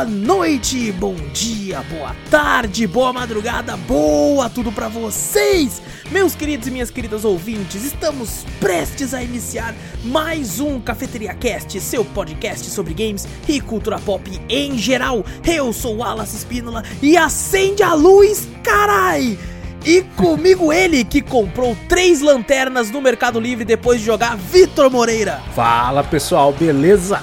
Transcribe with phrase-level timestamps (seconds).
[0.00, 6.70] boa noite, bom dia, boa tarde, boa madrugada, boa tudo pra vocês, meus queridos e
[6.70, 7.84] minhas queridas ouvintes.
[7.84, 14.40] Estamos prestes a iniciar mais um Cafeteria Cast, seu podcast sobre games e cultura pop
[14.48, 15.22] em geral.
[15.46, 19.38] Eu sou Wallace Espínola e acende a luz, carai!
[19.84, 25.42] E comigo ele que comprou três lanternas no Mercado Livre depois de jogar Vitor Moreira.
[25.54, 27.22] Fala pessoal, beleza?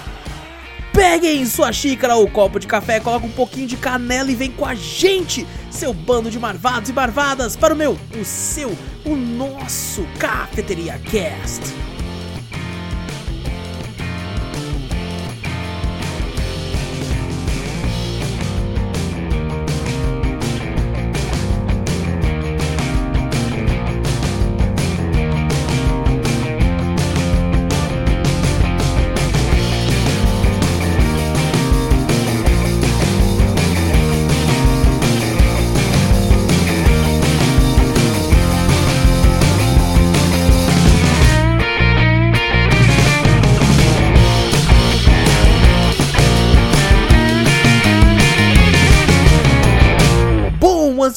[0.97, 4.65] Peguem sua xícara ou copo de café, coloca um pouquinho de canela e vem com
[4.65, 8.75] a gente, seu bando de marvados e marvadas, para o meu, o seu,
[9.05, 11.61] o nosso Cafeteria Cast.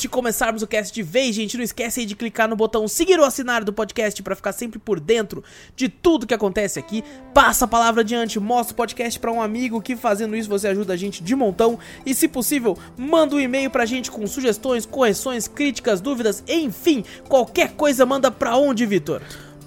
[0.00, 2.88] Antes de começarmos o cast de vez, gente, não esquece aí de clicar no botão
[2.88, 5.44] seguir ou assinar do podcast para ficar sempre por dentro
[5.76, 7.04] de tudo que acontece aqui.
[7.34, 10.94] Passa a palavra adiante, mostra o podcast para um amigo que fazendo isso você ajuda
[10.94, 15.46] a gente de montão e se possível, manda um e-mail pra gente com sugestões, correções,
[15.46, 19.20] críticas, dúvidas, enfim, qualquer coisa manda pra onde, Vitor?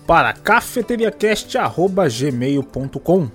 [0.07, 3.29] Para cafeteriacast.gmail.com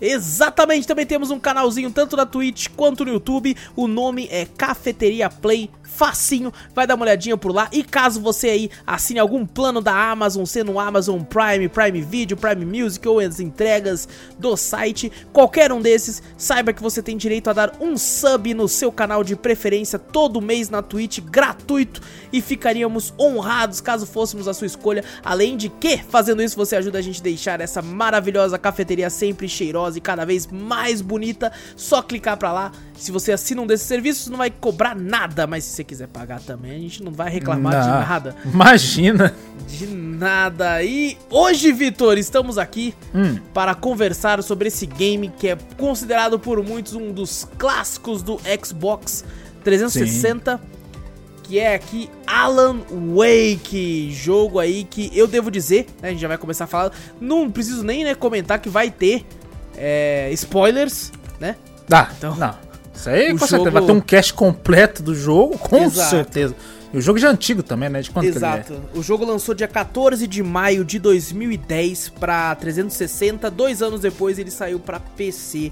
[0.00, 3.56] Exatamente, também temos um canalzinho tanto na Twitch quanto no YouTube.
[3.74, 5.68] O nome é Cafeteria Play.
[5.88, 7.68] Facinho, vai dar uma olhadinha por lá.
[7.72, 12.36] E caso você aí assine algum plano da Amazon, sendo o Amazon Prime, Prime Video,
[12.36, 14.06] Prime Music ou as entregas
[14.38, 18.68] do site, qualquer um desses, saiba que você tem direito a dar um sub no
[18.68, 22.00] seu canal de preferência todo mês na Twitch, gratuito.
[22.32, 25.02] E ficaríamos honrados caso fôssemos a sua escolha.
[25.24, 29.48] Além de que, fazendo isso, você ajuda a gente a deixar essa maravilhosa cafeteria sempre
[29.48, 31.50] cheirosa e cada vez mais bonita.
[31.74, 32.72] Só clicar pra lá.
[32.98, 35.46] Se você assina um desses serviços, não vai cobrar nada.
[35.46, 38.36] Mas se você quiser pagar também, a gente não vai reclamar de Não, nada.
[38.44, 39.34] Imagina.
[39.68, 40.82] De nada.
[40.82, 43.38] E hoje, Vitor, estamos aqui Hum.
[43.54, 49.24] para conversar sobre esse game que é considerado por muitos um dos clássicos do Xbox
[49.62, 50.60] 360.
[51.44, 52.80] Que é aqui Alan
[53.14, 56.92] Wake, jogo aí que eu devo dizer, né, a gente já vai começar a falar,
[57.18, 59.24] não preciso nem né, comentar que vai ter
[59.74, 61.10] é, spoilers,
[61.40, 61.56] né?
[61.88, 62.67] Dá, Então, não.
[62.98, 63.56] Isso aí, o com certeza.
[63.58, 66.10] jogo- Vai ter um cast completo do jogo, com Exato.
[66.10, 66.54] certeza.
[66.92, 68.00] E o jogo já é antigo também, né?
[68.00, 68.80] De quanto ele Exato.
[68.94, 73.50] O jogo lançou dia 14 de maio de 2010 pra 360.
[73.50, 75.70] Dois anos depois ele saiu pra PC.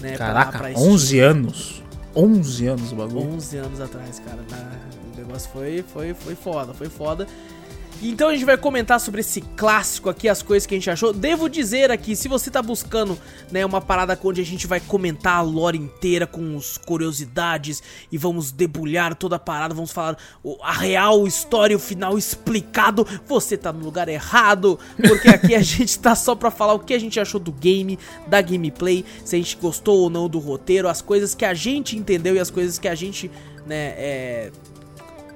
[0.00, 0.16] Né, é?
[0.16, 1.82] pra- Caraca, pra 11 anos.
[2.14, 3.28] 11 anos o bagulho.
[3.34, 4.40] 11 anos atrás, cara.
[4.50, 7.26] Na- O negócio foi, foi, foi foda, foi foda.
[8.08, 11.12] Então a gente vai comentar sobre esse clássico aqui, as coisas que a gente achou.
[11.12, 13.16] Devo dizer aqui, se você tá buscando,
[13.50, 17.80] né, uma parada onde a gente vai comentar a lore inteira com os curiosidades
[18.10, 20.16] e vamos debulhar toda a parada, vamos falar
[20.62, 25.98] a real história, o final explicado, você tá no lugar errado, porque aqui a gente
[25.98, 29.38] tá só pra falar o que a gente achou do game, da gameplay, se a
[29.38, 32.78] gente gostou ou não do roteiro, as coisas que a gente entendeu e as coisas
[32.78, 33.30] que a gente,
[33.64, 34.52] né, é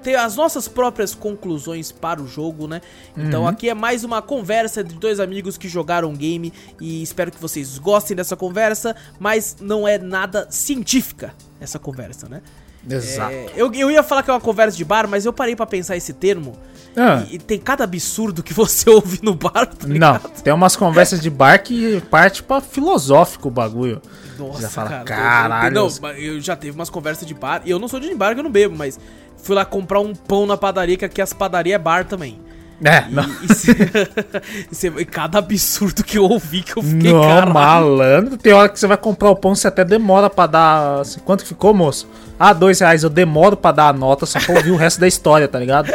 [0.07, 2.81] ter as nossas próprias conclusões para o jogo, né?
[3.17, 7.41] Então aqui é mais uma conversa de dois amigos que jogaram game e espero que
[7.41, 12.41] vocês gostem dessa conversa, mas não é nada científica essa conversa, né?
[12.89, 13.33] Exato.
[13.33, 15.67] É, eu, eu ia falar que é uma conversa de bar, mas eu parei pra
[15.67, 16.57] pensar esse termo
[16.97, 20.77] Ah, e, e tem cada absurdo que você ouve no bar, tá não, tem umas
[20.77, 24.01] conversas de bar que parte pra filosófico o bagulho.
[24.39, 25.05] Nossa, Já fala, cara.
[25.05, 25.75] "Caralho".
[25.75, 27.63] Não, mas eu já teve umas conversas de bar.
[27.65, 29.01] E eu não sou de bar que eu não bebo, mas
[29.47, 32.39] fui lá comprar um pão na padaria, que aqui as padarias é bar também.
[32.85, 33.23] É, E, não.
[34.85, 37.53] e e e cada absurdo que eu ouvi que eu fiquei, Não, caralho.
[37.55, 38.37] malandro.
[38.37, 41.01] Tem hora que você vai comprar o pão, você até demora pra dar.
[41.01, 42.07] assim, quanto que ficou, moço?
[42.39, 43.03] Ah, dois reais.
[43.03, 45.91] Eu demoro pra dar a nota só pra ouvir o resto da história, tá ligado?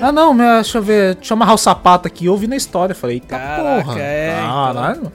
[0.00, 1.14] Ah, não, deixa eu ver.
[1.14, 2.26] Deixa eu amarrar o sapato aqui.
[2.26, 2.94] Eu ouvi na história.
[2.96, 4.00] Falei, eita Caraca, porra.
[4.00, 4.50] é, então.
[4.74, 4.98] Caralho.
[4.98, 5.12] Então,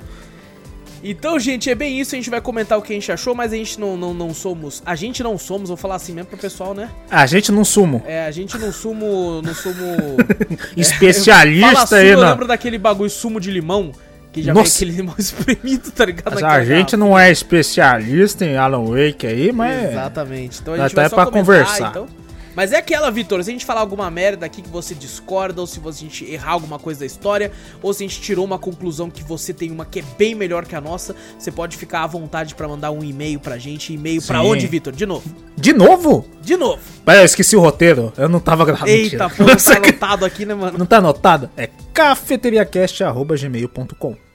[1.39, 2.15] gente, é bem isso.
[2.15, 4.33] A gente vai comentar o que a gente achou, mas a gente não, não, não
[4.33, 4.81] somos.
[4.85, 6.89] A gente não somos, vou falar assim mesmo pro pessoal, né?
[7.09, 8.03] A gente não sumo.
[8.05, 9.41] É, a gente não sumo.
[9.41, 10.17] Não sumo.
[10.75, 12.29] Especialista Fala sumo, aí, eu não.
[12.29, 13.91] lembro daquele bagulho sumo de limão.
[14.31, 14.79] Que já Nossa.
[14.79, 16.33] vem aquele limão espremido, tá ligado?
[16.33, 16.97] Mas a gente garrafa.
[16.97, 19.91] não é especialista em Alan Wake aí, mas.
[19.91, 20.59] Exatamente.
[20.61, 21.89] Então a gente vai até só pra comentar, conversar.
[21.89, 22.26] então.
[22.57, 25.68] Mas é aquela, Vitor, se a gente falar alguma merda aqui que você discorda, ou
[25.68, 27.51] se a gente errar alguma coisa da história,
[27.83, 30.65] ou se a gente tirou uma conclusão que você tem uma que é bem melhor
[30.65, 33.94] que a nossa, você pode ficar à vontade para mandar um e-mail pra gente.
[33.94, 34.92] E-mail pra onde, Vitor?
[34.92, 35.30] De novo.
[35.56, 36.25] De novo?
[36.42, 36.81] De novo.
[37.06, 38.12] Pera, eu esqueci o roteiro.
[38.18, 38.89] Eu não tava gravando.
[38.89, 40.80] Eita, pô, não tá anotado aqui, né, mano?
[40.80, 41.51] Não tá anotado?
[41.56, 44.26] É cafeteriacast.gmail.com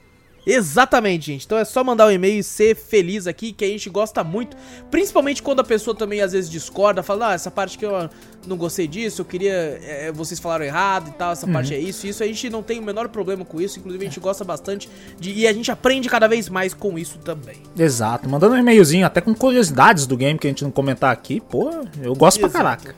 [0.45, 1.45] Exatamente, gente.
[1.45, 4.57] Então é só mandar um e-mail e ser feliz aqui, que a gente gosta muito.
[4.91, 8.09] Principalmente quando a pessoa também às vezes discorda, fala, ah, essa parte que eu
[8.45, 9.53] não gostei disso, eu queria.
[9.53, 11.53] É, vocês falaram errado e tal, essa uhum.
[11.53, 12.05] parte é isso.
[12.05, 13.79] Isso a gente não tem o menor problema com isso.
[13.79, 17.17] Inclusive, a gente gosta bastante de, e a gente aprende cada vez mais com isso
[17.19, 17.57] também.
[17.77, 21.39] Exato, mandando um e-mailzinho, até com curiosidades do game que a gente não comentar aqui,
[21.39, 22.51] pô, eu gosto Exato.
[22.51, 22.95] pra caraca.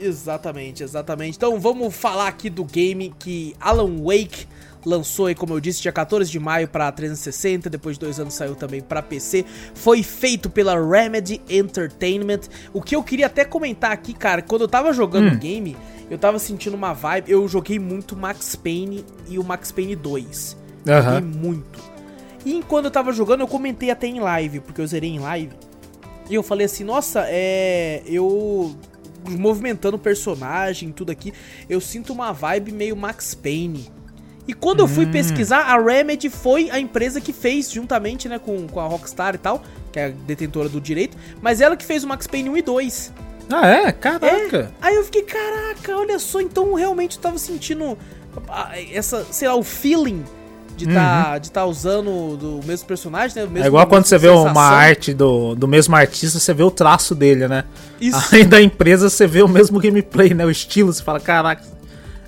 [0.00, 1.36] Exatamente, exatamente.
[1.36, 4.46] Então vamos falar aqui do game que Alan Wake
[4.84, 8.34] lançou aí, como eu disse, dia 14 de maio para 360, depois de dois anos
[8.34, 9.44] saiu também para PC.
[9.74, 12.40] Foi feito pela Remedy Entertainment.
[12.72, 15.38] O que eu queria até comentar aqui, cara, quando eu tava jogando o hum.
[15.38, 15.76] game,
[16.10, 17.30] eu tava sentindo uma vibe.
[17.30, 20.56] Eu joguei muito Max Payne e o Max Payne 2.
[20.86, 21.02] Uhum.
[21.02, 21.90] Joguei muito.
[22.44, 25.54] E enquanto eu tava jogando, eu comentei até em live, porque eu zerei em live.
[26.28, 28.02] E eu falei assim, nossa, é.
[28.06, 28.74] Eu.
[29.28, 31.30] Movimentando o personagem, tudo aqui,
[31.68, 33.86] eu sinto uma vibe meio Max Payne.
[34.48, 35.10] E quando eu fui hum.
[35.10, 39.38] pesquisar, a Remedy foi a empresa que fez, juntamente né, com, com a Rockstar e
[39.38, 42.56] tal, que é a detentora do direito, mas ela que fez o Max Payne 1
[42.56, 43.12] e 2.
[43.52, 43.92] Ah, é?
[43.92, 44.58] Caraca!
[44.58, 44.68] É.
[44.80, 47.98] Aí eu fiquei, caraca, olha só, então realmente eu tava sentindo
[48.92, 50.24] essa, sei lá, o feeling
[50.76, 51.40] de tá, uhum.
[51.40, 53.42] de tá usando do mesmo personagem, né?
[53.42, 56.70] Mesmo, é igual quando você vê uma arte do, do mesmo artista, você vê o
[56.70, 57.64] traço dele, né?
[58.00, 58.34] Isso.
[58.34, 60.44] Aí da empresa você vê o mesmo gameplay, né?
[60.46, 61.62] O estilo, você fala, caraca,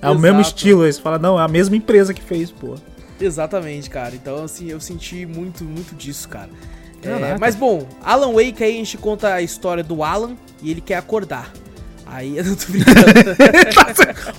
[0.03, 0.19] é Exato.
[0.19, 0.83] o mesmo estilo.
[0.83, 2.75] Aí você fala, não, é a mesma empresa que fez, pô.
[3.21, 4.15] Exatamente, cara.
[4.15, 6.51] Então, assim, eu senti muito, muito disso, cara.
[7.03, 10.81] É, mas bom, Alan Wake aí a gente conta a história do Alan e ele
[10.81, 11.53] quer acordar.
[12.07, 13.03] Aí eu não tô brincando.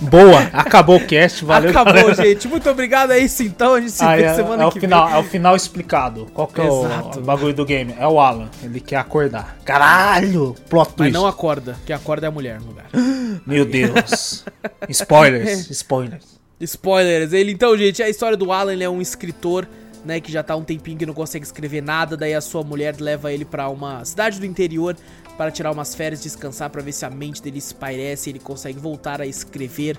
[0.00, 1.70] Boa, acabou o cast, valeu.
[1.70, 2.46] Acabou, gente.
[2.48, 3.74] Muito obrigado, é isso então.
[3.74, 5.16] A gente se vê é, semana é o que final, vem.
[5.16, 6.26] É o final explicado.
[6.32, 6.84] Qual que é o,
[7.16, 7.94] o, bagulho do game?
[7.98, 9.56] É o Alan, ele quer acordar.
[9.64, 10.98] Caralho, plot twist.
[10.98, 12.86] Mas não acorda, que acorda é a mulher no lugar.
[13.46, 13.70] Meu Aí.
[13.70, 14.44] Deus.
[14.88, 16.34] spoilers, spoilers.
[16.60, 17.32] Spoilers.
[17.32, 19.66] Ele então, gente, a história do Alan, ele é um escritor
[20.04, 22.94] né, que já tá um tempinho que não consegue escrever nada, daí a sua mulher
[23.00, 24.96] leva ele para uma cidade do interior
[25.36, 28.78] para tirar umas férias, descansar para ver se a mente dele espairece e ele consegue
[28.78, 29.98] voltar a escrever.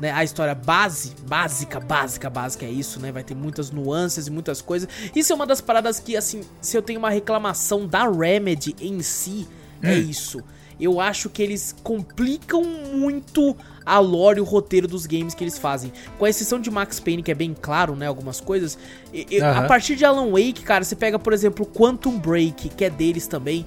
[0.00, 3.10] Né, a história base, básica, básica, básica é isso, né?
[3.10, 4.88] Vai ter muitas nuances e muitas coisas.
[5.12, 9.02] Isso é uma das paradas que, assim, se eu tenho uma reclamação da Remedy em
[9.02, 9.48] si,
[9.82, 9.98] é hum.
[9.98, 10.40] isso.
[10.80, 15.58] Eu acho que eles complicam muito a lore e o roteiro dos games que eles
[15.58, 15.92] fazem.
[16.16, 18.06] Com a exceção de Max Payne, que é bem claro, né?
[18.06, 18.78] Algumas coisas.
[19.12, 19.48] E, uhum.
[19.48, 23.26] A partir de Alan Wake, cara, você pega, por exemplo, Quantum Break, que é deles
[23.26, 23.66] também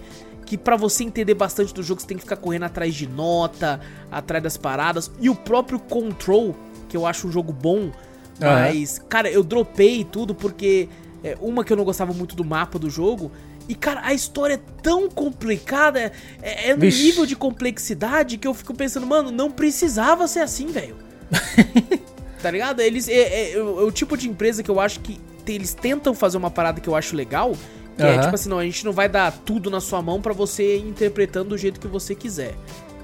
[0.51, 3.80] que para você entender bastante do jogo você tem que ficar correndo atrás de nota,
[4.12, 5.09] atrás das paradas.
[5.18, 6.53] E o próprio Control,
[6.89, 7.89] que eu acho um jogo bom,
[8.38, 9.06] mas, uhum.
[9.07, 10.89] cara, eu dropei tudo porque
[11.24, 13.31] é, uma que eu não gostava muito do mapa do jogo.
[13.69, 16.12] E, cara, a história é tão complicada,
[16.42, 17.01] é, é no Vixe.
[17.01, 20.98] nível de complexidade que eu fico pensando, mano, não precisava ser assim, velho.
[22.44, 22.81] tá ligado?
[22.81, 23.07] Eles.
[23.07, 25.18] É, é, é, o tipo de empresa que eu acho que
[25.48, 27.56] eles tentam fazer uma parada que eu acho legal,
[28.01, 28.19] que uhum.
[28.19, 30.77] é tipo assim, não, a gente não vai dar tudo na sua mão para você
[30.77, 32.55] ir interpretando do jeito que você quiser,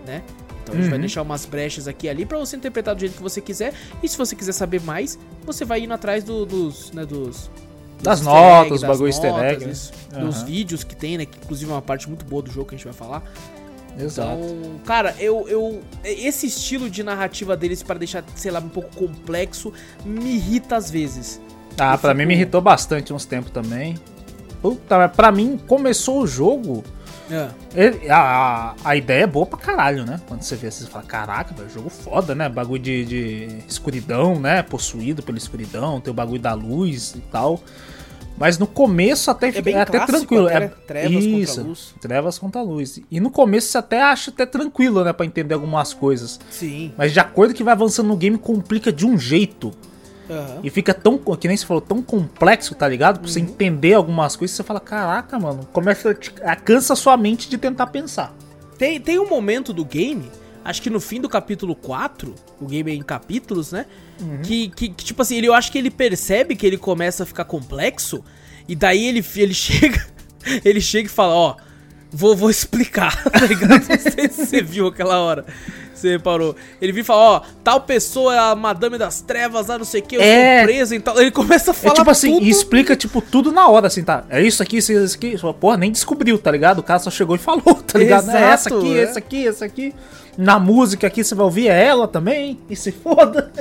[0.05, 0.23] né?
[0.63, 0.89] Então a gente uhum.
[0.89, 3.73] vai deixar umas brechas aqui e ali para você interpretar do jeito que você quiser.
[4.03, 7.49] E se você quiser saber mais, você vai indo atrás do, dos, né, dos
[8.01, 9.69] das notas, egg, bagulho easter egg.
[9.69, 10.25] Isso, uhum.
[10.25, 11.25] Dos vídeos que tem, né?
[11.25, 13.23] Que inclusive é uma parte muito boa do jogo que a gente vai falar.
[13.97, 14.37] Exato.
[14.37, 15.81] Então, cara, eu, eu.
[16.03, 19.73] Esse estilo de narrativa deles para deixar, sei lá, um pouco complexo,
[20.05, 21.41] me irrita às vezes.
[21.77, 23.95] Ah, para mim me irritou bastante uns tempos também.
[24.61, 26.83] Puta, mas pra mim começou o jogo.
[27.29, 27.49] É.
[27.75, 30.19] Ele, a, a ideia é boa pra caralho, né?
[30.27, 32.47] Quando você vê, você fala, caraca, velho, jogo foda, né?
[32.47, 34.63] Bagulho de, de escuridão, né?
[34.63, 37.61] Possuído pela escuridão, tem o bagulho da luz e tal.
[38.37, 40.47] Mas no começo até é, é até tranquilo.
[40.47, 41.95] Até, é, trevas isso, contra luz.
[41.99, 43.01] Trevas contra luz.
[43.09, 45.11] E no começo você até acha até tranquilo, né?
[45.11, 46.39] Pra entender algumas coisas.
[46.51, 46.93] Sim.
[46.95, 49.71] Mas de acordo que vai avançando no game, complica de um jeito.
[50.29, 50.59] Uhum.
[50.63, 53.19] E fica tão, que nem você falou, tão complexo, tá ligado?
[53.19, 53.33] Pra uhum.
[53.33, 57.87] você entender algumas coisas, você fala, caraca, mano, começa a, cansa sua mente de tentar
[57.87, 58.33] pensar.
[58.77, 60.29] Tem, tem um momento do game,
[60.63, 63.85] acho que no fim do capítulo 4, o game é em capítulos, né?
[64.21, 64.41] Uhum.
[64.41, 67.25] Que, que, que, tipo assim, ele, eu acho que ele percebe que ele começa a
[67.25, 68.23] ficar complexo,
[68.67, 70.05] e daí ele, ele chega.
[70.63, 71.66] ele chega e fala, ó.
[72.11, 73.85] Vou, vou explicar, tá ligado?
[73.89, 75.45] Não sei se você viu aquela hora.
[75.93, 76.55] Você reparou.
[76.79, 79.99] Ele vem e fala, ó, tal pessoa é a Madame das Trevas, lá não sei
[79.99, 80.59] o que, eu É.
[80.59, 81.19] sou preso e tal.
[81.19, 82.45] Ele começa a É falar tipo assim, tudo.
[82.45, 84.23] e explica, tipo, tudo na hora, assim, tá?
[84.29, 85.37] É isso aqui, isso, isso aqui.
[85.39, 86.79] Fala, Porra, nem descobriu, tá ligado?
[86.79, 88.29] O cara só chegou e falou, tá ligado?
[88.29, 89.01] é essa Exato, aqui, é.
[89.01, 89.95] essa aqui, essa aqui.
[90.37, 92.59] Na música aqui você vai ouvir é ela também.
[92.69, 93.51] E se foda.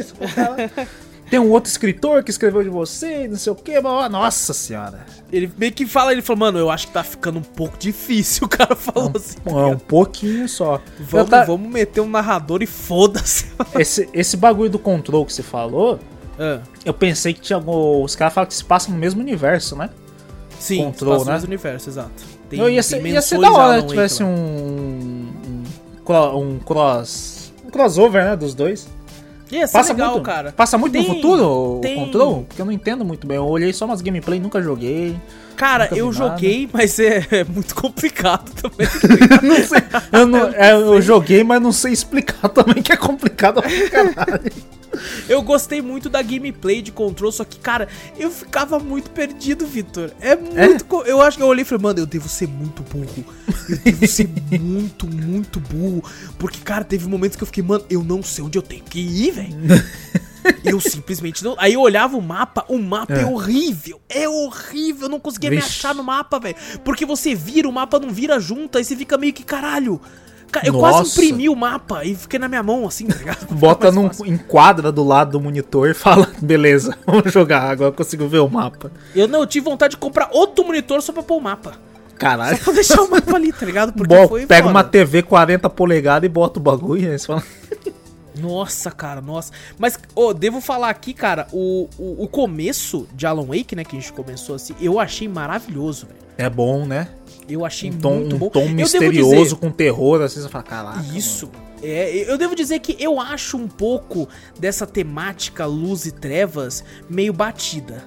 [1.28, 5.04] Tem um outro escritor que escreveu de você, não sei o que, nossa senhora.
[5.32, 8.46] Ele meio que fala, ele falou, mano, eu acho que tá ficando um pouco difícil.
[8.46, 9.36] O cara falou assim.
[9.44, 10.80] É um pouquinho só.
[11.00, 13.46] Vamos, tá- vamos meter um narrador e foda-se.
[13.78, 15.98] esse, esse bagulho do control que você falou,
[16.38, 18.04] Ah, eu pensei que tinha algum.
[18.04, 19.90] Os caras falam que se passa no mesmo universo, né?
[20.58, 21.32] sim, Control, né?
[21.32, 22.24] mesmo universo, exato.
[22.48, 25.32] Tem Eu ia, ser, ia ser da hora se tivesse Wake um,
[26.08, 27.52] um, um cross.
[27.64, 28.36] Um crossover, né?
[28.36, 28.88] Dos dois.
[29.50, 30.52] Ia Passa legal, muito, cara.
[30.52, 32.44] Passa muito Tem- no futuro o tem- Control?
[32.48, 33.36] Porque eu não entendo muito bem.
[33.36, 35.16] Eu olhei só umas gameplay, nunca joguei.
[35.56, 36.16] Cara, Nunca eu nada.
[36.18, 38.86] joguei, mas é, é muito complicado também.
[39.42, 39.78] não sei.
[40.12, 44.52] Eu, não- é, eu joguei, mas não sei explicar também, que é complicado pra caralho.
[45.28, 47.88] Eu gostei muito da gameplay de control, só que, cara,
[48.18, 50.10] eu ficava muito perdido, Vitor.
[50.20, 50.84] É muito.
[50.84, 53.24] co- Eu acho que eu olhei e falei, mano, eu devo ser muito burro.
[53.68, 54.28] Eu devo ser
[54.58, 56.02] muito, muito burro.
[56.38, 59.00] Porque, cara, teve momentos que eu fiquei, mano, eu não sei onde eu tenho que
[59.00, 59.56] ir, velho.
[60.64, 61.56] Eu simplesmente não.
[61.58, 63.26] Aí eu olhava o mapa, o mapa é, É.
[63.26, 64.00] horrível.
[64.08, 65.06] É horrível.
[65.06, 65.68] Eu não conseguia me Vixe.
[65.70, 66.54] achar no mapa, velho.
[66.84, 70.00] Porque você vira, o mapa não vira junto, aí você fica meio que caralho.
[70.50, 71.20] Ca- Eu quase Nossa.
[71.24, 73.46] imprimi o mapa e fiquei na minha mão, assim, tá ligado?
[73.54, 74.26] Bota num fácil.
[74.26, 78.48] enquadra do lado do monitor e fala: beleza, vamos jogar, agora eu consigo ver o
[78.48, 78.90] mapa.
[79.14, 81.74] Eu não eu tive vontade de comprar outro monitor só pra pôr o mapa.
[82.18, 82.56] Caralho.
[82.56, 83.92] Só pra deixar o mapa ali, tá ligado?
[83.92, 84.70] Porque Bom, foi pega foda.
[84.74, 87.10] uma TV 40 polegadas e bota o bagulho.
[87.10, 87.42] Aí você fala,
[88.38, 89.50] Nossa, cara, nossa.
[89.78, 93.96] Mas, ô, devo falar aqui, cara, o, o, o começo de Alan Wake, né, que
[93.96, 96.18] a gente começou assim, eu achei maravilhoso, velho.
[96.38, 97.08] é bom, né?
[97.48, 98.48] Eu achei Um tom, muito um bom.
[98.50, 101.00] tom Eu misterioso dizer- com terror, assim, você fala, caraca.
[101.16, 101.48] Isso.
[101.82, 107.32] É, eu devo dizer que eu acho um pouco dessa temática luz e trevas meio
[107.32, 108.02] batida.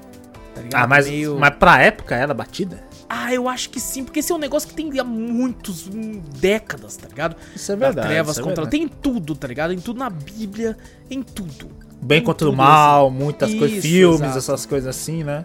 [0.55, 0.83] Tá ligado?
[0.83, 1.37] Ah, mas, meio...
[1.39, 2.83] mas pra época era batida?
[3.07, 6.21] Ah, eu acho que sim, porque esse é um negócio que tem há muitos hum,
[6.37, 7.35] décadas, tá ligado?
[7.55, 8.07] Isso é Da verdade.
[8.07, 8.63] trevas isso é contra.
[8.65, 8.85] verdade.
[8.85, 9.73] Tem tudo, tá ligado?
[9.73, 10.77] Em tudo na Bíblia,
[11.09, 11.69] em tudo.
[12.01, 14.37] Bem tem contra o mal, muitas coisas, Isso, filmes, exato.
[14.37, 15.43] essas coisas assim, né?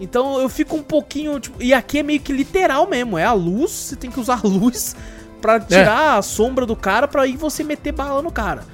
[0.00, 1.38] Então eu fico um pouquinho.
[1.40, 3.18] Tipo, e aqui é meio que literal mesmo.
[3.18, 4.96] É a luz, você tem que usar a luz
[5.40, 8.64] pra tirar a sombra do cara pra aí você meter bala no cara.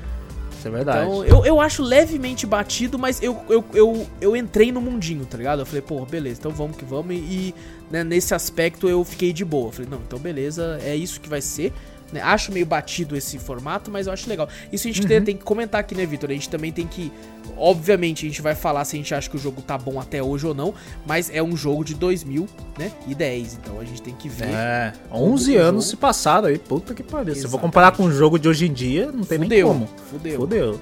[0.61, 1.07] Isso é verdade.
[1.07, 5.39] Então eu, eu acho levemente batido, mas eu, eu, eu, eu entrei no mundinho, tá
[5.39, 5.61] ligado?
[5.61, 7.15] Eu falei, pô, beleza, então vamos que vamos.
[7.15, 7.55] E, e,
[7.91, 9.69] né, nesse aspecto eu fiquei de boa.
[9.69, 11.73] Eu falei, não, então beleza, é isso que vai ser.
[12.13, 12.21] Né?
[12.23, 14.49] Acho meio batido esse formato, mas eu acho legal.
[14.73, 16.31] Isso a gente tem, tem que comentar aqui, né, Vitor?
[16.31, 17.13] A gente também tem que.
[17.57, 20.23] Obviamente, a gente vai falar se a gente acha que o jogo tá bom até
[20.23, 20.75] hoje ou não,
[21.07, 22.47] mas é um jogo de 2000,
[22.79, 22.93] né?
[23.07, 24.51] E 10, então a gente tem que ver.
[24.51, 27.35] É, 11 Todo anos se passaram aí, puta que pariu.
[27.35, 29.69] Se eu vou comparar com o jogo de hoje em dia, não tem nem Fudeu,
[29.69, 29.89] como.
[30.11, 30.41] fudeu.
[30.41, 30.81] Fudeu.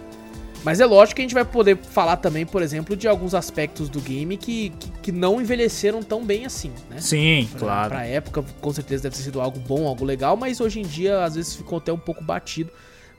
[0.64, 3.88] Mas é lógico que a gente vai poder falar também, por exemplo, de alguns aspectos
[3.88, 7.00] do game que, que, que não envelheceram tão bem assim, né?
[7.00, 7.90] Sim, claro.
[7.90, 11.24] Pra época, com certeza deve ter sido algo bom, algo legal, mas hoje em dia,
[11.24, 12.70] às vezes, ficou até um pouco batido.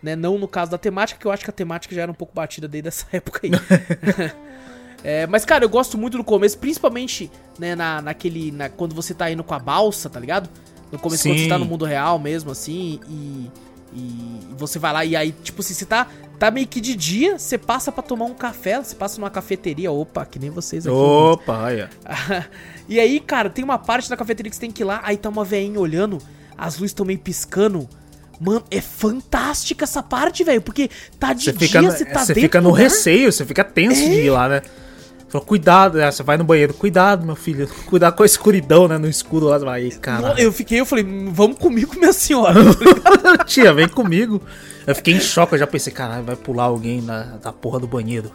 [0.01, 0.15] Né?
[0.15, 2.33] Não no caso da temática, que eu acho que a temática já era um pouco
[2.33, 3.51] batida desde essa época aí.
[5.03, 8.51] É, mas, cara, eu gosto muito do começo, principalmente, né, na, naquele.
[8.51, 10.49] Na, quando você tá indo com a balsa, tá ligado?
[10.91, 11.43] No começo, quando Sim.
[11.43, 13.49] você tá no mundo real mesmo, assim, e.
[13.93, 17.39] E você vai lá e aí, tipo assim, você tá, tá meio que de dia,
[17.39, 20.95] você passa pra tomar um café, você passa numa cafeteria, opa, que nem vocês aqui.
[20.95, 21.89] Opa, olha.
[22.87, 25.17] e aí, cara, tem uma parte da cafeteria que você tem que ir lá, aí
[25.17, 26.19] tá uma veinha olhando,
[26.57, 27.87] as luzes estão meio piscando.
[28.39, 32.27] Mano, é fantástica essa parte, velho, porque tá de Você dia, fica, você tá você
[32.33, 32.83] dentro fica no lugar.
[32.83, 34.05] receio, você fica tenso É.
[34.09, 34.61] de ir lá, né?
[35.29, 36.11] Fala, cuidado, né?
[36.11, 37.67] você vai no banheiro, cuidado, meu filho.
[37.85, 38.97] Cuidado com a escuridão, né?
[38.97, 40.33] No escuro lá, vai, aí, cara.
[40.41, 42.59] Eu fiquei, eu falei, vamos comigo, minha senhora.
[43.45, 44.41] Tia, vem comigo.
[44.87, 47.87] Eu fiquei em choque, eu já pensei, caralho, vai pular alguém na, da porra do
[47.87, 48.31] banheiro.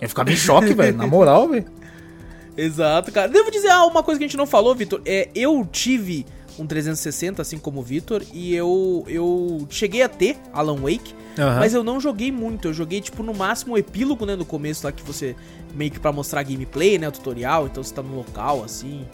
[0.00, 1.66] Eu ficava em choque, velho, na moral, velho.
[2.56, 3.28] Exato, cara.
[3.28, 5.00] Devo dizer ah, uma coisa que a gente não falou, Vitor.
[5.04, 6.24] É, eu tive
[6.58, 11.58] um 360, assim como o Vitor, e eu, eu cheguei a ter Alan Wake, Aham.
[11.60, 12.68] mas eu não joguei muito.
[12.68, 15.34] Eu joguei, tipo, no máximo o epílogo, né, no começo lá, que você
[15.74, 17.66] meio que pra mostrar gameplay, né, o tutorial.
[17.66, 19.06] Então você tá no local, assim,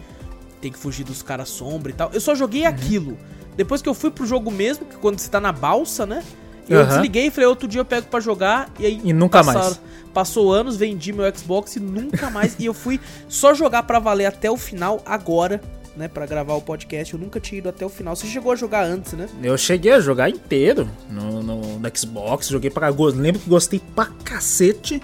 [0.60, 2.10] tem que fugir dos caras sombra e tal.
[2.12, 2.68] Eu só joguei Uhum.
[2.68, 3.18] aquilo.
[3.56, 6.22] Depois que eu fui pro jogo mesmo, que quando você tá na balsa, né,
[6.68, 6.88] eu Aham.
[6.88, 9.80] desliguei e falei, outro dia eu pego pra jogar, e aí E nunca mais.
[10.12, 12.56] Passou anos, vendi meu Xbox e nunca mais.
[12.58, 15.60] e eu fui só jogar pra valer até o final agora,
[15.98, 16.08] né?
[16.08, 17.12] Pra gravar o podcast.
[17.12, 18.14] Eu nunca tinha ido até o final.
[18.16, 19.28] Você chegou a jogar antes, né?
[19.42, 22.88] Eu cheguei a jogar inteiro no, no, no Xbox, joguei pra.
[22.88, 25.02] Lembro que gostei pra cacete,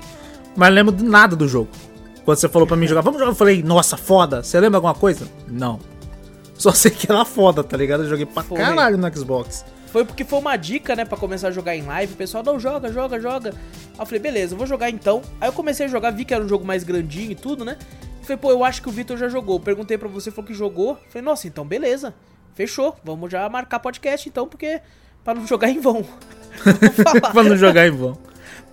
[0.57, 1.69] mas lembro de nada do jogo.
[2.25, 4.95] Quando você falou pra mim jogar, vamos jogar, eu falei, nossa, foda, você lembra alguma
[4.95, 5.29] coisa?
[5.47, 5.79] Não.
[6.57, 8.05] Só sei que era foda, tá ligado?
[8.05, 8.57] Eu joguei pra Foi.
[8.57, 9.65] caralho no Xbox.
[9.89, 12.15] Foi porque foi uma dica, né, pra começar a jogar em live.
[12.15, 13.51] O pessoal, não, joga, joga, joga.
[13.51, 15.23] Aí eu falei, beleza, vou jogar então.
[15.41, 17.77] Aí eu comecei a jogar, vi que era um jogo mais grandinho e tudo, né?
[18.25, 19.61] Falei, pô, eu acho que o Vitor já jogou.
[19.61, 20.99] Perguntei pra você, falou que jogou.
[21.09, 22.15] Falei, nossa, então beleza.
[22.55, 22.97] Fechou.
[23.05, 24.81] Vamos já marcar podcast então, porque.
[25.23, 26.05] Pra não jogar em vão.
[27.33, 28.19] Pra não jogar em vão.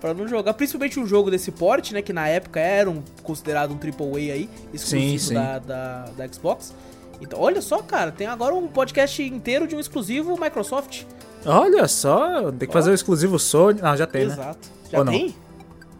[0.00, 2.02] Pra não jogar, principalmente um jogo desse porte, né?
[2.02, 5.34] Que na época era um, considerado um AAA aí, exclusivo Sim, sim.
[5.34, 6.74] Da, da, da Xbox.
[7.20, 11.04] Então, olha só, cara, tem agora um podcast inteiro de um exclusivo Microsoft.
[11.46, 13.80] Olha só, tem que fazer o exclusivo Sony.
[13.80, 14.32] Não, já tem, né?
[14.32, 14.68] Exato.
[14.90, 15.12] Já Ou não?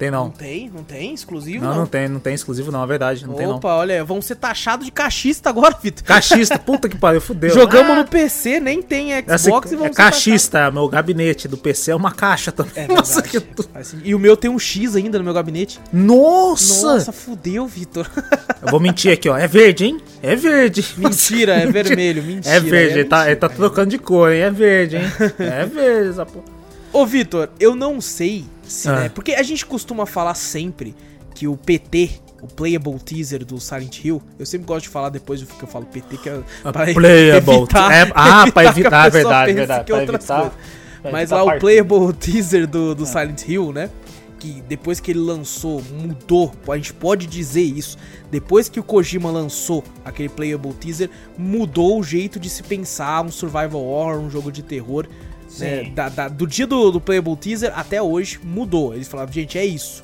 [0.02, 0.10] Tem?
[0.10, 0.30] Não não.
[0.30, 1.78] tem, não tem, exclusivo Não, não.
[1.80, 3.56] não tem, não tem exclusivo não, é verdade, não tem não.
[3.56, 6.04] Opa, olha, vão ser taxados de cachista agora, Vitor.
[6.04, 7.50] Cachista, puta que pariu, fudeu.
[7.50, 11.46] Jogamos Ah, no PC, nem tem essa- Xbox e é vamos ser cachista, meu gabinete
[11.48, 12.84] do PC é uma caixa também.
[12.84, 13.40] É Nossa, que.
[14.04, 15.80] E o meu tem um X ainda no meu gabinete.
[15.92, 16.94] Nossa!
[16.94, 18.08] Nossa, fudeu, Vitor.
[18.60, 19.36] Eu vou mentir aqui, ó.
[19.36, 20.00] É verde, hein?
[20.22, 20.84] É verde.
[20.96, 22.54] Mentira, é vermelho, mentira.
[22.54, 23.30] É verde, ele tá, mentira.
[23.32, 24.40] ele tá trocando de cor, hein?
[24.42, 25.02] É verde, hein?
[25.38, 26.44] É verde essa porra.
[26.92, 29.00] Ô, Vitor, eu não sei se, Ah.
[29.02, 29.08] né?
[29.08, 30.94] Porque a gente costuma falar sempre
[31.34, 32.10] que o PT,
[32.42, 35.86] o Playable Teaser do Silent Hill, eu sempre gosto de falar depois que eu falo
[35.86, 37.54] PT, que é pra Playable.
[37.56, 39.84] evitar- É- ah, pra que a evitar, é verdade, verdade.
[39.84, 40.50] que é Pra outras evitar,
[41.00, 41.58] pra Mas evitar lá o.
[41.58, 43.88] Playable Teaser do, do Silent Hill, né?
[44.38, 46.52] Que depois que ele lançou, mudou.
[46.68, 47.96] A gente pode dizer isso.
[48.30, 51.08] Depois que o Kojima lançou aquele Playable Teaser,
[51.38, 55.06] mudou o jeito de se pensar um survival horror, um jogo de terror.
[55.58, 55.84] Né?
[55.94, 58.94] Da- da- do dia do, do Playable Teaser até hoje, mudou.
[58.94, 60.02] Eles falavam, gente, é isso.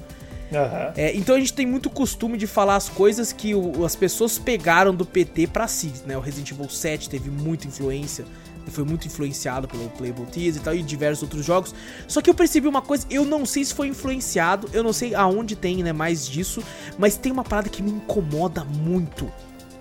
[0.97, 4.38] É, então a gente tem muito costume de falar as coisas que o- as pessoas
[4.38, 6.17] pegaram do PT pra si, né?
[6.17, 8.25] O Resident Evil 7 teve muita influência,
[8.69, 11.75] foi muito influenciado pelo Playable Teaser e tal, e diversos outros jogos.
[12.07, 15.14] Só que eu percebi uma coisa, eu não sei se foi influenciado, eu não sei
[15.14, 16.62] aonde tem, né, mais disso,
[16.99, 19.31] mas tem uma parada que me incomoda muito.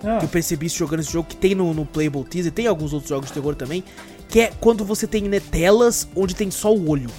[0.04, 0.18] Ah.
[0.18, 2.92] Que eu percebi isso jogando esse jogo, que tem no, no Playable Teaser, tem alguns
[2.92, 3.82] outros jogos de terror também,
[4.28, 7.10] que é quando você tem né, telas onde tem só o olho.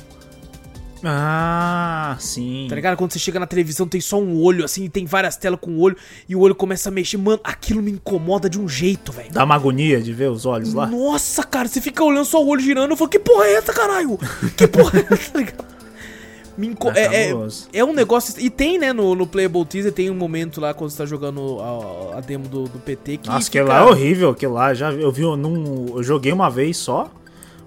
[1.04, 2.66] Ah, sim.
[2.70, 2.98] Tá ligado?
[2.98, 5.72] Quando você chega na televisão, tem só um olho, assim, e tem várias telas com
[5.72, 5.96] o olho,
[6.28, 7.18] e o olho começa a mexer.
[7.18, 9.32] Mano, aquilo me incomoda de um jeito, velho.
[9.32, 10.88] Dá uma agonia de ver os olhos lá.
[10.88, 13.74] Nossa, cara, você fica olhando só o olho girando, eu falo, que porra é essa,
[13.74, 14.20] caralho?
[14.58, 15.79] Que porra é essa, tá ligado?
[16.90, 17.36] Ah, é, é,
[17.74, 18.36] é um negócio.
[18.40, 21.58] E tem, né, no, no Playable Teaser, tem um momento lá quando você tá jogando
[21.62, 23.30] a, a demo do, do PT que.
[23.30, 24.74] Nossa, fica- aquele lá é horrível, aquele lá.
[24.74, 27.10] Já, eu vi, eu, num, eu joguei uma vez só.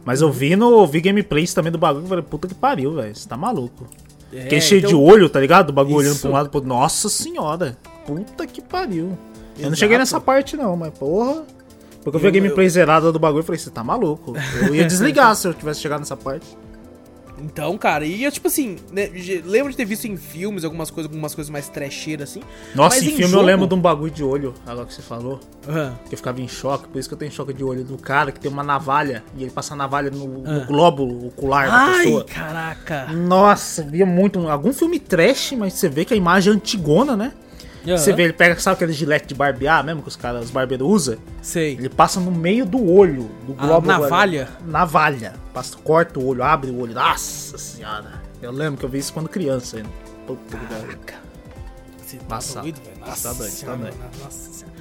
[0.05, 2.93] Mas eu vi no eu vi gameplays também do bagulho e falei, puta que pariu,
[2.95, 3.15] velho.
[3.15, 3.87] Você tá maluco.
[4.33, 5.71] É, Aquele cheio então- de olho, tá ligado?
[5.71, 6.23] O bagulho olhando Isso.
[6.23, 6.69] pra um lado pro outro.
[6.69, 7.77] Nossa senhora.
[8.05, 9.05] Puta que pariu.
[9.05, 9.11] Eu
[9.59, 9.77] não Exato.
[9.77, 11.45] cheguei nessa parte, não, mas porra.
[12.03, 14.35] Porque eu vi a Eu- gameplay zerada do bagulho e falei, você tá maluco.
[14.67, 16.47] Eu ia desligar se eu tivesse chegado nessa parte.
[17.43, 19.11] Então, cara, e eu, tipo assim, né,
[19.45, 22.41] lembro de ter visto em filmes algumas coisas, algumas coisas mais trecheiras assim.
[22.75, 25.03] Nossa, em em filme eu jogo- lembro de um bagulho de olho, agora que você
[25.03, 25.41] falou.
[25.69, 25.99] Aham.
[26.09, 28.31] Que eu ficava em choque, por isso que eu tenho choque de olho do cara
[28.33, 30.53] que tem uma navalha e ele passa a navalha no, Ah.
[30.61, 32.25] no glóbulo ocular da Ai, pessoa.
[32.25, 33.07] caraca.
[33.13, 34.49] Nossa, via muito.
[34.49, 37.33] Algum filme trash, mas você vê que a imagem é antigona, né?
[37.85, 38.17] Você Aham.
[38.17, 41.17] vê, ele pega, sabe aquele gilete de barbear mesmo que os caras, os barbeiros usam?
[41.41, 41.73] Sei.
[41.73, 43.93] Ele passa no meio do olho, do A glóbulo.
[43.93, 44.49] navalha?
[44.65, 45.33] Navalha.
[45.53, 46.95] Passa, corta o olho, abre o olho.
[46.95, 48.23] Nossa senhora.
[48.41, 49.89] Eu lembro que eu vi isso quando criança ainda.
[50.27, 50.57] Puta.
[50.57, 51.15] Caraca.
[52.05, 52.97] Você tá Passa- doido, velho?
[53.01, 53.77] Nossa tá doido, tá
[54.25, 54.77] Nossa senhora.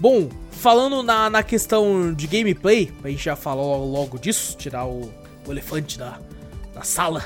[0.00, 5.12] Bom, falando na, na questão de gameplay, a gente já falou logo disso, tirar o,
[5.46, 6.18] o elefante da,
[6.74, 7.22] da sala.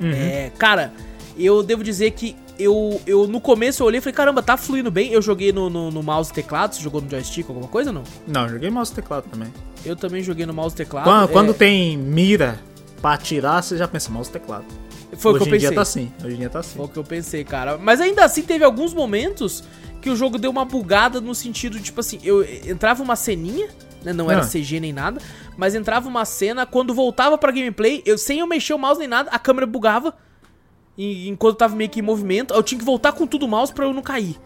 [0.00, 0.10] Uhum.
[0.12, 0.92] É, cara,
[1.38, 4.90] eu devo dizer que eu, eu no começo eu olhei e falei, caramba, tá fluindo
[4.90, 5.12] bem.
[5.12, 7.94] Eu joguei no, no, no mouse e teclado, você jogou no joystick, alguma coisa ou
[7.94, 8.04] não?
[8.26, 9.52] Não, eu joguei mouse e teclado também.
[9.84, 11.04] Eu também joguei no mouse e teclado.
[11.04, 12.60] Quando, é, quando tem mira
[13.00, 14.64] pra atirar, você já pensa mouse e teclado.
[15.16, 15.68] Foi o Hoje que eu em pensei.
[15.68, 16.12] dia tá assim.
[16.24, 16.76] Hoje em dia tá assim.
[16.76, 17.76] Foi o que eu pensei, cara.
[17.78, 19.64] Mas ainda assim teve alguns momentos
[20.00, 23.68] que o jogo deu uma bugada no sentido, de, tipo assim, eu entrava uma ceninha,
[24.04, 24.12] né?
[24.12, 24.46] Não era Ah.
[24.46, 25.20] CG nem nada,
[25.58, 29.08] mas entrava uma cena, quando voltava pra gameplay, eu sem eu mexer o mouse nem
[29.08, 30.14] nada, a câmera bugava.
[31.00, 33.48] E, enquanto eu tava meio que em movimento, eu tinha que voltar com tudo o
[33.48, 34.36] mouse pra eu não cair.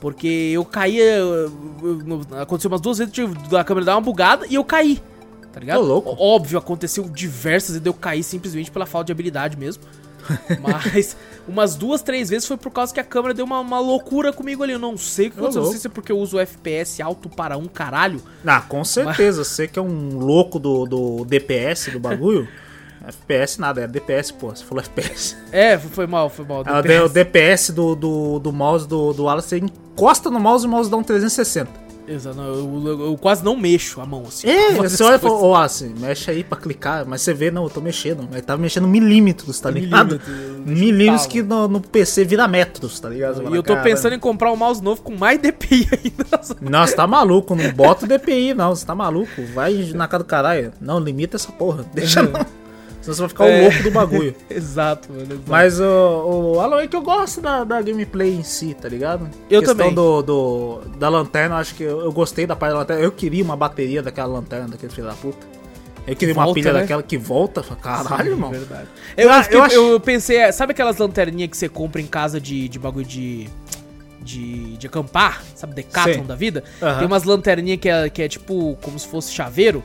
[0.00, 1.16] Porque eu caía.
[1.16, 4.64] eu- eu- Aconteceu umas duas vezes, eu tive- a câmera dar uma bugada e eu
[4.64, 5.00] caí.
[5.52, 5.80] Tá ligado?
[5.80, 6.16] Ô, louco.
[6.18, 9.82] Óbvio, aconteceu diversas vezes eu cair simplesmente pela falta de habilidade mesmo.
[10.60, 14.32] Mas umas duas, três vezes foi por causa que a câmera deu uma, uma loucura
[14.32, 14.72] comigo ali.
[14.72, 15.62] Eu não sei o que aconteceu.
[15.62, 18.20] Não sei se é porque eu uso o FPS alto para um caralho.
[18.44, 19.44] Ah, com certeza.
[19.44, 22.46] Você que é um louco do, do DPS do bagulho.
[23.08, 24.48] FPS nada, é DPS, pô.
[24.48, 25.36] Você falou FPS.
[25.52, 26.64] É, foi mal, foi mal.
[27.04, 30.70] O DPS do, do, do mouse do, do Wallace, você encosta no mouse e o
[30.70, 31.86] mouse dá um 360.
[32.08, 34.48] Exato, eu, eu- eu quase não mexo a mão assim.
[34.48, 37.64] É, você olha e fala, ó, assim, mexe aí pra clicar, mas você vê, não,
[37.64, 38.28] eu tô mexendo.
[38.30, 40.20] Ele tava mexendo milímetros, tá ligado?
[40.64, 43.42] Milímetros, Milímetros que no, no PC vira metros, tá ligado?
[43.52, 46.70] E eu tô "Cara, pensando em comprar um mouse novo com mais DPI ainda.
[46.70, 48.72] Nossa, tá maluco, não bota o DPI, não.
[48.72, 49.42] Você tá maluco?
[49.52, 50.72] Vai na cara do caralho.
[50.80, 51.84] Não, limita essa porra.
[51.92, 52.46] Deixa não.
[53.14, 53.60] Senão você vai ficar É.
[53.60, 54.34] o louco do bagulho.
[54.50, 55.22] exato, mano.
[55.24, 55.40] exato.
[55.46, 55.84] Mas o,
[56.54, 59.28] o Alan Wake eu gosto da, da gameplay em si, tá ligado?
[59.48, 59.94] Eu Questão também.
[59.94, 63.02] Do, do, da lanterna, eu acho que eu, eu gostei da parte da lanterna.
[63.02, 65.46] Eu queria uma bateria daquela lanterna, daquele filho da puta.
[66.06, 66.80] Eu queria uma Volta, pilha né?
[66.80, 67.62] daquela que volta.
[67.82, 68.50] Caralho, Sim, irmão.
[68.50, 68.88] Verdade.
[69.16, 72.06] Eu, Ah, que eu acho- eu pensei, é, sabe aquelas lanterninhas que você compra em
[72.06, 73.48] casa de, de bagulho de.
[74.20, 75.72] De, de acampar, sabe?
[75.74, 76.22] Decathlon Sei.
[76.24, 76.64] da vida?
[76.82, 76.98] Aham.
[76.98, 79.84] Tem umas lanterninhas que é, que é tipo como se fosse chaveiro.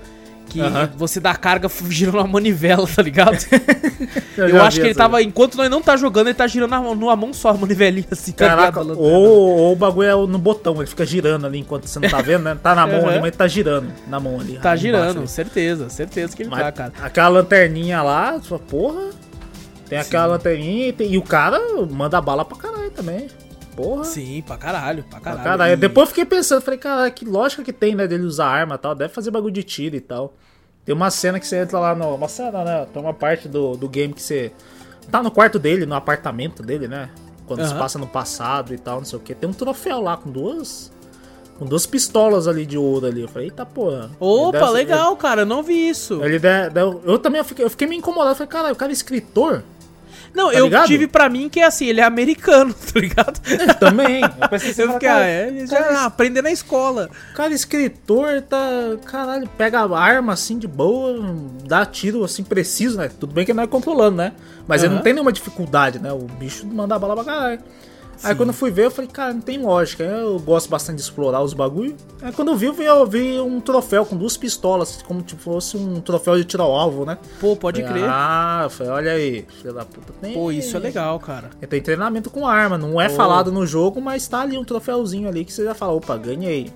[0.52, 3.38] Que você dá carga girando uma manivela, tá ligado?
[4.38, 7.16] Eu, já acho que ele tava, enquanto nós não tá jogando, ele tá girando numa
[7.16, 9.00] mão só a manivelinha assim, tá Caraca, ligado?
[9.00, 9.18] A lanterna.
[9.18, 12.22] ou, ou o bagulho é no botão, ele fica girando ali enquanto você não tá
[12.22, 12.58] vendo, né?
[12.62, 13.08] Tá na mão Uhum.
[13.08, 14.58] ali, mas ele tá girando na mão ali.
[14.60, 15.28] Tá girando, ali.
[15.28, 16.94] certeza, certeza que ele Mas tá, cara.
[17.02, 19.10] Aquela lanterninha lá, sua porra.
[19.88, 21.60] Tem aquela lanterninha e, tem- e o cara
[21.90, 23.28] manda bala pra caralho também.
[23.75, 24.03] Porra.
[24.03, 25.43] Sim, pra caralho, pra Pra caralho.
[25.43, 25.73] caralho.
[25.73, 28.75] E- Depois eu fiquei pensando, falei, cara, que lógica que tem, né, dele usar arma
[28.75, 28.93] e tal.
[28.95, 30.34] Deve fazer bagulho de tiro e tal.
[30.86, 32.15] Tem uma cena que você entra lá no.
[32.15, 32.88] Uma cena, né?
[32.91, 34.51] Tem uma parte do, do game que você.
[35.10, 37.10] Tá no quarto dele, no apartamento dele, né?
[37.45, 37.79] Quando se Aham.
[37.79, 39.34] passa no passado e tal, não sei o que.
[39.36, 40.91] Tem um troféu lá com duas.
[41.60, 43.21] Com duas pistolas ali de ouro ali.
[43.21, 44.10] Eu falei, eita porra.
[44.19, 46.23] Opa, deve- legal, cara, eu não vi isso.
[46.23, 48.36] Ele de, de- eu também eu fiquei, eu fiquei meio incomodado.
[48.36, 49.63] Falei, caralho, o cara é escritor?
[50.34, 50.88] Não, Tá eu ligado?
[50.88, 53.39] tive pra mim que é assim, ele é americano, tá ligado?
[53.46, 54.22] Ele também.
[54.24, 57.10] Eu pensei assim, Eu fiquei, ah, é, ele já aprende na escola.
[57.36, 58.60] Cara, escritor tá.
[59.06, 63.10] Caralho, pega a arma assim de boa, dá tiro assim preciso, né?
[63.20, 64.34] Tudo bem que ele não é controlando, né?
[64.67, 64.96] Mas ele Aham.
[64.98, 66.12] não tem nenhuma dificuldade, né?
[66.13, 67.60] O bicho manda bala pra caralho.
[68.23, 70.03] Aí quando eu fui ver, eu falei, cara, não tem lógica.
[70.03, 71.95] Eu gosto bastante de explorar os bagulho.
[72.21, 75.99] Aí quando eu vi, eu vi, um troféu com duas pistolas, como se fosse um
[76.01, 77.17] troféu de tiro ao alvo, né?
[77.39, 78.12] Pô, pode Falei, crer.
[78.12, 80.13] Ah, eu falei, olha aí, filho da puta.
[80.21, 80.34] Tem...
[80.34, 81.49] Pô, isso é legal, cara.
[81.69, 83.15] Tem treinamento com arma, não é Pô.
[83.15, 86.71] falado no jogo, mas tá ali um troféuzinho ali que você já fala, opa, ganhei.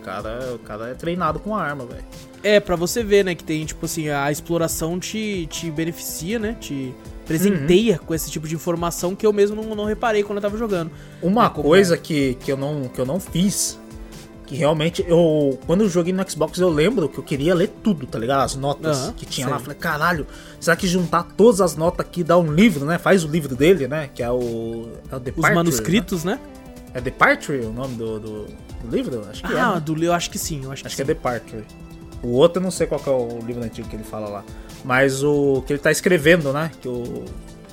[0.00, 2.04] O cara, o cara é treinado com arma, velho.
[2.42, 6.56] É, pra você ver, né, que tem, tipo assim, a exploração te, te beneficia, né?
[6.58, 6.94] Te
[7.28, 8.06] presenteia Uhum.
[8.06, 10.90] com esse tipo de informação que eu mesmo não, não reparei quando eu tava jogando.
[11.22, 13.78] Uma É, como coisa que, que, eu não, que eu não fiz,
[14.46, 15.58] que realmente eu.
[15.66, 18.40] Quando eu joguei no Xbox, eu lembro que eu queria ler tudo, tá ligado?
[18.44, 19.54] As notas Aham, que tinha sei.
[19.54, 19.60] lá.
[19.60, 20.26] Falei, caralho,
[20.58, 22.96] será que juntar todas as notas aqui dá um livro, né?
[22.96, 24.08] Faz o livro dele, né?
[24.14, 24.88] Que é o.
[25.10, 26.32] É o Os Departure, manuscritos, né?
[26.34, 26.40] né?
[26.94, 29.22] É Departure o nome do, do, do livro?
[29.30, 29.60] Acho que é.
[29.60, 29.80] Ah, né?
[29.80, 31.10] do eu acho que sim, eu acho que Acho que sim.
[31.10, 31.64] é Departure.
[32.22, 34.44] O outro eu não sei qual que é o livro antigo que ele fala lá.
[34.84, 36.70] Mas o que ele tá escrevendo, né?
[36.80, 37.24] Que o,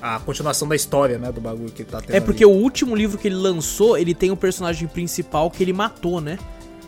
[0.02, 1.32] a continuação da história, né?
[1.32, 2.16] Do bagulho que ele tá tendo.
[2.16, 2.54] É porque ali.
[2.54, 6.38] o último livro que ele lançou, ele tem o personagem principal que ele matou, né?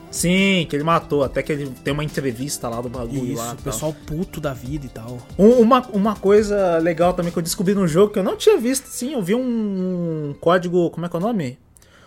[0.10, 1.24] Sim, que ele matou.
[1.24, 3.52] Até que ele tem uma entrevista lá do bagulho Isso, lá.
[3.52, 3.64] o tal.
[3.64, 5.18] pessoal puto da vida e tal.
[5.38, 8.58] Um- uma, uma coisa legal também que eu descobri no jogo que eu não tinha
[8.58, 11.60] visto, sim, eu vi um, código, como é que é o nome?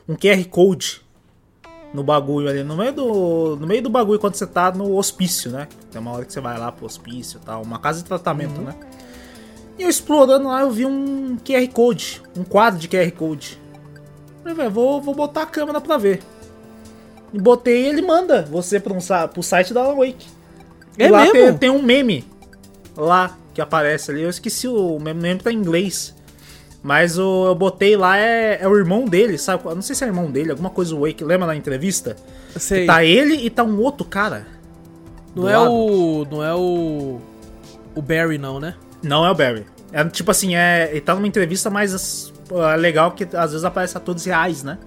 [0.09, 1.03] Um QR Code
[1.93, 5.51] no bagulho ali, no meio do, no meio do bagulho quando você tá no hospício,
[5.51, 5.67] né?
[5.91, 8.61] Tem uma hora que você vai lá pro hospício e tal, uma casa de tratamento,
[8.61, 8.75] né?
[9.79, 13.61] E eu explorando lá, eu vi um QR Code, um quadro de QR Code.
[14.43, 16.21] Falei, velho, vou, vou botar a câmera pra ver.
[17.33, 18.99] E botei e ele manda você pro, um,
[19.33, 20.27] pro site da Alan Wake.
[20.99, 21.31] É e lá?
[21.31, 22.25] Tem, tem um meme
[22.97, 24.23] lá que aparece ali.
[24.23, 26.15] Eu esqueci o meme, o meme tá em inglês.
[26.83, 29.65] Mas o, eu botei lá, é, é o irmão dele, sabe?
[29.67, 31.23] Eu não sei se é irmão dele, alguma coisa o Wake.
[31.23, 32.17] Lembra na entrevista?
[32.57, 32.87] Sei.
[32.87, 34.47] Tá ele e tá um outro cara.
[35.35, 35.73] não é lado.
[35.73, 36.27] o.
[36.31, 37.21] Não é o.
[37.95, 38.75] O Barry, não, né?
[39.03, 39.67] Não é o Barry.
[39.93, 42.33] É tipo assim, é, ele tá numa entrevista, mas
[42.73, 44.79] é legal que às vezes aparece atores reais, né?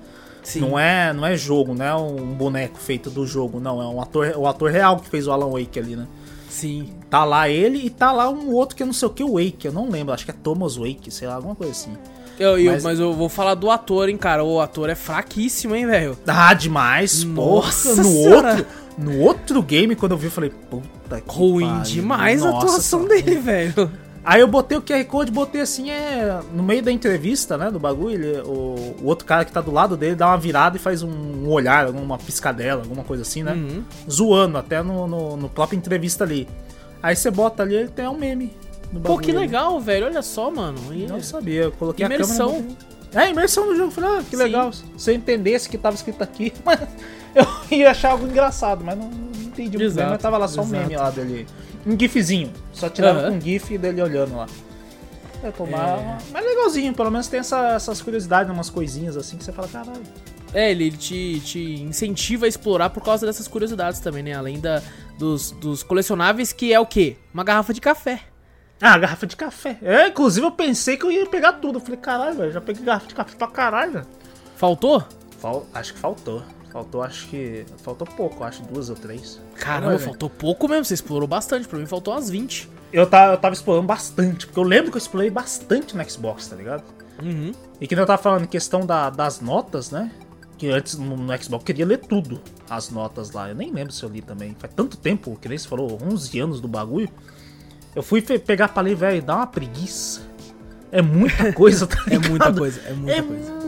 [0.41, 0.62] Sim.
[0.62, 3.82] Não é, não é jogo, não é um boneco feito do jogo, não.
[3.82, 6.08] É um ator, o ator real que fez o Alan Wake ali, né?
[6.53, 6.89] Sim.
[7.09, 9.33] Tá lá ele e tá lá um outro que eu não sei o que, o
[9.33, 11.97] Wake, eu não lembro, acho que é Thomas Wake, sei lá, alguma coisa assim.
[12.39, 12.99] Eu, eu- Mas- mas...
[12.99, 14.43] eu vou falar do ator, hein, cara.
[14.43, 16.17] O ator é fraquíssimo, hein, velho.
[16.27, 17.95] Ah, demais, Nossa porra.
[18.03, 18.49] No Senhora.
[18.49, 18.65] outro,
[18.97, 22.65] no outro game, quando eu vi, eu falei, puta que Ruim pariu, demais a nossa
[22.67, 23.21] atuação senhora.
[23.21, 23.91] dele, velho.
[24.25, 26.39] Aí eu botei o QR Code, botei assim, é.
[26.53, 27.69] No meio da entrevista, né?
[27.69, 30.77] Do bagulho, ele- o, o outro cara que tá do lado dele dá uma virada
[30.77, 33.51] e faz um, um olhar, uma piscadela, alguma coisa assim, né?
[33.53, 33.83] Uhum.
[34.09, 36.47] Zoando, até no, no, no própria entrevista ali.
[37.01, 38.53] Aí você bota ali, ele tem um meme.
[38.93, 40.05] no Pô, que legal, velho.
[40.05, 40.77] Olha só, mano.
[40.93, 42.49] E- Não sabia, eu coloquei Imersão.
[42.49, 42.75] a câmera.
[43.15, 43.91] É, imersão no jogo.
[43.91, 44.41] Falei, ah, que Sim.
[44.43, 44.71] legal.
[44.97, 46.79] Se eu entendesse que tava escrito aqui, mas
[47.36, 47.45] eu
[47.77, 50.81] ia achar algo engraçado, mas não, não entendi Exato, mas tava lá só um exato.
[50.81, 51.45] meme lá dele.
[51.85, 52.51] Um gifzinho.
[52.71, 54.47] Só tirava com um gif dele olhando lá.
[55.43, 56.17] É, mas, É.
[56.31, 60.01] mas legalzinho, pelo menos tem essa- essas curiosidades, umas coisinhas assim que você fala, caralho.
[60.53, 64.33] É, ele te, te incentiva a explorar por causa dessas curiosidades também, né?
[64.33, 64.81] Além da,
[65.17, 67.17] dos, dos colecionáveis, que é o quê?
[67.33, 68.21] Uma garrafa de café.
[68.79, 69.77] Ah, garrafa de café.
[69.81, 71.77] É, inclusive eu pensei que eu ia pegar tudo.
[71.77, 74.07] Eu falei, caralho, velho, já peguei garrafa de café pra caralho, velho.
[74.55, 75.03] Faltou?
[75.39, 75.65] Fal...
[75.73, 76.43] Acho que faltou.
[76.73, 77.65] Faltou, acho que.
[77.83, 79.39] Faltou pouco, acho duas ou três.
[79.53, 80.83] Caramba, faltou pouco mesmo.
[80.83, 81.67] Você explorou bastante.
[81.67, 82.67] Pra mim faltou umas 20.
[82.91, 86.47] Eu tava, eu tava explorando bastante, porque eu lembro que eu explorei bastante no Xbox,
[86.47, 86.83] tá ligado?
[87.21, 87.51] Uhum.
[87.79, 90.12] E que eu tava falando em questão da, das notas, né?
[90.57, 93.49] Que antes no, no, Xbox eu queria ler tudo, as notas lá.
[93.49, 94.55] Eu nem lembro se eu li também.
[94.57, 97.09] Faz tanto tempo, que nem você falou, 11 anos do bagulho.
[97.95, 100.21] Eu fui pegar pra ler, velho, dá uma preguiça.
[100.91, 102.25] É muita coisa, tá ligado?
[102.25, 103.62] é muita coisa, é muita é coisa.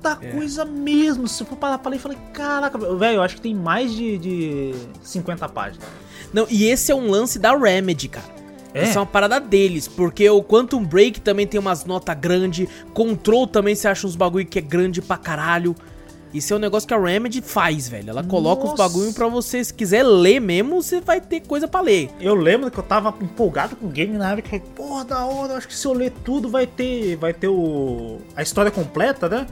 [0.00, 0.30] Muita é.
[0.30, 1.28] coisa mesmo.
[1.28, 4.18] Se eu for parar pra ler, falei, caraca, velho, eu acho que tem mais de,
[4.18, 5.86] de 50 páginas.
[6.32, 8.40] Não, e esse é um lance da Remedy, cara.
[8.72, 8.84] É.
[8.84, 13.46] Isso é uma parada deles, porque o Quantum Break também tem umas notas grandes, Control
[13.46, 15.74] também você acha uns bagulho que é grande pra caralho.
[16.32, 18.10] Isso é um negócio que a Remedy faz, velho.
[18.10, 18.74] Ela coloca Nossa.
[18.74, 22.08] os bagulho pra você, se quiser ler mesmo, você vai ter coisa pra ler.
[22.20, 25.66] Eu lembro que eu tava empolgado com o game na época, porra, da hora, acho
[25.66, 29.48] que se eu ler tudo vai ter, vai ter o a história completa, né?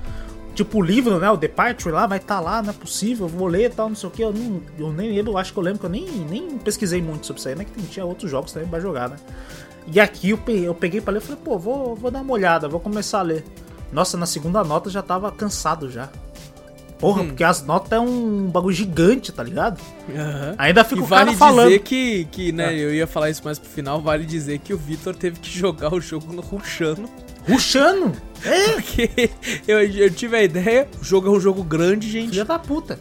[0.59, 1.31] Tipo o livro, né?
[1.31, 3.89] O Departure lá vai estar tá lá, não é possível, eu vou ler e tal,
[3.89, 4.23] não sei o que.
[4.23, 7.01] Eu, não, eu nem lembro, eu acho que eu lembro que eu nem, nem pesquisei
[7.01, 7.65] muito sobre isso aí, né?
[7.65, 9.19] Que tinha outros jogos também pra jogar, né?
[9.87, 12.33] E aqui eu peguei, eu peguei pra ler e falei, pô, vou, vou dar uma
[12.33, 13.45] olhada, vou começar a ler.
[13.93, 16.09] Nossa, na segunda nota eu já tava cansado já.
[16.99, 17.29] Porra, hum.
[17.29, 19.81] porque as notas é um bagulho gigante, tá ligado?
[20.09, 20.55] Uhum.
[20.59, 21.67] Ainda fica e o vale cara falando.
[21.69, 22.81] dizer que, que né, é.
[22.81, 25.95] eu ia falar isso mais pro final, vale dizer que o Vitor teve que jogar
[25.95, 27.09] o jogo no rushando.
[27.49, 28.13] Rushando?
[28.45, 28.73] É.
[28.73, 29.31] Porque
[29.67, 32.31] eu, eu tive a ideia, o jogo é um jogo grande, gente.
[32.31, 32.99] Filha da puta.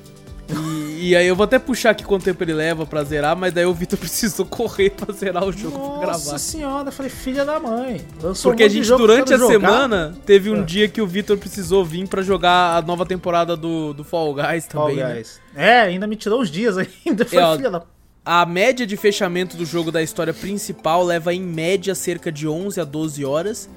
[0.49, 3.51] E, e, aí eu vou até puxar aqui quanto tempo ele leva pra zerar, mas
[3.51, 6.17] daí o Vitor precisou correr pra zerar o jogo Nossa pra gravar.
[6.17, 8.01] Nossa senhora, eu falei, filha da mãe.
[8.41, 9.51] Porque um a gente, durante a jogar.
[9.51, 10.63] semana, teve um é.
[10.63, 14.65] dia que o Vitor precisou vir pra jogar a nova temporada do, do Fall Guys
[14.67, 14.97] também.
[14.97, 15.41] Fall Guys.
[15.53, 15.67] Né?
[15.67, 17.25] É, ainda me tirou uns dias ainda.
[17.25, 17.83] Foi é, filha da
[18.29, 22.81] a média de fechamento do jogo da história principal leva em média cerca de 11
[22.81, 23.69] a 12 horas.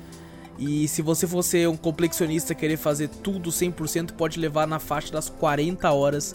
[0.61, 5.11] E se você for ser um complexionista querer fazer tudo 100%, pode levar na faixa
[5.11, 6.35] das 40 horas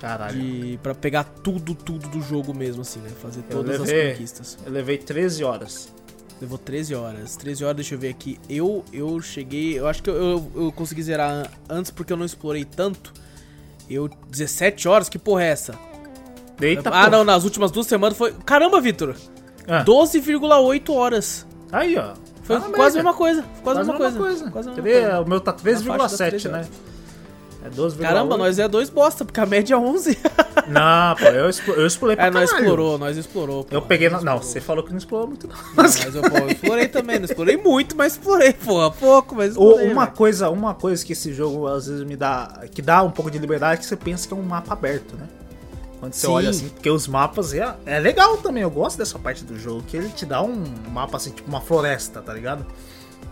[0.00, 0.40] Caralho.
[0.40, 3.10] De, pra pegar tudo, tudo do jogo mesmo, assim, né?
[3.20, 4.58] Fazer todas levei, as conquistas.
[4.64, 5.92] Eu levei 13 horas.
[6.40, 7.36] Levou 13 horas.
[7.36, 8.40] 13 horas, deixa eu ver aqui.
[8.48, 9.78] Eu eu cheguei.
[9.78, 13.12] Eu acho que eu, eu, eu consegui zerar antes porque eu não explorei tanto.
[13.90, 14.08] Eu.
[14.30, 15.10] 17 horas?
[15.10, 15.78] Que porra é essa?
[16.58, 17.10] Eita, ah, porra.
[17.10, 18.32] não, nas últimas duas semanas foi.
[18.46, 19.14] Caramba, Vitor!
[19.68, 19.84] Ah.
[19.84, 21.46] 12,8 horas.
[21.70, 22.14] Aí, ó.
[22.50, 23.44] Foi ah, quase a mesma coisa.
[23.62, 24.18] Quase a mesma coisa.
[24.18, 24.50] coisa.
[24.50, 25.20] Quase mesma coisa.
[25.20, 26.66] O meu tá 13,7, né?
[27.62, 30.18] É 12, Caramba, nós é dois bosta, porque a média é 11.
[30.66, 33.64] não, pô, eu, eu explorei pra É, nós explorou, nós explorou.
[33.64, 34.08] Pô, eu peguei...
[34.08, 34.22] Na...
[34.22, 35.54] Não, você falou que não explorou muito não.
[35.54, 39.50] não mas eu, pô, eu explorei também, não explorei muito, mas explorei, pô, pouco, mas
[39.50, 42.62] explorei, uma coisa Uma coisa que esse jogo às vezes me dá...
[42.72, 45.14] Que dá um pouco de liberdade, é que você pensa que é um mapa aberto,
[45.16, 45.26] né?
[46.00, 46.32] Quando você Sim.
[46.32, 49.82] olha assim, porque os mapas é, é legal também, eu gosto dessa parte do jogo,
[49.86, 52.64] que ele te dá um mapa assim, tipo uma floresta, tá ligado?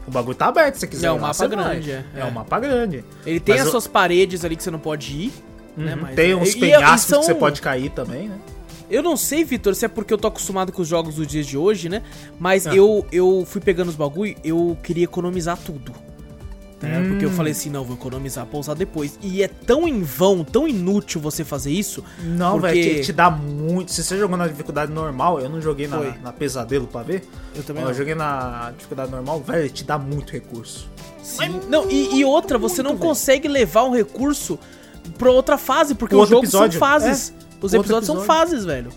[0.07, 1.07] O bagulho tá aberto se você quiser.
[1.07, 2.05] É um mapa grande, é.
[2.15, 3.05] É um mapa grande.
[3.25, 5.33] Ele tem Mas as suas paredes ali que você não pode ir,
[5.77, 5.95] uhum, né?
[5.97, 7.21] Mas tem uns e, penhascos e são...
[7.21, 8.39] que você pode cair também, né?
[8.91, 11.47] Eu não sei, Vitor, se é porque eu tô acostumado com os jogos dos dias
[11.47, 12.03] de hoje, né?
[12.39, 12.75] Mas ah.
[12.75, 15.93] eu, eu fui pegando os bagulho, eu queria economizar tudo.
[16.81, 16.99] Né?
[16.99, 17.09] Hum.
[17.11, 19.19] Porque eu falei assim, não, vou economizar pra usar depois.
[19.21, 22.05] E é tão em vão, tão inútil você fazer isso.
[22.23, 22.75] Não, porque...
[22.75, 23.91] velho, te, te, dá muito.
[23.91, 27.29] Se você jogou na dificuldade normal, eu não joguei na, na, pesadelo pra ver.
[27.55, 27.95] Eu também eu não.
[27.95, 30.89] joguei na dificuldade normal, velho, te dá muito recurso.
[31.23, 31.61] Sim.
[31.69, 34.59] não, e, e, outra, você não consegue levar um recurso
[35.19, 37.35] pra outra fase, porque o os jogos são fases.
[37.61, 38.91] É, os episódios são fases, velho.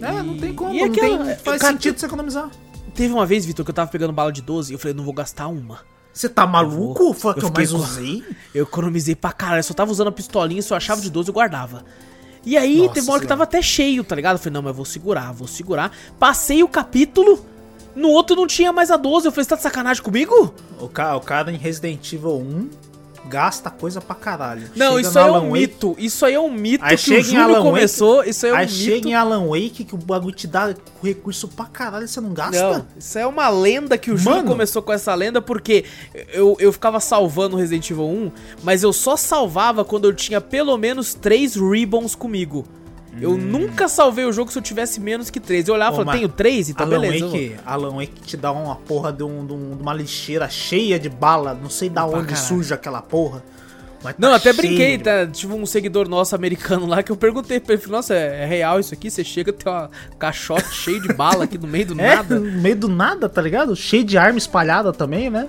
[0.00, 1.24] É, não tem como, e não aquela...
[1.24, 2.50] tem, faz cara, sentido você economizar.
[2.94, 5.04] Teve uma vez, Vitor, que eu tava pegando bala de 12 e eu falei, não
[5.04, 5.80] vou gastar uma.
[6.16, 7.12] Você tá maluco?
[7.12, 8.24] Foi a que eu, eu mais usei?
[8.54, 9.58] Eu economizei pra caralho.
[9.58, 11.84] Eu só tava usando a pistolinha, só achava de 12 e guardava.
[12.42, 14.36] E aí, Nossa, teve uma hora que tava até cheio, tá ligado?
[14.36, 15.92] Eu falei, não, mas vou segurar, vou segurar.
[16.18, 17.44] Passei o capítulo,
[17.94, 19.26] no outro não tinha mais a 12.
[19.26, 20.54] Eu falei, você tá de sacanagem comigo?
[20.80, 22.70] O cara, o cara em Resident Evil 1
[23.28, 24.70] gasta coisa pra caralho.
[24.74, 25.96] Não, chega isso aí é um Wake, mito.
[25.98, 28.16] Isso aí é um mito aí que o Júlio começou.
[28.18, 28.78] Wake, isso aí é um aí mito.
[28.78, 32.32] chega em Alan Wake que o bagulho te dá recurso pra caralho e você não
[32.32, 32.78] gasta?
[32.78, 35.84] Não, isso é uma lenda que o Júlio começou com essa lenda porque
[36.32, 40.76] eu, eu ficava salvando Resident Evil 1, mas eu só salvava quando eu tinha pelo
[40.76, 42.66] menos três ribbons comigo.
[43.20, 43.36] Eu hum.
[43.38, 45.68] nunca salvei o jogo se eu tivesse menos que 3.
[45.68, 46.70] Eu olhava e falava, tenho 3?
[46.70, 47.26] Então Alan beleza.
[47.26, 50.98] Wake, Alan Wake te dá uma porra de, um, de, um, de, uma lixeira cheia
[50.98, 51.54] de bala.
[51.54, 52.46] Não sei da Opa, onde caralho.
[52.46, 53.42] surge aquela porra.
[54.04, 54.56] Mas não, tá até cheio.
[54.68, 55.26] brinquei, tá?
[55.26, 58.78] Tive um seguidor nosso americano lá que eu perguntei pra ele, nossa, é, é real
[58.78, 59.10] isso aqui?
[59.10, 62.38] Você chega tem uma caixote cheio de bala aqui no meio do é, nada.
[62.38, 63.74] No meio do nada, tá ligado?
[63.74, 65.48] Cheio de arma espalhada também, né?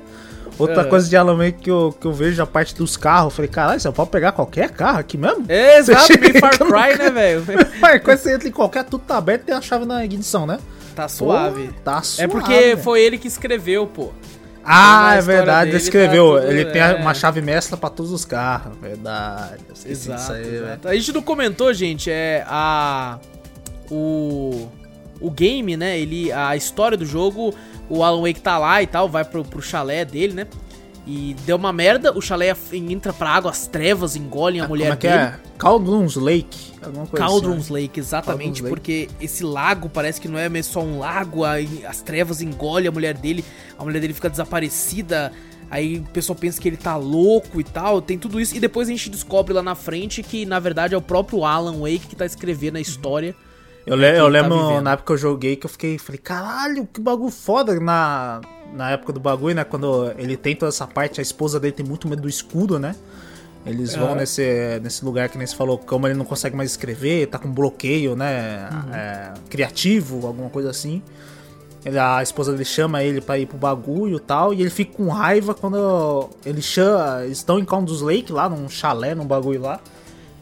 [0.57, 0.85] Outra É.
[0.85, 3.25] coisa de Alan Wake que eu, que eu vejo a parte dos carros.
[3.25, 5.45] Eu falei, caralho, você pode pegar qualquer carro aqui mesmo?
[5.47, 7.45] É, exato, meio Far Cry, né, velho?
[7.79, 10.45] Mas quando você entra em qualquer, tudo tá aberto e tem a chave na ignição,
[10.47, 10.57] né?
[10.95, 11.67] Tá suave.
[11.67, 12.23] Pô, tá suave.
[12.23, 12.77] É porque velho.
[12.79, 14.11] foi ele que escreveu, pô.
[14.69, 16.33] Ah, na é verdade, ele dele escreveu.
[16.35, 16.93] tá tudo- ele tem é.
[16.95, 18.75] uma chave mestra pra todos os carros.
[18.81, 19.61] Verdade.
[19.73, 20.87] esqueci disso Exato, aí, exato.
[20.89, 23.17] A gente não comentou, gente, é a
[23.89, 24.67] o
[25.19, 25.97] o game, né?
[25.97, 27.53] Ele a história do jogo,
[27.89, 30.47] o Alan Wake tá lá e tal, vai pro, pro chalé dele, né?
[31.06, 34.93] E deu uma merda, o chalé entra pra água, as trevas engolem a mulher Como
[34.93, 35.19] é que dele.
[35.19, 35.39] é?
[35.58, 36.73] Cauldrons Lake.
[36.84, 37.73] Alguma coisa Cauldrons assim.
[37.73, 38.69] Lake, exatamente, Cauldrons Lake.
[38.69, 42.91] porque esse lago parece que não é só um lago, aí as trevas engolem a
[42.91, 43.45] mulher dele,
[43.80, 45.32] a mulher dele fica desaparecida,
[45.71, 48.89] aí o pessoal pensa que ele tá louco e tal, tem tudo isso, e depois
[48.89, 52.17] a gente descobre lá na frente que na verdade é o próprio Alan Wake que
[52.17, 53.34] tá escrevendo a história.
[53.88, 54.82] Eu, le- eu tá lembro vivendo.
[54.84, 58.41] na época que eu joguei que eu fiquei, falei, caralho, que bagulho foda na,
[58.73, 59.63] na época do bagulho, né?
[59.63, 62.95] Quando ele tem toda essa parte, a esposa dele tem muito medo do escudo, né?
[63.65, 64.15] Eles vão Aham.
[64.15, 67.50] nesse, nesse lugar que nem você falou, como ele não consegue mais escrever, tá com
[67.52, 68.69] bloqueio, né?
[68.71, 68.93] Uhum.
[68.93, 71.02] é, criativo, alguma coisa assim.
[71.86, 74.93] Ele- a esposa dele chama ele pra ir pro bagulho e tal, e ele fica
[74.97, 77.23] com raiva quando ele chama.
[77.26, 79.80] Eles estão em Cauldrons Lake, lá num chalé, num bagulho lá.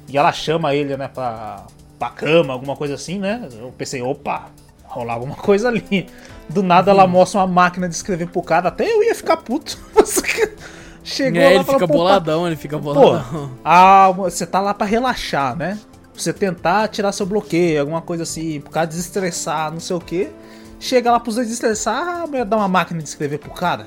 [0.07, 1.65] E ela chama ele, né, pra,
[1.97, 3.47] pra cama, alguma coisa assim, né?
[3.59, 4.49] Eu pensei, opa,
[4.83, 6.07] rolar alguma coisa ali.
[6.47, 9.77] Do nada ela mostra uma máquina de escrever pro cara, até eu ia ficar puto.
[11.03, 13.51] Chegou é, lá ele falou, fica "Pô, boladão, ele fica Pô, boladão.
[13.63, 15.79] ah, você tá lá pra relaxar, né?
[16.15, 20.29] Você tentar tirar seu bloqueio, alguma coisa assim, pro cara desestressar, não sei o que.
[20.79, 23.85] Chega lá pros desestressar, a mulher dá uma máquina de escrever pro cara.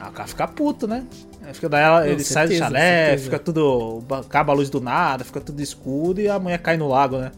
[0.00, 1.04] Aí o cara fica puto, né?
[1.52, 3.24] Fica daí ela, Não, ele sai do certeza, chalé, certeza.
[3.24, 4.04] fica tudo.
[4.10, 7.32] acaba a luz do nada, fica tudo escuro e a mulher cai no lago, né?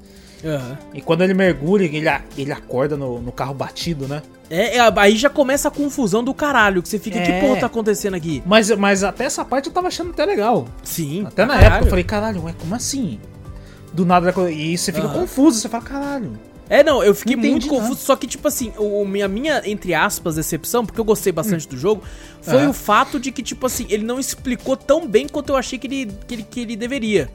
[0.44, 0.78] Aham.
[0.94, 4.22] E quando ele mergulha, ele, ele acorda no, no carro batido, né?
[4.50, 7.40] É, é, aí já começa a confusão do caralho, que você fica, que É.
[7.40, 8.42] porra tá acontecendo aqui?
[8.46, 10.66] Mas, mas até essa parte eu tava achando até legal.
[10.82, 11.26] Sim.
[11.26, 11.66] Até na caralho.
[11.72, 13.20] época eu falei, caralho, ué, como assim?
[13.92, 15.20] Do nada, e você fica Aham.
[15.20, 16.38] confuso, você fala, caralho.
[16.70, 18.00] É, não, eu fiquei entendi muito confuso, nada.
[18.00, 21.76] só que, tipo assim, o, minha, minha, entre aspas, decepção, porque eu gostei bastante do
[21.78, 22.02] jogo,
[22.42, 22.68] foi Aham.
[22.70, 25.86] o fato de que, tipo assim, ele não explicou tão bem quanto eu achei que
[25.86, 27.26] ele, que ele, que ele deveria.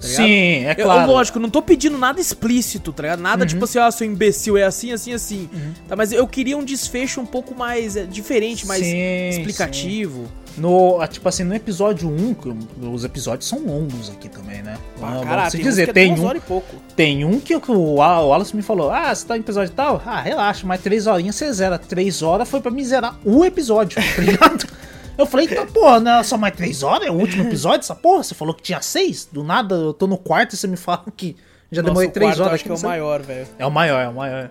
[0.00, 0.06] tá?
[0.06, 0.24] Sim,
[0.66, 1.08] é Eu- claro.
[1.08, 1.14] Uhum.
[1.16, 3.20] lógico, eu não tô pedindo nada explícito, tá ligado?
[3.20, 5.48] Nada tipo assim, ah, seu imbecil é assim, assim, assim.
[5.88, 10.28] Tá, mas eu queria um desfecho um pouco mais é, diferente, mais Sim, explicativo.
[10.56, 12.54] No, ah, tipo assim, no episódio 1, que
[12.86, 14.78] os episódios são longos aqui também, né?
[14.98, 16.76] Pra Vamos se tem dizer, é tem um, horas e pouco.
[16.94, 20.00] tem um que o Wa- o Wallace me falou, ah, você tá em episódio tal?
[20.06, 21.76] Ah, relaxa, mas três horinhas você zera.
[21.78, 24.66] Três horas foi pra me zerar o episódio, tá ligado?
[25.18, 27.06] Eu falei, tá porra, não é só mais três horas?
[27.06, 28.22] É o último episódio essa porra?
[28.24, 29.28] Você falou que tinha seis?
[29.30, 31.36] Do nada, eu tô no quarto e você me fala que
[31.70, 32.54] já Nossa, demorei o três quarto eu horas.
[32.54, 33.46] acho que é o maior, velho.
[33.58, 34.50] É o maior, é o maior.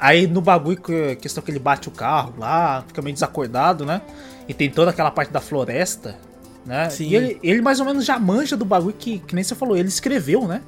[0.00, 4.00] Aí no bagulho, que- questão que ele bate o carro lá, fica meio desacordado, né?
[4.48, 6.16] E tem toda aquela parte da floresta,
[6.64, 6.88] né?
[6.90, 7.08] Sim.
[7.08, 9.76] E ele, ele mais ou menos já manja do bagulho que, que nem você falou,
[9.76, 10.62] ele escreveu, né?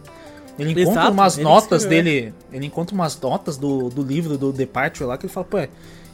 [0.58, 2.04] Ele encontra Exato, umas ele notas escreveu.
[2.04, 5.58] dele, ele encontra umas notas do, do livro do Departure lá que ele fala, pô,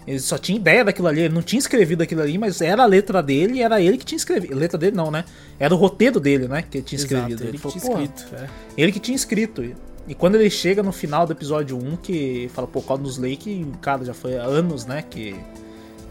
[0.06, 2.86] ele só tinha ideia daquilo ali, ele não tinha escrevido aquilo ali, mas era a
[2.86, 4.54] letra dele e era ele que tinha escrevido.
[4.54, 5.24] Letra dele não, né?
[5.58, 6.62] Era o roteiro dele, né?
[6.62, 7.42] Que ele tinha escrevido.
[7.42, 8.34] Exato, ele que falou, tinha "Pô, escrito.
[8.36, 8.48] é.
[8.76, 9.64] ele que tinha escrito.
[10.06, 14.04] E quando ele chega no final do episódio 1, que fala, pô, Caldus Lake, cara,
[14.04, 15.34] já foi há anos, né, que,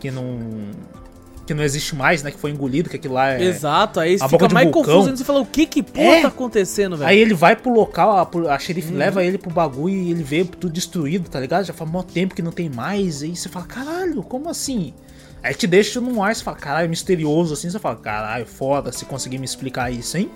[0.02, 0.72] que não
[1.46, 3.44] que não existe mais, né, que foi engolido, que aquilo lá é...
[3.44, 4.84] Exato, aí a fica mais vulcão.
[4.96, 5.16] confuso.
[5.18, 6.22] Você fala, o que que porra É.
[6.24, 7.08] tá acontecendo, velho?
[7.10, 8.98] Aí ele vai pro local, a, a xerife Uhum.
[8.98, 11.64] leva ele pro bagulho e ele vê tudo destruído, tá ligado?
[11.66, 14.94] Já faz mó tempo que não tem mais, aí você fala, caralho, como assim?
[15.44, 19.06] Aí te deixa num ar, você fala, caralho, misterioso assim, você fala, caralho, foda se
[19.06, 20.32] conseguir me explicar isso, hein?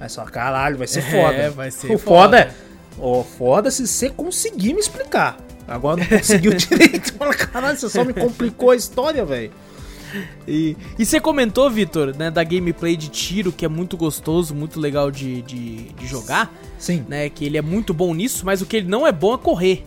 [0.00, 1.50] Aí você fala, caralho, vai ser É, foda.
[1.52, 2.00] vai ser o foda.
[2.00, 2.50] foda é,
[2.98, 5.38] ó, foda se você conseguir me explicar.
[5.68, 7.12] Agora não conseguiu direito.
[7.14, 9.52] Fala, caralho, você só me complicou a história, velho.
[10.46, 14.80] E, e você comentou, Vitor, né, da gameplay de tiro, que é muito gostoso, muito
[14.80, 17.04] legal de, de, de jogar, Sim.
[17.08, 17.28] né?
[17.28, 19.86] Que ele é muito bom nisso, mas o que ele não é bom é correr.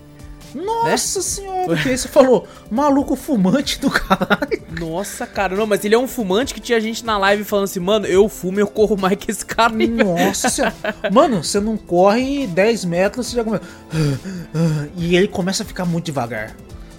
[0.54, 4.62] Nossa senhora, que aí você falou, maluco fumante do caralho.
[4.80, 7.80] Nossa, cara, não, mas ele é um fumante que tinha gente na live falando assim,
[7.80, 9.74] mano, eu fumo, eu corro mais que esse cara.
[9.74, 10.76] aí, velho." Nossa senhora.
[11.12, 13.64] Mano, você não corre 10 metros, você já começa.
[14.96, 16.56] E ele começa a ficar muito devagar.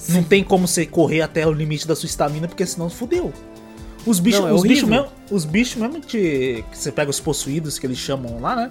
[0.09, 3.33] Não tem como você correr até o limite da sua estamina, porque senão fudeu.
[4.07, 7.21] Os bichos, Não, é os bichos mesmo, os bichos mesmo que, que você pega os
[7.21, 8.69] possuídos que eles chamam lá, né?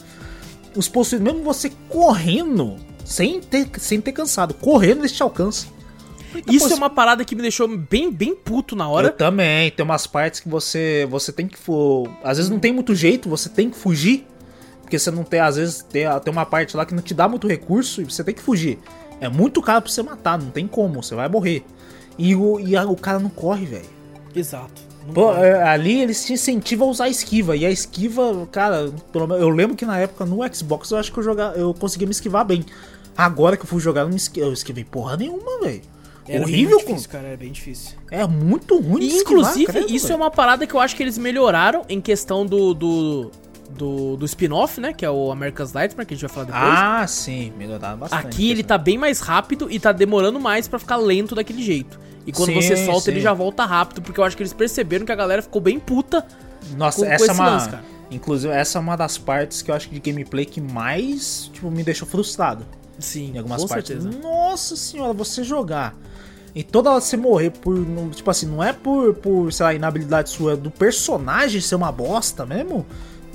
[0.75, 5.69] Os possuídos, mesmo você correndo, sem ter, sem ter cansado, correndo eles te alcançam.
[6.47, 9.11] Isso pô, é uma parada que me deixou bem, bem puto na Eu hora.
[9.11, 12.93] também, tem umas partes que você você tem que fu- às vezes não tem muito
[12.95, 14.25] jeito, você tem que fugir,
[14.81, 17.27] porque você não tem, às vezes tem, tem uma parte lá que não te dá
[17.27, 18.79] muito recurso e você tem que fugir.
[19.25, 21.63] É muito caro pra você matar, não tem como, você vai morrer.
[22.17, 23.85] E o, e a- o cara não corre, velho.
[24.35, 24.81] Exato.
[25.07, 27.55] Não Pô, é, ali eles te incentivam a usar a esquiva.
[27.55, 31.11] E a esquiva, cara, pelo menos- eu lembro que na época no Xbox eu acho
[31.11, 32.65] que eu, jogava, eu conseguia me esquivar bem.
[33.17, 35.81] Agora que eu fui jogar, eu, não me esqui- eu esquivei porra nenhuma, velho.
[36.27, 37.91] Era Horrível, bem difícil, cara, era bem difícil.
[38.09, 40.21] É muito ruim E, esquivar, inclusive, credo, isso é velho.
[40.21, 42.73] uma parada que eu acho que eles melhoraram em questão do.
[42.73, 43.31] do,
[43.77, 44.93] do, do spin-off, né?
[44.93, 46.79] Que é o America's Nightmare, que a gente vai falar depois.
[46.79, 48.27] Ah, sim, melhoraram bastante.
[48.27, 51.99] Aqui ele tá bem mais rápido e tá demorando mais pra ficar lento daquele jeito.
[52.25, 53.11] E quando Sim, você solta, sim.
[53.11, 55.77] ele já volta rápido, porque eu acho que eles perceberam que a galera ficou bem
[55.77, 56.25] puta.
[56.77, 57.49] Nossa, com- com essa é esse uma.
[57.49, 57.69] lance,
[58.09, 61.69] inclusive, essa é uma das partes que eu acho que de gameplay que mais, tipo,
[61.69, 62.65] me deixou frustrado.
[62.97, 64.01] Sim, Em algumas com partes.
[64.01, 64.17] certeza.
[64.23, 65.95] Nossa senhora, você jogar.
[66.55, 67.75] E toda hora você morrer por.
[68.15, 71.91] Tipo assim, não é por, por, sei lá, inabilidade sua, é do personagem ser uma
[71.91, 72.85] bosta mesmo.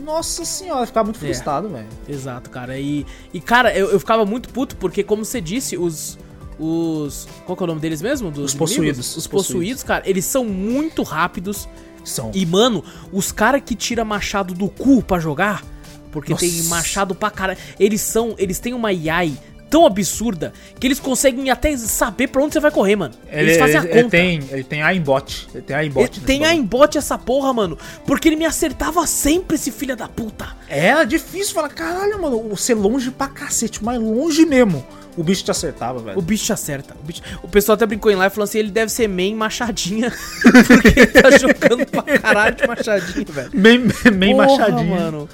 [0.09, 1.21] Nossa senhora, ficar muito É.
[1.21, 1.87] frustrado, velho.
[2.09, 2.79] Exato, cara.
[2.81, 6.19] E, e cara, eu, eu ficava muito puto porque, como você disse, os.
[6.59, 7.29] Os.
[7.45, 8.31] Qual que é o nome deles mesmo?
[8.31, 8.71] Dos Os inimigos?
[8.75, 11.69] possuídos, Os os possuídos, cara, eles são muito rápidos.
[12.05, 12.31] São.
[12.35, 12.83] E, mano,
[13.13, 15.63] os caras que tira machado do cu pra jogar,
[16.11, 16.45] porque Nossa.
[16.47, 18.35] tem machado pra caralho, eles são.
[18.39, 19.37] Eles têm uma AI
[19.71, 23.15] tão absurda que eles conseguem até saber pra onde você vai correr, mano.
[23.31, 23.99] Ele, eles fazem a conta.
[23.99, 25.49] ele tem, ele tem aimbot.
[25.55, 26.17] Ele tem aimbot.
[26.17, 27.79] Ele tem aimbot essa porra, mano.
[28.07, 30.47] Porque ele me acertava sempre, esse filho da puta.
[30.69, 34.85] Era difícil falar, caralho, mano, você longe pra cacete, mas longe mesmo.
[35.17, 36.17] O bicho te acertava, velho.
[36.17, 36.95] O bicho te acerta.
[37.03, 40.13] O, bicho- o pessoal até brincou em live falando assim: ele deve ser main machadinha.
[40.69, 43.51] porque ele tá jogando pra caralho de machadinha, velho.
[43.53, 43.81] Bem,
[44.13, 44.91] bem Porra, machadinho.
[44.91, 45.29] mano.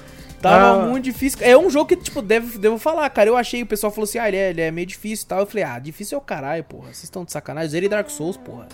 [0.49, 0.87] Tava Ah.
[0.87, 1.39] muito difícil.
[1.41, 3.29] É um jogo que, tipo, devo, devo falar, cara.
[3.29, 5.39] Eu achei, o pessoal falou assim: ah, ele é, ele é meio difícil e tal.
[5.39, 6.85] Eu falei: ah, difícil é o caralho, porra.
[6.87, 7.69] Vocês estão de sacanagem.
[7.69, 8.67] Zerei Dark Souls, porra.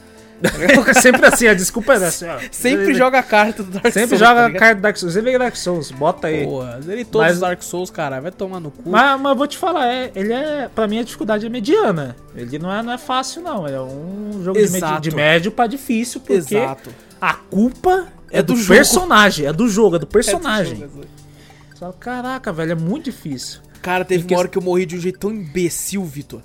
[1.02, 2.36] Sempre assim, a desculpa é essa.
[2.36, 2.40] ó.
[2.52, 4.20] Sempre joga a carta do Dark Sempre Souls.
[4.20, 5.14] joga tá a carta do Dark Souls.
[5.14, 6.44] Vê Dark Souls, bota aí.
[6.46, 8.24] Porra, zerei todos Mas- os Dark Souls, caralho.
[8.24, 8.82] Vai tomar no cu.
[8.90, 10.68] Mas, mas vou te falar, é, ele é.
[10.74, 12.16] Pra mim a dificuldade é mediana.
[12.36, 13.68] Ele não é, não é fácil, não.
[13.68, 15.02] Ele é um jogo de, Exato.
[15.02, 16.90] de médio pra difícil, porque Exato.
[17.22, 20.74] a culpa é, É do, do personagem, é do jogo, é do É personagem.
[20.76, 21.06] do jogo,
[21.90, 21.94] é.
[22.00, 23.62] Caraca, velho, é muito difícil.
[23.82, 26.42] Cara, teve que- uma hora que eu morri de um jeito tão imbecil, Vitor.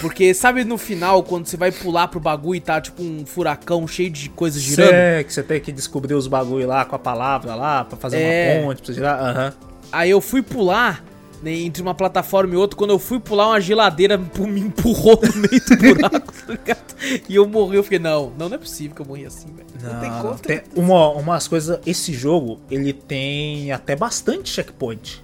[0.00, 3.86] Porque sabe no final, quando você vai pular pro bagulho e tá tipo um furacão
[3.86, 4.90] cheio de coisas girando?
[4.90, 8.18] Cê, que você tem que descobrir os bagulho lá com a palavra lá, pra fazer
[8.18, 8.58] É.
[8.58, 9.18] uma ponte, pra você girar.
[9.20, 9.52] Aham.
[9.90, 11.02] Aí eu fui pular
[11.42, 12.76] né, entre uma plataforma e outra.
[12.76, 16.94] Quando eu fui pular, uma geladeira me empurrou no meio do buraco, tá ligado?
[17.28, 17.76] E eu morri.
[17.76, 19.68] Eu fiquei, não, não, não é possível que eu morri assim, velho.
[19.82, 20.38] Não, tem como.
[20.38, 21.80] Tem uma, umas coisas.
[21.84, 25.22] Esse jogo, ele tem até bastante checkpoint.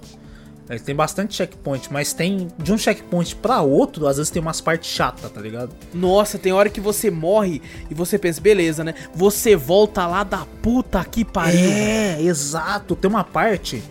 [0.69, 4.61] Ele tem bastante checkpoint, mas tem de um checkpoint pra outro, às vezes tem umas
[4.61, 5.71] partes chatas, tá ligado?
[5.91, 7.59] Nossa, tem hora que você morre
[7.89, 8.93] e você pensa, beleza, né?
[9.15, 11.59] Você volta lá da puta que pariu.
[11.59, 12.95] É, exato.
[12.95, 13.81] Tem uma parte,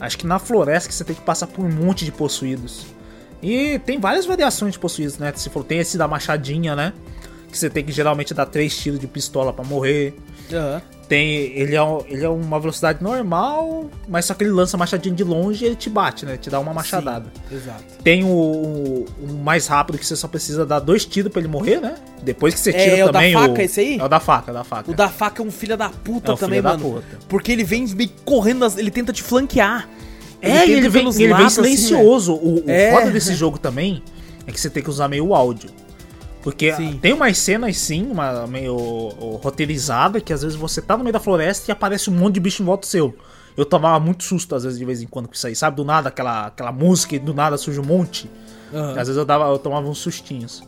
[0.00, 2.86] acho que na floresta, que você tem que passar por um monte de possuídos.
[3.42, 5.32] E tem várias variações de possuídos, né?
[5.34, 6.92] Você falou, tem esse da machadinha, né?
[7.50, 10.14] Que você tem que geralmente dar três tiros de pistola pra morrer.
[10.56, 10.82] Aham.
[11.08, 15.12] Tem, ele é, ele é uma velocidade normal, mas só que ele lança a machadinha
[15.12, 16.36] de longe e ele te bate, né?
[16.36, 17.26] Te dá uma machadada.
[17.48, 17.82] Sim, exato.
[18.04, 21.48] Tem o, o- o mais rápido que você só precisa dar dois tiros pra ele
[21.48, 21.96] morrer, né?
[22.22, 23.98] Depois que você É, tira é o da também faca esse aí?
[23.98, 24.90] É o da faca, é o da faca.
[24.90, 26.78] O da faca é um filho da puta É também, mano.
[26.92, 27.18] puta.
[27.28, 29.88] Porque ele vem meio correndo, ele tenta te flanquear.
[30.40, 32.34] É, e tenta ele vem, ele vem lados, assim, silencioso.
[32.34, 32.92] o o É.
[32.92, 34.00] foda desse jogo também
[34.46, 35.70] é que você tem que usar meio áudio.
[36.42, 36.98] Porque Sim.
[37.00, 38.76] tem umas cenas, sim, uma, meio
[39.42, 42.40] roteirizada, que às vezes você tá no meio da floresta e aparece um monte de
[42.40, 43.14] bicho em volta seu.
[43.56, 45.76] Eu tomava muito susto, às vezes, de vez em quando com isso aí, sabe?
[45.76, 48.30] Do nada, aquela, aquela música e do nada surge um monte.
[48.72, 48.90] Aham.
[48.92, 50.62] Às vezes eu, dava, eu tomava uns sustinhos.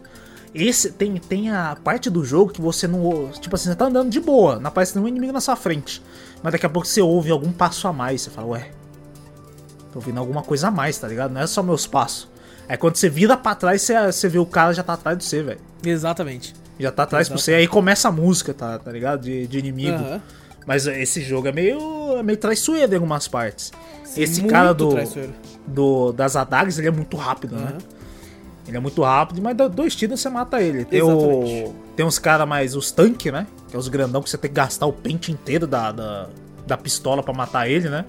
[0.54, 3.30] Esse tem, tem a parte do jogo que você não.
[3.40, 6.02] Tipo assim, você tá andando de boa, não aparece nenhum inimigo na sua frente.
[6.42, 8.22] Mas daqui a pouco você ouve algum passo a mais.
[8.22, 8.70] Você fala, ué.
[9.90, 11.32] Tô ouvindo alguma coisa a mais, tá ligado?
[11.32, 12.28] Não é só meus passos.
[12.68, 15.24] Aí quando você vira pra trás, você, você vê o cara já tá atrás de
[15.24, 15.60] você, velho.
[15.84, 16.54] Exatamente.
[16.78, 17.40] Já tá atrás Exato.
[17.40, 17.54] você.
[17.54, 19.22] Aí começa a música, tá, tá ligado?
[19.22, 19.96] De, de inimigo.
[19.96, 20.20] Aham.
[20.66, 23.72] Mas esse jogo é meio, é meio traiçoeiro em algumas partes.
[24.16, 25.32] Esse Muito cara do, traiçoeiro.
[25.66, 27.68] do das adagas, ele é muito rápido, né?
[27.70, 27.78] Aham.
[28.68, 30.84] Ele é muito rápido, mas dá dois tiros você mata ele.
[30.84, 31.64] Tem, Exatamente.
[31.68, 33.46] o, tem uns caras mais, os tanques, né?
[33.68, 36.28] Que é os grandão que você tem que gastar o pente inteiro da, da,
[36.64, 38.04] da pistola pra matar ele, né?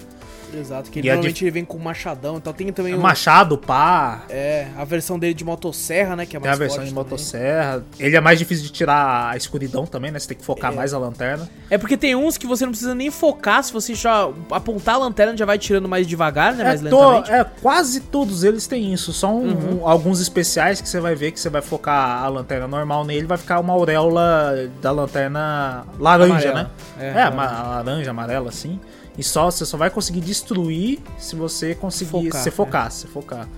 [0.58, 4.22] Exato, que E a normalmente ele vem com machadão, então tem também o, Machado, pá.
[4.28, 7.04] é, a versão dele de motosserra, né, que é Tem mais a versão de também.
[7.04, 7.84] motosserra.
[7.98, 10.18] Ele é mais difícil de tirar a escuridão também, né?
[10.18, 10.76] Você tem que focar É.
[10.76, 11.48] mais a lanterna.
[11.70, 14.98] É porque tem uns que você não precisa nem focar, se você já apontar a
[14.98, 17.30] lanterna já vai tirando mais devagar, né, mais É, to- lentamente.
[17.30, 17.36] Uhum.
[17.36, 19.12] é, quase todos eles têm isso.
[19.12, 22.66] Só um- um- alguns especiais que você vai ver que você vai focar a lanterna
[22.68, 26.54] normal nele, vai ficar uma auréola da lanterna laranja, Amarela.
[26.54, 26.70] né?
[26.98, 28.78] É, É, ama- laranja, amarela, assim.
[29.16, 32.52] E só você só vai conseguir destruir se você conseguir Focar, se é.
[32.52, 33.48] focar, se focar.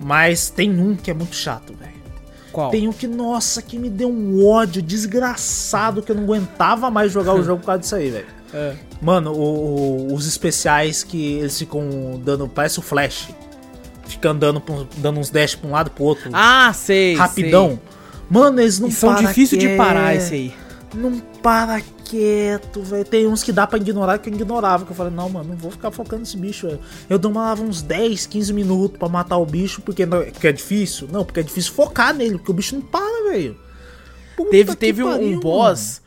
[0.00, 1.98] Mas tem um que é muito chato, velho.
[2.52, 2.70] Qual?
[2.70, 7.12] Tem um que, nossa, que me deu um ódio desgraçado que eu não aguentava mais
[7.12, 8.26] jogar o jogo por causa disso aí, velho.
[8.52, 8.74] É.
[9.00, 13.28] Mano, o- o- os especiais que eles ficam dando, parece o Flash.
[14.06, 14.62] Fica andando,
[14.96, 17.14] dando uns dash pra um lado pro outro, Ah, sei.
[17.14, 17.78] rapidão.
[18.30, 18.96] Mano, eles não sei.
[18.96, 19.76] E são param difíceis de quieto.
[19.76, 20.54] parar esse aí.
[20.94, 23.04] Não para quieto, velho.
[23.04, 24.84] Tem uns que dá pra ignorar que eu ignorava.
[24.86, 26.80] Que eu falei, não, mano, não vou ficar focando nesse bicho, velho.
[27.10, 31.08] Eu demorava uns 10, 15 minutos pra matar o bicho porque, não- porque é difícil.
[31.12, 33.56] Não, porque é difícil focar nele, porque o bicho não para, velho.
[34.50, 36.00] Teve, teve um, um pariu, boss.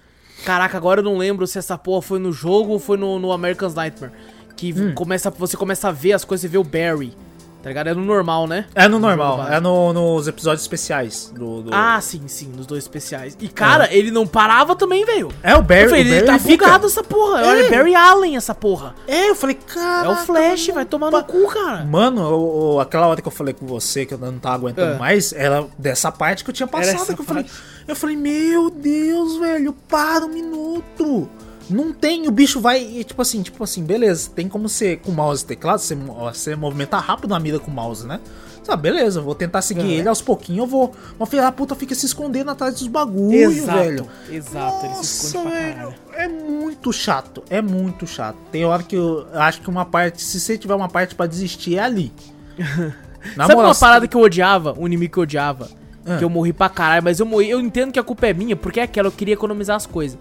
[0.45, 3.31] Caraca, agora eu não lembro se essa porra foi no jogo ou foi no, no
[3.31, 4.11] American's Nightmare.
[4.55, 4.93] Que Hum.
[4.95, 7.13] começa, você começa a ver as coisas, você vê o Barry.
[7.61, 7.87] Tá ligado?
[7.89, 8.65] É no normal, né?
[8.73, 11.61] É no jogo normal, é no- nos episódios especiais do.
[11.63, 13.37] do- Ah, sim, sim, nos dois especiais.
[13.39, 15.29] E, cara, ele não parava também, velho.
[15.43, 15.83] é o Barry.
[15.83, 17.41] Eu falei, o ele Barry tá fica- bugado essa porra.
[17.45, 17.69] Olha, É.
[17.69, 18.95] Barry Allen essa porra.
[19.07, 20.07] É, eu falei, cara.
[20.07, 21.85] É o Flash, vai tomar no cu, cara.
[21.85, 24.93] Mano, eu- eu- aquela hora que eu falei com você que eu não tava aguentando
[24.95, 24.97] É.
[24.97, 27.13] mais, era dessa parte que eu tinha passado.
[27.15, 27.45] Que eu, falei,
[27.87, 31.29] eu falei, meu Deus, velho, para um minuto.
[31.71, 32.81] Não tem, o bicho vai.
[32.81, 34.29] e, Tipo assim, tipo assim, beleza.
[34.35, 37.73] Tem como você, com mouse e teclado, você, você movimentar rápido na mira com o
[37.73, 38.19] mouse, né?
[38.63, 39.89] Sabe, beleza, vou tentar seguir Uhum.
[39.89, 40.93] ele aos pouquinhos, eu vou.
[41.17, 44.07] Uma filha da puta fica se escondendo atrás dos bagulho, velho.
[44.29, 45.95] Exato, ele se esconde pra caralho.
[46.13, 48.37] é muito chato, é muito chato.
[48.51, 51.77] Tem hora que eu acho que uma parte, se você tiver uma parte pra desistir,
[51.77, 52.13] é ali.
[53.35, 54.75] Na Sabe moral, uma parada que eu odiava?
[54.77, 55.69] Um inimigo que eu odiava?
[56.05, 56.17] Ah.
[56.17, 57.49] Que eu morri pra caralho, mas eu morri.
[57.49, 60.17] Eu entendo que a culpa é minha, porque é aquela, eu queria economizar as coisas.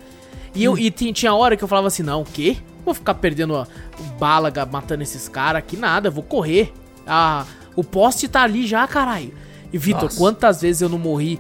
[0.55, 0.73] E, Hum.
[0.73, 2.57] eu, e ti- tinha hora que eu falava assim, não, o quê?
[2.85, 3.67] Vou ficar perdendo a,
[4.19, 6.73] bala matando esses caras aqui, nada, eu vou correr.
[7.07, 7.45] Ah,
[7.77, 9.33] o poste tá ali já, caralho.
[9.73, 11.39] E Vitor, quantas vezes eu não morri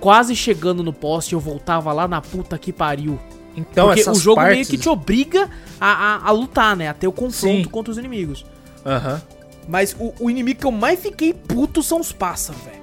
[0.00, 3.18] quase chegando no poste eu voltava lá na puta que pariu.
[3.56, 4.68] Então, Porque essas o jogo meio partes...
[4.70, 5.86] que te obriga a,
[6.16, 6.88] a, a lutar, né?
[6.88, 7.64] A ter o confronto Sim.
[7.64, 8.46] contra os inimigos.
[8.86, 9.20] Aham.
[9.68, 12.77] Mas o, o inimigo que eu mais fiquei puto são os pássaros, velho.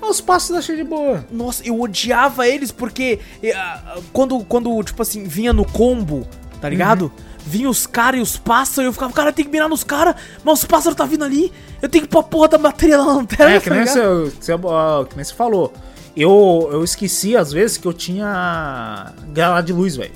[0.00, 1.24] Os passos da cheia de boa.
[1.30, 6.26] Nossa, eu odiava eles porque eh, ah, quando, quando, tipo assim, vinha no combo,
[6.60, 7.02] tá ligado?
[7.06, 7.10] Uhum.
[7.46, 10.14] Vinha os caras e os pássaros e eu ficava, cara, tem que mirar nos caras,
[10.44, 13.04] mas os pássaros tá vindo ali, eu tenho que pôr a porra da bateria na
[13.06, 14.30] lanterna, É, que tá nem, ligado?
[14.30, 15.72] você, você, ó, que nem você falou.
[16.16, 20.12] Eu, eu esqueci, às vezes, que eu tinha granada de luz, velho.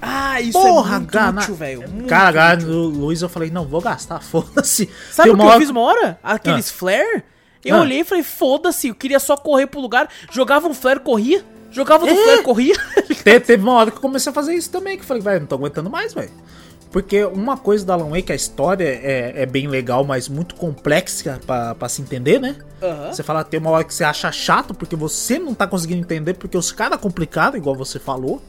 [0.00, 1.82] Ah, isso Porra, é muito gana- útil, velho.
[2.08, 4.88] Cara, granada de luz, eu falei, não, vou gastar, foda-se.
[5.12, 6.18] Sabe o que uma eu hora- fiz uma hora?
[6.22, 7.22] Aqueles flare,
[7.64, 7.80] eu Ah.
[7.80, 12.04] olhei e falei, foda-se, eu queria só correr pro lugar, jogava um flare, corria, jogava
[12.06, 12.24] no É.
[12.24, 12.74] flare, corria.
[13.24, 15.40] Te- teve uma hora que eu comecei a fazer isso também, que eu falei, velho,
[15.40, 16.30] não tô aguentando mais, velho.
[16.90, 21.40] Porque uma coisa da Alan Wake, a história é, é bem legal, mas muito complexa
[21.44, 22.54] pra, pra se entender, né?
[22.80, 23.12] Aham.
[23.12, 26.34] Você fala, tem uma hora que você acha chato, porque você não tá conseguindo entender,
[26.34, 28.40] porque os caras complicaram, igual você falou.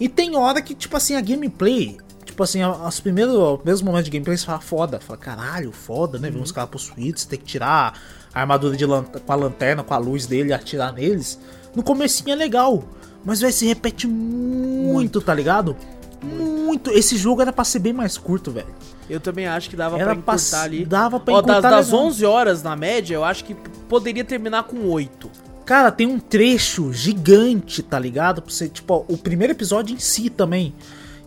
[0.00, 4.06] E tem hora que, tipo assim, a gameplay, tipo assim, os primeiros, os primeiros momentos
[4.06, 4.98] de gameplay você fala foda.
[4.98, 6.30] Fala, caralho, foda, né?
[6.30, 7.92] Ver uns caras possuídos, você tem que tirar
[8.36, 11.38] a armadura de lan- com a lanterna, com a luz dele atirar neles.
[11.74, 12.84] No comecinho é legal,
[13.24, 15.74] mas vai se repete muito, tá ligado?
[16.22, 16.90] Muito.
[16.90, 18.66] Esse jogo era pra ser bem mais curto, velho.
[19.08, 20.84] Eu também acho que dava Era pra pra- encurtar ali.
[20.84, 22.06] dava pra Ó, das, encurtar das legal.
[22.06, 23.54] 11 horas na média, eu acho que
[23.88, 25.30] poderia terminar com 8.
[25.64, 28.42] Cara, tem um trecho gigante, tá ligado?
[28.42, 30.74] Pra você, tipo, ó, o primeiro episódio em si também.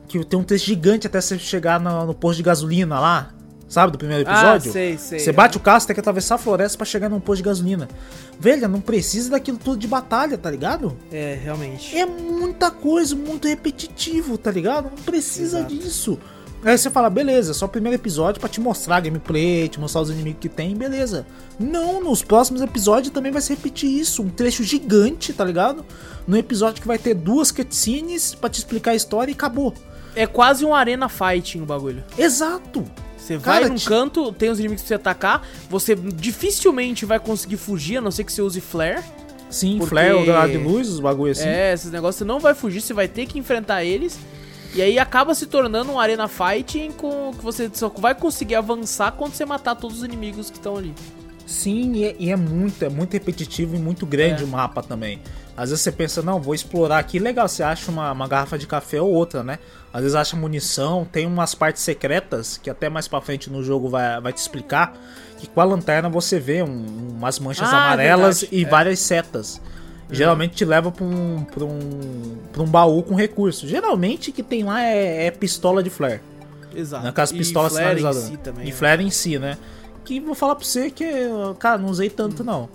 [0.07, 3.32] Que tem um trecho gigante até você chegar no, no posto de gasolina lá.
[3.70, 4.72] Sabe, do primeiro episódio?
[4.72, 5.20] Ah, sei, sei.
[5.20, 7.43] Você bate o carro, você tem que atravessar a floresta pra chegar num posto de
[7.43, 7.88] gasolina.
[8.39, 10.97] Velho, não precisa daquilo tudo de batalha, tá ligado?
[11.11, 11.95] É, realmente.
[11.95, 14.86] É muita coisa, muito repetitivo, tá ligado?
[14.86, 15.76] Não precisa Exato.
[15.76, 16.20] disso.
[16.63, 20.01] Aí você fala, beleza, só o primeiro episódio pra te mostrar a gameplay, te mostrar
[20.01, 21.26] os inimigos que tem, beleza.
[21.57, 24.24] Não, nos próximos episódios também vai se repetir isso.
[24.24, 25.86] Um trecho gigante, tá ligado?
[26.28, 29.74] No episódio que vai ter duas cutscenes pra te explicar a história e acabou.
[30.15, 32.03] É quase um arena fighting o bagulho.
[32.17, 32.84] Exato.
[33.30, 37.20] Você vai Cara, num ti- canto, tem os inimigos pra você atacar, você dificilmente vai
[37.20, 39.04] conseguir fugir, a não ser que você use flare.
[39.52, 41.48] Sim, Porque- flare, o granada de luz, os bagulho assim.
[41.48, 44.18] É, esses negócios você não vai fugir, você vai ter que enfrentar eles.
[44.74, 49.12] E aí acaba se tornando um arena fighting com que você só vai conseguir avançar
[49.12, 50.94] quando você matar todos os inimigos que estão ali.
[51.50, 54.45] Sim, e é, e é muito, é muito repetitivo e muito grande É.
[54.45, 55.20] o mapa também.
[55.58, 58.68] Às vezes você pensa, não, vou explorar aqui, legal, você acha uma, uma garrafa de
[58.68, 59.58] café ou outra, né?
[59.91, 63.89] Às vezes acha munição, tem umas partes secretas que até mais pra frente no jogo
[63.89, 64.93] vai, vai te explicar.
[65.39, 68.70] Que com a lanterna você vê um- umas manchas Ah, é amarelas verdade, e é.
[68.70, 69.60] várias setas.
[70.12, 73.68] Geralmente te leva pra um, pra, um, pra um baú com recursos.
[73.70, 76.22] Geralmente que tem lá é, é pistola de flare.
[76.76, 77.04] Exato.
[77.06, 78.72] Né, com as E pistolas flare em si também, e né?
[78.72, 79.58] flare em si, né?
[80.10, 81.05] Que vou falar pra você que,
[81.60, 82.68] cara, não usei tanto não.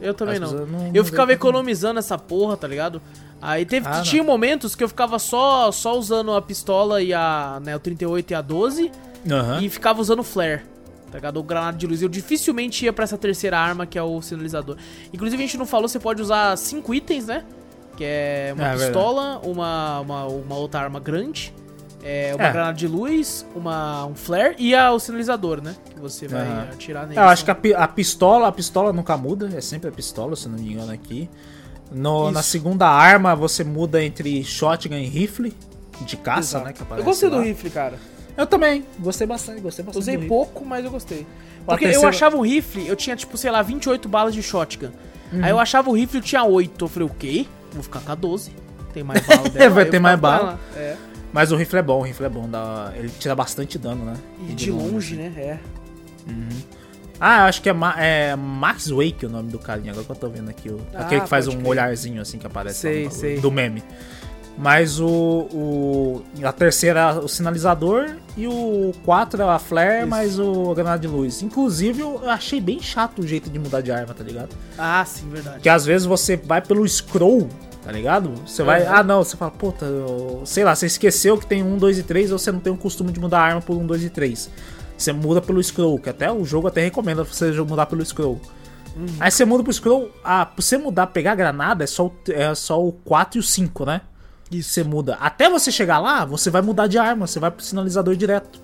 [0.00, 0.52] Eu também não.
[0.52, 3.02] não- Eu não ficava economizando essa porra, tá ligado?
[3.42, 7.60] Aí teve, Ah, tinha momentos que eu ficava só, só usando a pistola e a,
[7.64, 8.92] né, o 38 e a 12
[9.28, 9.60] Aham.
[9.62, 10.62] e ficava usando flare.
[11.10, 11.38] Tá ligado?
[11.38, 12.00] O granada de luz.
[12.02, 14.76] Eu dificilmente ia pra essa terceira arma, que é o sinalizador.
[15.12, 17.42] Inclusive, a gente não falou, você pode usar cinco itens, né?
[17.96, 21.52] Que é uma É, pistola, uma, uma, uma outra arma grande,
[22.02, 22.52] é, uma É.
[22.52, 25.74] granada de luz, uma, um flare e a, o sinalizador, né?
[25.90, 26.68] Que você vai Aham.
[26.72, 27.18] atirar nele.
[27.18, 30.48] Eu acho que a, a pistola, a pistola nunca muda, é sempre a pistola, se
[30.48, 31.28] não me engano aqui.
[31.90, 35.54] No- na segunda arma você muda entre shotgun e rifle
[36.00, 36.64] de caça, Exato.
[36.66, 36.98] né?
[36.98, 37.42] Eu gostei do lá.
[37.42, 37.94] rifle, cara.
[38.36, 40.02] Eu também, gostei bastante, gostei bastante.
[40.02, 41.26] Usei do pouco, mas eu gostei.
[41.64, 44.90] Porque eu terceira- achava o rifle, eu tinha, tipo, sei lá, 28 balas de shotgun.
[45.32, 45.42] Uhum.
[45.42, 46.84] Aí eu achava o rifle, eu tinha 8.
[46.84, 47.46] Eu falei, o quê?
[47.72, 48.52] Vou ficar com a 12.
[48.92, 49.64] Tem mais bala dela.
[49.64, 50.60] É, vai eu ter mais bala.
[50.76, 50.96] É.
[51.36, 54.14] Mas o rifle é bom, o rifle é bom, dá, ele tira bastante dano, né?
[54.48, 55.30] E de longe, né?
[55.36, 55.58] É.
[57.20, 60.12] Ah, eu acho que é, Ma é Max Wake o nome do carinha, agora que
[60.12, 60.70] eu tô vendo aqui.
[60.70, 61.66] O, Ah, aquele que faz um crer.
[61.68, 63.38] olharzinho assim que aparece Sei, no- sei.
[63.38, 63.82] do meme.
[64.58, 65.06] Mas o,
[65.52, 66.22] o.
[66.42, 70.06] A terceira é o sinalizador e o 4 é a flare, Isso.
[70.08, 71.42] mais o granada de luz.
[71.42, 74.56] Inclusive, eu achei bem chato o jeito de mudar de arma, tá ligado?
[74.78, 75.56] Ah, sim, verdade.
[75.56, 77.48] Porque às vezes você vai pelo scroll,
[77.86, 78.32] tá ligado?
[78.44, 78.84] Você vai.
[78.84, 82.02] Ah, não, você fala, puta, eu- sei lá, você esqueceu que tem 1, 2 e
[82.02, 84.10] 3 ou você não tem o costume de mudar a arma por 1, 2 e
[84.10, 84.50] 3.
[84.98, 88.40] Você muda pelo scroll, que até o jogo até recomenda você mudar pelo scroll.
[88.96, 89.06] Uhum.
[89.20, 92.12] Aí você muda pro scroll, ah, pra você mudar, pegar a granada, é só, o-
[92.28, 94.00] é só o 4 e o 5, né?
[94.50, 94.70] Isso.
[94.70, 95.14] Você muda.
[95.20, 98.58] Até você chegar lá, você vai mudar de arma, você vai pro sinalizador direto.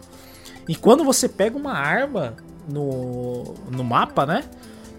[0.68, 2.34] E quando você pega uma arma
[2.68, 4.44] no, no mapa, né?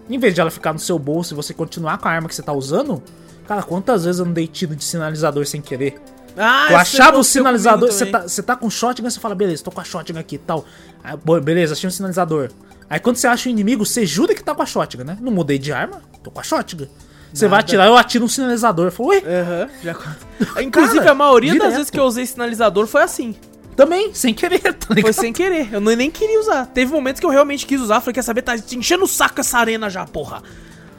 [0.09, 2.36] Em vez de ela ficar no seu bolso e você continuar com a arma que
[2.36, 3.01] você tá usando,
[3.48, 6.00] cara, quantas vezes eu não dei tiro de sinalizador sem querer?
[6.36, 9.64] Ah, eu isso achava o sinalizador, você tá, você tá com shotgun, você fala, beleza,
[9.64, 10.66] tô com a shotgun aqui e tal.
[11.04, 12.50] Aí, beleza, achei um sinalizador.
[12.89, 15.18] Aí quando você acha o inimigo, você jura que tá com a shotgun, né?
[15.22, 16.88] Não mudei de arma, tô com a shotgun.
[17.32, 18.88] Você vai atirar, eu atiro um sinalizador.
[18.88, 19.96] Eu falo, ué, Aham, já...
[20.62, 21.76] Inclusive, Cara, a maioria das direto.
[21.78, 23.36] vezes que eu usei sinalizador foi assim.
[23.76, 24.96] também, sem querer, tá?
[25.02, 25.74] Foi sem querer.
[25.74, 26.68] Eu nem nem queria usar.
[26.68, 28.02] Teve momentos que eu realmente quis usar.
[28.02, 28.44] Falei, quer saber?
[28.44, 30.44] Tá enchendo o saco essa arena já, porra.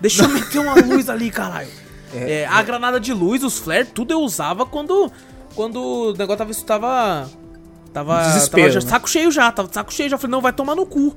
[0.00, 1.68] Deixa eu meter uma luz ali, caralho.
[2.14, 5.10] É, a granada de luz, os flares, tudo eu usava quando.
[5.54, 6.64] Quando o negócio tava.
[6.64, 7.30] Tava.
[7.92, 8.22] Tava.
[8.22, 8.90] Desespero, tava já né?
[8.90, 9.52] saco cheio já.
[9.52, 10.18] Tava saco cheio já.
[10.18, 11.16] Falei, não, vai tomar no cu.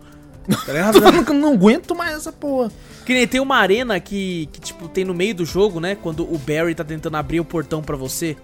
[0.66, 0.74] Tá
[1.28, 2.72] eu não aguento mais essa porra.
[3.06, 5.95] Que nem tem uma arena que, que, tipo, tem no meio do jogo, né?
[5.95, 8.38] Quando o Barry tá tentando abrir o portão pra você.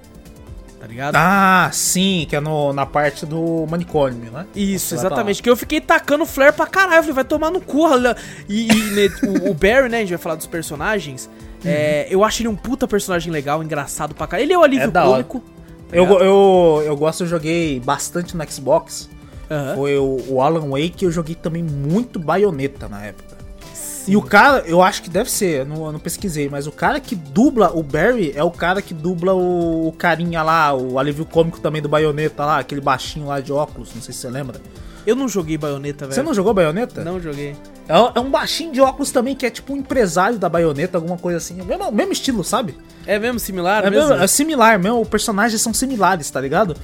[0.79, 1.15] Tá ligado?
[1.15, 4.45] Ah, sim, que é no, na parte do manicômio, né?
[4.53, 5.41] Isso, Você pra exatamente.
[5.41, 6.95] Que eu fiquei tacando flare pra caralho.
[6.95, 7.87] Eu falei, vai tomar no cu.
[8.49, 9.97] E, e, né, o, o Barry, né?
[9.97, 11.29] A gente vai falar dos personagens.
[11.65, 14.45] É, eu acho ele um puta personagem legal, engraçado pra caralho.
[14.45, 15.43] Ele é o alívio É cômico.
[15.91, 19.09] Eu, eu, eu gosto, eu joguei bastante no Xbox.
[19.49, 19.75] Aham.
[19.75, 23.33] Foi o, o Alan Wake, eu joguei também muito baioneta na época.
[24.05, 26.71] E o cara, eu acho que deve ser, eu não, eu não pesquisei, mas o
[26.71, 30.99] cara que dubla o Barry é o cara que dubla o, o carinha lá, o
[30.99, 34.29] alívio cômico também do baioneta lá, aquele baixinho lá de óculos, não sei se você
[34.29, 34.59] lembra.
[35.05, 36.15] Eu não joguei baioneta, velho.
[36.15, 37.03] Você não jogou baioneta?
[37.03, 37.55] Não joguei.
[37.87, 41.17] É, é um baixinho de óculos também, que é tipo um empresário da baioneta, alguma
[41.17, 41.59] coisa assim.
[41.59, 42.77] É mesmo, mesmo estilo, sabe?
[43.05, 43.85] É mesmo similar?
[43.85, 44.09] É, mesmo?
[44.09, 46.75] mesmo, é similar mesmo, os personagens são similares, tá ligado?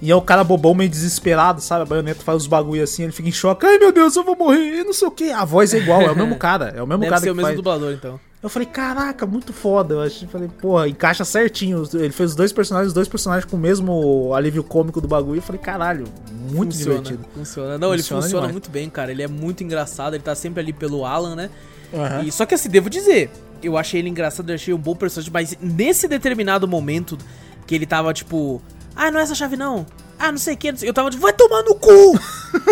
[0.00, 1.82] E é o cara bobão meio desesperado, sabe?
[1.82, 3.66] A baioneta faz os bagulho assim, ele fica em choque.
[3.66, 5.30] Ai meu Deus, eu vou morrer, e não sei o que.
[5.30, 7.32] A voz é igual, é o mesmo cara, é o mesmo Deve cara ser que
[7.32, 7.56] o mesmo faz.
[7.56, 8.20] dublador, então.
[8.48, 9.94] Eu falei, caraca, muito foda.
[9.94, 11.82] Eu achei, falei, porra, encaixa certinho.
[11.94, 15.38] Ele fez os dois personagens, os dois personagens com o mesmo alívio cômico do bagulho.
[15.38, 16.04] Eu falei, caralho,
[16.50, 17.28] muito funciona, divertido.
[17.34, 17.78] Funciona.
[17.78, 18.52] Não, ele Funciona funciona demais.
[18.52, 19.10] muito bem, cara.
[19.10, 20.14] Ele é muito engraçado.
[20.14, 21.50] Ele tá sempre ali pelo Alan, né?
[21.92, 22.22] Aham.
[22.24, 23.30] E, só que assim, devo dizer,
[23.62, 27.18] eu achei ele engraçado, eu achei um bom personagem, mas nesse determinado momento
[27.66, 28.62] que ele tava tipo,
[28.96, 29.86] ah, não é essa chave não.
[30.18, 32.18] Ah, não sei o que, eu tava tipo, vai tomar no cu!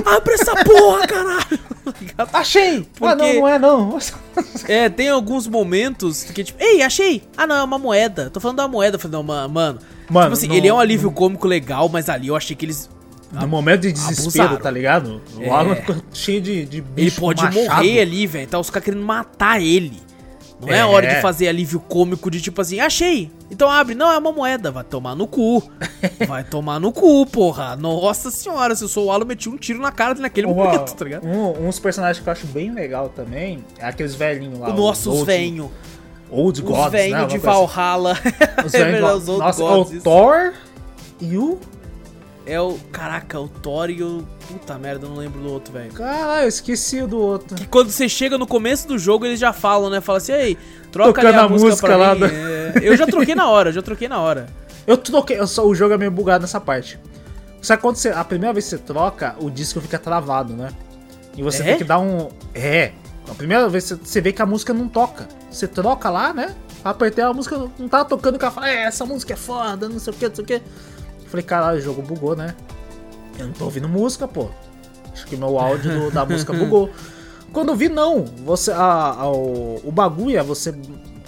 [0.04, 1.58] Abre essa porra, caralho!
[2.32, 2.80] Achei!
[2.98, 3.98] Porque- Ah, não, não é não.
[4.68, 7.22] é, tem alguns momentos que tipo, ei, achei!
[7.36, 8.28] Ah, não, é uma moeda.
[8.30, 8.96] Tô falando da moeda.
[8.96, 9.78] Eu falei, não, ma- mano.
[10.10, 12.64] Mano, tipo assim, não- ele é um alívio cômico legal, mas ali eu achei que
[12.66, 12.90] eles.
[13.32, 14.56] No momento de desespero, Abusaram.
[14.56, 15.20] tá ligado?
[15.36, 15.50] O É.
[15.50, 17.64] Alan ficou cheio de, de Ele bicho pode machado.
[17.64, 18.46] morrer ali, velho.
[18.48, 20.00] Tá os caras querendo matar ele.
[20.60, 20.78] Não é.
[20.78, 20.84] É.
[20.84, 23.30] hora de fazer alívio cômico de tipo assim, achei.
[23.50, 23.94] Então abre.
[23.94, 24.70] Não, é uma moeda.
[24.70, 25.62] Vai tomar no cu.
[26.26, 27.76] Vai tomar no cu, porra.
[27.76, 30.94] Nossa senhora, se eu sou o Alan, eu meti um tiro na cara naquele momento,
[30.96, 31.26] tá ligado?
[31.26, 34.70] um, uns personagens que eu acho bem legal também é aqueles velhinhos lá.
[34.70, 35.70] O nosso, os old- venho.
[36.30, 37.24] Old Os Gods, né?
[37.26, 37.38] de.
[37.38, 38.18] Valhalla.
[38.66, 39.92] Os é velhos verdade, do- os Old Nossa, Gods.
[39.98, 40.02] o.
[40.02, 40.52] Thor
[41.20, 41.58] e o.
[42.46, 42.78] É o.
[42.92, 44.24] Caraca, o Thor e o.
[44.48, 45.92] Puta merda, eu não lembro do outro, velho.
[45.92, 47.56] Caralho, eu esqueci do outro.
[47.56, 50.00] Que quando você chega no começo do jogo, eles já falam, né?
[50.00, 50.56] Fala assim, ei,
[50.92, 53.72] troca Tocando ali a, a música, música lá do- É, eu já troquei na hora,
[53.72, 54.46] já troquei na hora.
[54.86, 55.38] Eu troquei.
[55.40, 56.98] eu só- o jogo é meio bugado nessa parte.
[57.60, 58.10] Só que quando você.
[58.10, 60.68] A primeira vez que você troca, o disco fica travado, né?
[61.36, 61.66] E você É?
[61.66, 62.28] tem que dar um.
[62.54, 62.92] É.
[63.28, 65.26] A primeira vez você- você vê que a música não toca.
[65.50, 66.54] Você troca lá, né?
[66.84, 69.88] Apertei a música, não tava tocando, e o cara fala, é, essa música é foda,
[69.88, 70.62] não sei o que, não sei o que.
[71.28, 72.54] Falei, caralho, o jogo bugou, né?
[73.38, 74.48] Eu não tô ouvindo música, pô.
[75.12, 76.90] Acho que meu áudio do- da música bugou.
[77.52, 78.24] Quando eu vi, não.
[78.44, 78.76] Você, a-
[79.18, 80.74] a- o, o bagulho é você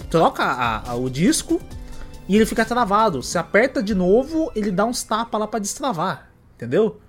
[0.09, 1.59] troca a- o disco
[2.27, 3.21] e ele fica travado.
[3.21, 6.29] Você aperta de novo, ele dá uns tapas lá pra destravar.
[6.55, 6.99] Entendeu?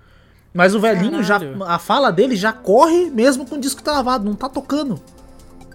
[0.53, 1.39] Mas o velhinho já.
[1.39, 1.63] Caralho.
[1.63, 4.99] A fala dele já corre mesmo com o disco travado, não tá tocando.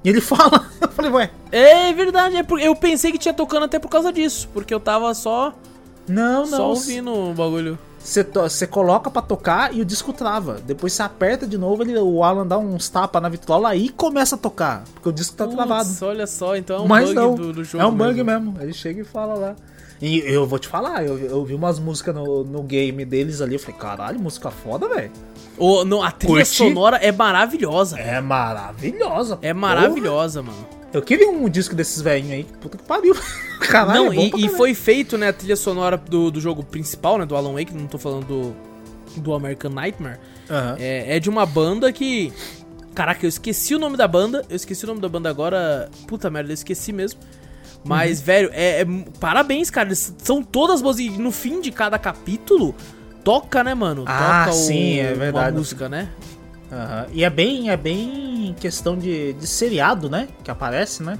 [0.04, 0.66] E ele fala.
[0.80, 1.30] Eu falei, ué.
[1.50, 5.12] É verdade, é eu pensei que tinha tocando até por causa disso, porque eu tava
[5.14, 5.54] só,
[6.08, 6.64] Não, só não.
[6.70, 7.78] ouvindo o bagulho.
[7.98, 10.60] Você, coloca pra tocar e o disco trava.
[10.64, 14.36] Depois você aperta de novo, ele, o Alan dá uns tapas na vitrola e começa
[14.36, 14.84] a tocar.
[14.94, 15.88] Porque o disco tá travado.
[16.02, 17.82] Olha só, então é um Mas bug não, do, do jogo.
[17.82, 18.54] é um bug mesmo.
[18.60, 19.56] Ele chega e fala lá.
[20.00, 23.54] E eu vou te falar, eu, eu vi umas músicas no, no game deles ali,
[23.54, 25.10] eu falei, caralho, música foda, velho.
[25.86, 26.54] Não, a trilha Curti.
[26.54, 27.98] sonora é maravilhosa.
[27.98, 29.38] É maravilhosa.
[29.40, 29.54] É porra.
[29.54, 30.66] maravilhosa, mano.
[30.96, 33.14] Eu queria um disco desses velhinhos aí, puta que pariu.
[33.60, 37.18] Caralho, não, é e, e foi feito, né, a trilha sonora do, do jogo principal,
[37.18, 38.56] né, do Alan Wake, não tô falando do,
[39.20, 40.18] do American Nightmare.
[40.50, 40.76] Aham.
[40.78, 42.32] É, é de uma banda que.
[42.94, 44.42] Caraca, eu esqueci o nome da banda.
[44.48, 45.90] Eu esqueci o nome da banda agora.
[46.06, 47.20] Puta merda, eu esqueci mesmo.
[47.84, 48.24] Mas, Uhum.
[48.24, 48.86] velho, é, é-
[49.20, 49.88] Parabéns, cara.
[49.88, 50.98] Eles são todas boas.
[50.98, 52.74] E no fim de cada capítulo,
[53.22, 54.04] toca, né, mano?
[54.06, 55.56] Ah, toca sim, é uma verdade.
[55.56, 56.08] música, né?
[56.70, 57.06] Aham.
[57.12, 60.28] E é bem, é bem questão de, de seriado, né?
[60.42, 61.18] Que aparece, né?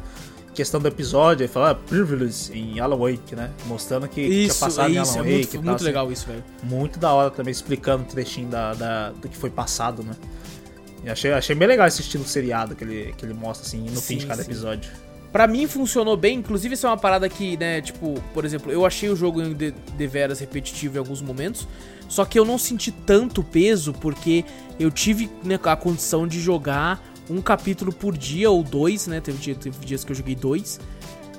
[0.54, 3.50] Questão do episódio, ele fala ah, Privilege em Alan Wake, né?
[3.66, 5.18] Mostrando que tinha Isso, passado em isso.
[5.18, 5.84] Alan É Wake muito, e tal, muito assim.
[5.84, 6.44] legal isso, velho.
[6.62, 10.12] Muito da hora também, explicando o trechinho da, da- do que foi passado, né?
[11.04, 14.00] E achei, achei bem legal esse estilo seriado que ele, que ele mostra, assim, no
[14.00, 14.50] fim Sim, de cada sim.
[14.50, 14.90] episódio.
[15.30, 18.86] Pra mim funcionou bem, inclusive isso é uma parada que, né, tipo, por exemplo, eu
[18.86, 21.68] achei o jogo de, deveras repetitivo em alguns momentos,
[22.08, 24.44] só que eu não senti tanto peso porque
[24.78, 29.38] eu tive né, a condição de jogar um capítulo por dia ou dois, né, teve,
[29.38, 30.78] dia- teve dias que eu joguei dois,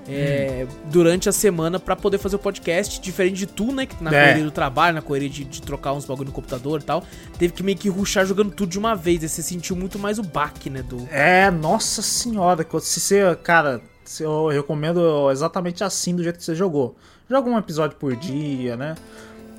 [0.09, 4.09] é, durante a semana pra poder fazer o podcast, diferente de tu, né, que na
[4.13, 4.21] É.
[4.21, 7.03] correria do trabalho, na correria de, de trocar uns bagulho no computador e tal,
[7.37, 10.17] teve que meio que ruxar jogando tudo de uma vez, aí você sentiu muito mais
[10.17, 11.07] o baque, né, do...
[11.11, 13.81] É, nossa senhora, se você, cara,
[14.19, 16.95] eu recomendo exatamente assim do jeito que você jogou.
[17.29, 18.95] Joga um episódio por dia, né?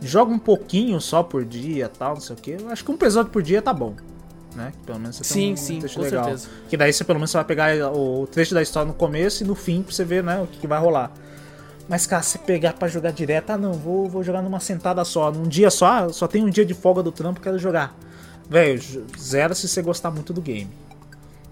[0.00, 2.50] Joga um pouquinho só por dia, tal, não sei o que.
[2.52, 3.94] Eu acho que um episódio por dia tá bom,
[4.54, 4.72] né?
[4.86, 6.24] Pelo menos você Sim, tem um sim, trecho com legal.
[6.24, 6.48] certeza.
[6.68, 9.46] Que daí você pelo menos você vai pegar o trecho da história no começo e
[9.46, 11.12] no fim pra você ver, né, o que, que vai rolar.
[11.88, 15.32] Mas, cara, se pegar pra jogar direto, ah não, vou, vou jogar numa sentada só,
[15.32, 17.96] num dia só, ah, só tem um dia de folga do trampo, quero jogar.
[18.48, 18.80] Velho,
[19.18, 20.68] zero se você gostar muito do game.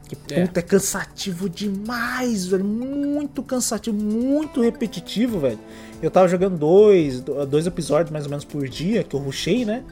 [0.07, 0.47] Que É.
[0.47, 2.65] puta, é cansativo demais, velho.
[2.65, 5.59] Muito cansativo, muito repetitivo, velho.
[6.03, 9.83] Eu tava jogando dois, dois episódios mais ou menos por dia, que eu rushei, né?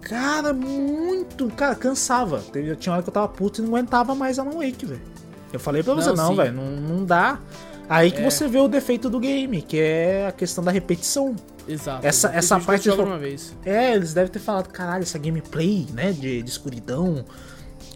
[0.00, 1.48] Cara, muito.
[1.50, 2.38] Cara, cansava.
[2.52, 5.00] Teve- Tinha hora que eu tava puto e não aguentava mais Alan Wake, velho.
[5.52, 7.38] Eu falei pra você, Não, velho, não, não dá.
[7.88, 8.30] Aí que É.
[8.30, 11.34] você vê o defeito do game, que é a questão da repetição.
[11.66, 12.06] Exato.
[12.06, 13.54] Essa- essa parte uma vez.
[13.64, 17.24] É, eles devem ter falado, caralho, essa gameplay, né, de, de escuridão,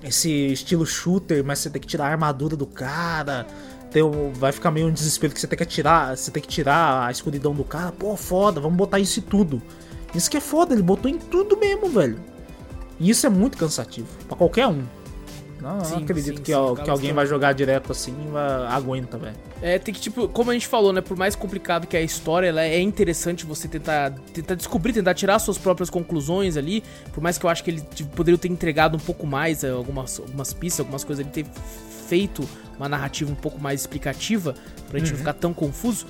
[0.02, 3.46] esse estilo shooter, mas você tem que tirar a armadura do cara,
[4.34, 7.10] vai ficar meio um desespero que você tem que tirar, você tem que tirar a
[7.10, 9.62] escuridão do cara, pô, foda, vamos botar isso em tudo.
[10.14, 12.18] Isso que é foda, ele botou em tudo mesmo, velho.
[12.98, 14.82] E isso é muito cansativo, pra qualquer um.
[15.60, 18.30] Não, Sim, não acredito sim, que, sim, acaba que alguém vai jogar direto assim e
[18.30, 19.34] vai- aguenta, velho.
[19.60, 21.00] É, tem que, tipo, como a gente falou, né?
[21.00, 25.14] Por mais complicado que é a história, ela é interessante você tentar, tentar descobrir, tentar
[25.14, 26.84] tirar suas próprias conclusões ali.
[27.12, 29.70] Por mais que eu acho que ele tipo, poderia ter entregado um pouco mais eh,
[29.70, 31.46] algumas, algumas pistas, algumas coisas, ele ter
[32.06, 32.48] feito
[32.78, 34.54] uma narrativa um pouco mais explicativa,
[34.88, 36.06] pra gente não ficar tão confuso.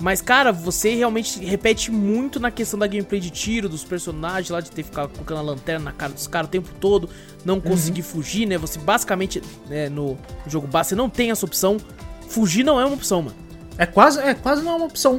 [0.00, 4.60] Mas, cara, você realmente repete muito na questão da gameplay de tiro, dos personagens lá,
[4.60, 7.10] de ter que ficar colocando a lanterna na cara dos caras o tempo todo,
[7.44, 8.56] não conseguir fugir, né?
[8.58, 11.78] Você basicamente, né, no jogo base, você não tem essa opção.
[12.28, 13.36] Fugir não é uma opção, mano.
[13.76, 15.18] É quase, é quase não é uma opção.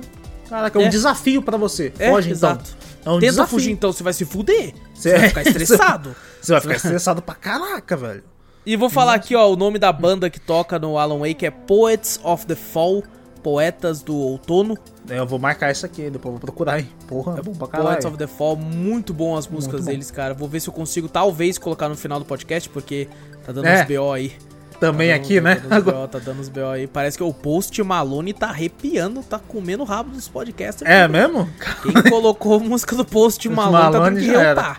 [0.50, 0.90] Caraca, é um É.
[0.90, 1.92] desafio pra você.
[2.00, 2.64] É, Foge exato.
[3.02, 3.14] então.
[3.14, 3.50] É um Tenta desafio.
[3.60, 4.74] fugir então, você vai se fuder.
[4.94, 6.16] Você Cê- vai ficar estressado.
[6.42, 8.24] Você vai ficar estressado pra caraca, velho.
[8.66, 11.52] E vou falar aqui, ó, o nome da banda que toca no Alan Wake é
[11.52, 13.04] Poets of the Fall,
[13.42, 14.78] Poetas do Outono.
[15.10, 16.90] Eu vou marcar isso aqui, depois eu vou procurar, hein.
[17.08, 18.08] Porra, é bom pra Poets caralho.
[18.08, 19.92] of the Fall, muito bom as músicas bom.
[19.92, 20.34] deles, cara.
[20.34, 23.08] Vou ver se eu consigo, talvez, colocar no final do podcast, porque
[23.46, 24.34] tá dando É, uns BO aí.
[24.80, 25.56] Também Tá aqui, dando- né?
[25.56, 26.88] Tá dando, uns BO, tá dando uns BO aí.
[26.88, 30.84] Parece que o Post Malone tá arrepiando, tá comendo o rabo dos podcasts.
[30.88, 31.50] É aqui, mesmo?
[31.84, 34.78] Quem colocou a música do Post Malone, tá Malone que já era.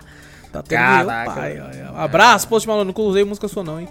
[0.51, 1.41] Tá tendo Caraca.
[1.41, 1.97] aí, ó, ó.
[2.01, 2.93] Abraço, Post Malone.
[2.95, 3.87] Não usei música sua, não, hein?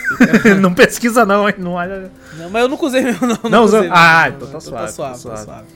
[0.60, 1.54] não pesquisa não, hein?
[1.58, 2.10] Não olha...
[2.36, 3.38] Não, mas eu nunca usei mesmo, não.
[3.50, 3.80] Não usei usou?
[3.82, 4.36] mesmo, Ah, não.
[4.36, 5.44] então tá Tá suave, suave, tá tá suave.
[5.44, 5.66] suave.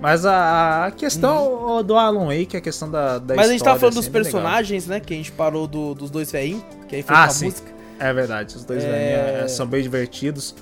[0.00, 3.36] Mas a, a questão do Alan Wake, a questão da, da.
[3.36, 4.40] Mas a gente tava falando dos assim, é bem legal.
[4.42, 5.00] personagens, né?
[5.00, 7.46] Que a gente parou do- dos dois velhinhos, que aí foi Ah, sim.
[7.46, 7.72] música.
[7.98, 8.90] É verdade, os dois É.
[8.90, 10.54] velhinhos é, são bem divertidos.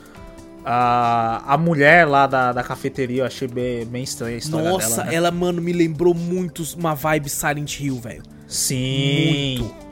[0.65, 4.97] A, a mulher lá da, da cafeteria, eu achei bem, bem estranha a história Nossa,
[4.99, 5.05] dela.
[5.11, 5.15] né?
[5.17, 8.23] ela, mano, me lembrou muito uma vibe Silent Hill, velho.
[8.53, 9.59] Sim.
[9.61, 9.83] Muito.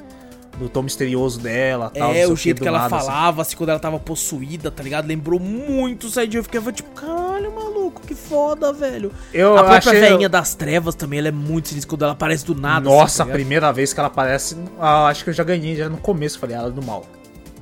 [0.58, 2.12] do tom misterioso dela tal.
[2.14, 3.06] É, o jeito do que ela nada, assim.
[3.06, 5.06] falava, assim, quando ela tava possuída, tá ligado?
[5.06, 6.40] Lembrou muito o Silent Hill.
[6.40, 9.10] Eu ficava tipo, caralho, maluco, que foda, velho.
[9.32, 12.44] Eu a própria achei- veinha das trevas também, ela é muito sinistra quando ela aparece
[12.44, 12.84] do nada.
[12.90, 15.76] Nossa, assim, tá a primeira vez que ela aparece, ah, acho que eu já ganhei
[15.76, 17.06] já no começo, falei, ela é do mal.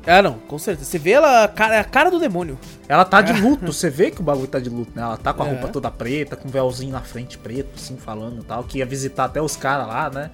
[0.05, 0.90] É, não, com certeza.
[0.90, 2.59] Você vê ela, cara, é a cara do demônio.
[2.88, 5.03] Ela tá de luto, você vê que o bagulho tá de luto, né?
[5.03, 5.51] Ela tá com a É.
[5.51, 8.86] roupa toda preta, com um véuzinho na frente preto, assim, falando e tal, que ia
[8.86, 10.30] visitar até os caras lá, né?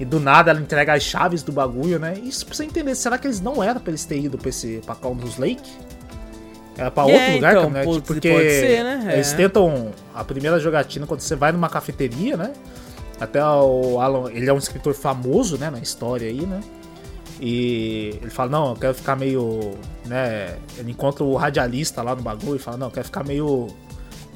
[0.00, 2.14] E do nada ela entrega as chaves do bagulho, né?
[2.24, 4.80] Isso pra você entender, será que eles não eram pra eles terem ido pra esse
[4.84, 5.70] pra Calmus Lake?
[6.76, 7.84] Era pra É, outro lugar, então, né?
[7.84, 9.10] pode- Porque pode ser, né?
[9.12, 9.36] eles É.
[9.36, 9.90] tentam.
[10.14, 12.52] A primeira jogatina, quando você vai numa cafeteria, né?
[13.20, 16.60] Até o Alan, ele é um escritor famoso, né, na história aí, né?
[17.38, 19.72] E ele fala, não, eu quero ficar meio.
[20.06, 20.56] né?
[20.78, 23.68] Ele encontra o radialista lá no bagulho e fala, não, eu quero ficar meio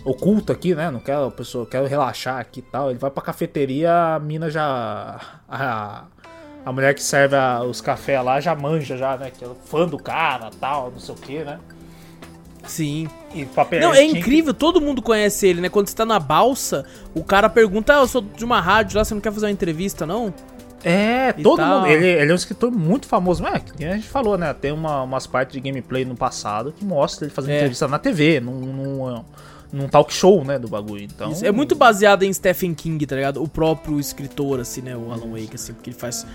[0.04, 0.90] oculto aqui, né?
[0.90, 2.90] Não quero, pessoa, quero relaxar aqui e tal.
[2.90, 5.20] Ele vai pra cafeteria, a mina já.
[5.48, 6.04] A,
[6.64, 9.30] a mulher que serve a- os cafés lá já manja, já, né?
[9.36, 11.58] Que é fã do cara tal, não sei o que, né?
[12.66, 13.08] Sim.
[13.34, 15.68] E papel Não, é incrível, todo mundo conhece ele, né?
[15.68, 16.84] Quando você tá na balsa,
[17.14, 19.52] o cara pergunta, ah, eu sou de uma rádio lá, você não quer fazer uma
[19.52, 20.32] entrevista, não?
[20.82, 21.80] É, e todo tal.
[21.80, 21.88] mundo.
[21.90, 23.42] Ele, ele é um escritor muito famoso.
[23.42, 24.52] Mas é, que a gente falou, né?
[24.54, 27.56] Tem uma, umas partes de gameplay no passado que mostra ele fazendo É.
[27.56, 29.24] entrevista na TV, num, num,
[29.74, 30.58] num talk show, né?
[30.58, 31.02] Do bagulho.
[31.02, 33.42] Então, Isso, É muito baseado em Stephen King, tá ligado?
[33.42, 34.96] O próprio escritor, assim, né?
[34.96, 36.26] O Alan Wake, assim, porque ele faz.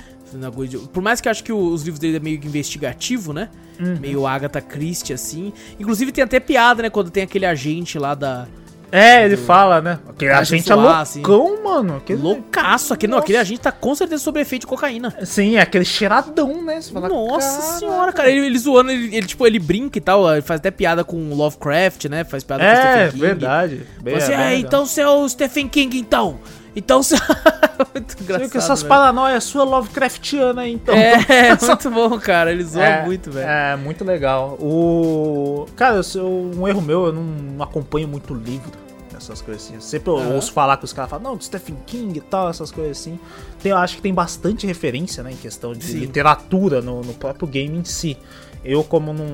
[0.67, 3.49] de- Por mais que eu acho que os livros dele é meio investigativo, né?
[3.79, 3.97] Uhum.
[3.99, 5.51] Meio Agatha Christie, assim.
[5.79, 6.89] Inclusive tem até piada, né?
[6.89, 8.47] Quando tem aquele agente lá da.
[8.91, 9.99] É, ele fala, né?
[10.09, 11.21] Aquele Vai agente é zoar, assim.
[11.21, 11.97] loucão, mano.
[11.97, 12.21] Aquele...
[12.21, 15.13] Loucaço, aquele, não, aquele agente tá com certeza sob efeito de cocaína.
[15.23, 16.81] Sim, é aquele cheiradão, né?
[16.81, 20.41] Fala, Nossa senhora, cara, ele, ele zoando, ele, ele, tipo, ele brinca e tal, ele
[20.41, 22.23] faz até piada com Lovecraft, né?
[22.23, 23.19] Faz piada com É, Stephen King.
[23.21, 23.75] verdade.
[24.01, 24.53] Bem, bem é, legal.
[24.53, 26.39] então você é o Stephen King, então.
[26.75, 27.15] Então você.
[27.93, 28.39] muito engraçado.
[28.41, 28.89] viu que essas velho.
[28.89, 30.95] paranoias sua Lovecraftiana aí, então.
[30.99, 32.51] É, muito bom, cara.
[32.51, 33.47] Ele zoa É, muito, velho.
[33.49, 34.57] É, muito legal.
[34.59, 35.65] O.
[35.75, 38.71] Cara, eu um erro meu, eu não acompanho muito livro,
[39.15, 39.75] essas coisas assim.
[39.75, 40.33] Eu sempre eu Aham.
[40.35, 43.19] ouço falar que os caras falam, não, do Stephen King e tal, essas coisas assim.
[43.61, 45.99] Tem, eu acho que tem bastante referência, né, em questão de Sim.
[45.99, 48.17] literatura no, no próprio game em si.
[48.63, 49.25] Eu, como não,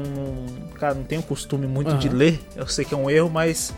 [0.79, 2.17] Cara, não tenho costume muito de Aham.
[2.17, 3.73] ler, eu sei que é um erro, mas.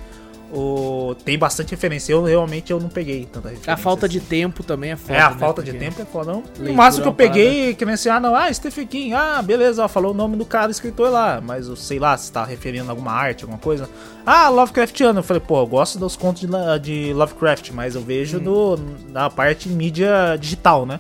[0.51, 2.13] O, tem bastante referência.
[2.13, 3.73] Eu realmente eu não peguei tanta referência.
[3.73, 4.19] A falta assim.
[4.19, 5.13] de tempo também é foda.
[5.13, 6.31] É, a né, falta de tempo é foda.
[6.31, 6.43] Não.
[6.43, 9.41] Leitura máximo que é eu peguei, que nem assim, ah, não, ah, Stephen King, ah,
[9.41, 12.45] beleza, ó, falou o nome do cara, escritor lá, mas eu sei lá se tá
[12.45, 13.89] referindo a alguma arte, alguma coisa.
[14.25, 15.19] Ah, Lovecraftiano.
[15.19, 16.47] Eu falei, pô, eu gosto dos contos de,
[16.81, 18.05] de Lovecraft, mas eu Hum.
[18.05, 18.77] vejo no,
[19.09, 20.99] na parte mídia digital, né?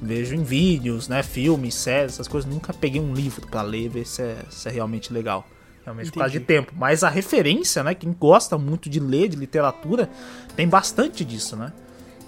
[0.00, 2.48] Vejo em vídeos, né, filmes, séries, essas coisas.
[2.48, 5.46] Nunca peguei um livro pra ler, ver se é, se é realmente legal.
[5.86, 6.60] Realmente por causa de Entendi.
[6.60, 6.72] tempo.
[6.76, 10.10] Mas a referência, né, quem gosta muito de ler, de literatura,
[10.56, 11.72] tem bastante disso, né?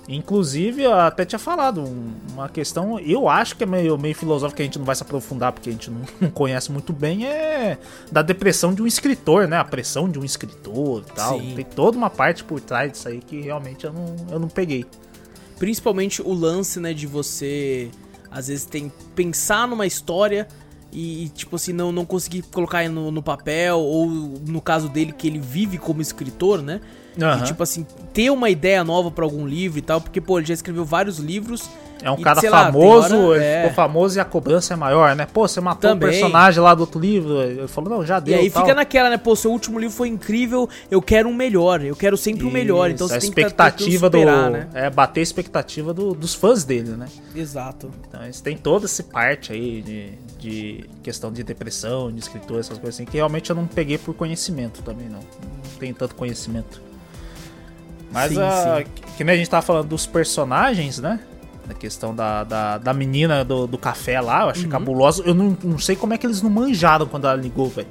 [0.09, 4.57] Inclusive, eu até tinha falado um- uma questão, eu acho que é meio, meio filosófica,
[4.57, 7.27] que a gente não vai se aprofundar porque a gente não, não conhece muito bem,
[7.27, 7.77] é
[8.11, 9.59] da depressão de um escritor, né?
[9.59, 11.39] A pressão de um escritor e tal.
[11.39, 11.53] Sim.
[11.57, 14.87] Tem toda uma parte por trás disso aí que realmente eu não, eu não peguei.
[15.59, 17.91] Principalmente o lance, né, de você
[18.31, 20.47] às vezes tem pensar numa história
[20.93, 25.26] e, tipo assim, não, não conseguir colocar no, no papel, ou no caso dele, que
[25.26, 26.80] ele vive como escritor, né?
[27.20, 27.43] Aham.
[27.43, 30.47] E, tipo assim, ter uma ideia nova pra algum livro e tal, porque, pô, ele
[30.47, 31.68] já escreveu vários livros.
[32.03, 33.61] É um e, cara lá, famoso, tem hora- ele é.
[33.63, 35.27] ficou famoso e a cobrança é maior, né?
[35.27, 36.09] Pô, você matou Também.
[36.09, 37.43] o personagem lá do outro livro.
[37.43, 38.39] Ele falou, não, já E deu.
[38.39, 38.63] aí tal.
[38.63, 39.17] fica naquela, né?
[39.17, 42.89] Pô, seu último livro foi incrível, eu quero um melhor, eu quero sempre o melhor.
[42.91, 44.51] Então Isso, você a tem que tá- expectativa superar, do.
[44.51, 44.69] né?
[44.75, 47.07] É bater a expectativa do- dos fãs dele, né?
[47.35, 47.91] Exato.
[48.09, 52.79] Então eles têm toda essa parte aí de, de questão de depressão, de escritor, essas
[52.79, 55.19] coisas assim, que realmente eu não peguei por conhecimento também, não.
[55.19, 56.81] Não tenho tanto conhecimento.
[58.13, 58.85] Mas Sim, a, sim.
[58.95, 61.21] que, que nem a gente tava falando dos personagens, né?
[61.69, 64.71] Da questão da, da, da menina do, do café lá, eu achei Uhum.
[64.71, 65.23] cabuloso.
[65.27, 67.87] Eu não, não sei como é que eles não manjaram quando ela ligou, velho.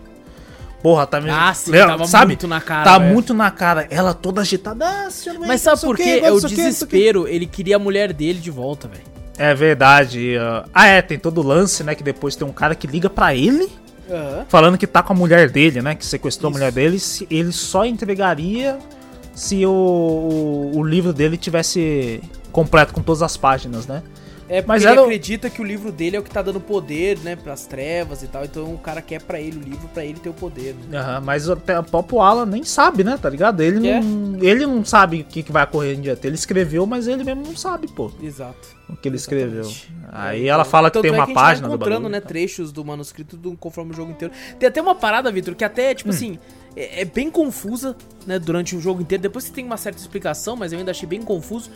[0.81, 1.29] Porra, tá me.
[1.29, 1.87] Ah, sim, Lembra?
[1.89, 2.27] tava sabe?
[2.27, 2.83] muito na cara.
[2.83, 3.13] Tá velho.
[3.13, 3.87] muito na cara.
[3.89, 4.85] Ela toda agitada.
[4.87, 7.27] Ah, senhor, Mas sabe por quê, É o desespero.
[7.27, 9.03] Ele queria a mulher dele de volta, velho.
[9.37, 10.35] É verdade.
[10.73, 11.93] Ah, é, tem todo o lance, né?
[11.93, 13.69] Que depois tem um cara que liga pra ele
[14.47, 15.93] falando que tá com a mulher dele, né?
[15.93, 16.57] Que sequestrou Isso.
[16.57, 16.97] a mulher dele.
[16.99, 18.79] Se ele só entregaria
[19.35, 22.21] se o, o, o livro dele tivesse
[22.51, 24.03] completo com todas as páginas, né?
[24.49, 26.61] É porque Mas ele era acredita que o livro dele é o que tá dando
[26.61, 28.45] poder, né, pras trevas e tal.
[28.45, 30.73] Então o cara quer pra ele o livro, pra ele ter o poder.
[30.89, 30.97] Né?
[30.97, 33.19] Aham, mas até o próprio Alan nem sabe, né?
[33.21, 33.59] Tá ligado?
[33.59, 33.99] Ele, É.
[33.99, 36.25] não, ele não sabe o que, que vai ocorrer em diante.
[36.25, 38.69] Ele escreveu, mas ele mesmo não sabe, pô, Exato.
[38.89, 39.63] o que ele escreveu.
[39.65, 39.93] Exatamente.
[40.13, 42.11] Aí É, ela então- fala que tem é uma gente vai página do encontrando, bagulho.
[42.13, 44.33] né, trechos do manuscrito do, conforme o jogo inteiro.
[44.57, 45.95] Tem até uma parada, Vitor, que até, Hum.
[45.95, 46.39] tipo assim,
[46.73, 49.21] é, é bem confusa, né, durante o jogo inteiro.
[49.21, 51.69] Depois você tem uma certa explicação, mas eu ainda achei bem confuso,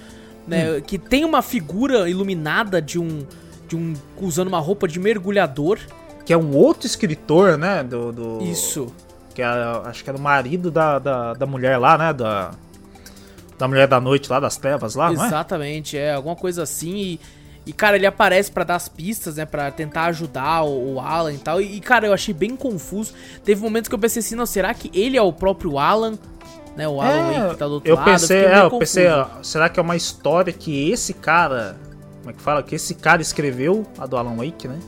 [0.47, 0.81] né, Hum.
[0.81, 3.25] que tem uma figura iluminada de um
[3.67, 5.79] de um usando uma roupa de mergulhador.
[6.25, 7.83] Que é um outro escritor, né?
[7.83, 8.93] Do, do Isso.
[9.33, 9.45] Que é,
[9.85, 12.13] acho que era o marido da, da, da mulher lá, né?
[12.13, 12.51] Da,
[13.57, 15.27] da mulher da noite lá, das trevas lá, não é?
[15.27, 16.13] Exatamente, é?
[16.13, 16.95] alguma coisa assim.
[16.95, 17.19] E,
[17.65, 19.45] e, cara, ele aparece pra dar as pistas, né?
[19.45, 21.61] Pra tentar ajudar o, o Alan e tal.
[21.61, 23.13] E, cara, eu achei bem confuso.
[23.43, 26.17] Teve momentos que eu pensei assim, não, será que ele é o próprio Alan?
[26.75, 28.05] Né, o Alan É, Wake que tá do outro eu lado.
[28.05, 29.43] pensei, fiquei é, eu pensei, confuso.
[29.43, 31.75] será que é uma história que esse cara,
[32.19, 34.79] como é que fala, que esse cara escreveu, a do Alan Wake, né?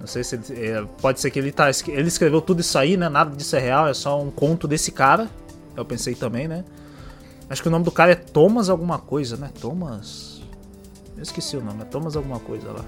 [0.00, 3.08] Não sei se é, pode ser que ele tá, ele escreveu tudo isso aí, né?
[3.08, 5.28] Nada disso é real, é só um conto desse cara.
[5.76, 6.64] Eu pensei também, né?
[7.48, 9.50] Acho que o nome do cara é Thomas alguma coisa, né?
[9.60, 10.40] Thomas.
[11.16, 12.84] Eu esqueci o nome, é Thomas alguma coisa lá.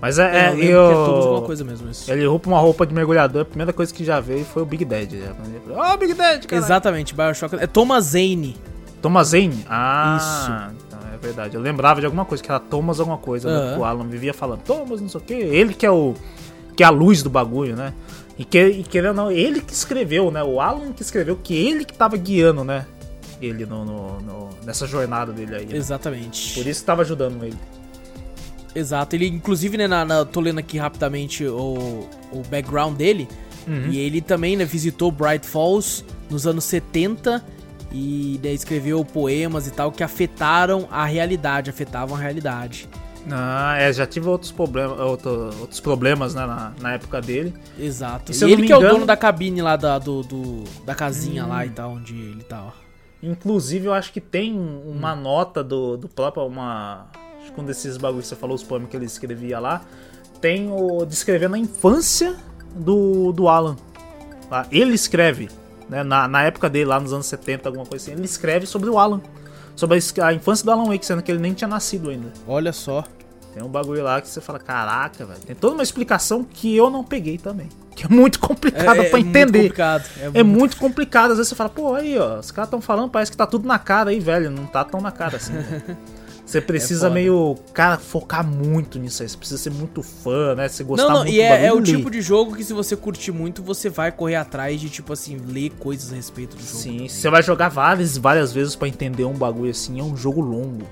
[0.00, 2.10] Mas é, É, é, eu eu- é todos alguma coisa mesmo isso.
[2.10, 4.84] ele roupa uma roupa de mergulhador, a primeira coisa que já veio foi o Big
[4.84, 5.34] né?
[5.70, 6.62] Ó, Big Daddy, cara.
[6.62, 7.56] Exatamente, Bioshock.
[7.56, 8.56] É Thomas Zane.
[9.02, 9.64] Thomas Zane?
[9.68, 11.54] Ah, então é verdade.
[11.54, 13.56] Eu lembrava de alguma coisa, que era Thomas alguma coisa, né?
[13.56, 13.74] Aham.
[13.74, 15.34] Que o Alan vivia falando, Thomas, não sei o quê.
[15.34, 16.14] Ele que é o.
[16.76, 17.92] que é a luz do bagulho, né?
[18.38, 20.42] E, que, e querendo ou não, ele que escreveu, né?
[20.42, 22.86] O Alan que escreveu, que ele que tava guiando, né?
[23.40, 25.66] Ele no, no- no- nessa jornada dele aí.
[25.66, 25.76] né?
[25.76, 26.54] Exatamente.
[26.54, 27.56] Por isso que tava ajudando ele.
[28.74, 29.16] Exato.
[29.16, 33.28] Ele, inclusive, né, na, na- tô lendo aqui rapidamente o, o background dele.
[33.66, 33.88] Uhum.
[33.90, 37.44] E ele também, né, visitou Bright Falls nos anos 70
[37.92, 42.88] e né, escreveu poemas e tal que afetaram a realidade, afetavam a realidade.
[43.30, 47.52] Ah, é, já tive outros problemas, outro- outros problemas né, na, na época dele.
[47.78, 48.32] Exato.
[48.32, 48.94] E E, ele que é o engano- Hum.
[49.00, 52.64] dono da cabine lá da, do, do- da casinha lá e tal, onde ele tá,
[52.68, 52.70] ó.
[53.22, 54.80] Inclusive, eu acho que tem Hum.
[54.86, 56.46] uma nota do, do próprio.
[56.46, 57.06] Uma,
[57.60, 59.82] um desses bagulhos que você falou, os poemas que ele escrevia lá.
[60.40, 61.04] Tem o.
[61.04, 62.36] descrevendo a infância
[62.74, 63.76] do, do Alan.
[64.70, 65.48] Ele escreve,
[65.88, 68.12] né, na, na época dele, lá nos anos 70, alguma coisa assim.
[68.12, 69.20] Ele escreve sobre o Alan.
[69.76, 72.32] Sobre a, a infância do Alan Wake, sendo que ele nem tinha nascido ainda.
[72.46, 73.04] Olha só.
[73.52, 75.40] Tem um bagulho lá que você fala, caraca, velho.
[75.40, 77.68] Tem toda uma explicação que eu não peguei também.
[77.96, 79.58] Que é muito complicado pra muito entender.
[79.58, 80.04] complicado.
[80.34, 81.30] É muito complicado.
[81.32, 83.66] Às vezes você fala, pô, aí, ó, os caras estão falando, parece que tá tudo
[83.66, 84.50] na cara aí, velho.
[84.50, 85.52] Não tá tão na cara assim.
[86.50, 87.14] Você precisa foda.
[87.14, 89.28] meio, cara, focar muito nisso aí.
[89.28, 90.68] Você precisa ser muito fã, né?
[90.68, 92.96] Você gostar Não, não, muito e é, é o tipo de jogo que se você
[92.96, 96.76] curtir muito, você vai correr atrás de, tipo assim, ler coisas a respeito do jogo.
[96.76, 97.08] Sim, também.
[97.08, 100.00] você vai jogar várias, várias vezes pra entender um bagulho assim.
[100.00, 100.86] É um jogo longo.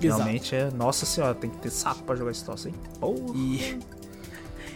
[0.00, 0.22] Exato.
[0.22, 2.74] Realmente é, nossa senhora, tem que ter saco pra jogar esse troço aí.
[2.98, 3.34] Porra.
[3.36, 3.78] E.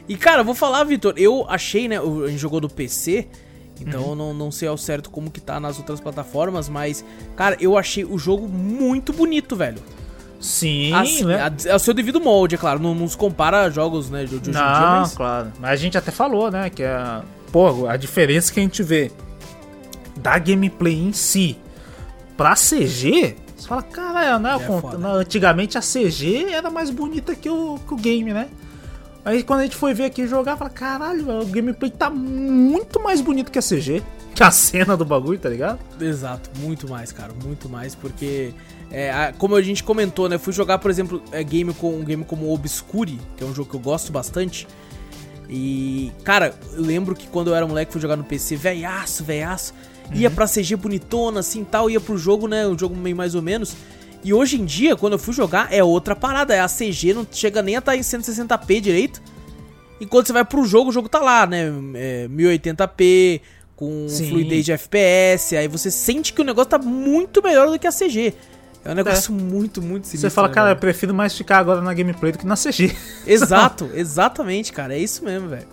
[0.08, 1.98] E cara, eu vou falar, Vitor, eu achei, né?
[1.98, 3.28] A gente jogou do PC,
[3.80, 4.08] então Uhum.
[4.10, 7.04] eu não, não sei ao certo como que tá nas outras plataformas, mas,
[7.36, 9.80] cara, eu achei o jogo muito bonito, velho.
[10.40, 11.52] Sim, Assim, né?
[11.66, 12.80] é o seu devido molde, é claro.
[12.80, 15.14] Não, não se compara a jogos, né, de, de hoje em dia, Não, mas.
[15.14, 15.52] claro.
[15.60, 16.70] Mas a gente até falou, né?
[16.70, 17.22] Que a,
[17.52, 19.10] pô, a diferença que a gente vê
[20.16, 21.58] da gameplay em si
[22.36, 24.56] pra CG, você fala, caralho, né?
[24.56, 28.48] É na- antigamente a CG era mais bonita que o, que o game, né?
[29.22, 33.20] Aí quando a gente foi ver aqui jogar, fala, caralho, o gameplay tá muito mais
[33.20, 34.02] bonito que a CG.
[34.34, 35.78] Que a cena do bagulho, tá ligado?
[36.00, 38.54] Exato, muito mais, cara, muito mais, porque
[38.90, 42.04] é, como a gente comentou, né, eu fui jogar, por exemplo, é, game com um
[42.04, 44.66] game como Obscure, que é um jogo que eu gosto bastante.
[45.48, 49.74] E, cara, eu lembro que quando eu era moleque fui jogar no PC, velhaço, velhaço,
[50.12, 53.42] ia pra CG bonitona assim, tal, ia pro jogo, né, um jogo meio mais ou
[53.42, 53.74] menos.
[54.22, 57.26] E hoje em dia, quando eu fui jogar, é outra parada, é a CG não
[57.30, 59.22] chega nem a estar em 160p direito.
[60.00, 61.72] E quando você vai pro jogo, o jogo tá lá, né?
[61.94, 63.40] É, 1080p,
[63.76, 64.28] com Sim.
[64.28, 65.56] fluidez de FPS.
[65.56, 68.34] Aí você sente que o negócio tá muito melhor do que a CG.
[68.84, 70.30] É um negócio muito, muito sinistro.
[70.30, 70.80] Você fala, né, cara, eu velho?
[70.80, 72.96] prefiro mais ficar agora na gameplay do que na CG.
[73.26, 74.94] Exato, exatamente, cara.
[74.94, 75.66] É isso mesmo, velho.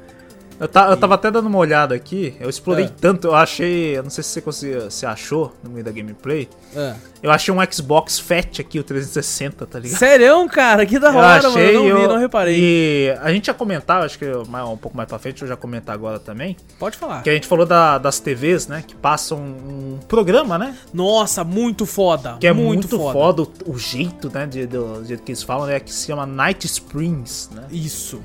[0.60, 2.88] Eu, ta- eu tava até dando uma olhada aqui, eu explorei É.
[2.88, 6.50] tanto, eu achei, eu não sei se você conseguiu, se achou no meio da gameplay,
[6.76, 6.96] Ah.
[7.22, 10.00] eu achei um Xbox Fat aqui, o 360, tá ligado?
[10.00, 10.86] Sério, cara?
[10.86, 11.60] Que da Eu hora, mano.
[11.60, 12.56] Eu não vi, eu- não reparei.
[12.60, 15.94] E a gente ia comentar, acho que um pouco mais pra frente, eu já comentar
[15.94, 17.22] agora também, Pode falar.
[17.22, 21.86] que a gente falou da- das TVs, né, que passam um programa, né, Nossa, muito
[21.86, 22.38] foda.
[22.40, 25.68] que é muito, muito, foda, o, o jeito, né, de, do jeito que eles falam,
[25.68, 28.20] né, que se chama Night Springs, né, Isso.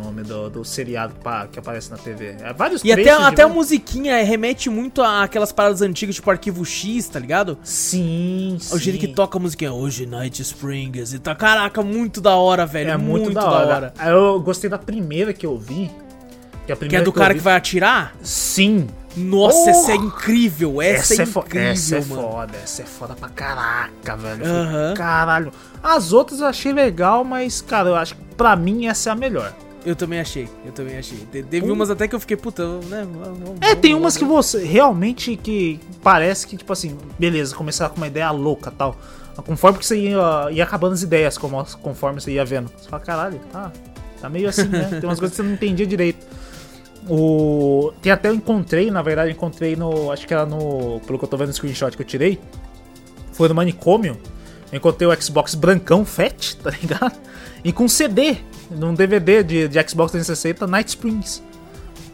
[0.00, 2.36] Nome do, do seriado pa- que aparece na TV.
[2.42, 7.08] É vários E até, até a musiquinha remete muito àquelas paradas antigas, tipo Arquivo X,
[7.08, 7.58] tá ligado?
[7.62, 11.34] Sim, O jeito que toca a musiquinha, hoje Night Springs e tá.
[11.34, 12.90] Caraca, muito da hora, velho.
[12.90, 13.94] É muito, da, hora.
[13.98, 15.90] Aí Eu gostei da primeira que eu vi.
[16.66, 18.14] Que, a Que é do eu cara vi- que vai atirar?
[18.22, 18.86] Sim.
[19.16, 19.70] Nossa, Porra!
[19.70, 20.80] essa é incrível.
[20.80, 22.22] Essa, Essa, é é, incrível, essa é mano.
[22.22, 22.52] foda.
[22.62, 24.44] Essa é foda pra caraca, velho.
[24.96, 25.52] Caralho.
[25.82, 29.16] As outras eu achei legal, mas, cara, eu acho que pra mim essa é a
[29.16, 29.52] melhor.
[29.84, 31.16] Eu também achei, eu também achei.
[31.32, 33.06] Te- Teve umas até que eu fiquei, puta, né?
[33.10, 37.88] vamos- É, tem vamos- umas que você realmente que parece que, tipo assim, beleza, começar
[37.88, 38.96] com uma ideia louca tal.
[39.46, 42.70] Conforme que você ia, ia acabando as ideias, como, conforme você ia vendo.
[42.76, 43.72] Você fala, caralho, tá,
[44.20, 44.84] tá meio assim, né?
[45.00, 46.26] Tem umas coisas que você não entendia direito.
[47.08, 47.92] O...
[48.02, 50.12] Tem até eu encontrei, na verdade, eu encontrei no.
[50.12, 51.00] Acho que era no.
[51.06, 52.38] Pelo que eu tô vendo no screenshot que eu tirei.
[53.32, 54.18] Foi no manicômio.
[54.70, 57.18] Eu encontrei o Xbox brancão fat, tá ligado?
[57.64, 58.36] E com CD,
[58.70, 61.42] num DVD de, de Xbox 360, Night Springs.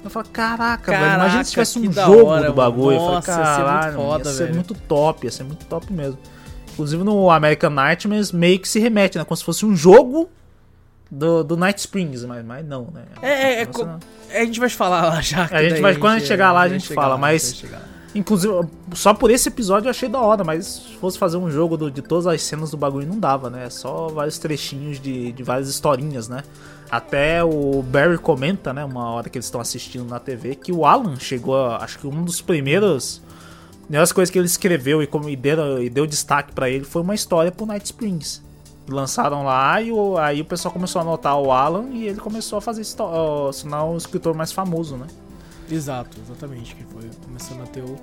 [0.02, 2.96] Eu falei, caraca, velho, imagina Caraca, se tivesse um jogo hora, do bagulho.
[2.96, 3.08] mano.
[3.08, 5.44] eu Nossa, falei, ia ser muito caralho, foda, ia ser velho." muito top, ia ser
[5.44, 6.18] muito top mesmo.
[6.72, 9.24] Inclusive no American Nightmares meio que se remete, né?
[9.24, 10.28] Como se fosse um jogo
[11.10, 13.02] do, do Night Springs, mas, mas não, né?
[13.20, 13.98] É, é, é, Não, não.
[14.30, 15.48] a gente vai falar lá já.
[15.50, 17.64] A gente vai- quando a gente chegar lá, a gente fala, mas-.
[18.16, 18.54] Inclusive,
[18.94, 21.90] só por esse episódio eu achei da hora, mas se fosse fazer um jogo do-
[21.90, 23.66] de todas as cenas do bagulho não dava, né?
[23.66, 26.42] É Só vários trechinhos de, de várias historinhas, né?
[26.90, 28.84] Até o Barry comenta, né?
[28.84, 32.06] Uma hora que eles estão assistindo na TV, que o Alan chegou, a, acho que
[32.06, 33.20] um dos primeiros.
[33.82, 37.02] Primeiras coisas que ele escreveu e, como, e, deu, e deu destaque pra ele foi
[37.02, 38.42] uma história pro Night Springs.
[38.88, 42.58] Lançaram lá e o- aí o pessoal começou a anotar o Alan e ele começou
[42.58, 45.06] a fazer se tornar o escritor mais famoso, né?
[45.70, 46.74] Exato, exatamente.
[46.74, 47.96] Que foi começando a ter o.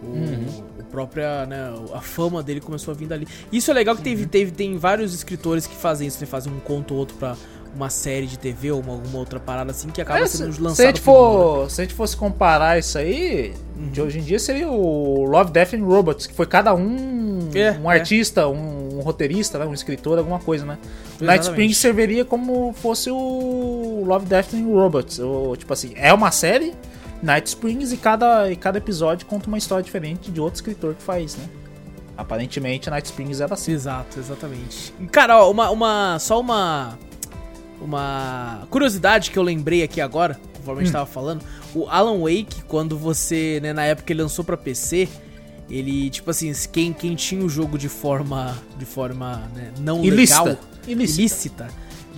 [0.00, 0.46] O, Uhum.
[0.78, 3.26] o própria, né, a fama dele começou a vir dali.
[3.50, 6.60] Isso é legal que teve, teve, tem vários escritores que fazem isso, né, fazem um
[6.60, 7.34] conto ou outro pra
[7.74, 10.60] uma série de TV ou uma, alguma outra parada assim que acaba É, sendo se,
[10.60, 10.76] lançado.
[10.76, 11.44] se a gente pro mundo, né?
[11.64, 13.52] for, se a gente fosse comparar isso aí,
[13.90, 17.72] de hoje em dia seria o Love, Death and Robots, que foi cada um É,
[17.72, 17.98] um é.
[17.98, 20.78] artista, um, um roteirista, né, um escritor, alguma coisa, né?
[20.84, 21.24] Exatamente.
[21.24, 25.18] Night Springs serviria como fosse o Love, Death and Robots.
[25.18, 26.72] Ou, tipo assim, é uma série,
[27.22, 31.02] Night Springs, e cada, e cada episódio conta uma história diferente de outro escritor que
[31.02, 31.44] faz, né?
[32.16, 33.72] Aparentemente, Night Springs era assim.
[33.72, 34.92] Exato, exatamente.
[35.12, 36.18] Cara, ó, uma, uma.
[36.18, 36.98] Só uma.
[37.80, 40.84] Uma curiosidade que eu lembrei aqui agora, conforme a Hum.
[40.86, 41.44] gente tava falando.
[41.74, 45.08] O Alan Wake, quando você, né, na época ele lançou pra PC,
[45.70, 48.56] ele, tipo assim, quem, quem tinha o jogo de forma.
[48.76, 50.42] De forma né, não Ilícita.
[50.42, 50.58] legal.
[50.88, 51.20] Ilícita.
[51.20, 51.68] ilícita,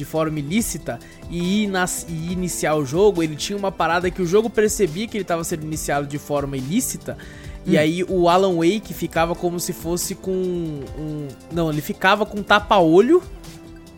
[0.01, 0.99] de forma ilícita,
[1.31, 5.15] e, nas- e iniciar o jogo, ele tinha uma parada que o jogo percebia que
[5.19, 7.19] ele estava sendo iniciado de forma ilícita,
[7.67, 7.79] e Hum.
[7.81, 11.29] aí o Alan Wake ficava como se fosse com um...
[11.53, 13.23] Não, ele ficava com tapa-olho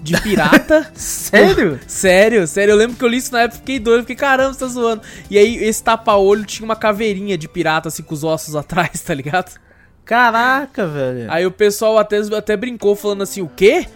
[0.03, 0.91] de pirata.
[0.97, 1.79] Sério?
[1.87, 4.59] Sério, sério, eu lembro que eu li isso na época, fiquei doido, fiquei, caramba, você
[4.59, 5.03] tá zoando.
[5.31, 9.15] E aí, esse tapa-olho tinha uma caveirinha de pirata, assim, com os ossos atrás, tá
[9.15, 9.53] ligado?
[10.05, 11.31] Caraca, velho.
[11.31, 13.87] Aí o pessoal até, até brincou falando assim, o quê?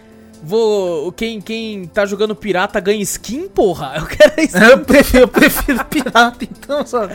[0.43, 1.11] Vou.
[1.13, 3.95] Quem, quem tá jogando pirata ganha skin, porra?
[3.97, 4.59] Eu quero skin.
[4.59, 7.09] Eu prefiro, eu prefiro pirata, então, só.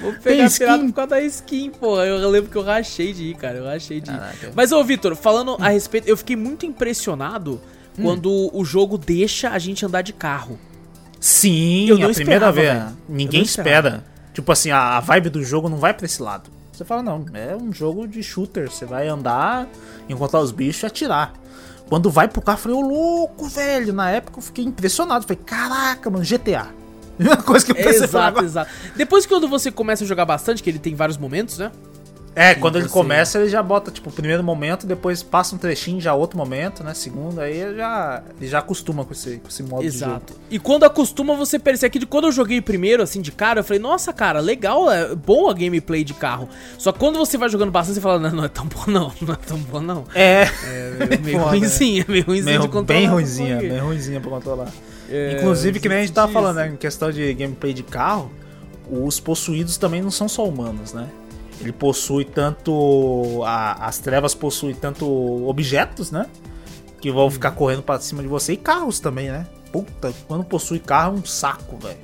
[0.00, 0.58] Vou pegar skin?
[0.64, 2.04] pirata por causa da skin, porra.
[2.06, 3.58] Eu lembro que eu rachei de ir, cara.
[3.58, 4.14] Eu rachei de ir.
[4.14, 4.52] Caraca.
[4.54, 7.60] Mas, ô, Vitor, falando a respeito, eu fiquei muito impressionado
[8.00, 10.58] quando o jogo deixa a gente andar de carro.
[11.18, 12.72] Sim, Eu não a primeira vez.
[12.74, 12.96] velho.
[13.08, 14.04] Ninguém espera.
[14.34, 16.50] Tipo assim, a, a vibe do jogo não vai pra esse lado.
[16.72, 18.70] Você fala, não, é um jogo de shooter.
[18.70, 19.66] Você vai andar,
[20.10, 21.32] encontrar os bichos e atirar.
[21.88, 23.92] Quando vai pro carro, eu falei, ô louco, velho.
[23.92, 25.26] Na época eu fiquei impressionado.
[25.26, 26.68] Falei, caraca, mano, GTA.
[27.18, 28.44] Uma coisa que eu pensei exato, agora.
[28.44, 28.70] exato.
[28.94, 31.70] Depois quando você começa a jogar bastante, que ele tem vários momentos, né?
[32.38, 35.98] É, quando ele começa, ele já bota, tipo, o primeiro momento, depois passa um trechinho,
[36.02, 36.92] já outro momento, né?
[36.92, 40.10] Segundo, aí ele já, ele já acostuma com esse, com esse modo de jogo.
[40.12, 40.34] Exato.
[40.50, 43.64] E quando acostuma, você percebe que de- quando eu joguei primeiro, assim, de cara, eu
[43.64, 46.46] falei, nossa, cara, legal, é bom a gameplay de carro.
[46.76, 49.10] Só que quando você vai jogando bastante, você fala, não, não é tão bom não,
[49.22, 50.04] não é tão bom não.
[50.14, 53.00] É, É meio Foda, ruimzinha, meio ruimzinha de controlar.
[53.00, 54.68] bem ruimzinha, bem ruimzinha pra controlar.
[55.08, 56.38] É, Inclusive, que nem a gente tava disso.
[56.38, 58.30] falando, né, em questão de gameplay de carro,
[58.90, 61.08] os possuídos também não são só humanos, né?
[61.60, 63.42] Ele possui tanto.
[63.44, 65.06] a- as trevas possuem tanto
[65.48, 66.26] objetos, né?
[67.00, 69.46] Que vão ficar correndo pra cima de você, e carros também, né?
[69.72, 71.98] Puta, quando possui carro é um saco, velho.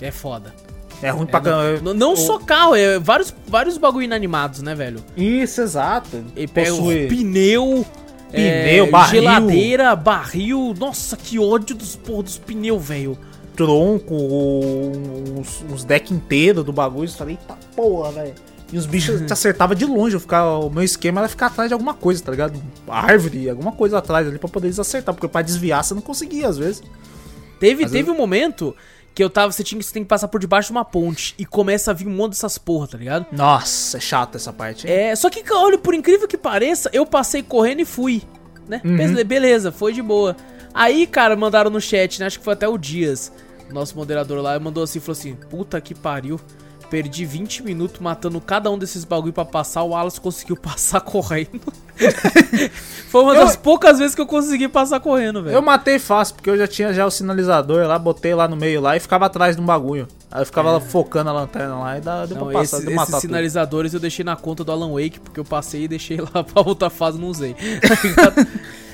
[0.00, 0.54] É foda.
[1.02, 1.80] É ruim É, pra não, caramba.
[1.82, 5.00] não- não o- só carro, é vários, vários bagulho inanimados, né, velho?
[5.16, 6.24] Isso, exato.
[6.36, 7.06] Ele possui.
[7.08, 7.84] pneu,
[8.30, 9.20] Pneu, é, barril.
[9.22, 10.74] geladeira, barril.
[10.78, 13.18] Nossa, que ódio dos, porra, dos pneus, velho.
[13.56, 17.08] tronco, uns, uns deck inteiros do bagulho.
[17.08, 18.34] Eu falei, eita porra, velho.
[18.72, 20.16] E os bichos te acertavam de longe.
[20.16, 22.60] Eu ficava, o meu esquema era ficar atrás de alguma coisa, tá ligado?
[22.88, 25.14] Árvore, alguma coisa atrás ali pra poder eles acertar.
[25.14, 26.82] Porque pra desviar você não conseguia às vezes.
[27.60, 28.74] Teve, Às teve um momento
[29.14, 31.46] que eu tava, você tinha você tem que passar por debaixo de uma ponte e
[31.46, 33.26] começa a vir um monte dessas porra, tá ligado?
[33.30, 34.88] Nossa, é chato essa parte.
[34.88, 34.92] hein?
[34.92, 38.24] É, só que, olha, por incrível que pareça, eu passei correndo e fui,
[38.68, 38.80] né?
[38.84, 38.96] Uhum.
[39.14, 40.34] Be- Beleza, foi de boa.
[40.74, 42.26] Aí, cara, mandaram no chat, né?
[42.26, 43.30] Acho que foi até o Dias,
[43.70, 46.40] nosso moderador lá, mandou assim, falou assim, puta que pariu.
[46.94, 51.60] Perdi 20 minutos matando cada um desses bagulho pra passar, o Wallace conseguiu passar correndo.
[53.10, 55.56] Foi uma Eu- das poucas vezes que eu consegui passar correndo, velho.
[55.56, 58.80] Eu matei fácil, porque eu já tinha já o sinalizador lá, botei lá no meio
[58.80, 60.06] lá e ficava atrás de um bagulho.
[60.30, 62.38] Aí eu ficava lá focando a lanterna lá e dá, deu É.
[62.40, 63.20] Não, pra passar, esses, deu esses matar tudo.
[63.22, 66.62] sinalizadores eu deixei na conta do Alan Wake, porque eu passei e deixei lá pra
[66.64, 67.56] outra fase não usei.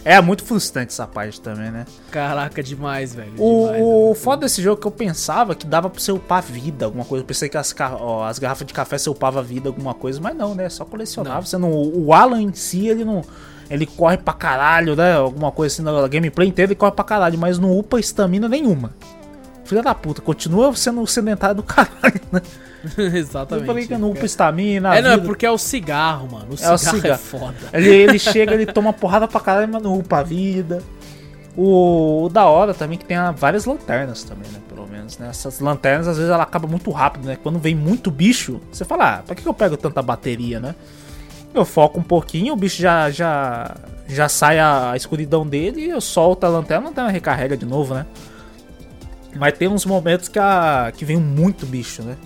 [0.05, 1.85] É muito frustrante essa parte também, né?
[2.11, 3.33] Caraca, demais, velho.
[3.39, 6.43] O, demais, o foda desse jogo é que eu pensava que dava pra você upar
[6.43, 7.23] vida, alguma coisa.
[7.23, 10.37] Eu pensei que as, ó, as garrafas de café você upava vida, alguma coisa, mas
[10.37, 10.69] não, né?
[10.69, 11.37] Só colecionava.
[11.37, 11.47] Não.
[11.47, 13.23] Você não, o Alan em si, ele não.
[13.71, 15.15] Ele corre pra caralho, né?
[15.15, 18.93] Alguma coisa assim na gameplay inteira, ele corre pra caralho, mas não upa estamina nenhuma.
[19.71, 22.43] Filha da puta, continua sendo sedentário do caralho, né?
[23.17, 23.63] Exatamente.
[23.63, 24.97] Eu falei que não upa estamina.
[24.97, 25.27] É, não, é vida.
[25.27, 26.47] porque é o cigarro, mano.
[26.51, 27.19] O É cigarro o é, cigarro.
[27.19, 27.55] foda.
[27.73, 30.83] Ele, ele chega, ele toma porrada pra caralho, mas não upa a vida.
[31.57, 34.61] O, o da hora também que tem várias lanternas também, né?
[34.69, 35.29] Pelo menos, né?
[35.29, 37.37] Essas lanternas, às vezes, ela acaba muito rápido, né?
[37.41, 40.75] Quando vem muito bicho, você fala, ah, pra que eu pego tanta bateria, né?
[41.53, 43.75] Eu foco um pouquinho, o bicho já, já,
[44.09, 47.95] já sai a, escuridão dele e eu solto a lanterna, a lanterna recarrega de novo,
[47.95, 48.07] né?
[49.37, 52.17] Mas tem uns momentos que, a, que vem muito bicho, né?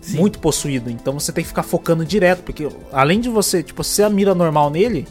[0.00, 0.16] Sim.
[0.18, 0.88] Muito possuído.
[0.90, 2.42] Então você tem que ficar focando direto.
[2.42, 5.06] Porque além de você, tipo, se a mira normal nele,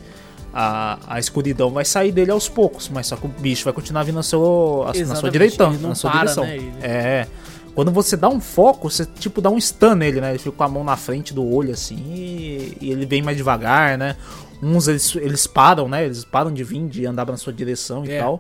[0.54, 2.90] a, a escuridão vai sair dele aos poucos.
[2.90, 5.72] Mas só que o bicho vai continuar vindo na, seu, a- na sua direitão.
[5.74, 6.46] Na sua para, direção.
[6.46, 7.28] né, ele- É.
[7.76, 10.30] Quando você dá um foco, você tipo dá um stun nele, né?
[10.30, 13.36] Ele fica com a mão na frente do olho assim e, e ele vem mais
[13.36, 14.16] devagar, né?
[14.64, 16.06] Uns eles, eles param, né?
[16.06, 18.20] Eles param de vir, de andar na sua direção e É.
[18.22, 18.40] tal.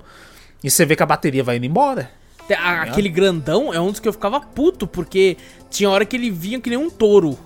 [0.63, 2.09] E você vê que a bateria vai indo embora.
[2.53, 5.37] A- Aquele grandão é um dos que eu ficava puto, porque
[5.69, 7.37] tinha hora que ele vinha que nem um touro.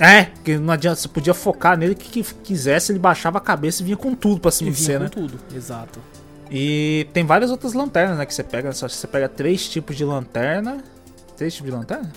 [0.00, 3.82] É, que não adianta, você podia focar nele que, que quisesse, ele baixava a cabeça
[3.82, 5.08] e vinha com tudo pra cima de você, com né?
[5.08, 6.00] tudo, exato.
[6.50, 8.26] E tem várias outras lanternas, né?
[8.26, 10.82] Que você pega, só que você pega três tipos de lanterna.
[11.36, 12.10] Três tipos de lanterna?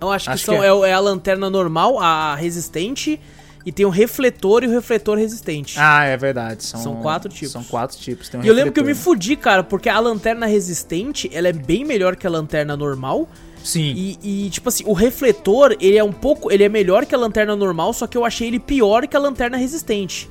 [0.00, 0.72] Eu acho que, Acho são, que é.
[0.72, 3.18] o- é a lanterna normal, a resistente,
[3.66, 5.74] e tem o refletor e o refletor resistente.
[5.76, 6.62] Ah, é verdade.
[6.62, 7.50] São, São quatro tipos.
[7.50, 8.32] São quatro tipos.
[8.32, 11.52] Um e eu lembro que eu me fudi, cara, porque a lanterna resistente, ela é
[11.52, 13.28] bem melhor que a lanterna normal.
[13.64, 13.92] Sim.
[13.96, 16.52] E, e, tipo assim, o refletor, ele é um pouco.
[16.52, 19.20] Ele é melhor que a lanterna normal, só que eu achei ele pior que a
[19.20, 20.30] lanterna resistente.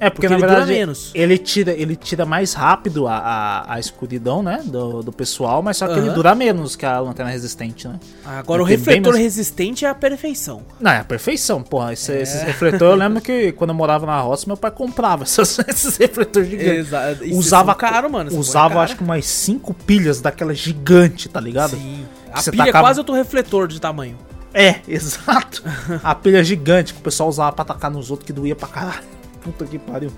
[0.00, 1.10] É, porque, porque na ele dura verdade menos.
[1.14, 4.62] ele tira ele tira mais rápido a, a, a escuridão, né?
[4.64, 6.14] Do, do pessoal, mas só que ele Aham.
[6.14, 7.98] dura menos que a lanterna resistente, né?
[8.24, 10.62] Agora, o Ele bem refletor mais- resistente é a perfeição.
[10.80, 11.92] Não, é a perfeição, porra.
[11.92, 12.22] Esse, É.
[12.22, 15.96] Esses refletores, eu lembro que quando eu morava na roça, meu pai comprava esses, esses
[15.96, 16.86] refletores gigantes.
[16.88, 17.24] Exato.
[17.24, 18.30] E usava caro, mano.
[18.30, 21.70] essa Usava, é acho que umas cinco pilhas daquela gigante, tá ligado?
[21.76, 22.06] Sim.
[22.32, 24.16] A pilha é tacava- quase outro refletor de tamanho.
[24.54, 25.62] É, exato.
[26.02, 29.17] a pilha gigante que o pessoal usava pra atacar nos outros que doía pra caralho.
[29.42, 30.10] Puta que pariu.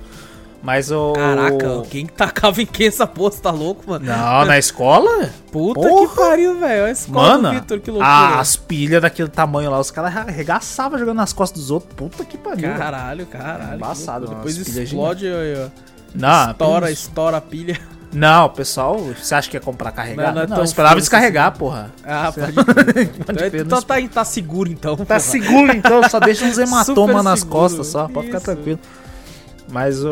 [0.62, 1.14] Mas o.
[1.14, 3.30] Caraca, quem tacava em quem essa porra?
[3.32, 4.05] Você tá louco, mano?
[4.05, 5.30] Não, na escola?
[5.51, 6.09] Puta Porra.
[6.09, 6.84] que pariu, velho.
[6.84, 8.06] A escola Mano, que loucura.
[8.06, 11.94] a- as pilhas daquele tamanho lá, os caras arregaçavam jogando nas costas dos outros.
[11.94, 12.74] Puta que pariu.
[12.74, 13.76] Caralho, caralho.
[13.76, 15.68] Embaçado, umas Depois explode, aí, ó.
[16.14, 17.80] Não, estoura, pelo- estoura a pilha.
[18.12, 20.26] Não, pessoal, você acha que ia comprar carregado?
[20.26, 21.90] Não, não Não, é tão eu esperava descarregar, porra.
[22.05, 22.52] Ah, pode.
[23.24, 24.97] Pode então não tá, tá seguro, então.
[24.97, 25.20] Tá porra.
[25.20, 28.80] seguro então, só deixa uns hematomas nas costas só, pode ficar tranquilo.
[29.70, 30.10] Mas o,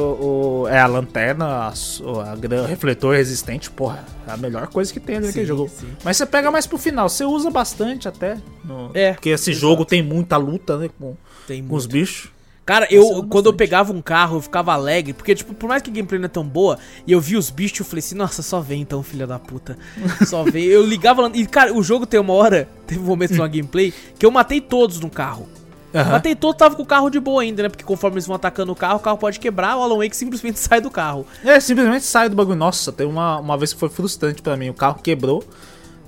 [0.63, 5.01] o- é a lanterna, a, a o refletor resistente, porra, é a melhor coisa que
[5.01, 5.69] tem ali naquele jogo.
[5.69, 5.89] sim.
[6.05, 8.37] Mas você pega mais pro final, você usa bastante até.
[8.65, 9.61] no- É, porque esse exato.
[9.61, 11.17] jogo tem muita luta, né, com,
[11.47, 12.31] Tem com os bichos.
[12.65, 15.89] Cara, eu, quando eu pegava um carro, eu ficava alegre, porque, tipo, por mais que
[15.89, 18.43] a gameplay não é tão boa, e eu vi os bichos, eu falei assim, nossa,
[18.43, 19.79] só vem então, filha da puta.
[20.29, 20.65] Só vem.
[20.65, 23.91] Eu ligava lá, e, cara, o jogo tem uma hora, teve um momento numa gameplay,
[24.19, 25.49] que eu matei todos no carro.
[25.95, 26.11] Aham.
[26.13, 27.69] Matei todos, tava com o carro de boa ainda, né?
[27.69, 30.59] Porque conforme eles vão atacando o carro, o carro pode quebrar, o Alan Wake simplesmente
[30.61, 31.27] sai do carro.
[31.45, 32.57] É, simplesmente sai do bagulho.
[32.59, 34.69] Nossa, tem uma, uma vez que foi frustrante pra mim.
[34.69, 35.43] O carro quebrou.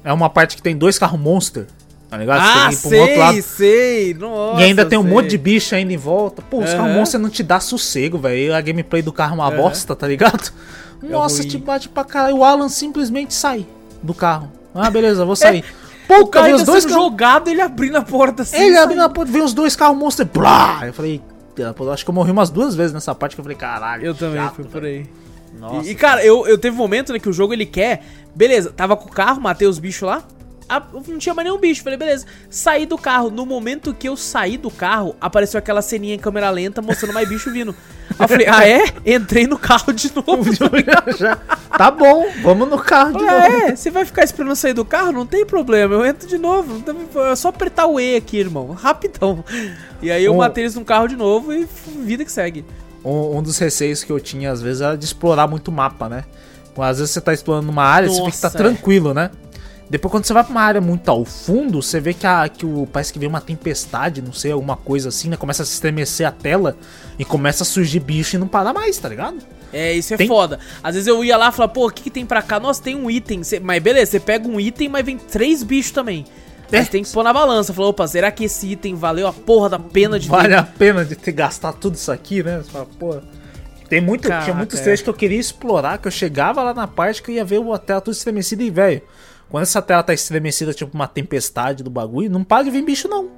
[0.04, 1.66] É uma parte que tem dois carros monster.
[2.08, 2.40] Tá ligado?
[2.42, 3.32] Ah, tem pro outro lado.
[3.34, 5.10] sei, sei, nossa, E ainda tem um sei.
[5.12, 6.42] monte de bicho ainda em volta.
[6.42, 6.76] Pô, os Aham.
[6.76, 8.54] carros monster não te dá sossego, velho.
[8.54, 9.56] A gameplay do carro é uma Aham.
[9.56, 10.52] bosta, tá ligado?
[11.02, 11.48] Nossa, ruim.
[11.48, 12.36] te bate pra caralho.
[12.38, 13.64] O Alan simplesmente sai
[14.02, 14.50] do carro.
[14.74, 15.64] Ah, beleza, vou sair.
[16.16, 17.04] Pô, O carro ainda os dois sendo carros.
[17.10, 18.56] jogado, ele abrindo a porta assim.
[18.56, 20.26] Ele abriu na porta, vem os dois carros monster.
[20.26, 20.80] Blá!
[20.86, 21.20] Eu falei,
[21.56, 24.04] "Eita, pô, acho que eu morri umas duas vezes nessa parte que eu falei, caralho.
[24.04, 25.06] Eu também, chato, fui por velho." aí.
[25.58, 25.86] Nossa.
[25.88, 28.02] E, e, cara, eu, eu teve um momento, né, que o jogo ele quer.
[28.34, 30.22] Beleza, tava com o carro, matei os bichos lá.
[30.70, 31.82] Ah, não tinha mais nenhum bicho.
[31.82, 32.26] Falei, beleza.
[32.48, 33.28] Saí do carro.
[33.28, 37.28] No momento que eu saí do carro, apareceu aquela ceninha em câmera lenta mostrando mais
[37.28, 37.74] bicho vindo.
[38.10, 38.84] Aí eu falei, ah é?
[39.04, 40.50] Entrei no carro de novo.
[41.76, 43.30] Tá bom, vamos no carro de novo.
[43.30, 43.74] Ah, é?
[43.76, 45.12] Você vai ficar esperando sair do carro?
[45.12, 46.82] Não tem problema, eu entro de novo.
[47.30, 48.72] É só apertar o E aqui, irmão.
[48.72, 49.42] Rapidão.
[50.02, 50.36] E aí eu Ô.
[50.36, 51.66] matei eles no carro de novo e
[52.04, 52.66] vida que segue.
[53.02, 56.06] Um, um dos receios que eu tinha, às vezes, era de explorar muito o mapa,
[56.08, 56.24] né?
[56.76, 58.62] Às vezes você tá explorando uma área, você tem que estar Nossa, é.
[58.62, 59.30] tranquilo, né?
[59.90, 62.64] Depois, quando você vai pra uma área muito ao fundo, você vê que, a, que
[62.64, 65.36] o, parece que vem uma tempestade, não sei, alguma coisa assim, né?
[65.36, 66.76] Começa a se estremecer a tela
[67.18, 69.38] e começa a surgir bicho e não para mais, tá ligado?
[69.72, 70.60] É, isso é Tem- foda.
[70.80, 72.60] Às vezes eu ia lá e falava, pô, o que, que tem pra cá?
[72.60, 73.42] Nossa, tem um item.
[73.42, 76.24] Cê- Mas beleza, você pega um item, mas vem três bichos também.
[76.70, 76.84] É.
[76.84, 77.72] você tem que pôr na balança.
[77.74, 81.04] Falou, opa, será que esse item valeu a porra da pena de Vale a pena
[81.04, 82.58] de ter gastado tudo isso aqui, né?
[82.62, 83.16] Você fala, pô.
[83.88, 84.84] Tem muito, Caraca, tinha muitos é.
[84.84, 87.60] trechos que eu queria explorar, que eu chegava lá na parte que eu ia ver
[87.72, 89.02] a tela tudo estremecida e, velho,
[89.50, 93.08] quando essa tela tá estremecida, tipo uma tempestade do bagulho, não para de vir bicho,
[93.08, 93.28] não.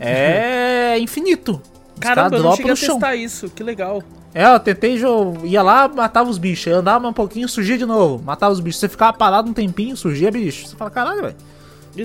[0.00, 1.60] É infinito.
[1.94, 2.96] Os Caramba, eu não cheguei a chão.
[2.98, 3.48] testar isso.
[3.50, 4.02] Que legal.
[4.34, 7.86] É, eu tentei, jo- ia lá, matava os bichos, aí andava um pouquinho, surgia de
[7.86, 8.80] novo, matava os bichos.
[8.80, 10.66] Você ficava parado um tempinho, surgia bicho.
[10.66, 11.36] Você fala, caralho, velho,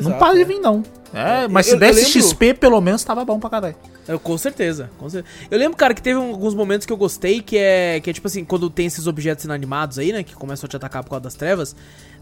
[0.03, 0.45] não para de é.
[0.45, 0.83] vir, não.
[1.11, 3.75] É, mas Eu- se eu desse lembro- XP, pelo menos, tava bom pra caralho.
[4.09, 5.31] Eu, com certeza, com certeza.
[5.51, 8.25] Eu lembro, cara, que teve alguns momentos que eu gostei, que é, que é tipo
[8.25, 11.21] assim, quando tem esses objetos inanimados aí, né, que começam a te atacar por causa
[11.21, 11.75] das trevas.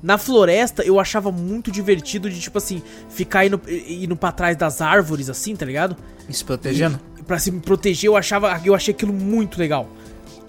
[0.04, 4.82] Na floresta, eu achava muito divertido de, tipo assim, ficar indo, indo pra trás das
[4.82, 5.96] árvores, assim, tá ligado?
[6.28, 7.00] E se protegendo.
[7.18, 9.88] E pra se me proteger, eu achava, eu achei aquilo muito legal.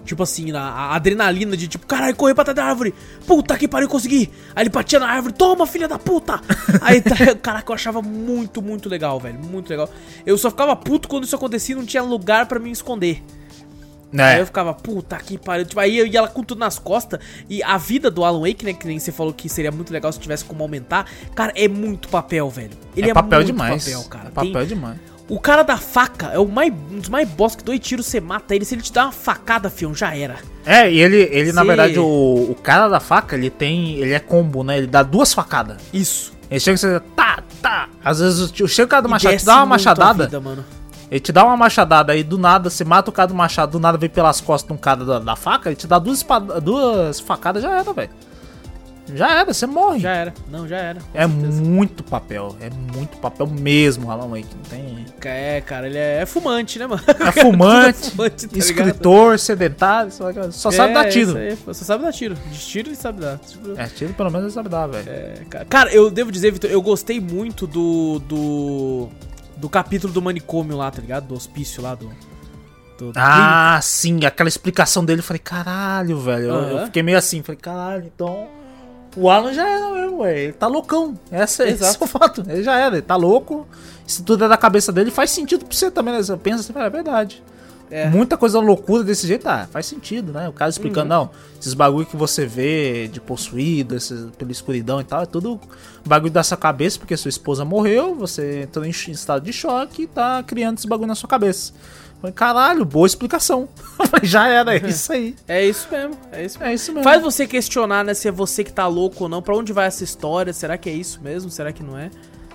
[0.09, 2.95] Tipo assim, a, a adrenalina de tipo, caralho, correr pra trás da árvore.
[3.27, 4.31] Puta que pariu, consegui.
[4.55, 6.41] Aí ele batia na árvore, toma, filha da puta.
[6.81, 9.37] Aí, tá, caraca, eu achava muito, muito legal, velho.
[9.37, 9.87] Muito legal.
[10.25, 13.21] Eu só ficava puto quando isso acontecia e não tinha lugar pra me esconder.
[14.11, 14.41] Aí Né?
[14.41, 15.63] eu ficava, puta que pariu.
[15.67, 17.19] Tipo, aí eu ia lá com tudo nas costas.
[17.47, 18.73] E a vida do Alan Wake, né?
[18.73, 21.05] Que nem você falou que seria muito legal se tivesse como aumentar.
[21.35, 22.71] Cara, é muito papel, velho.
[22.97, 23.85] Ele é, é papel muito demais.
[23.85, 24.29] papel, cara.
[24.29, 24.97] É papel Tem- demais.
[25.29, 28.19] O cara da faca é o mais, um dos mais boss que dois tiros você
[28.19, 28.65] mata ele.
[28.65, 30.37] Se ele te dá uma facada, fião, já era.
[30.65, 32.03] É, e ele, ele na Se- verdade, o,
[32.49, 33.95] o cara da faca, ele tem.
[33.97, 34.77] Ele é combo, né?
[34.77, 35.77] Ele dá duas facadas.
[35.93, 36.33] Isso.
[36.49, 36.99] Ele chega e você.
[37.15, 37.89] Tá, tá.
[38.03, 40.25] Às vezes o- chega o cara do machado, te dá uma machadada.
[40.25, 40.65] vida, mano.
[41.11, 43.79] Ele te dá uma machadada aí do nada, você mata o cara do machado, do
[43.79, 46.23] nada vem pelas costas de um cara da, da faca, ele te dá duas,
[46.63, 48.11] duas facadas, já era, velho.
[49.15, 49.99] Já era, você morre.
[49.99, 50.33] Já era.
[50.49, 50.99] Não, já era.
[51.13, 51.61] é certeza.
[51.61, 54.47] muito papel, é muito papel mesmo, Alan Wake.
[54.55, 55.05] Não tem.
[55.23, 57.01] É, cara, ele é, é fumante, né, mano?
[57.07, 58.57] É fumante, fumante, tá ligado?
[58.57, 61.29] escritor, sedentário, só, só sabe É, dar tiro.
[61.31, 61.37] isso
[61.69, 62.35] aí, só sabe dar tiro.
[62.35, 63.37] De tiro ele sabe dar.
[63.39, 65.09] Tipo, É, tiro pelo menos ele sabe dar, velho.
[65.09, 65.65] é, cara.
[65.65, 68.19] Cara, eu devo dizer, Vitor, eu gostei muito do.
[68.19, 69.09] do.
[69.57, 71.27] do capítulo do manicômio lá, tá ligado?
[71.27, 72.09] Do hospício lá, do.
[72.97, 76.43] do, do Ah, sim, aquela explicação dele, eu falei, caralho, velho.
[76.45, 76.85] Eu- Eu, Aham.
[76.85, 78.47] fiquei meio assim, falei, caralho, então.
[79.15, 80.37] O Alan já era mesmo, velho.
[80.37, 81.17] Ele tá loucão.
[81.31, 82.03] Essa, esse Exato.
[82.03, 82.43] é o fato.
[82.47, 83.67] Ele já era, ele tá louco.
[84.05, 86.21] Se tudo é da cabeça dele, faz sentido pra você também, né?
[86.23, 87.43] Você pensa assim, "Ah, é verdade.
[87.91, 88.07] É.
[88.07, 90.47] Muita coisa loucura desse jeito, ah, faz sentido, né?
[90.47, 91.21] O cara explicando, Uhum.
[91.21, 91.29] não,
[91.59, 95.59] esses bagulho que você vê de possuído, esses, pela escuridão e tal, é tudo
[96.05, 100.07] bagulho da sua cabeça, porque sua esposa morreu, você entrou em estado de choque e
[100.07, 101.73] tá criando esse bagulho na sua cabeça.
[102.21, 103.69] Falei, caralho, boa explicação.
[104.09, 105.35] Falei, Já era, é isso aí.
[105.47, 106.71] É isso mesmo, é isso mesmo.
[106.71, 107.03] É isso mesmo.
[107.03, 109.87] Faz você questionar, né, se é você que tá louco ou não, pra onde vai
[109.87, 112.09] essa história, será que é isso mesmo, será que não é?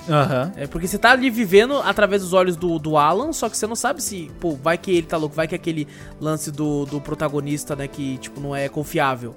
[0.09, 0.53] Aham.
[0.57, 3.67] É porque você tá ali vivendo através dos olhos do, do Alan, só que você
[3.67, 5.89] não sabe se, pô, vai que ele tá louco, vai que aquele
[6.21, 9.35] lance do, do protagonista, né, que, tipo, não é confiável.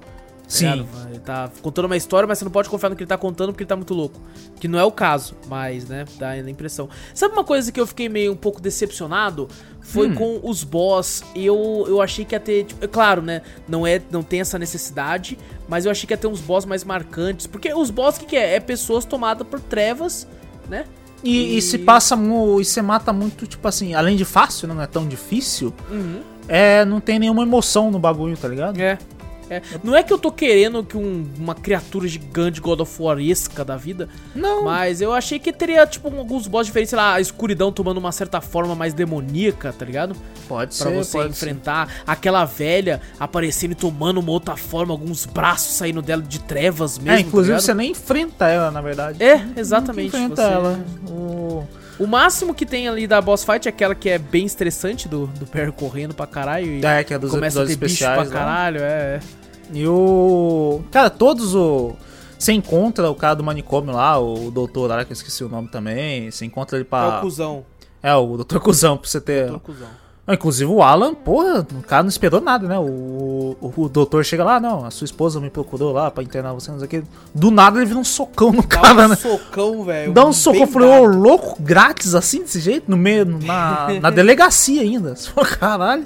[0.48, 0.66] Tá Sim.
[1.10, 3.50] Ele tá contando uma história, mas você não pode confiar no que ele tá contando
[3.52, 4.18] porque ele tá muito louco.
[4.58, 6.88] Que não é o caso, mas, né, dá a impressão.
[7.14, 9.46] Sabe uma coisa que eu fiquei meio um pouco decepcionado?
[9.82, 10.14] Foi Hum.
[10.14, 11.22] com os boss.
[11.36, 12.64] Eu, eu achei que ia ter.
[12.64, 13.42] Tipo, é claro, né?
[13.68, 15.38] Não, é, não tem essa necessidade,
[15.68, 17.46] mas eu achei que ia ter uns boss mais marcantes.
[17.46, 18.54] Porque os boss, o que, que é?
[18.56, 20.26] É pessoas tomadas por trevas,
[20.68, 20.84] né?
[21.22, 22.14] E, e se passa
[22.60, 26.20] e você mata muito, tipo assim, além de fácil, né, não é tão difícil, Uhum.
[26.46, 28.78] é, não tem nenhuma emoção no bagulho, tá ligado?
[28.80, 28.96] É.
[29.50, 29.62] é.
[29.82, 33.76] Não é que eu tô querendo que um- uma criatura gigante God of War-esca da
[33.76, 34.64] vida, Não.
[34.64, 38.12] mas eu achei que teria, tipo, alguns boss diferentes, sei lá, a escuridão tomando uma
[38.12, 40.16] certa forma mais demoníaca, tá ligado?
[40.48, 45.26] Pode Pra ser, você pode enfrentar aquela velha aparecendo e tomando uma outra forma, alguns
[45.26, 47.02] braços saindo dela de trevas ser.
[47.02, 47.18] mesmo.
[47.18, 49.22] É, inclusive tá você nem enfrenta ela, na verdade.
[49.22, 50.08] É, exatamente.
[50.08, 50.80] enfrenta você- ela.
[51.10, 51.66] O...
[51.98, 55.26] O máximo que tem ali da boss fight é aquela que é bem estressante do,
[55.26, 58.24] do Perry correndo pra caralho e É, que é dos começa a ter bicho pra
[58.24, 59.16] caralho, é.
[59.16, 59.20] é.
[59.72, 60.80] E o.
[60.90, 61.92] Cara, todos o.
[62.38, 65.68] Você encontra o cara do manicômio lá, o doutor lá, que eu esqueci o nome
[65.68, 66.30] também.
[66.30, 67.18] Você encontra ele É pra.
[67.18, 67.64] o cuzão.
[68.02, 69.48] É, o doutor Cusão, pra você ter.
[69.48, 69.88] É o cuzão.
[70.24, 72.78] Ah, Inclusive o Alan, porra, o cara não esperou nada, né?
[72.78, 76.52] O, o, o doutor chega lá, não, a sua esposa me procurou lá pra internar
[76.52, 77.02] você, não sei o que.
[77.34, 79.16] Do nada ele vira um socão no Dá cara, um né?
[79.16, 80.12] socão, velho.
[80.12, 83.88] Dá um socão, eu bem falei, ô, louco, grátis assim, desse jeito, no meio, na,
[84.02, 85.16] na delegacia ainda.
[85.16, 86.04] Você falou, caralho.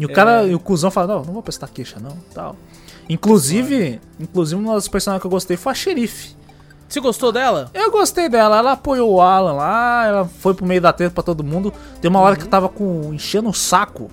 [0.00, 0.48] E o cara, É.
[0.48, 2.56] e o cuzão fala, não, não vou prestar queixa não, tal.
[3.08, 6.34] Inclusive, inclusive uma das personagens que eu gostei foi a xerife.
[6.88, 7.70] Você gostou dela?
[7.74, 11.22] Eu gostei dela, ela apoiou o Alan lá, ela foi pro meio da treta pra
[11.22, 11.72] todo mundo.
[12.00, 14.10] Tem uma hora que eu tava com enchendo o saco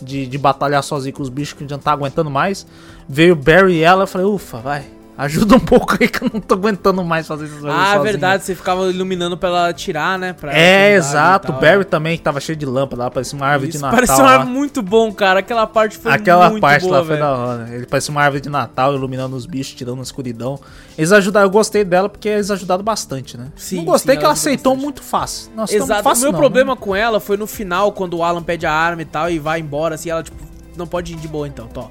[0.00, 2.66] de, de batalhar sozinho com os bichos que já não tá aguentando mais.
[3.08, 4.99] Veio o Barry e ela, eu falei, ufa, vai.
[5.20, 8.02] Ajuda um pouco aí que eu não tô aguentando mais fazer essas coisas Ah, sozinho.
[8.04, 10.32] verdade, você ficava iluminando pra ela atirar, né?
[10.32, 11.52] Pra É, exato.
[11.52, 13.96] O Barry também, que tava cheio de lâmpada lá, parecia uma árvore de Isso, Natal.
[14.00, 14.44] pareceu lá.
[14.46, 15.40] muito bom, cara.
[15.40, 17.20] Aquela parte foi Aquela muito parte boa, lá foi velho.
[17.20, 17.68] da hora.
[17.70, 20.58] Ele parecia uma árvore de Natal, iluminando os bichos, tirando a escuridão.
[20.96, 23.48] Eles ajudaram, eu gostei dela porque eles ajudaram bastante, né?
[23.56, 24.84] Sim, não gostei sim, que ela aceitou bastante.
[24.84, 25.50] muito fácil.
[25.58, 25.92] Aceitou Exato.
[25.92, 26.78] muito fácil, o meu não, problema né?
[26.80, 29.60] com ela foi no final, quando o Alan pede a arma e tal e vai
[29.60, 30.42] embora, assim, ela, tipo,
[30.78, 31.90] não pode ir de boa então, tó.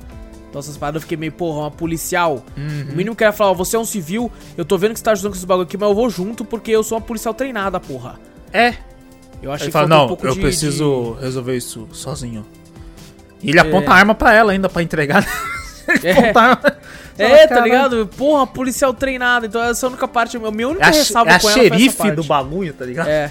[0.49, 2.43] Então essas paradas eu fiquei meio, porra, uma policial.
[2.57, 2.88] Uhum.
[2.91, 5.05] O mínimo que ela falar, ó, você é um civil, eu tô vendo que você
[5.05, 7.34] tá ajudando com esses bagulho aqui, mas eu vou junto porque eu sou uma policial
[7.34, 8.19] treinada, porra.
[8.51, 8.73] É.
[9.41, 12.45] Eu achei Ele que fala, não, um eu de- preciso de- resolver isso sozinho.
[13.41, 15.26] E ele aponta a arma pra ela ainda, pra entregar.
[15.88, 16.11] ele É.
[16.11, 16.77] aponta a arma.
[17.17, 18.07] É, tá ligado?
[18.17, 19.45] Porra, policial treinada.
[19.45, 22.23] Então essa é a única parte, a minha única É a, é a xerife do
[22.23, 23.07] bagulho, tá ligado?
[23.07, 23.30] É.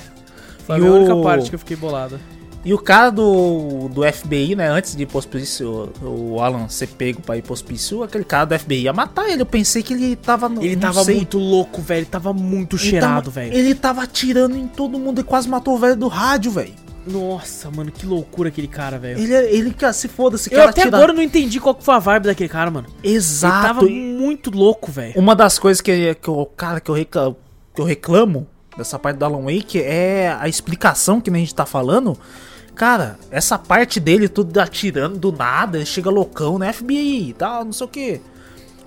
[0.67, 2.21] Foi a E única o- parte que eu fiquei bolado.
[2.65, 6.89] E o cara do, do FBI, né, antes de ir pro hospício, o Alan ser
[6.89, 9.43] pego pra ir pro hospício, aquele cara do FBI ia matar ele.
[9.43, 10.63] Eu pensei que ele tava no.
[10.63, 12.01] Ele tava sei, muito louco, velho.
[12.01, 13.55] Ele tava muito ele cheirado, velho.
[13.55, 16.75] Ele tava atirando em todo mundo e quase matou o velho do rádio, velho.
[17.07, 19.19] Nossa, mano, que loucura aquele cara, velho.
[19.19, 21.99] Ele, ele, cara, se foda, se Eu até agora não entendi qual que foi a
[21.99, 22.89] vibe daquele cara, mano.
[23.03, 23.57] Exato.
[23.57, 25.15] Ele tava muito louco, velho.
[25.17, 27.37] Uma das coisas que, que eu, cara, que eu, reclamo,
[27.75, 31.55] que eu reclamo dessa parte do Alan Wake é a explicação que nem a gente
[31.55, 32.19] tá falando.
[32.79, 36.73] Cara, essa parte dele tudo atirando do nada, ele chega loucão, né?
[36.73, 38.21] FBI e tal, não sei o que.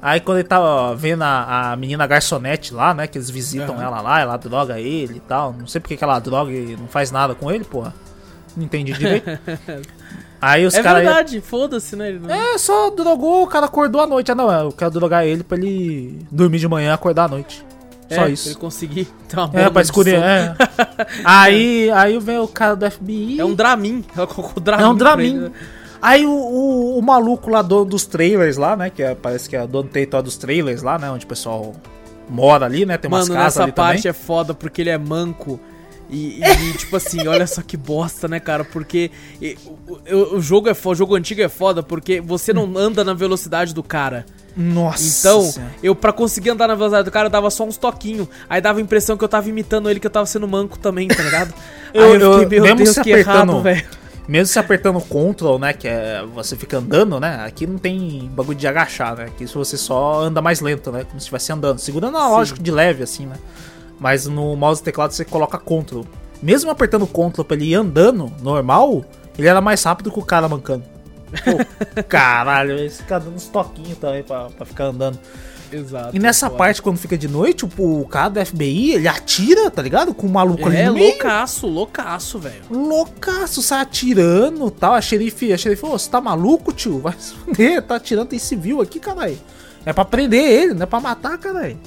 [0.02, 3.06] Aí quando ele tava vendo a, a menina garçonete lá, né?
[3.06, 3.84] Que eles visitam Aham.
[3.84, 5.54] ela lá, ela droga ele e tal.
[5.54, 7.94] Não sei porque que ela droga e não faz nada com ele, porra.
[8.58, 9.30] Não entendi direito.
[10.42, 11.04] Aí os É caras.
[11.04, 12.12] verdade, foda-se, né?
[12.14, 14.32] Não- É, só drogou, o cara acordou à noite.
[14.32, 17.64] Ah, não, eu quero drogar ele pra ele dormir de manhã e acordar à noite.
[18.14, 18.48] Só É, pra isso.
[18.50, 20.10] ele conseguir ter uma É, pra sono.
[20.10, 20.56] É.
[21.24, 23.40] aí, aí vem o cara do FBI.
[23.40, 24.04] É um Dramin.
[24.16, 24.84] Ela colocou o Dramin.
[24.84, 25.50] É um pra ele, Dramin.
[25.50, 25.52] né?
[26.02, 28.90] Aí o, o, o maluco lá, dono dos trailers lá, né?
[28.90, 31.10] Que é- parece que é dono do território dos trailers lá, né?
[31.12, 31.74] Onde o pessoal
[32.30, 32.98] mora ali, né?
[32.98, 34.10] Tem umas Mano, casas nessa ali parte também.
[34.10, 35.60] é foda porque ele é manco.
[36.12, 38.66] E, e, tipo assim, olha só que bosta, né, cara?
[38.66, 39.10] Porque
[39.42, 39.58] e,
[40.12, 43.14] o, o- jogo é foda, o jogo antigo é foda porque você não anda na
[43.14, 44.26] velocidade do cara.
[44.56, 45.02] Nossa.
[45.20, 45.72] Então, Senhora.
[45.82, 48.28] eu pra conseguir andar na velocidade do cara, eu dava só uns toquinhos.
[48.50, 51.08] Aí dava a impressão que eu tava imitando ele, que eu tava sendo manco também,
[51.08, 51.54] tá ligado?
[51.94, 53.86] Eu- Aí eu- mesmo Deus, se que apertando- velho.
[54.28, 55.74] Mesmo se apertando Ctrl, né?
[55.74, 57.44] Que é você fica andando, né?
[57.46, 59.26] Aqui não tem bagulho de agachar, né?
[59.26, 61.00] Aqui se você só anda mais lento, né?
[61.06, 61.80] Como se estivesse andando.
[61.80, 63.36] Segurando analógico de leve, assim, né?
[64.02, 66.02] Mas no mouse e teclado você coloca Ctrl.
[66.42, 69.06] Mesmo apertando Ctrl pra ele ir andando, normal,
[69.38, 70.84] ele era mais rápido que o cara mancando.
[71.32, 75.20] Pô, caralho, esse cara dando uns toquinhos também pra, pra ficar andando.
[75.72, 76.14] Exato.
[76.16, 79.82] E nessa parte, quando fica de noite, o, o cara do FBI, ele atira, tá
[79.84, 80.14] ligado?
[80.16, 81.12] Com o maluco ali É no meio.
[81.12, 82.64] loucaço, loucaço, velho.
[82.70, 84.94] Loucaço, sai atirando e tal.
[84.96, 87.00] A xerife, a xerife, ô, você tá maluco, tio?
[87.00, 89.38] Vai se fuder, tá atirando, tem civil aqui, caralho.
[89.86, 91.78] É pra prender ele, não é pra matar, caralho.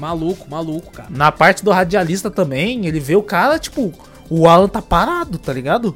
[0.00, 1.08] Maluco, maluco, cara.
[1.10, 3.92] Na parte do radialista também, ele vê o cara, tipo,
[4.30, 5.94] o Alan tá parado, tá ligado?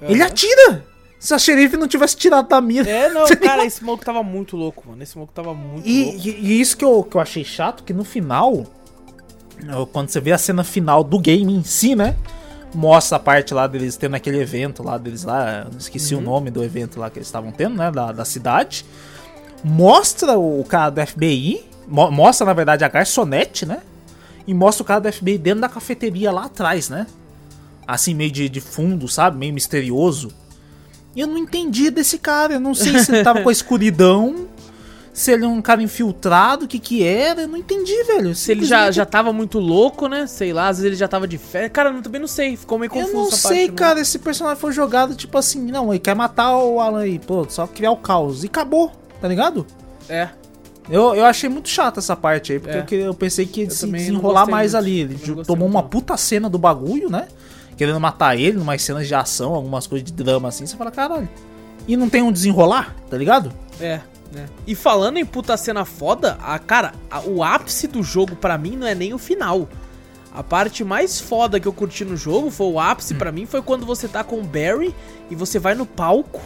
[0.00, 0.84] Ele atira!
[1.20, 2.90] Se a xerife não tivesse tirado da mira.
[2.90, 5.00] É, não, Tá cara, esse maluco tava muito louco, mano.
[5.02, 6.18] Esse maluco tava muito E, louco.
[6.26, 8.64] e- e isso que eu, que eu achei chato, que no final,
[9.92, 12.16] quando você vê a cena final do game em si, né?
[12.74, 16.64] Mostra a parte lá deles tendo aquele evento lá deles lá, esqueci o nome do
[16.64, 17.90] evento lá que eles estavam tendo, né?
[17.92, 18.84] Da, da cidade.
[19.62, 23.80] Mostra o cara do FBI, mo- mostra na verdade a garçonete, né?
[24.46, 27.06] E mostra o cara do FBI dentro da cafeteria lá atrás, né?
[27.86, 29.36] Assim, meio de, de fundo, sabe?
[29.38, 30.30] Meio misterioso.
[31.14, 32.54] E eu não entendi desse cara.
[32.54, 34.46] Eu não sei se ele tava com a escuridão,
[35.12, 37.42] se ele é um cara infiltrado, o que que era.
[37.42, 38.34] Eu não entendi, velho.
[38.34, 40.26] Se ele já, já tava muito louco, né?
[40.26, 41.68] Sei lá, às vezes ele já tava de fé.
[41.68, 43.76] Cara, eu também não sei, ficou meio confuso Eu não sei, parte, né?
[43.76, 44.00] cara.
[44.00, 47.66] Esse personagem foi jogado tipo assim: não, ele quer matar o Alan aí, pô, só
[47.66, 48.42] criar o caos.
[48.42, 48.90] E acabou,
[49.20, 49.66] tá ligado?
[50.08, 50.30] É,
[50.90, 53.06] Eu, eu achei muito chato essa parte aí, porque É.
[53.06, 54.84] eu, pensei que ia Eu se desenrolar mais muito.
[54.84, 55.00] ali.
[55.00, 57.28] Ele tomou uma puta cena do bagulho, né?
[57.76, 60.66] Querendo matar ele, numas cenas de ação, algumas coisas de drama assim.
[60.66, 61.28] Você fala, caralho.
[61.86, 63.52] E não tem um desenrolar, tá ligado?
[63.80, 64.00] é,
[64.36, 64.46] é.
[64.66, 68.76] E falando em puta cena foda, a, cara, a- o ápice do jogo pra mim
[68.76, 69.68] não é nem o final.
[70.34, 72.78] A parte mais foda que eu curti no jogo foi o Hum.
[72.80, 74.94] ápice pra mim foi quando você tá com o Barry
[75.30, 76.40] e você vai no palco.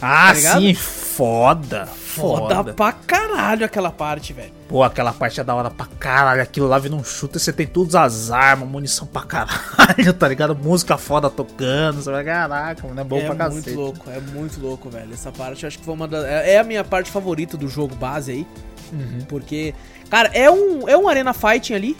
[0.00, 1.86] Ah, Tá sim, foda.
[1.86, 2.74] Foda, Foda.
[2.74, 4.50] pra caralho aquela parte, velho.
[4.68, 6.42] Pô, aquela parte é da hora pra caralho.
[6.42, 10.56] Aquilo lá vira um shooter, você tem todas as armas, munição pra caralho, tá ligado?
[10.56, 13.76] Música foda tocando, você vai, caraca, mano, é bom é pra muito cacete.
[13.76, 15.12] louco, é muito louco, velho.
[15.12, 17.68] Essa parte eu acho que foi uma da, é é a minha parte favorita do
[17.68, 18.46] jogo base aí.
[18.92, 19.20] Uhum.
[19.28, 19.72] Porque,
[20.10, 21.96] cara, é um, é um arena fighting ali,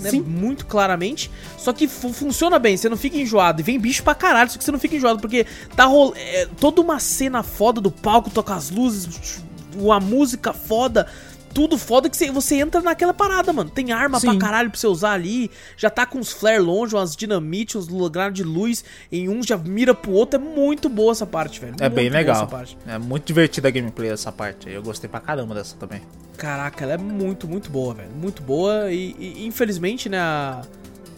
[0.00, 0.10] né?
[0.10, 0.20] Sim.
[0.20, 1.30] Muito claramente.
[1.58, 3.60] Só que fu- funciona bem, você não fica enjoado.
[3.60, 5.20] E vem bicho pra caralho, só que você não fica enjoado.
[5.20, 5.46] Porque
[5.76, 6.12] tá rol...
[6.16, 9.42] é, toda uma cena foda do palco, toca as luzes,
[9.76, 11.06] uma música foda.
[11.54, 13.70] Tudo foda que você, você entra naquela parada, mano.
[13.70, 14.28] Tem arma Sim.
[14.30, 15.50] pra caralho pra você usar ali.
[15.76, 18.84] Já tá com uns flare longe, umas dinamite, uns lugares de luz.
[19.10, 20.40] Em um já mira pro outro.
[20.40, 21.74] É muito boa essa parte, velho.
[21.80, 22.36] É bem Muito boa legal.
[22.36, 22.78] essa parte.
[22.86, 24.68] É muito divertida a gameplay dessa parte.
[24.70, 26.02] Eu gostei pra caramba dessa também.
[26.36, 28.10] Caraca, ela é muito, muito boa, velho.
[28.10, 30.62] Muito boa e, e, infelizmente, né, a-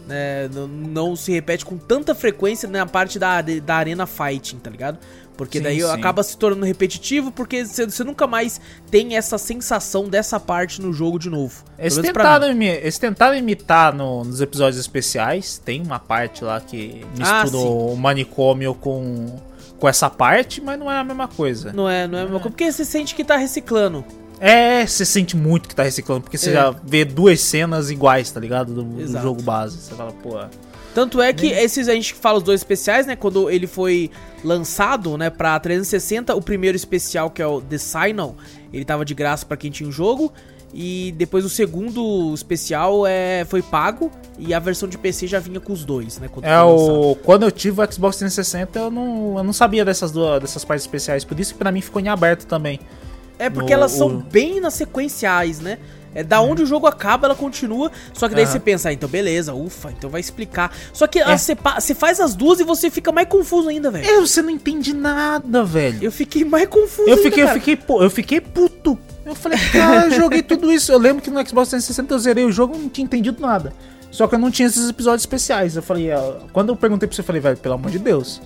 [0.07, 4.69] né, não, não se repete com tanta frequência na parte da, da arena fighting, tá
[4.69, 4.99] ligado?
[5.37, 5.91] Porque Sim, daí sim.
[5.91, 11.19] acaba se tornando repetitivo, porque você nunca mais tem essa sensação dessa parte no jogo
[11.19, 11.65] de novo.
[11.79, 15.59] Eles tentaram, eles tentaram imitar no- nos episódios especiais.
[15.65, 17.69] Tem uma parte lá que Ah, mistura sim.
[17.69, 19.27] o manicômio com,
[19.79, 21.73] com essa parte, mas não é a mesma coisa.
[21.73, 22.51] Não é, não é a mesma coisa.
[22.51, 24.05] Porque você sente que tá reciclando.
[24.41, 26.53] É, você sente muito que tá reciclando, porque você É.
[26.55, 28.73] já vê duas cenas iguais, tá ligado?
[28.73, 29.79] Do, do jogo base.
[29.79, 30.39] Você fala, pô.
[30.95, 33.17] Tanto é que esses a gente fala os dois especiais, né?
[33.17, 34.11] Quando ele foi
[34.45, 38.37] lançado, né, pra 360, o primeiro especial, que é o The Signal,
[38.73, 40.33] ele tava de graça pra quem tinha o jogo.
[40.77, 45.61] E depois o segundo especial é, foi pago e a versão de PC já vinha
[45.61, 46.29] com os dois, né?
[46.29, 47.17] quando É o.
[47.23, 50.85] Quando eu tive o Xbox 360, eu não, eu não sabia dessas, duas, dessas partes
[50.85, 51.25] especiais.
[51.25, 52.81] Por isso que pra mim ficou em aberto também.
[53.39, 55.79] É porque no- elas são o- bem nas sequenciais, né?
[56.15, 57.91] É da onde o jogo acaba, ela continua.
[58.13, 58.53] Só que daí Aham.
[58.53, 60.73] você pensa, ah, então beleza, ufa, então vai explicar.
[60.93, 63.91] Só que ah, você pa- você faz as duas e você fica mais confuso ainda,
[63.91, 64.07] velho.
[64.09, 65.99] É, você não entende nada, velho.
[66.03, 67.59] Eu fiquei mais confuso Eu ainda, fiquei, eu cara.
[67.59, 68.99] fiquei, pu- eu fiquei puto.
[69.27, 70.93] Eu falei, cara, eu joguei tudo isso.
[70.93, 73.73] Eu lembro que no Xbox 360 eu zerei o jogo e não tinha entendido nada.
[74.11, 75.75] Só que eu não tinha esses episódios especiais.
[75.75, 78.41] Eu falei, ó, quando eu perguntei pra você, eu falei, velho, pelo amor de Deus.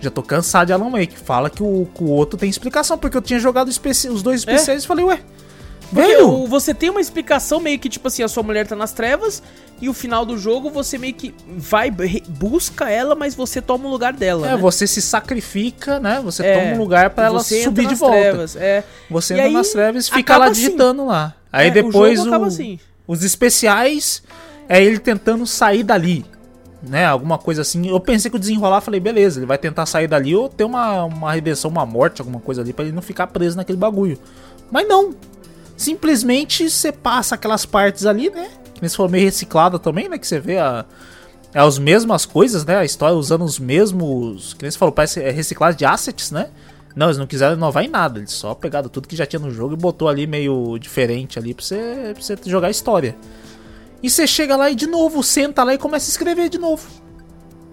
[0.00, 1.16] Já tô cansado de Alan Wake.
[1.16, 4.86] Fala que o, o outro tem explicação, porque eu tinha jogado os dois especiais e
[4.86, 5.20] falei, ué.
[5.92, 8.92] Porque o- você tem uma explicação meio que, tipo assim, a sua mulher tá nas
[8.92, 9.42] trevas
[9.80, 11.90] e o final do jogo você meio que vai,
[12.28, 14.56] busca ela, mas você toma o lugar dela, é, né?
[14.56, 16.20] você se sacrifica, né?
[16.24, 18.16] Você É, toma um lugar pra ela subir de nas volta.
[18.16, 18.84] Trevas, é.
[19.10, 20.54] Você E entra aí, nas trevas e fica lá assim.
[20.54, 21.34] digitando lá.
[21.52, 22.78] Aí É, o depois o- acaba assim.
[23.06, 24.22] os especiais
[24.68, 26.24] é ele tentando sair dali.
[26.84, 27.86] Né, alguma coisa assim.
[27.88, 31.04] Eu pensei que o desenrolar, falei, beleza, ele vai tentar sair dali ou ter uma,
[31.04, 34.18] uma redenção, uma morte, alguma coisa ali, pra ele não ficar preso naquele bagulho.
[34.68, 35.14] Mas não.
[35.82, 38.48] Simplesmente você passa aquelas partes ali, né?
[38.72, 40.16] Que nem se for meio reciclada também, né?
[40.16, 40.84] Que você vê a,
[41.52, 42.76] é as mesmas coisas, né?
[42.76, 44.54] A história usando os mesmos.
[44.54, 46.50] Que nem você falou, parece é reciclagem de assets, né?
[46.94, 48.20] Não, eles não quiseram inovar em nada.
[48.20, 51.52] Eles só pegaram tudo que já tinha no jogo e botou ali meio diferente ali
[51.52, 53.16] pra você, pra você jogar a história.
[54.00, 56.86] E você chega lá e de novo, senta lá e começa a escrever de novo.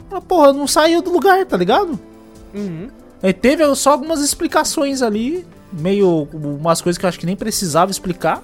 [0.09, 1.99] Ah, porra, não saiu do lugar, tá ligado?
[2.55, 2.89] Uhum.
[3.21, 7.91] Aí teve só algumas explicações ali, meio umas coisas que eu acho que nem precisava
[7.91, 8.41] explicar.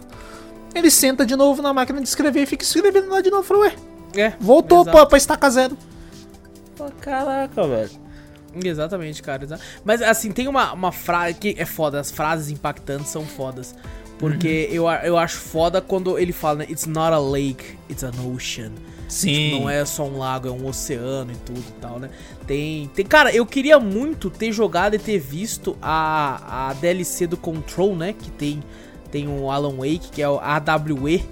[0.73, 3.43] Ele senta de novo na máquina de escrever e fica escrevendo lá de novo.
[3.43, 3.75] Falei, ué,
[4.21, 4.33] É.
[4.39, 4.95] voltou exato.
[4.97, 5.77] pra, pra estaca zero.
[6.75, 7.91] Falei, Caraca, velho.
[8.63, 9.59] Exatamente, cara.
[9.83, 13.75] Mas assim, tem uma, uma frase que é foda, as frases impactantes são fodas.
[14.17, 14.75] Porque Uhum.
[14.75, 16.67] eu, eu acho foda quando ele fala, né?
[16.69, 18.71] It's not a lake, it's an ocean.
[19.07, 19.59] Sim.
[19.59, 22.09] Não é só um lago, é um oceano e tudo e tal, né?
[22.47, 23.05] Tem, tem.
[23.05, 28.13] Cara, eu queria muito ter jogado e ter visto a, a DLC do Control, né?
[28.13, 28.63] Que tem,
[29.11, 31.23] tem o Alan Wake, que é o AWE,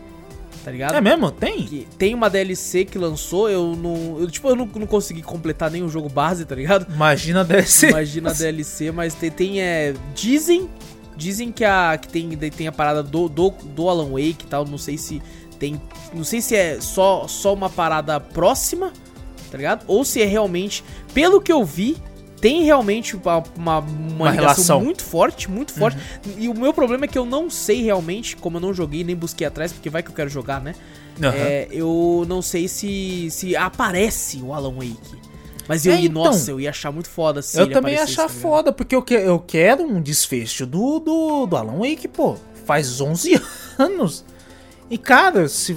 [0.63, 0.95] tá ligado?
[0.95, 1.31] É mesmo?
[1.31, 1.63] Tem?
[1.65, 4.19] Que tem uma DLC que lançou, eu não.
[4.19, 6.91] Eu, tipo, eu não, não consegui completar o jogo base, tá ligado?
[6.93, 7.89] Imagina deve ser.
[7.89, 9.93] Imagina a DLC, mas tem, tem é.
[10.13, 10.69] Dizem.
[11.15, 14.65] Dizem que, a, que tem, tem a parada do, do, do Alan Wake e tal.
[14.65, 15.21] Não sei se
[15.55, 15.81] tem.
[16.13, 18.91] Não sei se é só, só uma parada próxima,
[19.51, 19.83] tá ligado?
[19.87, 20.83] Ou se é realmente.
[21.13, 21.97] Pelo que eu vi,
[22.41, 24.81] tem realmente uma, uma, uma relação.
[24.81, 25.97] muito forte, muito forte.
[26.37, 29.15] E o meu problema é que eu não sei realmente, como eu não joguei nem
[29.15, 30.75] busquei atrás, porque vai que eu quero jogar, né?
[31.21, 31.33] Aham.
[31.35, 35.23] É, eu não sei se, se aparece o Alan Wake.
[35.67, 36.23] Mas eu É, ia, então.
[36.23, 39.01] nossa, eu ia achar muito foda se eu também ia achar tá foda, porque eu,
[39.01, 42.35] que, eu quero um desfecho do, do, do Alan Wake, pô.
[42.65, 43.41] Faz 11
[43.79, 44.25] anos.
[44.93, 45.75] E, cara, se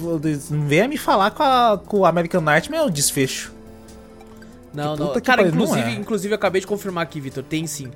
[0.51, 3.51] venha me falar com, a, com o American Nightmare, é o desfecho.
[4.71, 5.13] Não, não.
[5.21, 5.93] Cara, pariu, não inclusive, é.
[5.95, 7.43] inclusive, eu acabei de confirmar aqui, Vitor.
[7.43, 7.89] Tem sim.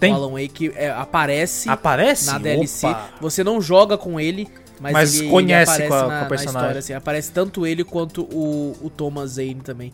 [0.00, 0.12] Tem?
[0.12, 2.26] O Alan Wake é, aparece Aparece?
[2.26, 2.88] na DLC.
[2.88, 3.08] Opa.
[3.20, 4.48] Você não joga com ele,
[4.80, 6.60] mas, Mas ele, conhece ele aparece com a- na, com a na personagem.
[6.60, 6.78] história.
[6.80, 9.92] Assim, aparece tanto ele quanto o, o Thomas Zane também.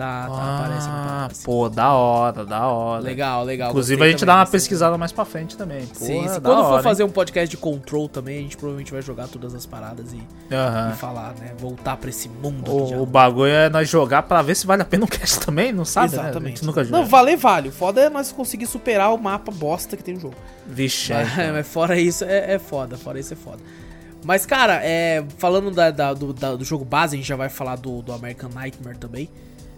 [0.00, 1.44] Tá, tá aparece Ah, parada, assim.
[1.44, 3.02] pô, da hora, da hora.
[3.02, 3.68] Legal, legal.
[3.68, 5.84] Inclusive a gente dá uma pesquisada mais pra frente também.
[5.84, 8.90] Pô, Sim, da quando for hora, fazer um podcast de control também, a gente provavelmente
[8.92, 10.28] vai jogar todas as paradas e, hein?
[10.50, 11.52] E falar, né?
[11.58, 12.70] Voltar pra esse mundo.
[12.72, 15.70] O, o bagulho é nós jogar pra ver se vale a pena o cast também,
[15.70, 16.16] não sabe?
[16.16, 16.22] Né?
[16.22, 16.48] Exatamente.
[16.56, 16.96] gente nunca joga.
[16.96, 17.68] Não, valer vale.
[17.68, 20.34] O foda é nós conseguir superar o mapa bosta que tem no jogo.
[20.66, 22.96] Vixe, Mas, é, mas fora isso, é, é foda.
[22.96, 23.58] Fora isso, é foda.
[24.24, 27.50] Mas, cara, é, falando da, da- do, da- do jogo base, a gente já vai
[27.50, 29.28] falar do, do American Nightmare também.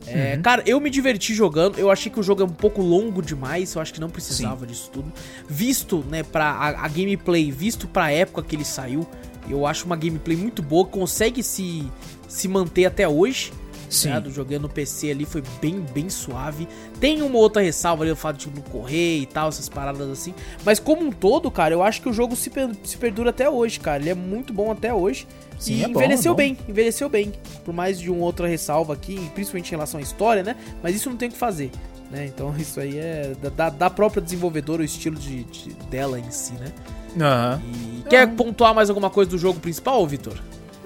[0.07, 0.43] É, Uhum.
[0.43, 1.79] Cara, eu me diverti jogando.
[1.79, 3.75] Eu achei que o jogo é um pouco longo demais.
[3.75, 5.13] Eu acho que não precisava disso tudo.
[5.49, 9.07] Visto, né, pra a, a gameplay, visto pra época que ele saiu,
[9.49, 11.91] Eu acho uma gameplay muito boa, consegue se,
[12.29, 13.53] se manter até hoje.
[13.95, 14.31] Sim.
[14.31, 16.67] Jogando no PC ali foi bem, bem suave.
[17.01, 20.35] Tem uma outra ressalva ali, o fato de não correr e tal, essas paradas assim.
[20.65, 23.49] Mas como um todo, cara, eu acho que o jogo se, per- se perdura até
[23.49, 24.01] hoje, cara.
[24.03, 25.27] Ele é muito bom até hoje.
[25.59, 26.37] Sim, e é bom, envelheceu é bom.
[26.37, 27.33] bem, envelheceu bem.
[27.65, 30.57] Por mais de uma outra ressalva aqui, principalmente em relação à história, né?
[30.83, 31.71] Mas isso não tem o que fazer.
[32.11, 32.27] Né?
[32.27, 36.53] Então isso aí é da- da, própria desenvolvedora, o estilo de, de- dela em si,
[36.55, 36.73] né?
[37.21, 37.63] Aham.
[37.99, 40.35] E quer pontuar mais alguma coisa do jogo principal, Vitor?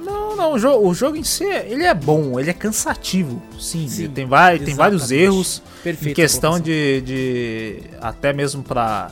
[0.07, 3.89] Não, não, o jogo, o jogo em si, ele é bom, ele é cansativo, sim.
[3.89, 5.61] Sim, tem, vai, tem vários erros.
[5.83, 6.13] Perfeito.
[6.13, 7.81] Em questão de, de.
[8.01, 9.11] Até mesmo pra.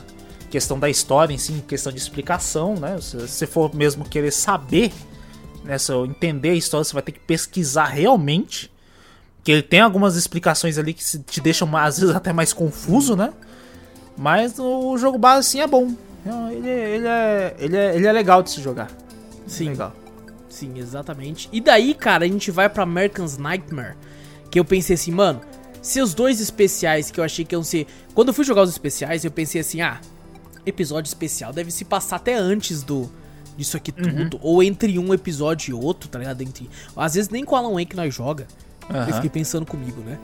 [0.49, 2.97] Questão da história em si, em questão de explicação, né?
[3.01, 4.93] Se você for mesmo querer saber,
[5.65, 5.77] né?
[5.77, 8.71] Se eu entender a história, você vai ter que pesquisar realmente.
[9.43, 13.33] Que ele tem algumas explicações ali que te deixam às vezes até mais confuso, né?
[14.17, 15.93] Mas o jogo base sim é bom.
[16.51, 18.89] Ele, ele, é, ele, é, ele é legal de se jogar.
[19.45, 19.69] Sim.
[19.69, 19.93] Legal.
[20.55, 21.49] Sim, exatamente.
[21.51, 23.97] E daí, cara, a gente vai pra American's Nightmare.
[24.49, 25.41] Que eu pensei assim, mano,
[25.81, 27.85] se os dois especiais que eu achei que iam ser.
[28.13, 29.99] Quando eu fui jogar os especiais, eu pensei assim, ah,
[30.65, 33.11] episódio especial deve se passar até antes do.
[33.57, 34.39] Disso aqui tudo.
[34.41, 36.41] Ou entre um episódio e outro, tá ligado?
[36.41, 36.69] Entre...
[36.95, 38.47] Às vezes nem com o Alan Wake nós joga.
[38.89, 39.11] Eu Aham.
[39.11, 40.17] fiquei pensando comigo, né?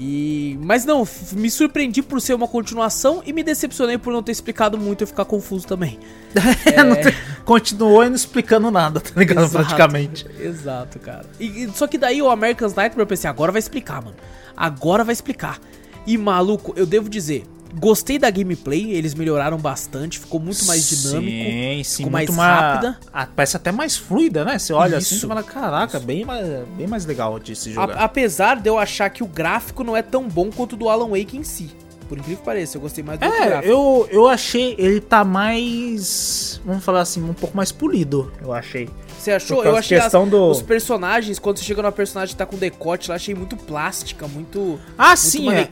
[0.00, 0.56] E.
[0.62, 4.78] Mas não, me surpreendi por ser uma continuação e me decepcionei por não ter explicado
[4.78, 5.98] muito e ficar confuso também.
[7.02, 7.14] Tem-
[7.44, 9.44] Continuou e não explicando nada, tá ligado?
[9.44, 10.26] Exato, Praticamente.
[10.38, 11.26] Exato, cara.
[11.40, 14.16] E- só que daí o American's Nightmare eu pensei, agora vai explicar, mano.
[14.56, 15.58] Agora vai explicar.
[16.06, 21.44] E maluco, eu devo dizer, gostei da gameplay, eles melhoraram bastante, ficou muito mais dinâmico.
[21.50, 22.98] Sim, sim, ficou muito mais rápida.
[23.12, 24.58] Ah, parece até mais fluida, né?
[24.58, 25.28] Você olha assim e Isso.
[25.28, 26.46] fala, caraca, bem mais,
[26.76, 27.96] bem mais legal de se jogar.
[27.96, 30.88] A- apesar de eu achar que o gráfico não é tão bom quanto o do
[30.88, 31.70] Alan Wake em si.
[32.08, 33.70] Por incrível que pareça, eu gostei mais do outro é, gráfico.
[33.72, 36.60] eu, eu achei ele tá mais.
[36.64, 38.88] Vamos falar assim, um pouco mais polido, eu achei.
[39.18, 39.64] Você achou?
[39.64, 42.56] Eu achei as- questão do- os personagens, quando você chega numa personagem que tá com
[42.56, 44.78] decote lá, achei muito plástica, muito.
[44.96, 45.68] Ah, sim, é, é,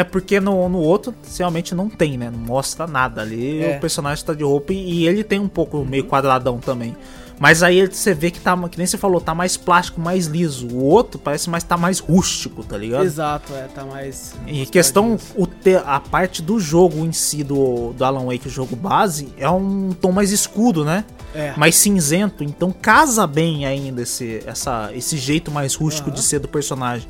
[0.00, 2.30] é porque no, no outro realmente não tem, né?
[2.30, 3.62] Não mostra nada ali.
[3.62, 3.76] É.
[3.76, 6.94] O personagem tá de roupa e, e ele tem um pouco meio quadradão também.
[7.42, 10.68] Mas aí você vê que tá, que nem você falou, tá mais plástico, mais liso.
[10.68, 13.02] O outro parece mais tá mais rústico, tá ligado?
[13.02, 14.34] Exato, é, tá mais.
[14.46, 18.50] Em questão, o te- a parte do jogo em si, do, do Alan Wake, o
[18.50, 21.02] jogo base, é um tom mais escuro, né?
[21.34, 21.54] É.
[21.56, 26.16] Mais cinzento, então casa bem ainda esse, essa, esse jeito mais rústico Aham.
[26.16, 27.08] de ser do personagem.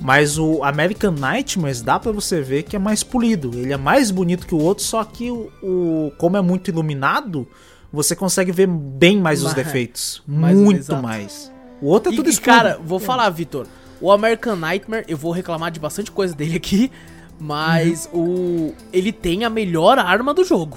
[0.00, 3.50] Mas o American Nightmares dá pra você ver que é mais polido.
[3.54, 7.48] Ele é mais bonito que o outro, só que o, o- como é muito iluminado,
[7.96, 10.22] você consegue ver bem mais os defeitos.
[10.28, 11.52] mais- muito mais.
[11.80, 12.54] O outro é E, tudo escuro.
[12.56, 13.66] cara, vou falar, Vitor.
[14.00, 16.90] O American Nightmare, eu vou reclamar de bastante coisa dele aqui,
[17.40, 18.68] mas Uhum.
[18.68, 20.76] o ele tem a melhor arma do jogo,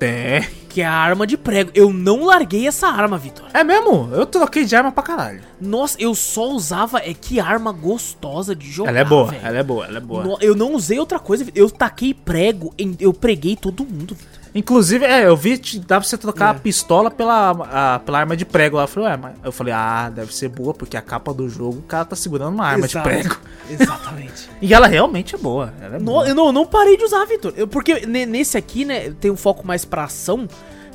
[0.00, 0.40] É.
[0.68, 1.70] que é a arma de prego.
[1.74, 3.46] Eu não larguei essa arma, Vitor.
[3.54, 4.08] É mesmo?
[4.12, 5.40] Eu troquei de arma pra caralho.
[5.60, 8.90] Nossa, eu só usava é que arma gostosa de jogar.
[8.90, 9.46] ela é boa, velho.
[9.46, 10.38] ela é boa, ela é boa.
[10.40, 14.14] Eu não usei outra coisa, eu taquei prego, eu preguei todo mundo.
[14.14, 14.33] Vitor.
[14.54, 16.56] Inclusive, é, eu vi que dá pra você trocar É.
[16.56, 18.84] a pistola pela, a- pela arma de prego lá.
[18.84, 21.78] Eu falei, ué, mas eu falei, ah, deve ser boa, porque a capa do jogo
[21.78, 23.08] o cara tá segurando uma arma Exato.
[23.08, 23.36] de prego.
[23.68, 24.48] Exatamente.
[24.62, 25.74] E ela realmente é boa.
[25.80, 26.26] Ela é boa.
[26.28, 27.52] eu não, não parei de usar, Vitor.
[27.68, 30.48] Porque ne- nesse aqui, né, tem um foco mais pra ação.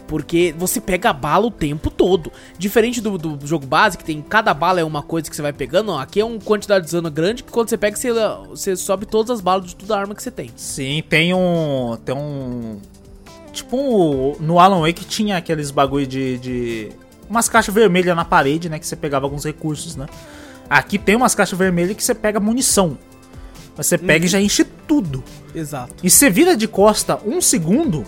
[0.07, 2.31] Porque você pega a bala o tempo todo.
[2.57, 5.53] Diferente do, do jogo base, que tem cada bala é uma coisa que você vai
[5.53, 5.87] pegando.
[5.87, 8.11] Não, aqui é uma quantidade de dano grande que quando você pega, você,
[8.49, 10.49] você sobe todas as balas de toda a arma que você tem.
[10.55, 11.95] Sim, tem um.
[12.03, 12.79] Tem um.
[13.51, 16.37] Tipo, no Alan Wake tinha aqueles bagulho de.
[16.37, 16.89] de
[17.29, 18.79] umas caixas vermelhas na parede, né?
[18.79, 20.05] Que você pegava alguns recursos, né?
[20.69, 22.97] Aqui tem umas caixas vermelhas que você pega munição.
[23.75, 25.23] Mas Você pega e já enche tudo.
[25.55, 25.93] Exato.
[26.03, 28.05] E você vira de costa um segundo,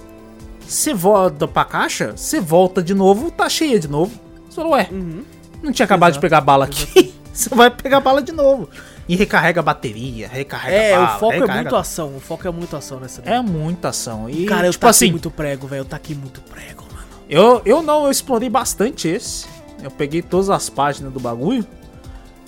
[0.68, 4.12] você volta pra caixa, você volta de novo, tá cheia de novo.
[4.50, 5.24] Você fala, ué, Uhum.
[5.64, 6.22] não tinha acabado de Exato.
[6.22, 7.14] pegar bala aqui.
[7.34, 8.70] você vai pegar bala de novo.
[9.12, 11.16] E recarrega a bateria, recarrega É, bala.
[11.16, 12.16] o foco é muito ação.
[12.16, 13.22] O foco é muito ação nessa.
[13.26, 14.30] É muita ação.
[14.30, 15.82] E, Cara, eu tipo taquei assim, muito prego, velho.
[15.82, 17.06] Eu taquei muito prego, mano.
[17.30, 19.46] eu, eu não, eu explorei bastante esse.
[19.84, 21.66] Eu peguei todas as páginas do bagulho.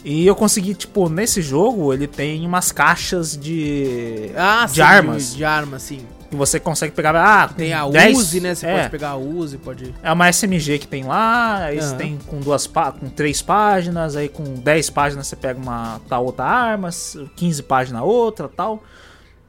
[0.06, 5.30] E eu consegui, tipo, nesse jogo, ele tem umas caixas de, Ah, de sim, armas.
[5.32, 6.06] De, de arma, sim.
[6.34, 7.16] Que você consegue pegar.
[7.16, 8.56] Ah, Tem a 10, Uzi, né?
[8.56, 9.94] Você é, pode pegar a Uzi, pode.
[10.02, 11.98] É uma SMG que tem lá, aí você Aham.
[11.98, 16.44] tem com duas com três páginas, aí com 10 páginas você pega uma tal outra
[16.44, 16.90] arma,
[17.36, 18.84] 15 páginas outra, tal.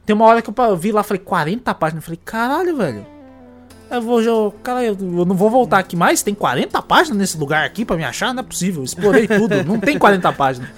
[0.05, 3.14] Tem uma hora que eu vi lá, falei 40 páginas, eu falei, caralho, velho.
[3.95, 6.21] Eu vou, eu, cara, eu, não vou voltar aqui mais.
[6.21, 8.33] Tem 40 páginas nesse lugar aqui pra me achar?
[8.33, 8.83] Não é possível.
[8.83, 9.63] Explorei tudo.
[9.63, 10.69] Não tem 40 páginas.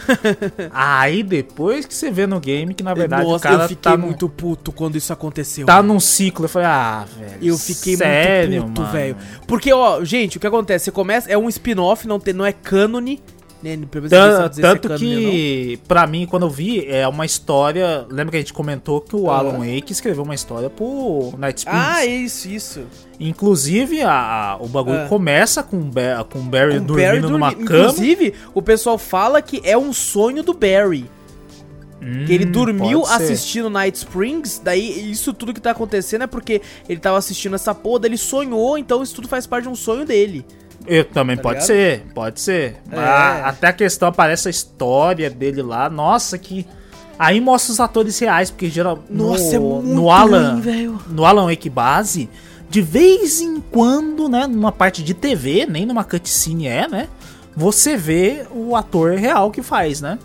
[0.71, 3.91] Aí depois que você vê no game que na verdade Nossa, o cara eu fiquei
[3.91, 5.65] tá, num, muito puto quando isso aconteceu.
[5.65, 6.45] tá num ciclo.
[6.45, 7.37] Eu falei, ah, velho.
[7.41, 9.17] Eu fiquei sério, muito puto, velho.
[9.47, 10.85] Porque, ó, gente, o que acontece?
[10.85, 11.29] Você começa.
[11.31, 13.21] É um spin-off, não, tem, não é cânone.
[13.63, 13.77] Né?
[14.09, 18.05] Tan- Tanto que, pra mim, quando eu vi, é uma história.
[18.09, 19.39] Lembra que a gente comentou que o Ah.
[19.39, 21.87] Alan Wake escreveu uma história pro Night Springs?
[21.87, 22.81] Ah, isso, isso.
[23.19, 24.11] Inclusive, a,
[24.53, 25.07] a- o bagulho Ah.
[25.07, 27.79] começa com, Ba- com o Barry Com dormindo Barry numa dormi- cama.
[27.89, 31.09] Inclusive, o pessoal fala que é um sonho do Barry.
[31.99, 36.61] Que ele Hum, dormiu assistindo Night Springs, daí isso tudo que tá acontecendo é porque
[36.87, 40.05] ele tava assistindo essa porra, ele sonhou, então isso tudo faz parte de um sonho
[40.05, 40.45] dele.
[40.87, 41.67] Eu, também Tá pode ligado?
[41.67, 42.77] ser, pode ser.
[42.91, 42.95] É.
[42.95, 45.89] Mas até a questão aparece a história dele lá.
[45.89, 46.65] Nossa, que.
[47.19, 48.99] Aí mostra os atores reais, porque geral.
[49.09, 52.29] Nossa, é muito no Alan, ruim, no Alan Wake base,
[52.69, 57.07] de vez em quando, né, numa parte de TV, nem numa cutscene é, né?
[57.55, 60.19] Você vê o ator real que faz, né?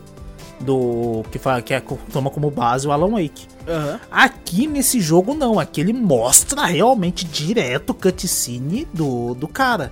[0.60, 1.82] Do que fala que é,
[2.12, 3.46] toma como base o Alan Wake.
[3.66, 3.98] Aham.
[4.10, 9.90] Aqui nesse jogo não, aqui ele mostra realmente direto o cutscene do, do cara.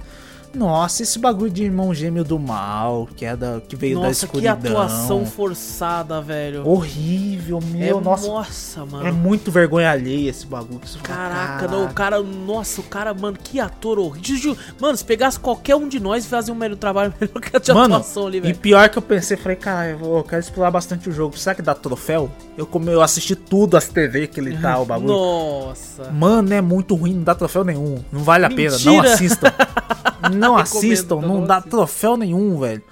[0.54, 4.26] Nossa, esse bagulho de irmão gêmeo do mal, que é da que veio da Nossa,
[4.26, 4.80] que escuridão.
[4.80, 6.66] atuação forçada, velho.
[6.66, 8.26] horrível, é, meu, nossa.
[8.26, 9.06] nossa, mano.
[9.06, 10.80] É muito vergonha alheia esse bagulho.
[10.84, 14.56] você fala, Caraca, não, o cara, nossa, o cara, mano, que ator horrível.
[14.80, 17.60] Mano, se pegasse qualquer um de nós e fazia um melhor trabalho melhor que a
[17.60, 18.56] de Mano, atuação ali, e velho.
[18.56, 21.38] pior que eu pensei, falei, cara, eu quero explorar bastante o jogo.
[21.38, 22.30] Será que dá troféu?
[22.56, 25.12] Eu, eu assisti tudo as TV que ele tá, o bagulho.
[25.12, 26.10] Nossa.
[26.10, 28.02] Mano, é muito ruim, não dá troféu nenhum.
[28.10, 29.50] Não vale a pena, não Mentira.
[30.28, 32.82] Não assistam, então não não dá troféu nenhum, velho.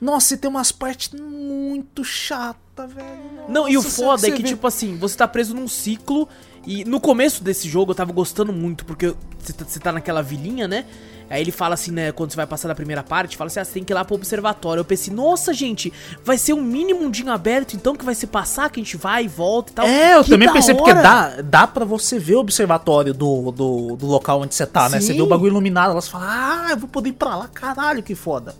[0.00, 3.06] Nossa, e tem umas partes muito chatas, velho.
[3.48, 6.28] Não, e o Nossa, foda é que, vê- tipo assim, você tá preso num ciclo.
[6.66, 10.22] E no começo desse jogo eu tava gostando muito, porque você tá, você tá naquela
[10.22, 10.86] vilinha, né?
[11.32, 13.64] Aí ele fala assim, né, quando você vai passar da primeira parte, fala assim, ah,
[13.64, 14.80] você tem que ir lá pro observatório.
[14.80, 15.90] Eu pensei, nossa, gente,
[16.22, 19.24] vai ser um mini mundinho aberto, então, que vai ser passar, que a gente vai
[19.24, 19.86] e volta e tal.
[19.86, 21.02] É, eu Que também pensei, porque hora!
[21.02, 25.00] dá, dá pra você ver o observatório do, do, do local onde você tá, né?
[25.00, 25.14] Você Sim.
[25.14, 28.14] vê o bagulho iluminado, elas falam, ah, eu vou poder ir pra lá, caralho, que
[28.14, 28.54] foda.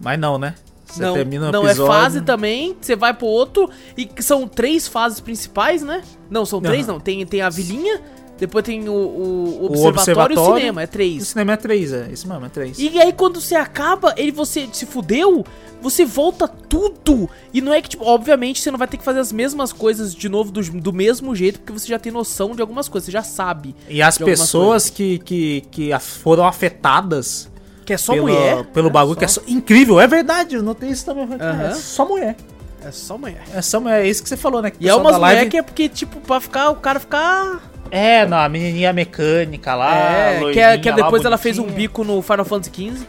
[0.00, 0.56] Mas não, né?
[0.84, 1.92] Você não, termina o não é episódio...
[1.92, 6.02] fase também, você vai pro outro e que são três fases principais, né?
[6.28, 6.94] Não, são três Aham.
[6.94, 8.00] não, tem, tem a vilinha,
[8.38, 11.28] depois tem o, o O observatório, e o cinema, é O três.
[11.28, 12.08] cinema é três, é.
[12.12, 12.78] Isso mesmo, é três.
[12.78, 15.44] E aí quando você acaba, ele você se fudeu,
[15.82, 17.28] você volta tudo.
[17.52, 20.14] E não é que, tipo, obviamente você não vai ter que fazer as mesmas coisas
[20.14, 23.12] de novo do, do mesmo jeito, porque você já tem noção de algumas coisas, você
[23.12, 23.74] já sabe.
[23.88, 27.48] E as pessoas que, que, que foram afetadas
[27.84, 28.64] Que é só pelo, mulher.
[28.66, 28.92] pelo né?
[28.92, 31.24] bagulho Só- que é só incrível, é verdade, eu notei isso também.
[31.40, 31.62] Aham.
[31.70, 32.36] É só mulher.
[32.84, 33.42] É só mulher.
[33.52, 34.70] É só mulher, é isso que você falou, né?
[34.70, 37.00] que o E é umas live- mulher que é porque, tipo, pra ficar, o cara
[37.00, 37.60] ficar.
[37.90, 39.94] É, não, a menininha mecânica lá.
[39.96, 43.06] é, que, é, que é depois ela fez um bico no Final Fantasy XV.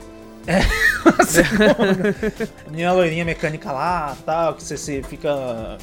[2.70, 5.78] Menina loirinha mecânica lá, tal, que você, você fica.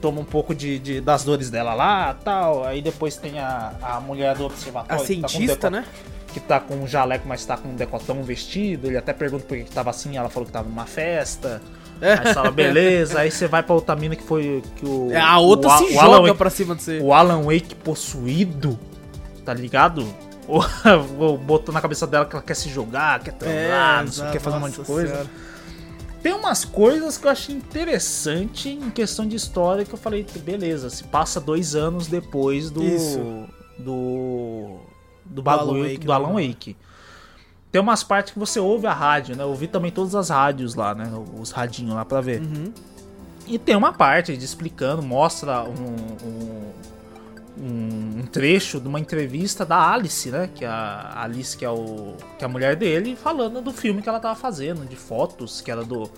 [0.00, 2.64] Toma um pouco de, de- das dores dela lá, tal.
[2.64, 5.04] Aí depois tem a, a mulher do A observatório.
[5.06, 5.84] que tá cientista, deco- né?
[6.34, 8.88] Que tá com um jaleco, mas tá com um decotão vestido.
[8.88, 11.62] Ele até pergunta por que que tava assim, ela falou que tava numa festa.
[12.02, 12.14] É.
[12.28, 13.20] Aí fala, beleza.
[13.20, 15.10] Aí você vai pra outra mina que foi que o.
[15.12, 16.98] É, a outra o, se o Alan joga Wake- pra cima de você.
[17.00, 18.78] O Alan Wake possuído,
[19.44, 20.04] tá ligado?
[21.46, 24.56] Botou na cabeça dela que ela quer se jogar, quer transar, não sei quer fazer
[24.56, 25.08] um monte de É, coisa.
[25.12, 25.30] senhora.
[26.22, 30.88] Tem umas coisas que eu achei interessante em questão de história que eu falei, beleza,
[30.90, 32.82] se passa dois anos depois do.
[32.82, 33.18] Isso.
[33.78, 34.76] Do.
[35.24, 36.34] Do Alan bagulho Wake, do Alan né?
[37.72, 39.42] Tem umas partes que você ouve a rádio, né?
[39.42, 41.10] Eu ouvi também todas as rádios lá, né?
[41.40, 42.42] Os radinhos lá pra ver.
[42.42, 42.70] Uhum.
[43.46, 45.96] E tem uma parte de explicando, mostra um,
[47.58, 50.50] um, um trecho de uma entrevista da Alice, né?
[50.54, 54.02] Que é a Alice, que é, o, que é a mulher dele, falando do filme
[54.02, 56.10] que ela tava fazendo, de fotos, que era do.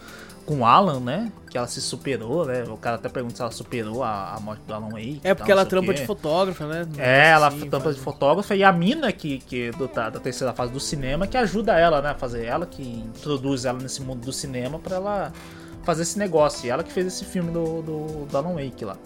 [0.45, 1.33] Com o Alan, né?
[1.55, 2.65] Que ela se superou, né?
[2.65, 5.21] O cara até pergunta se ela superou a, a morte do Alan Wake.
[5.23, 6.85] É porque tal, ela trampa de fotógrafa, né?
[6.99, 10.19] É, ela Assim, tampa faz- de fotógrafa e a mina que, que do, da, da
[10.19, 14.03] terceira fase do cinema que ajuda ela, né, a fazer ela que introduz ela nesse
[14.03, 15.33] mundo do cinema pra ela
[15.85, 16.67] fazer esse negócio.
[16.67, 18.97] E ela que fez esse filme do, do, do Alan Wake lá.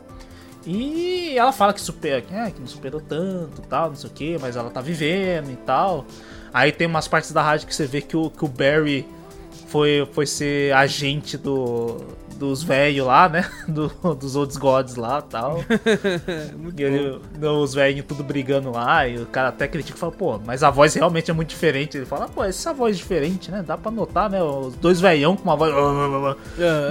[0.66, 4.12] E ela fala que supera, que, é, que não superou tanto, tal, não sei o
[4.15, 6.07] que, mas ela tá vivendo e tal.
[6.51, 9.07] Aí tem umas partes da rádio que você vê que o, que o Barry
[9.66, 11.99] foi, foi ser agente do,
[12.39, 13.44] dos velhos lá, né?
[13.69, 15.59] Do, dos Old Gods lá e tal.
[16.77, 20.39] E ele, os velhinhos tudo brigando lá, e o cara até critica e fala, pô,
[20.44, 21.97] mas a voz realmente é muito diferente.
[21.97, 23.65] Ele fala, pô, essa voz é diferente, né?
[23.66, 24.40] Dá pra notar, né?
[24.43, 25.74] Os dois velhão com uma voz.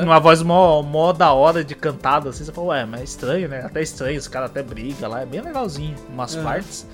[0.04, 2.44] Uma voz mó, mó da hora de cantada, assim.
[2.44, 3.62] Você fala, ué, mas é estranho, né?
[3.64, 6.44] Até estranho, os caras até brigam lá, é bem legalzinho, umas Aham.
[6.44, 6.88] partes.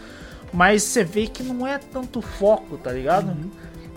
[0.53, 3.30] Mas você vê que não é tanto foco, tá ligado?
[3.30, 3.49] Uhum.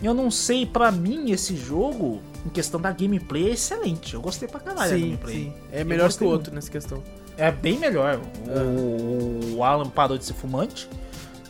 [0.03, 4.15] Eu não sei, pra mim esse jogo, em questão da gameplay, é excelente.
[4.15, 5.35] Eu gostei pra caralho da sim, gameplay.
[5.37, 5.53] sim.
[5.73, 7.03] É melhor que o outro nessa questão.
[7.37, 8.21] É bem melhor.
[8.49, 8.63] Ah.
[8.63, 10.89] O, o Alan parou de ser fumante.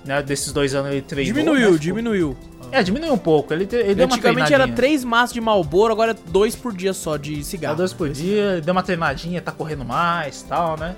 [0.05, 0.23] Né?
[0.23, 1.35] Desses dois anos ele treinou.
[1.35, 1.79] Diminuiu, né?
[1.79, 2.37] diminuiu.
[2.71, 3.53] É, diminuiu um pouco.
[3.53, 6.93] Ele, ele deu uma Antigamente era três maços de Malboro, agora é dois por dia
[6.93, 7.77] só de cigarro.
[7.77, 10.97] dois por dia, deu uma treinadinha, tá correndo mais tal, né?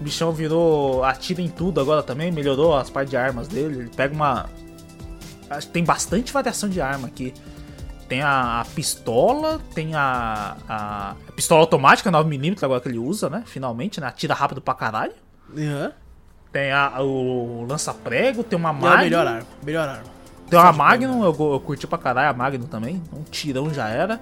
[0.00, 1.04] O bichão virou.
[1.04, 3.80] atira em tudo agora também, melhorou as partes de armas dele.
[3.80, 4.48] Ele pega uma.
[5.50, 7.34] Acho que Tem bastante variação de arma aqui.
[8.08, 11.10] Tem a, a pistola, tem a, a.
[11.28, 13.44] a pistola automática 9mm agora que ele usa, né?
[13.46, 14.08] Finalmente, né?
[14.08, 15.12] Atira rápido pra caralho.
[15.56, 15.92] Aham.
[16.52, 19.02] Tem a, o lança-prego, tem uma E é a Magnum.
[19.04, 19.46] melhor arma.
[19.64, 20.04] Melhor arma.
[20.48, 23.00] Tem uma Magnum, eu, eu curti pra caralho a Magnum também.
[23.12, 24.20] Um tirão já era.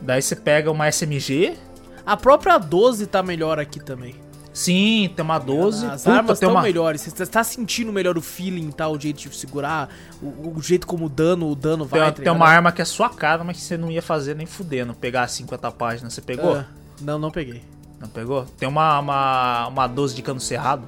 [0.00, 1.56] Daí você pega uma SMG.
[2.04, 4.16] A própria 12 tá melhor aqui também.
[4.54, 5.84] Sim, tem uma 12.
[5.84, 6.62] As Puta, armas estão uma...
[6.62, 7.02] melhores.
[7.02, 8.88] Você tá sentindo melhor o feeling, tá?
[8.88, 9.88] O jeito de segurar,
[10.22, 12.00] o, o jeito como o dano, o dano vai.
[12.00, 14.36] Tem, tá tem uma arma que é sua cara, mas que você não ia fazer
[14.36, 14.94] nem fudendo.
[14.94, 16.14] Pegar 50 páginas.
[16.14, 16.54] Você pegou?
[16.54, 16.66] Ah,
[17.02, 17.62] não, não peguei.
[18.00, 18.44] Não pegou?
[18.56, 20.84] Tem uma, uma, uma 12 de cano cerrado.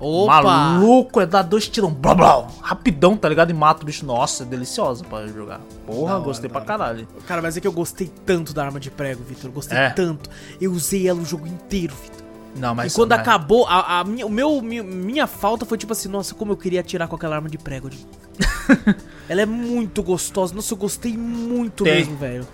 [0.00, 0.42] Opa!
[0.42, 1.92] Maluco, é dar dois tirão.
[1.92, 3.50] Blá, blá, rapidão, tá ligado?
[3.50, 4.06] E mata o bicho.
[4.06, 5.60] Nossa, é deliciosa pra jogar.
[5.86, 7.06] Porra, hora, gostei pra caralho.
[7.26, 9.50] Cara, mas é que eu gostei tanto da arma de prego, Vitor.
[9.50, 9.90] Gostei É.
[9.90, 10.30] tanto.
[10.60, 12.27] Eu usei ela o jogo inteiro, Vitor.
[12.56, 12.92] Não, mas.
[12.92, 16.08] e quando mas- acabou, a, a minha, o meu, minha, minha falta foi tipo assim,
[16.08, 18.06] nossa, como eu queria atirar com aquela arma de prego novo.
[19.28, 20.54] ela é muito gostosa.
[20.54, 21.94] Nossa, eu gostei muito Tem.
[21.96, 22.46] mesmo, velho.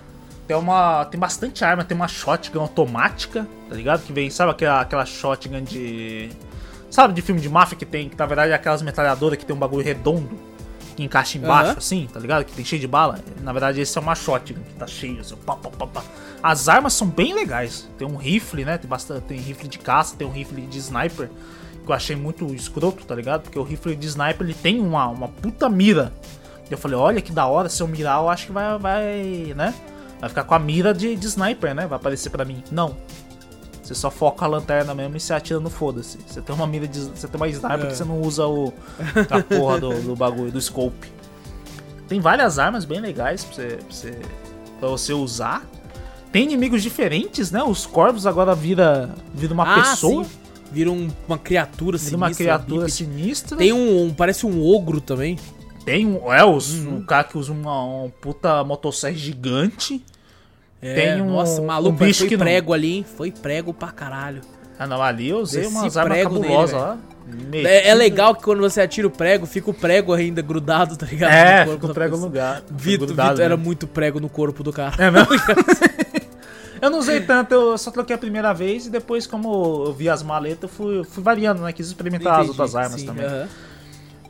[0.47, 1.05] Tem uma.
[1.07, 4.03] Tem bastante arma, tem uma shotgun automática, tá ligado?
[4.05, 6.31] Que vem, sabe aquela, aquela shotgun de.
[6.91, 9.57] Sabe de filme de máfia que tem, que na verdade é aquelas metralhadoras que tem
[9.57, 10.39] um bagulho redondo
[10.95, 11.79] que encaixa embaixo, Aham.
[11.79, 12.45] assim, tá ligado?
[12.45, 13.19] Que tem cheio de bala.
[13.43, 16.05] Na verdade, esse é uma shotgun que tá cheio, assim, pá, pá, pá, pá.
[16.45, 17.89] As armas são bem legais.
[17.97, 18.77] Tem um rifle, né?
[18.77, 19.23] Tem bastante.
[19.23, 21.31] Tem rifle de caça, tem um rifle de sniper.
[21.83, 23.45] Que eu achei muito escroto, tá ligado?
[23.45, 26.13] Porque o rifle de sniper ele tem uma, uma puta mira.
[26.71, 29.73] Eu falei, olha que da hora, se eu mirar, eu acho que vai, vai né?
[30.21, 31.87] Vai ficar com a mira de, de sniper, né?
[31.87, 32.63] Vai aparecer pra mim.
[32.71, 32.95] Não.
[33.83, 36.19] Você só foca a lanterna mesmo e você atira no foda-se.
[36.27, 37.01] Você tem uma mira de.
[37.01, 37.87] Você tem uma sniper É.
[37.87, 38.71] que você não usa o,
[39.31, 41.11] a porra do, do bagulho, do scope.
[42.07, 44.19] Tem várias armas bem legais pra você, pra você,
[44.79, 45.67] pra você usar.
[46.35, 47.63] Tem inimigos diferentes, né?
[47.63, 50.25] Os corvos agora vira, vira uma ah, pessoa.
[50.25, 50.31] sim.
[50.73, 52.93] Vira um- uma criatura Vira uma sinistra, criatura bípede.
[52.93, 53.57] sinistra.
[53.57, 55.39] Tem um, um- Parece um ogro também.
[55.85, 56.33] Tem um.
[56.33, 56.97] É, os, Uhum.
[56.97, 60.05] um cara que usa uma, um puta motosserra gigante.
[60.83, 63.07] É, Tem um- nossa, maluco, um bicho foi que não- prego ali, hein?
[63.17, 64.41] Foi prego pra caralho.
[64.77, 66.83] Ah, não, ali eu usei Desci umas armas prego nele, cabulosas velho.
[66.85, 66.99] lá.
[67.53, 71.07] É, é legal que quando você atira o prego, fica o prego ainda grudado, tá
[71.07, 71.31] ligado?
[71.33, 72.63] É, fica o prego no lugar.
[72.71, 74.95] Vitor, grudado, Vitor, era muito prego no corpo do cara.
[74.99, 75.29] É mesmo?
[76.85, 80.09] eu não usei tanto, eu só troquei a primeira vez e depois, como eu vi
[80.09, 81.73] as maletas, eu fui, fui variando, né?
[81.73, 83.25] Quis experimentar as Entendi, outras armas sim, também.
[83.27, 83.49] aham.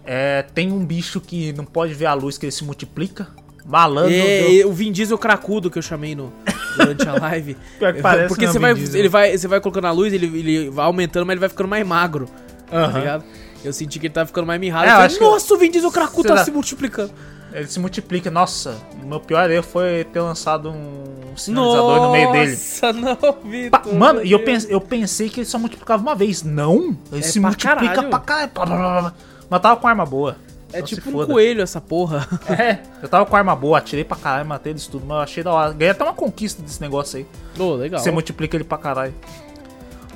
[0.06, 3.28] É, tem um bicho que não pode ver a luz, que ele se multiplica.
[3.64, 4.12] Malandro.
[4.12, 6.30] É, deu- o Vin Diesel cracudo que eu chamei no,
[6.76, 7.56] durante a live.
[7.78, 9.00] Pior que parece Porque mesmo você vai, Diesel.
[9.00, 11.68] ele vai, você vai colocando a luz, ele, ele vai aumentando, mas ele vai ficando
[11.68, 12.26] mais magro.
[12.70, 12.98] Tá Aham.
[12.98, 13.24] ligado?
[13.64, 14.84] Eu senti que ele tava ficando mais mirrado.
[14.84, 17.12] É, eu falei, acho que- Nossa, o Vin Diesel cracudo tá se multiplicando.
[17.54, 18.30] Ele se multiplica.
[18.30, 22.50] Nossa, o meu pior erro foi ter lançado um sinalizador no meio dele.
[22.50, 23.94] Nossa, não, Vitor.
[23.94, 26.42] Mano, e eu, pense- eu pensei que ele só multiplicava uma vez.
[26.42, 26.96] Não!
[27.12, 28.10] Ele É se pra multiplica caralho.
[28.10, 29.12] pra caralho.
[29.48, 30.36] Mas tava com arma boa.
[30.72, 32.26] É Então tipo um coelho essa porra.
[32.50, 35.42] É, eu tava com arma boa, atirei pra caralho, matei eles tudo, mas eu achei
[35.44, 35.72] da hora.
[35.72, 37.26] Ganhei até uma conquista desse negócio aí.
[37.56, 38.00] Ô, legal.
[38.00, 39.14] Você multiplica ele pra caralho.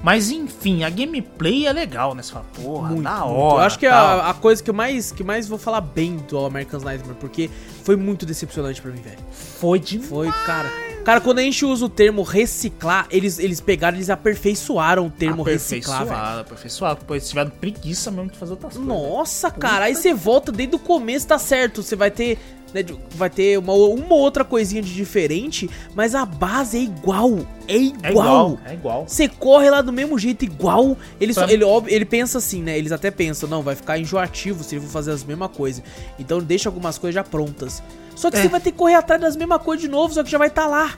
[0.03, 2.23] Mas enfim, a gameplay é legal, né?
[2.23, 3.39] Você fala, porra, Muito, da muito.
[3.41, 3.63] hora.
[3.63, 6.17] Eu acho que é a, a coisa que eu mais, que mais vou falar bem
[6.29, 7.51] do American Nightmare, porque
[7.83, 9.19] foi muito decepcionante pra mim, velho.
[9.33, 10.09] Foi demais.
[10.09, 10.71] Foi, cara.
[11.05, 15.43] Cara, quando a gente usa o termo reciclar, eles, eles pegaram, eles aperfeiçoaram o termo
[15.43, 16.11] reciclar, velho.
[16.13, 17.05] Aperfeiçoado, aperfeiçoado.
[17.07, 18.89] Pô, eles tiveram preguiça mesmo de fazer outras coisas.
[18.89, 21.83] Nossa, cara, aí você volta desde o começo, tá certo.
[21.83, 22.39] Você vai ter.
[22.75, 27.39] Né, vai ter uma, uma outra coisinha de diferente, mas a base é igual.
[27.67, 28.03] É igual.
[28.03, 29.05] É igual, é igual.
[29.07, 30.97] Você corre lá do mesmo jeito, igual.
[31.21, 32.79] Ele, só, ele, óbvio, ele pensa assim, né?
[32.79, 35.83] Eles até pensam, não, vai ficar enjoativo se ele for fazer as mesmas coisas.
[36.19, 37.83] Então deixa algumas coisas já prontas.
[38.15, 38.43] Só que É.
[38.43, 40.49] você vai ter que correr atrás das mesmas coisas de novo, só que já vai
[40.49, 40.97] estar lá.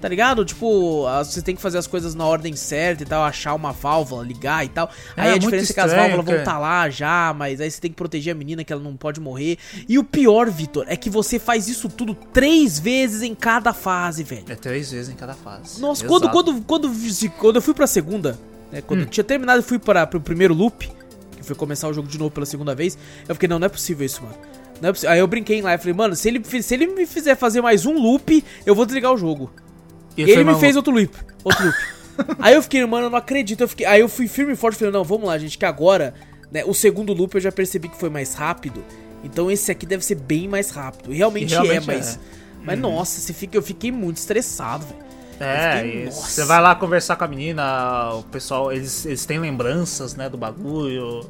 [0.00, 0.44] Tá ligado?
[0.46, 4.24] Tipo, você tem que fazer as coisas na ordem certa e tal, achar uma válvula,
[4.24, 4.88] ligar e tal.
[5.14, 6.40] É, aí a diferença é que as estranho, válvulas vão cara.
[6.42, 9.20] estar lá já, mas aí você tem que proteger a menina que ela não pode
[9.20, 9.58] morrer.
[9.86, 14.22] E o pior, Vitor, é que você faz isso tudo três vezes em cada fase,
[14.24, 14.44] velho.
[14.48, 15.78] É três vezes em cada fase.
[15.82, 16.30] Nossa, Exato.
[16.30, 16.90] quando, quando, quando,
[17.38, 18.38] quando eu fui pra segunda,
[18.72, 19.02] né, quando Hum.
[19.02, 20.90] eu tinha terminado e fui para pro primeiro loop,
[21.36, 22.96] que foi começar o jogo de novo pela segunda vez,
[23.28, 24.34] eu fiquei, não, não é possível isso, mano.
[24.80, 27.06] Não é possi- Aí eu brinquei lá e falei, mano, se ele, se ele me
[27.06, 29.50] fizer fazer mais um loop, eu vou desligar o jogo.
[30.22, 31.14] Ele, foi me fez outro loop.
[31.44, 31.76] Outro loop.
[32.38, 33.62] aí eu fiquei, mano, eu não acredito.
[33.62, 36.14] Eu fiquei, aí eu fui firme e forte, falei, não, vamos lá, gente, que agora
[36.50, 36.64] Né?
[36.64, 38.84] O segundo loop eu já percebi que foi mais rápido.
[39.22, 41.12] Então esse aqui deve ser bem mais rápido.
[41.12, 42.16] Realmente, realmente é, mas.
[42.16, 42.40] é.
[42.62, 45.00] Mas nossa, você fica, eu fiquei muito estressado, velho.
[45.42, 50.28] É, você vai lá conversar com a menina, o pessoal, eles, eles têm lembranças, né,
[50.28, 51.24] do bagulho.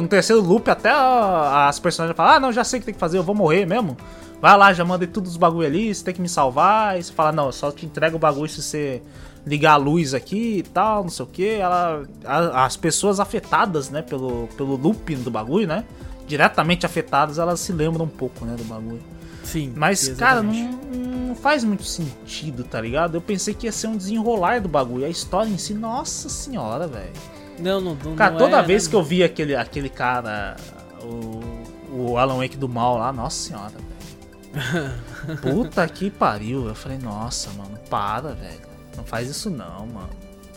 [0.00, 3.00] No terceiro loop, até as personagens falam, ah, não, já sei o que tem que
[3.00, 3.96] fazer, eu vou morrer mesmo.
[4.40, 6.96] Vai lá, já mandei tudo os bagulho ali, você tem que me salvar.
[6.98, 9.02] E você fala, não, eu só te entrego o bagulho se você
[9.44, 11.48] ligar a luz aqui e tal, não sei o que.
[11.54, 15.84] Ela, a- as pessoas afetadas, né, pelo, pelo looping do bagulho, né,
[16.28, 19.00] diretamente afetadas, elas se lembram um pouco, né, do bagulho.
[19.52, 19.72] Sim.
[19.76, 20.96] Mas, cara, exatamente.
[20.96, 23.14] não, não faz muito sentido, tá ligado?
[23.16, 25.04] Eu pensei que ia ser um desenrolar do bagulho.
[25.04, 27.12] A história em si, nossa senhora, velho.
[27.58, 28.14] Não, não, não.
[28.14, 28.90] Cara, não toda é, vez né?
[28.90, 30.56] que eu vi aquele, aquele cara,
[31.02, 31.40] o,
[31.92, 33.72] o Alan Wake do mal lá, nossa senhora,
[34.52, 35.38] velho.
[35.42, 36.66] Puta que pariu.
[36.68, 38.60] Eu falei, nossa, mano, para, velho.
[38.96, 40.10] Não faz isso não, mano.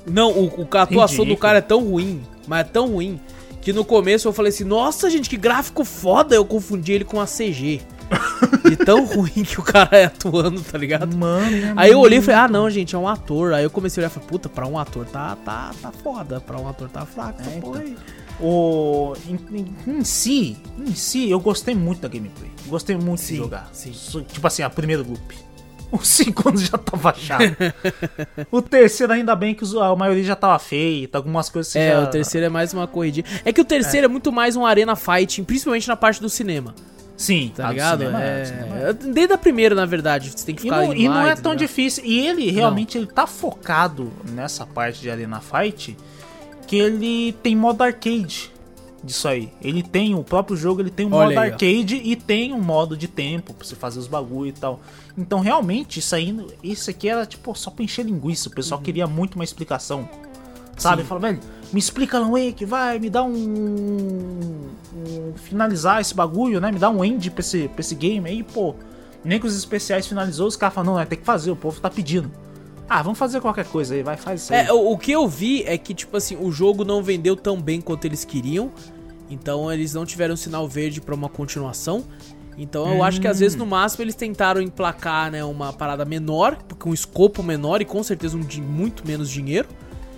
[0.06, 1.38] Não, o, o- a atuação do Ridículo.
[1.38, 3.20] cara é tão ruim, mas é tão ruim,
[3.62, 7.22] que no começo eu falei assim, nossa, gente, que gráfico foda, eu confundi ele com
[7.22, 7.82] a CG.
[8.70, 11.16] De tão ruim que o cara é atuando, tá ligado?
[11.16, 13.54] Mano, é Aí eu olhei e falei, ah não, gente, é um ator.
[13.54, 16.40] Aí eu comecei a olhar e falei, puta, pra um ator tá, tá, tá foda,
[16.42, 17.96] pra um ator tá fraco É, porra aí.
[18.40, 22.50] O, em, em- em si, em si, eu gostei muito da gameplay.
[22.68, 23.70] Gostei muito Sim, de jogar.
[23.72, 23.92] sim.
[24.28, 25.20] Tipo assim, a primeira loop.
[25.92, 27.44] O segundo já tava chato.
[28.50, 32.02] o terceiro, ainda bem que a maioria já tava feita, algumas coisas É, já...
[32.04, 33.26] o terceiro é mais uma corridinha.
[33.44, 36.74] É que o terceiro é, muito mais um arena fighting, principalmente na parte do cinema,
[37.22, 38.00] Sim, tá ligado?
[38.00, 38.94] cinema é, cinema é.
[38.94, 41.36] Desde a primeira, na verdade, você tem que E ficar não, indo e não é
[41.36, 41.58] tão ligado?
[41.60, 42.04] difícil.
[42.06, 45.96] E ele realmente ele tá focado nessa parte de Arena Fight
[46.66, 48.52] que ele tem modo arcade
[49.04, 49.52] disso aí.
[49.62, 51.54] Ele tem o próprio jogo, ele tem um Olha modo aí, ó.
[51.54, 54.80] arcade e tem um modo de tempo pra você fazer os bagulho e tal.
[55.18, 58.50] Então realmente isso aí, isso aqui era tipo só pra encher linguiça.
[58.50, 60.08] O pessoal queria muito uma explicação.
[60.78, 61.02] Sabe?
[61.04, 61.08] Uhum.
[61.08, 61.40] Fala, velho,
[61.72, 64.62] me explica Alan Wake, vai, me dá um, um-
[65.36, 66.72] Finalizar esse bagulho, né?
[66.72, 68.76] Me dá um end pra esse, pra esse game aí, pô.
[69.24, 71.80] Nem que os especiais finalizou, os caras falam, não, né, tem que fazer, o povo
[71.80, 72.30] tá pedindo.
[72.90, 74.66] Ah, vamos fazer qualquer coisa aí, vai, faz isso aí.
[74.68, 77.60] É, o, o que eu vi é que, tipo assim, o jogo não vendeu tão
[77.62, 78.72] bem quanto eles queriam.
[79.30, 82.04] Então eles não tiveram sinal verde pra uma continuação.
[82.58, 86.58] Então eu acho que às vezes no máximo eles tentaram emplacar, né, uma parada menor,
[86.78, 89.70] com um escopo menor e com certeza um de muito menos dinheiro.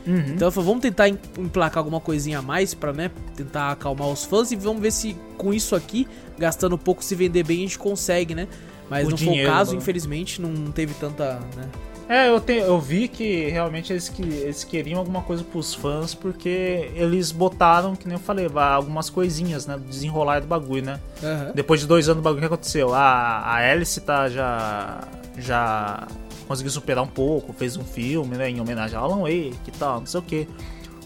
[0.05, 0.33] Uhum.
[0.35, 4.07] Então eu falei, vamos tentar em- emplacar alguma coisinha a mais pra, né, tentar acalmar
[4.09, 6.07] os fãs e vamos ver se com isso aqui,
[6.37, 8.47] gastando pouco, se vender bem, a gente consegue, né?
[8.89, 9.77] Mas O não foi dinheiro, o caso, né?
[9.77, 11.67] infelizmente, não teve tanta, né?
[12.09, 16.13] É, eu, te, eu vi que realmente eles, que, eles queriam alguma coisa pros fãs,
[16.13, 19.77] porque eles botaram, que nem eu falei, algumas coisinhas, né?
[19.77, 20.99] Do desenrolar do bagulho, né?
[21.23, 21.51] Aham.
[21.55, 22.93] Depois de dois anos do bagulho, o que aconteceu?
[22.93, 22.99] A,
[23.39, 24.99] a Alice tá já.
[25.37, 26.05] já
[26.47, 28.49] conseguiu superar um pouco, fez um filme, né?
[28.49, 30.47] Em homenagem ao Alan Wake e tal, não sei o que.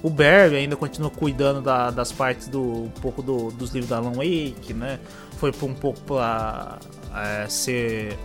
[0.04, 2.62] O Barry ainda continua cuidando da- das partes do.
[2.62, 5.00] um pouco do- dos livros da Alan Wake, né?
[5.38, 6.78] Foi um pouco pra
[7.16, 8.18] é, ser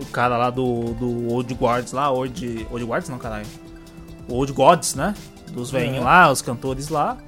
[0.00, 2.66] o cara lá do, do Old Guards lá, Old.
[2.70, 3.46] Old Guards não, caralho.
[4.28, 5.14] Old Gods, né?
[5.50, 6.04] Dos velhinhos Uhum.
[6.04, 7.18] lá, os cantores lá.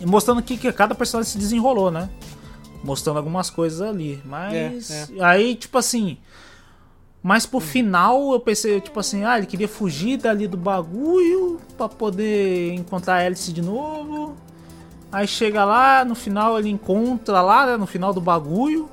[0.00, 2.08] E mostrando que, que cada personagem se desenrolou, né?
[2.82, 4.20] Mostrando algumas coisas ali.
[4.24, 4.90] Mas.
[4.90, 6.16] É, Aí, tipo assim.
[7.26, 11.88] Mas pro final eu pensei, tipo assim, ah, ele queria fugir dali do bagulho pra
[11.88, 14.36] poder encontrar a Alice de novo.
[15.10, 18.90] Aí chega lá, no final ele encontra lá, né, no final do bagulho.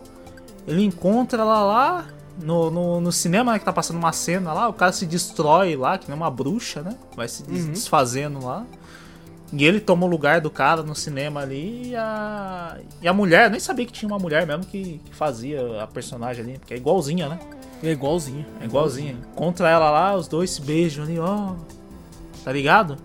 [0.65, 2.07] Ele encontra lá lá.
[2.41, 5.75] No, no, no cinema, né, que tá passando uma cena lá, o cara se destrói
[5.75, 6.95] lá, que nem uma bruxa, né?
[7.15, 7.71] Vai se Uhum.
[7.71, 8.65] desfazendo lá.
[9.53, 13.45] E ele toma o lugar do cara no cinema ali e a, e a mulher,
[13.47, 16.73] eu nem sabia que tinha uma mulher mesmo que, que fazia a personagem ali, porque
[16.73, 17.37] é igualzinha, né?
[17.83, 18.45] É igualzinho.
[18.59, 19.17] É igualzinha.
[19.35, 21.53] Contra ela lá, os dois se beijam ali, ó.
[22.43, 22.97] Tá ligado?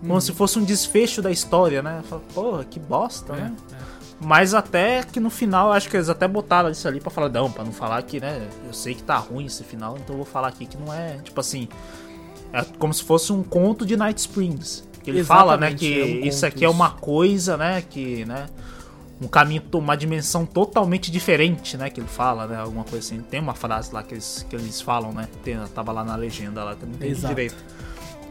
[0.00, 2.02] Como se fosse um desfecho da história, né?
[2.08, 3.52] Fala, Porra, que bosta, É, né?
[3.72, 3.84] é.
[4.20, 7.50] Mas até que no final, acho que eles até botaram isso ali pra falar, não,
[7.50, 8.46] pra não falar que, né?
[8.66, 11.18] Eu sei que tá ruim esse final, então eu vou falar aqui que não é,
[11.22, 11.68] tipo assim.
[12.52, 14.84] É como se fosse um conto de Night Springs.
[15.02, 16.74] Que ele fala, né, Exatamente, que é um isso aqui é isso.
[16.76, 18.46] uma coisa, né, que, né,
[19.20, 23.22] um caminho, uma dimensão totalmente diferente, né, que ele fala, né, alguma coisa assim.
[23.22, 26.64] Tem uma frase lá que eles, que eles falam, né, tem, tava lá na legenda
[26.64, 27.34] lá, entendi Exato.
[27.34, 27.64] direito.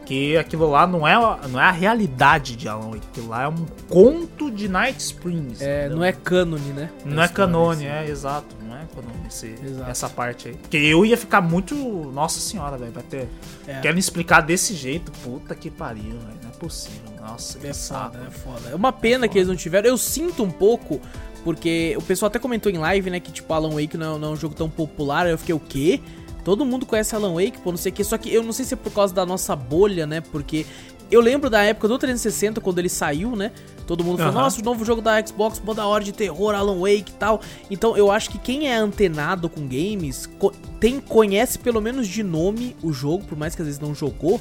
[0.04, 1.14] Que aquilo lá não é,
[1.48, 5.62] não é a realidade de Alan Wake, aquilo lá é um conto de Night Springs.
[5.62, 5.96] É, entendeu?
[5.96, 6.90] não é cânone, né?
[7.06, 8.06] Não é canone, assim.
[8.06, 8.54] é, exato.
[8.62, 9.54] Não é canone esse,
[9.88, 10.54] essa parte aí.
[10.56, 11.74] Porque eu ia ficar muito.
[12.12, 12.92] Nossa senhora, velho.
[12.92, 13.28] Vai ter.
[13.66, 13.80] É.
[13.80, 15.10] Querem explicar desse jeito.
[15.22, 16.38] Puta que pariu, velho.
[16.42, 17.13] Não é possível.
[17.26, 18.12] Nossa, que É saco.
[18.16, 18.68] foda, é foda.
[18.70, 19.88] É uma pena que eles não tiveram.
[19.88, 21.00] Eu sinto um pouco,
[21.42, 24.30] porque o pessoal até comentou em live, né, que tipo, Alan Wake não, não é
[24.32, 25.26] um jogo tão popular.
[25.28, 26.00] Eu fiquei, o quê?
[26.44, 28.04] Todo mundo conhece Alan Wake, pô, não sei o que.
[28.04, 30.66] Só que eu não sei se é por causa da nossa bolha, né, porque
[31.10, 33.52] eu lembro da época do 360, quando ele saiu, né?
[33.86, 34.42] Todo mundo falou, Aham.
[34.42, 37.40] nossa, o novo jogo da Xbox, mó da hora de terror, Alan Wake e tal.
[37.70, 42.22] Então eu acho que quem é antenado com games co- tem, conhece pelo menos de
[42.22, 44.40] nome o jogo, por mais que às vezes não jogou.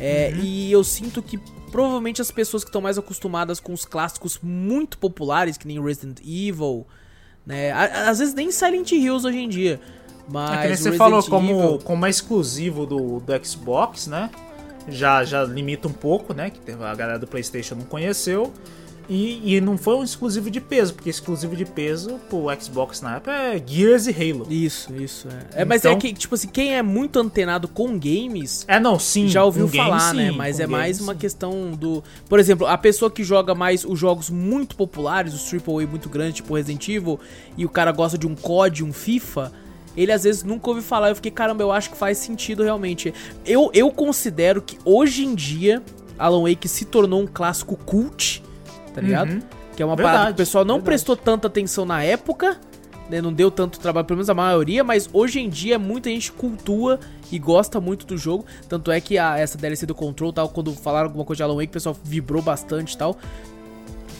[0.00, 1.38] É, E eu sinto que
[1.70, 6.20] provavelmente as pessoas que estão mais acostumadas com os clássicos muito populares, que nem Resident
[6.20, 6.86] Evil,
[7.46, 7.72] né?
[7.72, 9.80] Às vezes nem Silent Hills hoje em dia.
[10.30, 14.30] Mas É que você Resident falou, como, Evil- como é exclusivo do, do Xbox, né?
[14.88, 16.50] Já, já limita um pouco, né?
[16.50, 18.52] Que a galera do PlayStation não conheceu.
[19.08, 23.16] E, e não foi um exclusivo de peso, porque exclusivo de peso pro Xbox na
[23.16, 24.46] época é Gears e Halo.
[24.50, 25.28] Isso, isso.
[25.54, 28.78] É, é mas é Então- que, tipo assim, quem é muito antenado com games É,
[28.78, 29.26] não, sim.
[29.26, 30.30] já ouviu game, falar, né?
[30.30, 31.18] sim, Mas é game, mais uma sim.
[31.20, 32.04] questão do.
[32.28, 36.34] Por exemplo, a pessoa que joga mais os jogos muito populares, os AAA muito grandes,
[36.36, 37.18] tipo Resident Evil,
[37.56, 39.50] e o cara gosta de um COD, um FIFA.
[39.96, 41.08] Ele às vezes nunca ouviu falar.
[41.08, 43.14] Eu fiquei, caramba, eu acho que faz sentido realmente.
[43.46, 45.82] Eu, eu considero que hoje em dia
[46.18, 48.42] Alan Wake se tornou um clássico cult,
[48.92, 49.30] tá ligado?
[49.30, 49.40] Uhum.
[49.76, 50.86] Que é uma Verdade, parada que o pessoal não verdade.
[50.86, 52.58] prestou tanta atenção na época,
[53.08, 53.20] né?
[53.20, 56.98] Não deu tanto trabalho, pelo menos a maioria, mas hoje em dia muita gente cultua
[57.30, 58.44] e gosta muito do jogo.
[58.68, 61.54] Tanto é que a, essa DLC do Control, tal, quando falaram alguma coisa de Alan
[61.54, 63.16] Wake, o pessoal vibrou bastante e tal.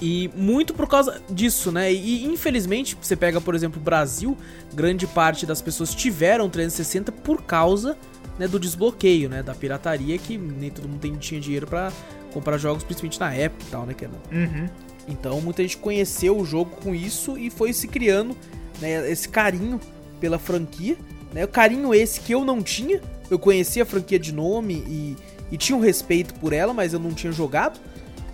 [0.00, 1.92] E muito por causa disso, né?
[1.92, 4.36] E infelizmente, você pega, por exemplo, o Brasil,
[4.72, 7.96] grande parte das pessoas tiveram 360 por causa
[8.38, 9.42] né, do desbloqueio, né?
[9.42, 11.92] Da pirataria, que nem todo mundo tinha dinheiro pra
[12.32, 14.12] comprar jogos, principalmente na época e tal, né, Kenan?
[14.32, 14.68] Uhum.
[15.08, 18.36] Então muita gente conheceu o jogo com isso e foi se criando
[18.80, 19.80] né, esse carinho
[20.20, 20.96] pela franquia.
[21.32, 23.00] Né, o carinho esse que eu não tinha.
[23.30, 25.16] Eu conhecia a franquia de nome e,
[25.52, 27.78] e tinha um respeito por ela, mas eu não tinha jogado.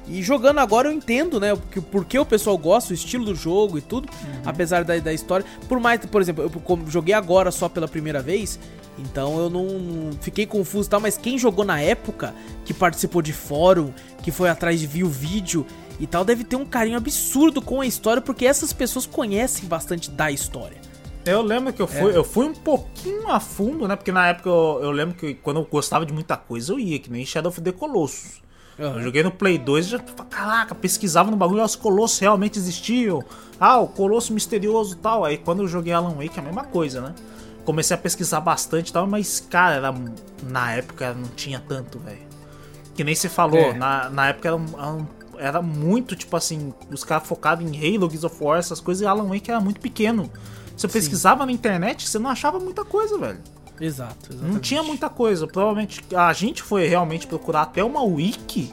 [0.06, 1.54] E jogando agora eu entendo, né?
[1.56, 4.08] Porque, porque o pessoal gosta, o estilo do jogo e tudo,
[4.44, 5.46] apesar da, da história.
[5.66, 8.58] Por mais, por exemplo, eu joguei agora só pela primeira vez,
[8.98, 12.34] então eu não fiquei confuso e tal, mas quem jogou na época,
[12.64, 13.92] que participou de fórum,
[14.22, 15.66] que foi atrás de viu o vídeo
[16.00, 20.10] e tal, deve ter um carinho absurdo com a história, porque essas pessoas conhecem bastante
[20.10, 20.76] da história.
[21.24, 22.16] Eu lembro que eu fui, É.
[22.16, 23.96] eu fui um pouquinho a fundo, né?
[23.96, 26.98] Porque na época eu, eu lembro que quando eu gostava de muita coisa, eu ia,
[26.98, 28.42] que nem Shadow of the Colossus.
[28.76, 33.22] Eu joguei no Play 2 e já, caraca, pesquisava no bagulho, os colossos realmente existiam.
[33.58, 35.24] Ah, o colosso misterioso e tal.
[35.24, 37.14] Aí quando eu joguei Alan Wake, é a mesma coisa, né?
[37.64, 39.94] Comecei a pesquisar bastante e tal, mas, cara, era,
[40.42, 42.22] na época não tinha tanto, velho.
[42.94, 43.72] Que nem você falou, É.
[43.74, 45.06] na, na época era, um-
[45.38, 49.06] era muito, tipo assim, os caras focados em Halo, Gears of War, essas coisas, e
[49.06, 50.30] Alan Wake era muito pequeno.
[50.76, 53.40] Você pesquisava na internet, você não achava muita coisa, velho.
[53.80, 54.52] Exato, exatamente.
[54.52, 55.46] Não tinha muita coisa.
[55.46, 58.72] Provavelmente a gente foi realmente procurar até uma wiki.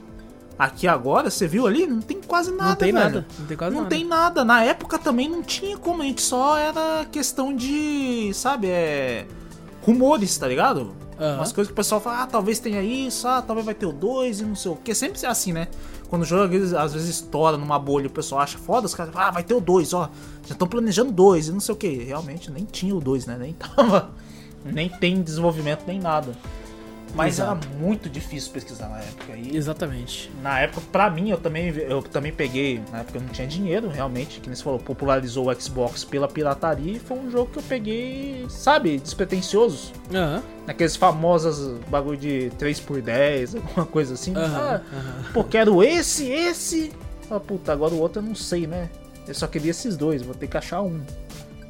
[0.61, 1.87] Aqui agora, você viu ali?
[1.87, 3.03] Não tem quase nada, Não tem velho.
[3.05, 3.95] nada, não tem quase Não nada.
[3.95, 4.45] tem nada.
[4.45, 9.25] Na época também não tinha como, a gente só era questão de, sabe, é.
[9.81, 10.93] rumores, tá ligado?
[11.19, 11.37] Aham.
[11.37, 13.91] Umas coisas que o pessoal fala, ah, talvez tenha isso, ah, talvez vai ter o
[13.91, 14.93] 2 e não sei o que.
[14.93, 15.67] Sempre é assim, né?
[16.11, 19.11] Quando o jogo às vezes, estoura numa bolha e o pessoal acha foda, os caras
[19.11, 20.11] falam, ah, vai ter o 2, ó.
[20.45, 21.87] Já estão planejando dois e não sei o que.
[22.03, 23.35] Realmente nem tinha o 2, né?
[23.39, 24.11] Nem tava.
[24.63, 26.33] Nem tem desenvolvimento, nem nada.
[27.13, 27.67] Mas Exato.
[27.67, 29.33] era muito difícil pesquisar na época.
[29.35, 30.31] E Exatamente.
[30.41, 32.81] na época, pra mim, eu também, eu também peguei.
[32.91, 34.39] Na época eu não tinha dinheiro, realmente.
[34.39, 36.93] Que nem você falou, popularizou o Xbox pela pirataria.
[36.93, 39.91] E foi um jogo que eu peguei, sabe, despretensioso.
[40.13, 44.33] Aham, Aqueles famosos bagulho de 3x10, alguma coisa assim.
[44.35, 45.23] aham, Ah, aham.
[45.33, 46.91] pô, quero esse, esse.
[47.29, 48.89] Ah, puta, agora o outro eu não sei, né?
[49.27, 51.01] Eu só queria esses dois, vou ter que achar um.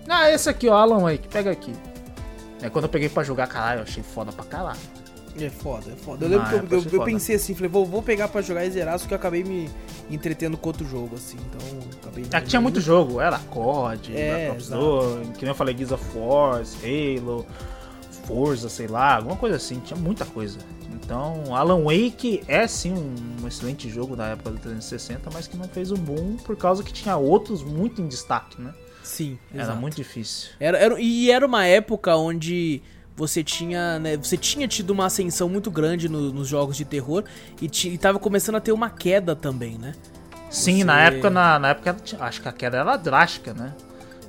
[0.08, 1.74] Ah, esse aqui, ó, Alan Wake, pega aqui.
[2.62, 4.80] Aí quando eu peguei pra jogar, caralho, eu achei foda pra caralho.
[5.40, 6.26] É foda, é foda.
[6.26, 8.42] Eu lembro Na que eu, época eu- eu pensei assim, falei, vou, vou pegar pra
[8.42, 9.70] jogar e zerar, só que eu acabei me
[10.10, 12.26] entretendo com outro jogo, assim, então acabei...
[12.34, 14.82] Aqui tinha muito jogo, era COD, É, Black Ops exato.
[14.82, 17.46] 2, que nem eu falei, Gears of War, Halo,
[18.26, 20.60] Forza, sei lá, alguma coisa assim, tinha muita coisa.
[20.94, 25.68] Então, Alan Wake é sim um, excelente jogo da época do 360, mas que não
[25.68, 28.74] fez um boom por causa que tinha outros muito em destaque, né?
[29.04, 29.80] Sim, Era exato.
[29.80, 30.52] muito difícil.
[30.60, 32.82] Era, era- e era uma época onde
[33.16, 37.24] você tinha, né, você tinha tido uma ascensão muito grande no- nos jogos de terror
[37.62, 39.94] e, ti- e tava começando a ter uma queda também, né?
[40.50, 43.74] Sim, Você- na época, na, na época, acho que a queda era drástica, né?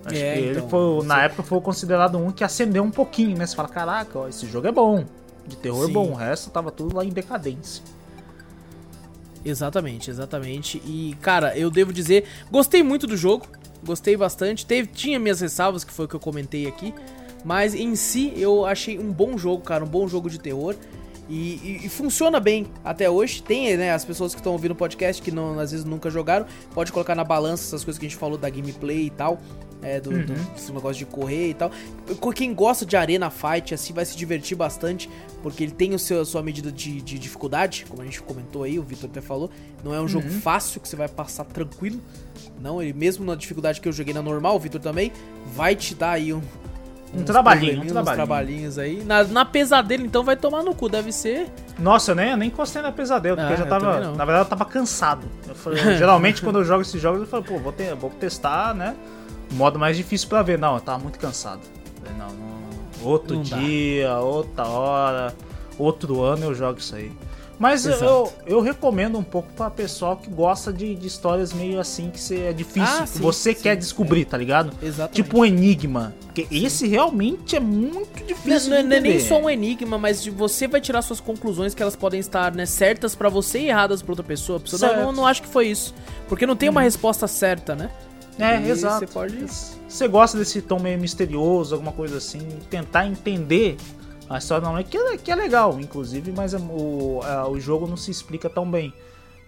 [0.04, 3.36] Acho É, que ele então, você- na época foi considerado um que acendeu um pouquinho,
[3.38, 3.46] né?
[3.46, 5.04] Você fala, caraca, ó, esse jogo é bom.
[5.46, 5.90] De terror Sim.
[5.90, 7.82] é bom, o resto tava tudo lá em decadência.
[9.44, 10.80] Exatamente, exatamente.
[10.86, 13.46] E, cara, eu devo dizer, gostei muito do jogo,
[13.84, 14.64] gostei bastante.
[14.64, 16.94] Teve, tinha minhas ressalvas, que foi o que eu comentei aqui.
[17.44, 20.74] Mas em si, eu achei um bom jogo, cara, um bom jogo de terror.
[21.28, 23.42] E, e- e funciona bem até hoje.
[23.42, 26.46] Tem, né, as pessoas que estão ouvindo o podcast que não, às vezes nunca jogaram,
[26.74, 29.38] pode colocar na balança essas coisas que a gente falou da gameplay e tal.
[29.84, 30.24] É, do, uhum.
[30.24, 31.72] do, do negócio de correr e tal.
[32.36, 35.10] Quem gosta de arena fight, assim, vai se divertir bastante,
[35.42, 38.62] porque ele tem o seu, a sua medida de, de dificuldade, como a gente comentou
[38.62, 39.50] aí, o Victor até falou.
[39.82, 40.08] Não é um uhum.
[40.08, 42.00] jogo fácil que você vai passar tranquilo.
[42.60, 45.10] Não, ele mesmo na dificuldade que eu joguei na normal, o Victor também,
[45.52, 46.40] vai te dar aí um,
[47.14, 48.16] um trabalhinho, um trabalhinho.
[48.16, 49.04] trabalhinhos aí.
[49.04, 51.50] Na, na pesadelo, então, vai tomar no cu, deve ser.
[51.78, 53.98] Nossa, eu nem, eu nem encostei na pesadelo, porque ah, eu já tava.
[53.98, 55.26] Eu na verdade, eu tava cansado.
[55.46, 58.74] Eu falei, geralmente, quando eu jogo esses jogos, eu falo, pô, vou, ter, vou testar,
[58.74, 58.96] né?
[59.50, 60.58] O modo mais difícil pra ver.
[60.58, 61.60] Não, eu tava muito cansado.
[62.02, 64.20] Falei, não, não, outro não dia, dá.
[64.20, 65.34] outra hora,
[65.78, 67.12] outro ano eu jogo isso aí.
[67.62, 72.10] Mas eu, eu recomendo um pouco pra pessoal que gosta de, de histórias meio assim,
[72.10, 74.24] que cê, é difícil, ah, sim, você sim, quer descobrir, é.
[74.24, 74.72] tá ligado?
[74.82, 75.14] Exatamente.
[75.14, 76.12] Tipo um enigma.
[76.22, 80.66] Porque esse realmente é muito difícil não, não é nem só um enigma, mas você
[80.66, 84.10] vai tirar suas conclusões que elas podem estar né, certas para você e erradas pra
[84.10, 84.58] outra pessoa.
[84.58, 85.94] Pessoa não, não, não acho que foi isso.
[86.28, 86.84] Porque não tem uma uhum.
[86.84, 87.92] resposta certa, né?
[88.40, 89.06] É, e exato.
[89.06, 89.46] Você pode.
[89.88, 93.76] Você gosta desse tom meio misterioso, alguma coisa assim, tentar entender
[94.32, 97.60] a história não é que, é que é legal, inclusive, mas é, o, é, o
[97.60, 98.92] jogo não se explica tão bem.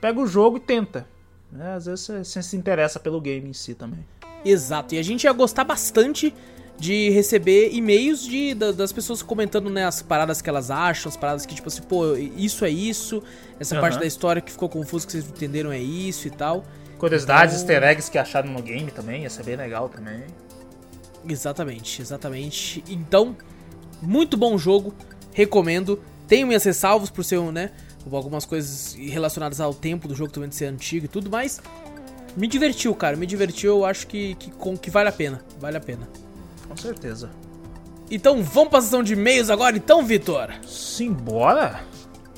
[0.01, 1.07] Pega o jogo e tenta.
[1.51, 1.75] Né?
[1.75, 4.05] Às vezes você, você se interessa pelo game em si também.
[4.45, 6.35] Exato, e a gente ia gostar bastante
[6.79, 11.47] de receber e-mails de, das pessoas comentando né, as paradas que elas acham, as paradas
[11.47, 13.23] que, tipo assim, pô, isso é isso,
[13.59, 13.81] essa uhum.
[13.81, 16.65] parte da história que ficou confusa, que vocês entenderam é isso e tal.
[16.99, 17.75] Curiosidades, então...
[17.75, 20.25] easter eggs que acharam no game também, ia ser bem legal também.
[21.29, 22.85] Exatamente, exatamente.
[22.89, 23.37] Então,
[24.03, 24.95] muito bom jogo,
[25.33, 26.01] recomendo.
[26.27, 27.71] Tenho minhas ressalvas por ser né?
[28.11, 31.61] Algumas coisas relacionadas ao tempo do jogo também de ser antigo e tudo, mas
[32.37, 33.17] me divertiu, cara.
[33.17, 35.43] Me divertiu, eu acho que, que, que vale a pena.
[35.59, 36.09] Vale a pena.
[36.69, 37.31] Com certeza.
[38.11, 40.53] Então vamos pra sessão de e-mails agora, então, Vitor?
[40.67, 41.81] Simbora!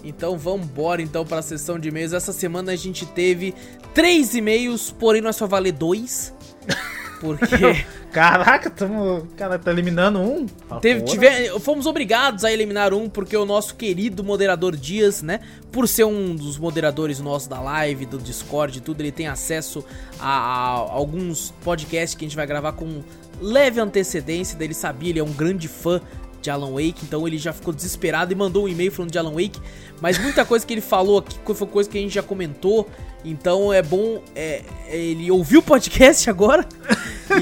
[0.05, 2.12] Então vamos embora então para a sessão de e-mails.
[2.12, 3.55] Essa semana a gente teve
[3.93, 6.33] três e-mails, porém nós só valer dois.
[7.20, 7.84] Porque.
[8.12, 9.26] Caraca, tamo.
[9.36, 10.47] Cara, tá eliminando um?
[10.80, 15.40] Teve, tive, fomos obrigados a eliminar um, porque o nosso querido moderador Dias, né?
[15.70, 19.84] Por ser um dos moderadores nossos da live, do Discord e tudo, ele tem acesso
[20.18, 23.02] a, a alguns podcasts que a gente vai gravar com
[23.40, 24.56] leve antecedência.
[24.56, 26.01] Daí ele sabia, ele é um grande fã
[26.47, 29.32] de Alan Wake, então ele já ficou desesperado e mandou um e-mail falando de Alan
[29.32, 29.60] Wake.
[30.01, 32.89] Mas muita coisa que ele falou aqui foi coisa que a gente já comentou.
[33.24, 34.23] Então é bom.
[34.35, 36.64] É, ele ouviu o podcast agora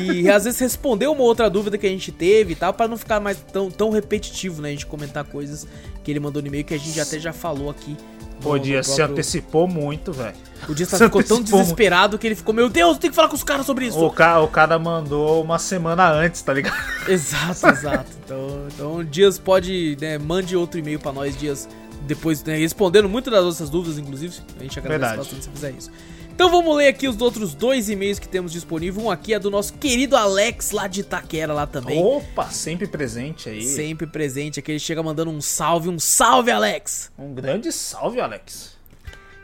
[0.01, 2.97] e às vezes respondeu uma outra dúvida que a gente teve e tal, para não
[2.97, 4.68] ficar mais tão, tão repetitivo, né?
[4.70, 5.66] A gente comentar coisas
[6.02, 7.97] que ele mandou no e-mail que a gente até já falou aqui.
[8.45, 8.95] O dia próprio...
[8.95, 10.35] se antecipou muito, velho.
[10.69, 13.45] O dia ficou tão desesperado que ele ficou, meu Deus, tem que falar com os
[13.45, 13.99] caras sobre isso.
[13.99, 16.77] O cara, o cara mandou uma semana antes, tá ligado?
[17.09, 18.11] Exato, exato.
[18.25, 21.69] Então, então Dias pode, né, mande outro e-mail para nós, Dias
[22.07, 24.35] depois né, respondendo muitas das nossas dúvidas, inclusive.
[24.59, 25.16] A gente agradece Verdade.
[25.19, 25.91] bastante se fizer isso.
[26.35, 29.05] Então vamos ler aqui os outros dois e-mails que temos disponível.
[29.05, 32.02] Um aqui é do nosso querido Alex lá de Itaquera lá também.
[32.02, 33.62] Opa, sempre presente aí.
[33.62, 34.59] Sempre presente.
[34.59, 37.12] Aqui ele chega mandando um salve, um salve, Alex.
[37.16, 38.77] Um grande salve, Alex.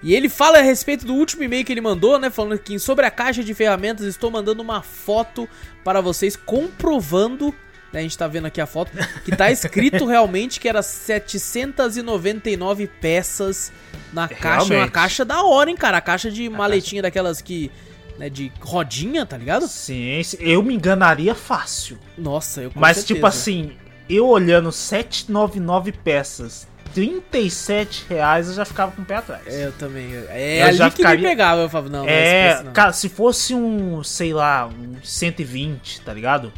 [0.02, 2.28] E ele fala a respeito do último e-mail que ele mandou, né?
[2.28, 5.48] Falando que sobre a caixa de ferramentas, estou mandando uma foto
[5.84, 7.54] para vocês comprovando
[7.92, 8.92] né, a gente tá vendo aqui a foto,
[9.24, 13.72] que tá escrito realmente que era 799 peças
[14.12, 14.48] na caixa.
[14.48, 14.74] Realmente.
[14.74, 15.98] Uma caixa da hora, hein, cara?
[15.98, 17.10] A caixa de a maletinha caixa...
[17.10, 17.70] daquelas que.
[18.18, 19.66] Né, de rodinha, tá ligado?
[19.66, 21.98] Sim, eu me enganaria fácil.
[22.18, 23.14] Nossa, eu com Mas, tipo certeza.
[23.14, 23.72] tipo assim,
[24.10, 29.46] eu olhando 799 peças, 37 reais eu já ficava com o pé atrás.
[29.46, 30.12] É, eu também.
[30.28, 31.18] É eu ali já que ficaria...
[31.18, 36.02] me pegava, eu falava, não, é, não cara, se fosse um, sei lá, um 120,
[36.02, 36.52] tá ligado?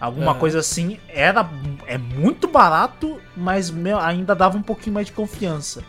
[0.00, 0.38] Alguma uhum.
[0.38, 1.48] coisa assim, era
[1.86, 5.82] é muito barato, mas meu, ainda dava um pouquinho mais de confiança.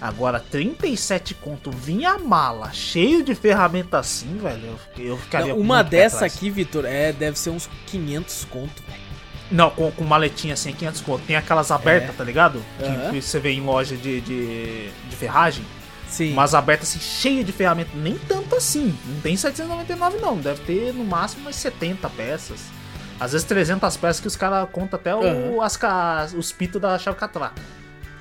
[0.00, 5.60] Agora, 37 conto, vinha a mala, cheio de ferramenta assim, velho, eu, eu ficaria Não,
[5.60, 9.10] Uma dessa aqui, Vitor, é, deve ser uns 500 conto, velho.
[9.50, 11.24] Não, com, com maletinha assim, 500 conto.
[11.26, 12.12] Tem aquelas abertas, é.
[12.12, 12.62] tá ligado?
[12.78, 13.10] Uhum.
[13.10, 15.64] Que, você vê em loja de, de, de ferragem.
[16.08, 16.32] Sim.
[16.34, 17.90] Mas abertas assim, cheia de ferramenta.
[17.94, 18.96] Nem tanto assim.
[19.04, 20.36] Não tem 799 não.
[20.38, 22.60] Deve ter no máximo umas 70 peças.
[23.20, 25.56] Às vezes 300 peças que os caras contam até uhum.
[25.56, 25.78] o, as,
[26.34, 27.60] os pitos da chave catraca.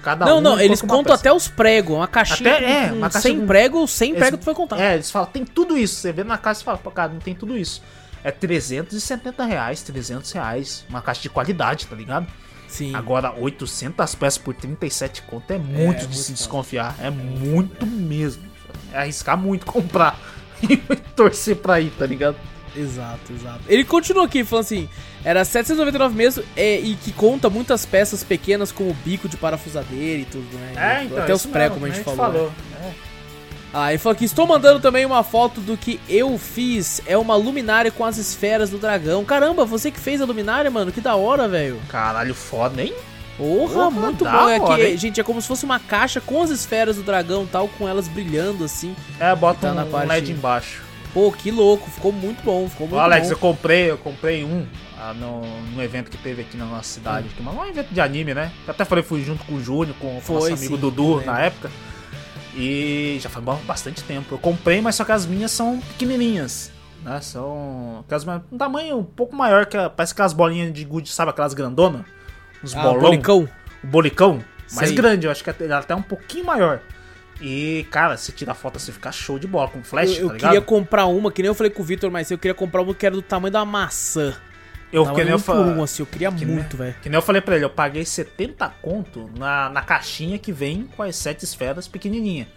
[0.04, 3.28] Cada não, um não, eles contam até os pregos, uma caixinha até, é, uma caixa
[3.28, 4.80] sem prego, sem prego tu foi contar.
[4.80, 5.96] É, eles falam, tem tudo isso.
[5.96, 7.82] Você vê na caixa e fala, cara, não tem tudo isso.
[8.24, 10.86] É 370 reais, 300 reais.
[10.90, 12.28] Uma caixa de qualidade, tá ligado?
[12.68, 12.96] Sim.
[12.96, 16.96] Agora, 800 peças por 37 conto é muito é, de se desconfiar.
[17.02, 18.44] É muito mesmo.
[18.94, 20.18] É arriscar muito comprar
[20.62, 20.78] e
[21.16, 22.38] torcer pra ir, tá ligado?
[22.76, 23.60] Exato, exato.
[23.68, 24.90] Ele continua aqui falando assim:
[25.24, 30.26] era 799 mesmo é, e que conta muitas peças pequenas como bico de parafusadeira e
[30.26, 30.74] tudo, né?
[31.02, 32.18] É, então, Até os pré, como a gente, falou.
[32.18, 32.52] falou.
[32.82, 32.94] Né?
[33.72, 37.02] Ah, ele falou que estou mandando também uma foto do que eu fiz.
[37.06, 39.24] É uma luminária com as esferas do dragão.
[39.24, 40.92] Caramba, você que fez a luminária, mano.
[40.92, 41.80] Que da hora, velho.
[41.88, 42.94] Caralho, foda, hein?
[43.38, 44.50] Porra, Porra, muito bom.
[44.50, 44.98] É hora, que, hein?
[44.98, 48.08] gente, é como se fosse uma caixa com as esferas do dragão tal, com elas
[48.08, 48.96] brilhando assim.
[49.20, 50.82] É, bota Tá um, na um parte- LED embaixo.
[51.14, 51.90] Pô, que louco.
[51.90, 52.68] Ficou muito bom.
[52.70, 53.34] Ficou muito Alex, bom.
[53.34, 54.66] eu comprei, eu comprei um
[54.98, 55.42] ah, no,
[55.76, 57.28] no evento que teve aqui na nossa cidade.
[57.28, 57.32] Hum.
[57.34, 58.52] aqui, mas não é um evento de anime, né?
[58.68, 61.40] Eu até falei, fui junto com o Júnior, com o nosso amigo sim, Dudu na
[61.42, 61.72] época.
[62.56, 64.34] E já faz ba- bastante tempo.
[64.36, 66.72] Eu comprei, mas só que as minhas são pequenininhas.
[67.04, 67.20] Né?
[67.22, 71.32] São aquelas, um tamanho um pouco maior que a- parece aquelas bolinhas de gude, sabe?
[71.32, 72.06] Aquelas grandona.
[72.64, 73.02] Uns Ah, bolão.
[73.02, 73.48] bolicão.
[73.84, 74.44] O bolicão.
[74.74, 74.96] Mais Sei.
[74.98, 76.82] grande, eu acho que até, até um pouquinho maior.
[77.42, 80.34] E, cara, se tirar foto assim, fica show de bola com flash, Eu, eu tá
[80.34, 80.50] ligado?
[80.50, 82.94] queria comprar uma, que nem eu falei com o Vitor, mas eu queria comprar uma
[82.94, 84.36] que era do tamanho da maçã.
[84.92, 86.96] Eu, Tava que nem eu um por um, assim, eu queria que muito, velho.
[87.02, 90.90] Que nem eu falei pra ele, eu paguei 70 conto na, na caixinha que vem
[90.98, 92.48] com as sete esferas pequenininha.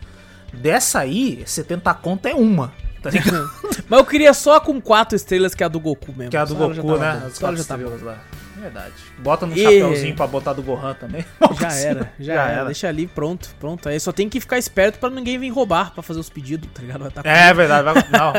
[0.52, 2.72] Dessa aí, 70 conto é uma,
[3.02, 3.50] tá ligado?
[3.88, 6.30] Mas eu queria só com quatro estrelas, que é a do Goku mesmo.
[6.30, 7.22] que é a do Só Goku, né?
[7.26, 8.18] As quatro estrelas lá.
[8.62, 8.94] Verdade.
[9.18, 11.24] Bota no E- chapéuzinho pra botar do Gohan também.
[11.60, 12.64] Já era, já, era.
[12.66, 13.88] Deixa ali, pronto, pronto.
[13.88, 16.80] Aí só tem que ficar esperto pra ninguém vir roubar pra fazer os pedidos, tá
[16.80, 17.10] ligado?
[17.10, 18.32] Tá É verdade, vai, não.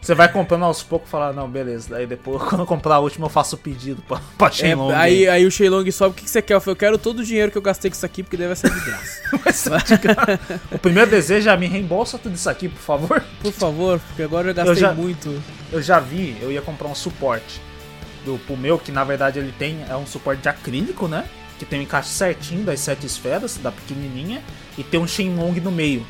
[0.00, 1.90] Você vai comprando aos poucos e falar, não, beleza.
[1.90, 4.92] Daí depois, quando eu comprar a última, eu faço o pedido pra, pra É, Shenlong.
[4.94, 6.54] aí, aí o Shenlong sobe, o que, que você quer?
[6.54, 8.56] Eu falei, eu quero todo o dinheiro que eu gastei com isso aqui, porque deve
[8.56, 9.20] ser de graça.
[9.44, 10.40] Vai ser de graça.
[10.72, 13.22] o primeiro desejo é me reembolsa tudo isso aqui, por favor.
[13.42, 15.40] Por favor, porque agora eu gastei já- muito.
[15.70, 17.60] Eu já vi, eu ia comprar um suporte
[18.24, 21.24] do pro meu, que na verdade ele tem é um suporte de acrílico, né?
[21.58, 24.42] Que tem o encaixe certinho das sete esferas, da pequenininha,
[24.78, 26.06] e tem um Shenlong no meio.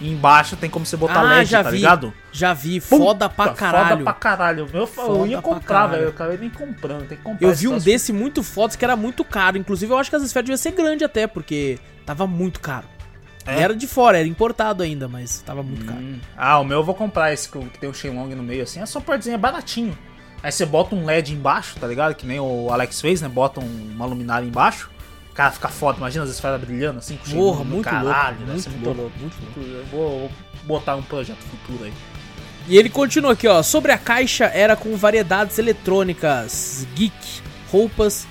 [0.00, 1.76] E embaixo tem como você botar Ah, LED, já tá vi.
[1.76, 2.14] ligado?
[2.30, 3.88] Já vi, Puta, foda pra caralho.
[3.88, 4.68] Foda pra caralho.
[4.72, 6.02] Eu, eu ia pra comprar, velho.
[6.04, 7.46] Eu acabei nem comprando, tem que comprar.
[7.48, 7.84] Eu vi um troço.
[7.84, 9.58] desse muito foda que era muito caro.
[9.58, 12.86] Inclusive, eu acho que as esferas deviam ser grande até, porque tava muito caro.
[13.44, 13.60] É?
[13.60, 15.98] Era de fora, era importado ainda, mas tava muito caro.
[15.98, 16.20] Hum.
[16.36, 18.80] Ah, o meu eu vou comprar esse que tem o Shenlong no meio, assim.
[18.80, 19.98] É só portezinho, é baratinho.
[20.42, 22.14] Aí você bota um LED embaixo, tá ligado?
[22.14, 23.28] Que nem o Alex fez, né?
[23.28, 24.88] Bota um- uma luminária embaixo.
[25.34, 25.98] Cara, fica foda.
[25.98, 28.38] Imagina as esferas brilhando assim, com Porra, muito caralho.
[28.38, 28.52] louco.
[28.52, 29.60] deve Muito louco, muito louco.
[29.60, 30.30] Eu vou, vou
[30.64, 31.92] botar um projeto futuro aí.
[32.68, 33.62] E ele continua aqui, ó.
[33.62, 37.40] Sobre a caixa era com variedades eletrônicas, geek,
[37.70, 38.26] roupas,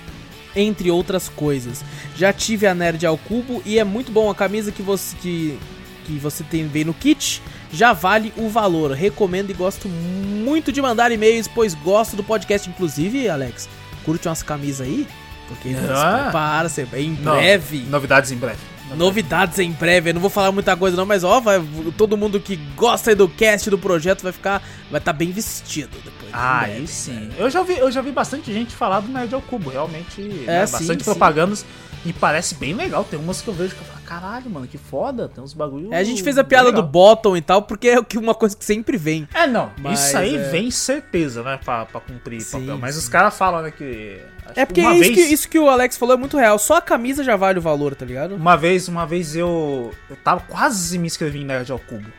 [0.54, 1.84] entre outras coisas.
[2.16, 5.58] Já tive a Nerd ao cubo e é muito bom a camisa que você que,
[6.06, 7.42] que você tem vem no kit.
[7.72, 8.92] Já vale o valor.
[8.92, 12.68] Recomendo e gosto muito de mandar e-mails, pois gosto do podcast.
[12.68, 13.68] Inclusive, Alex,
[14.04, 15.06] curte umas camisas aí?
[15.48, 16.16] Porque Ah.
[16.18, 17.78] se prepara, você, em breve.
[17.88, 18.58] Novidades em breve.
[18.96, 21.62] Novidades em breve, eu não vou falar muita coisa não, mas ó, vai,
[21.98, 26.30] todo mundo que gosta do cast do projeto vai ficar, vai estar bem vestido depois.
[26.32, 26.78] Ah, breve.
[26.80, 27.30] aí sim.
[27.36, 29.68] Eu já, vi, eu já vi bastante gente falar do Nerd ao Cubo.
[29.68, 31.10] Realmente, né, sim, bastante sim.
[31.10, 31.66] propagandas.
[32.06, 33.04] E parece bem legal.
[33.04, 35.28] Tem umas que eu vejo que eu falo, caralho, mano, que foda.
[35.28, 35.92] Tem uns bagulho.
[35.92, 36.82] É, a gente fez a piada legal.
[36.82, 39.28] do bottom e tal, porque é uma coisa que sempre vem.
[39.34, 39.70] É, não.
[39.78, 40.48] Mas, isso aí é.
[40.48, 41.60] vem certeza, né?
[41.62, 42.78] Pra, pra cumprir Sim, papel.
[42.78, 43.00] Mas sim.
[43.02, 44.18] os caras falam, né, que.
[44.56, 46.76] É que porque isso, vez, que, isso que o Alex falou é muito real, só
[46.76, 48.34] a camisa já vale o valor, tá ligado?
[48.34, 49.92] Uma vez, uma vez eu.
[50.08, 52.10] Eu tava quase me inscrevi em Nerd ao Cubo.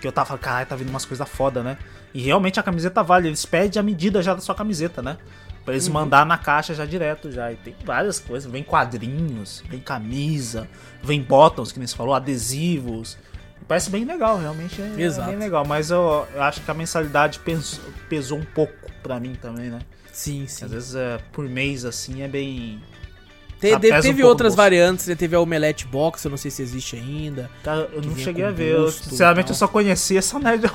[0.00, 1.76] Que eu tava falando, caralho, tá vindo umas coisas foda, né?
[2.12, 3.26] E realmente a camiseta vale.
[3.26, 5.16] Eles pedem a medida já da sua camiseta, né?
[5.64, 5.94] Pra eles Uhum.
[5.94, 7.50] mandar na caixa já direto já.
[7.52, 8.50] E tem várias coisas.
[8.50, 10.68] Vem quadrinhos, vem camisa,
[11.02, 13.16] vem bottoms, que nem você falou, adesivos.
[13.66, 15.30] Parece bem legal, realmente é, é Exato.
[15.30, 15.64] bem legal.
[15.66, 17.40] Mas eu, eu acho que a mensalidade
[18.10, 19.78] pesou um pouco pra mim também, né?
[20.12, 20.66] Sim, sim.
[20.66, 22.80] Às vezes é, por mês assim é bem.
[23.58, 25.14] Te- de- um teve pouco outras variantes, né?
[25.14, 27.50] teve a Omelette Box, eu não sei se existe ainda.
[27.62, 28.72] Cara, eu não cheguei a ver.
[28.74, 30.70] Eu, sinceramente, eu só conheci essa nerd.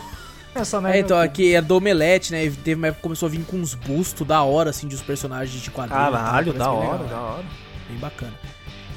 [0.56, 0.98] Essa nerd.
[0.98, 2.44] É, então, aqui é do Omelete, né?
[2.64, 5.62] Teve uma época que começou a vir com uns bustos da hora, assim, dos personagens
[5.62, 6.04] de quadrinhos.
[6.04, 7.46] tal, Caralho, da hora, legal, da hora.
[7.90, 8.34] Bem bacana.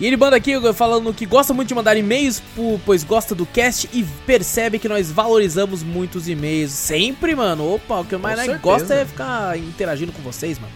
[0.00, 3.46] E ele manda aqui falando que gosta muito de mandar e-mails, po- pois gosta do
[3.46, 6.72] cast e percebe que nós valorizamos muito os e-mails.
[6.72, 7.74] Sempre, mano.
[7.74, 10.72] Opa, o que eu mais Com né, gosto é ficar interagindo com vocês, mano.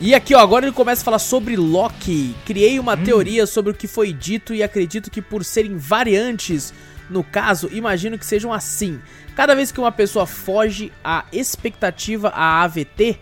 [0.00, 2.34] E aqui, ó, agora ele começa a falar sobre Loki.
[2.44, 3.02] Criei uma Hum.
[3.04, 6.74] teoria sobre o que foi dito e acredito que por serem variantes,
[7.10, 9.00] no caso, imagino que sejam assim.
[9.36, 13.18] Cada vez que uma pessoa foge à expectativa, a AVT,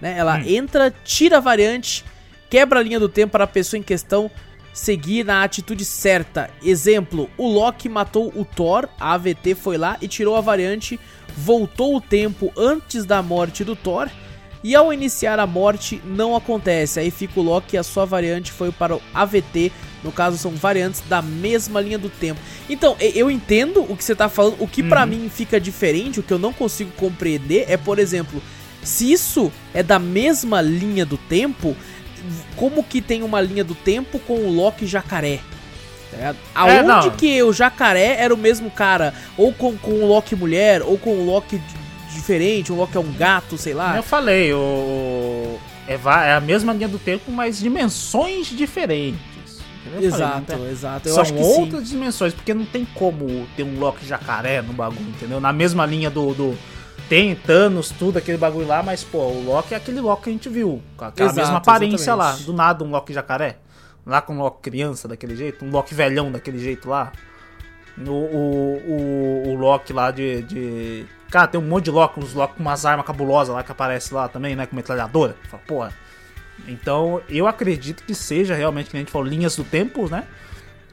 [0.00, 0.44] né, ela Hum.
[0.46, 2.04] entra, tira a variante,
[2.48, 4.30] quebra a linha do tempo para a pessoa em questão
[4.72, 6.50] seguir na atitude certa.
[6.62, 11.00] Exemplo, o Loki matou o Thor, a AVT foi lá e tirou a variante,
[11.36, 14.08] voltou o tempo antes da morte do Thor.
[14.66, 16.98] E ao iniciar a morte, não acontece.
[16.98, 19.70] Aí fica o Loki e a sua variante foi para o AVT.
[20.02, 22.40] No caso, são variantes da mesma linha do tempo.
[22.68, 24.56] Então, eu entendo o que você tá falando.
[24.58, 25.06] O que Uhum.
[25.06, 28.42] mim fica diferente, o que eu não consigo compreender é, por exemplo,
[28.82, 31.76] se isso é da mesma linha do tempo,
[32.56, 35.38] como que tem uma linha do tempo com o Loki jacaré?
[36.10, 36.38] Tá ligado?
[36.52, 40.82] Aonde É, que o jacaré era o mesmo cara, ou com, com o Loki mulher,
[40.82, 41.60] ou com o Loki
[42.16, 43.96] diferente, o Loki é um gato, sei lá.
[43.96, 45.58] Eu falei, o.
[45.86, 49.20] É, é a mesma linha do tempo, mas dimensões diferentes.
[49.86, 51.08] Eu falei, Exato, não tem- exato.
[51.08, 55.40] Eu São outras dimensões, porque não tem como ter um Loki jacaré no bagulho, entendeu?
[55.40, 56.34] Na mesma linha do.
[56.34, 56.58] do-
[57.08, 60.32] tem Thanos, tudo, aquele bagulho lá, mas, pô, o Loki é aquele Loki que a
[60.32, 60.82] gente viu.
[60.96, 62.40] Com aquela Exato, mesma aparência exatamente.
[62.40, 62.46] lá.
[62.46, 63.58] Do nada um Loki jacaré.
[64.04, 67.12] Lá com um Loki criança daquele jeito, um Loki velhão daquele jeito lá.
[67.98, 71.06] O, o, o, o Loki lá de, de.
[71.30, 74.14] Cara, tem um monte de Loki, uns Loki com umas armas cabulosas lá que aparece
[74.14, 74.66] lá também, né?
[74.66, 75.36] Com metralhadora.
[75.48, 75.92] Fala, porra.
[76.68, 80.24] Então, eu acredito que seja realmente, que a gente falou, linhas do tempo, né?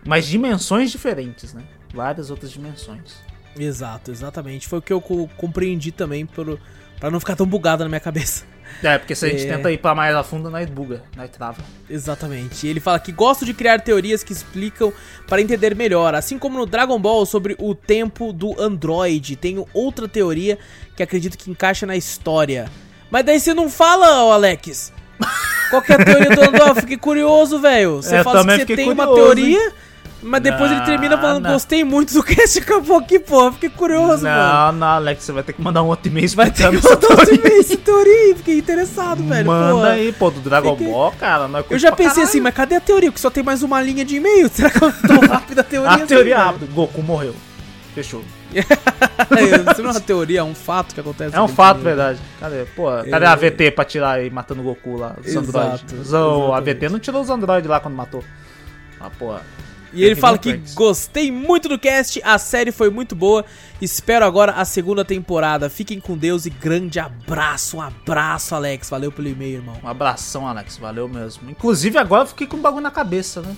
[0.06, 1.64] Mas dimensões diferentes, né?
[1.94, 3.22] Várias outras dimensões.
[3.58, 4.68] Exato, exatamente.
[4.68, 6.60] Foi o que eu co- compreendi também por,
[7.00, 8.46] pra não ficar tão bugado na minha cabeça.
[8.82, 9.56] É, porque se a gente É.
[9.56, 11.58] tenta ir pra mais a fundo, nós buga, nós trava.
[11.90, 12.68] Exatamente.
[12.68, 14.92] Ele fala que gosto de criar teorias que explicam
[15.28, 16.16] para entender melhor.
[16.16, 19.36] Assim como no Dragon Ball sobre o tempo do Android.
[19.36, 20.58] Tenho outra teoria
[20.96, 22.70] que acredito que encaixa na história.
[23.10, 24.92] Mas daí você não fala, Alex.
[25.70, 26.82] Qual que é a teoria do Android?
[26.82, 27.98] Fiquei curioso, velho.
[27.98, 29.72] Você É, fala que também você tem uma curioso, teoria,
[30.24, 31.52] mas depois ele termina Não, falando não.
[31.52, 33.52] gostei muito do cast acabou aqui, pô.
[33.52, 34.54] Fiquei curioso, mano.
[34.54, 36.98] não, não, Alex, você vai ter que mandar um outro e-mail Vai ter que mandar
[36.98, 37.36] teoria.
[37.36, 38.36] e-mail, teoria.
[38.38, 39.46] Fiquei interessado, velho.
[39.46, 39.84] Manda pô.
[39.86, 41.48] aí, pô, do Dragon Fiquei- Ball, cara.
[41.48, 42.28] Nós Eu curte já pensei caralho.
[42.30, 43.12] assim, mas cadê a teoria?
[43.12, 44.50] Porque só tem mais uma linha de e-mail.
[44.54, 45.92] Será que eu tô rápido a teoria?
[45.92, 46.48] A assim, teoria velho?
[46.48, 46.66] rápida.
[46.74, 47.36] Goku morreu.
[47.94, 48.24] Fechou.
[48.54, 51.36] Isso não é uma teoria, é um fato que acontece.
[51.36, 52.20] É um fato, de- verdade.
[52.40, 52.66] Cadê?
[52.76, 53.28] Pô, cadê É.
[53.28, 55.16] a AVT pra tirar aí matando o Goku lá?
[55.20, 55.84] Os Exato, androides.
[55.84, 56.90] AVT exatamente.
[56.90, 58.24] não tirou os androides lá quando matou.
[59.00, 59.42] Ah, porra.
[59.94, 63.46] E ele fala que gostei muito do cast, a série foi muito boa.
[63.82, 65.70] Espero agora a segunda temporada.
[65.70, 67.78] Fiquem com Deus e grande abraço.
[67.78, 68.90] Um abraço, Alex.
[68.90, 69.78] Valeu pelo e-mail, irmão.
[69.84, 70.78] Um abração, Alex.
[70.78, 71.50] Valeu mesmo.
[71.50, 73.56] Inclusive, agora eu fiquei com um bagulho na cabeça, né?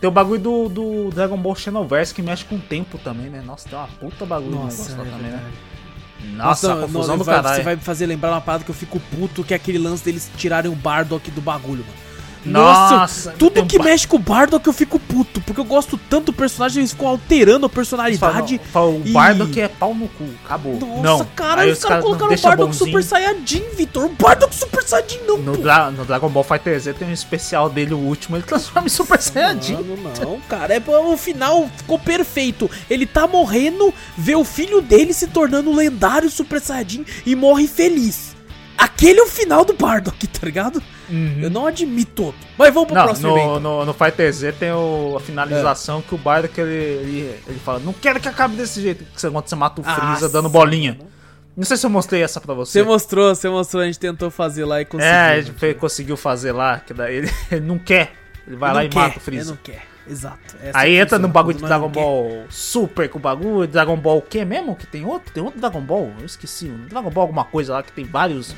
[0.00, 3.42] Tem o bagulho do, do Dragon Ball Xenoverse que mexe com o tempo também, né?
[3.44, 5.30] Nossa, tem uma puta bagulho no Nossa, negócio é também, né?
[5.30, 6.36] verdade.
[6.36, 7.56] Nossa, Não, a não, confusão do vai- caralho.
[7.56, 10.04] Você vai me fazer lembrar uma parada que eu fico puto, que é aquele lance
[10.04, 12.05] deles tirarem o Bardock do bagulho, mano.
[12.50, 15.98] Nossa, tem tudo um que mexe com o Bardock eu fico puto, porque eu gosto
[16.08, 18.60] tanto do personagem, eles ficam alterando a personalidade.
[18.72, 20.78] Fala, o e- Bardock é pau no cu, acabou.
[20.78, 21.30] Nossa, não.
[21.34, 22.86] cara, Aí os caras colocaram o Bardock bonzinho.
[22.86, 24.04] Super Saiyajin, Vitor.
[24.06, 25.56] O Bardock Super Saiyajin não, No.
[25.56, 28.90] Dra- no Dragon Ball Fighter Z tem um especial dele, o último, ele transforma em
[28.90, 29.74] Super Saiyajin.
[29.74, 32.70] Mano, não, cara, é, o final ficou perfeito.
[32.88, 37.66] Ele tá morrendo, vê o filho dele se tornando o lendário Super Saiyajin e morre
[37.66, 38.34] feliz.
[38.78, 40.82] Aquele é o final do Bardock, tá ligado?
[41.42, 42.34] Eu não admito.
[42.58, 43.60] Mas vamos pro Não, próximo no, evento.
[43.60, 47.78] no, no Fighter Z tem o- a finalização que o Bardock ele, ele, ele fala:
[47.78, 49.04] Não quero que acabe desse jeito.
[49.04, 50.98] Que você, quando você mata o Freeza Nossa, dando bolinha.
[51.56, 52.72] Não sei se eu mostrei essa pra você.
[52.72, 55.14] Você mostrou, você mostrou, a gente tentou fazer lá e conseguiu.
[55.14, 55.42] é, a né?
[55.42, 58.12] gente conseguiu fazer lá, que daí ele, ele não quer.
[58.46, 59.50] Ele vai Ele lá não e quer, mata o Ele Freeza.
[59.52, 60.56] não quer, exato.
[60.62, 62.00] Essa Aí é a entra no bagulho de Dragon não quer.
[62.00, 64.76] Ball Super com o bagulho, Dragon Ball o que mesmo?
[64.76, 65.32] Que tem outro?
[65.32, 66.12] Tem outro Dragon Ball?
[66.20, 66.66] Eu esqueci.
[66.68, 68.54] Um Dragon Ball alguma coisa lá que tem vários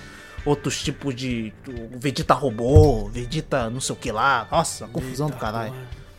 [0.48, 1.52] outros tipos de.
[1.92, 4.48] Vegeta robô, Vegeta não sei o que lá.
[4.50, 5.74] Nossa, confusão do caralho.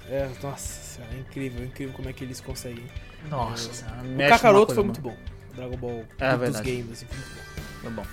[0.09, 2.85] É, nossa é incrível, é incrível como é que eles conseguem.
[3.29, 5.15] Nossa, senhora, O Kakaroto foi muito bom.
[5.55, 7.83] Dragon Ball É dos games, assim, foi muito bom.
[7.83, 8.05] Tá bom.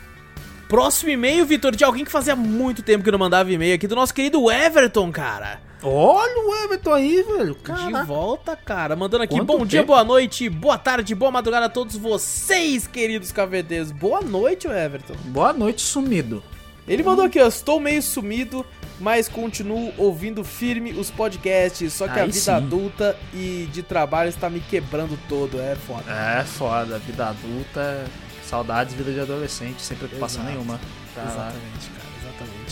[0.69, 3.95] Próximo e-mail, Vitor, de alguém que fazia muito tempo que não mandava e-mail aqui, do
[3.95, 5.61] nosso querido Everton, cara.
[5.83, 7.55] Olha o Everton aí, velho.
[7.55, 8.05] De Caraca.
[8.05, 8.97] volta, cara.
[8.97, 9.89] Mandando aqui, Quanto bom dia, tempo?
[9.93, 13.93] boa noite, boa tarde, boa madrugada a todos vocês, queridos cafeteiros.
[13.93, 15.15] Boa noite, Everton.
[15.27, 16.43] Boa noite, sumido.
[16.89, 18.65] Ele mandou aqui, ó, estou meio sumido,
[19.01, 22.51] mas continuo ouvindo firme os podcasts, só que a Aí vida sim.
[22.53, 26.05] adulta e de trabalho está me quebrando todo, é foda.
[26.11, 28.05] É foda, vida adulta,
[28.49, 30.57] saudades, vida de adolescente, sem preocupação Exato.
[30.57, 30.81] nenhuma.
[31.15, 31.96] Tá exatamente.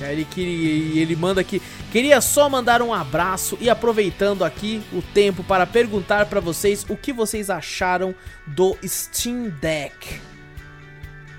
[0.03, 1.61] Aí ele, queria, ele manda aqui,
[1.93, 6.97] queria só mandar um abraço e aproveitando aqui o tempo para perguntar pra vocês o
[6.97, 8.15] que vocês acharam
[8.47, 10.21] do Steam Deck.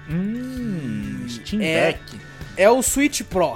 [0.10, 2.20] Hum, Steam É, Deck.
[2.58, 3.56] É o Switch Pro.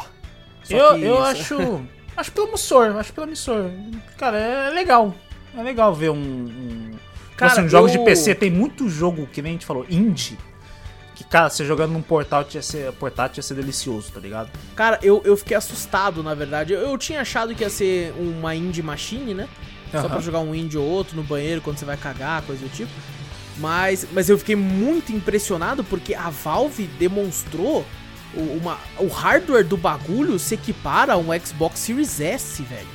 [0.70, 1.24] Eu, eu isso-
[1.56, 1.82] acho.
[2.18, 3.72] Acho promissor, acho promissor.
[4.18, 5.16] Cara, é legal.
[5.58, 6.16] É legal ver um.
[6.18, 6.92] um...
[7.38, 9.86] Cara, Cara, assim, jogos eu- de PC tem muito jogo, que nem a gente falou,
[9.90, 10.38] indie.
[11.20, 14.50] Que, cara, você jogando num portal ia ser, portátil ia ser delicioso, tá ligado?
[14.74, 16.72] Cara, eu, eu fiquei assustado, na verdade.
[16.72, 19.50] Eu, eu tinha achado que ia ser uma indie machine, né?
[19.92, 20.10] Só Aham.
[20.12, 22.90] pra jogar um indie ou outro no banheiro quando você vai cagar, coisa do tipo.
[23.58, 27.86] Mas, mas eu fiquei muito impressionado porque a Valve demonstrou
[28.34, 32.88] o, uma, o hardware do bagulho se equipara a um Xbox Series S, velho.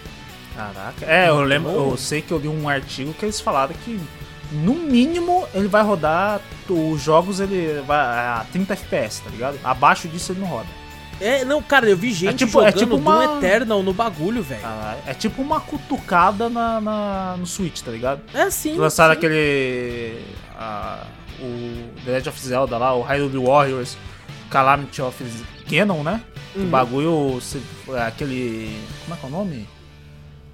[0.57, 1.05] Caraca.
[1.05, 4.01] É, eu lembro, eu sei que eu li um artigo que eles falaram que
[4.53, 9.59] no mínimo ele vai rodar os jogos ele vai a 30 FPS, tá ligado?
[9.65, 10.69] Abaixo disso ele não roda.
[11.21, 14.43] É, não, cara, eu vi gente tipo- jogando é tipo uma- Doom Eternal no bagulho,
[14.43, 14.61] velho.
[14.63, 18.21] Caralho, é tipo uma cutucada na, na- no Switch, tá ligado?
[18.35, 18.77] É assim.
[18.77, 19.19] Lançaram sim.
[19.19, 20.25] aquele.
[20.59, 21.07] a-
[21.41, 23.97] o The Legend of Zelda lá, o Hyrule Warriors,
[24.51, 25.25] Calamity of
[25.69, 26.21] Ganon, né?
[26.55, 26.67] O Uhum.
[26.69, 27.41] bagulho.
[27.41, 27.63] se-
[27.93, 28.77] é aquele.
[29.05, 29.69] Como é que é o nome?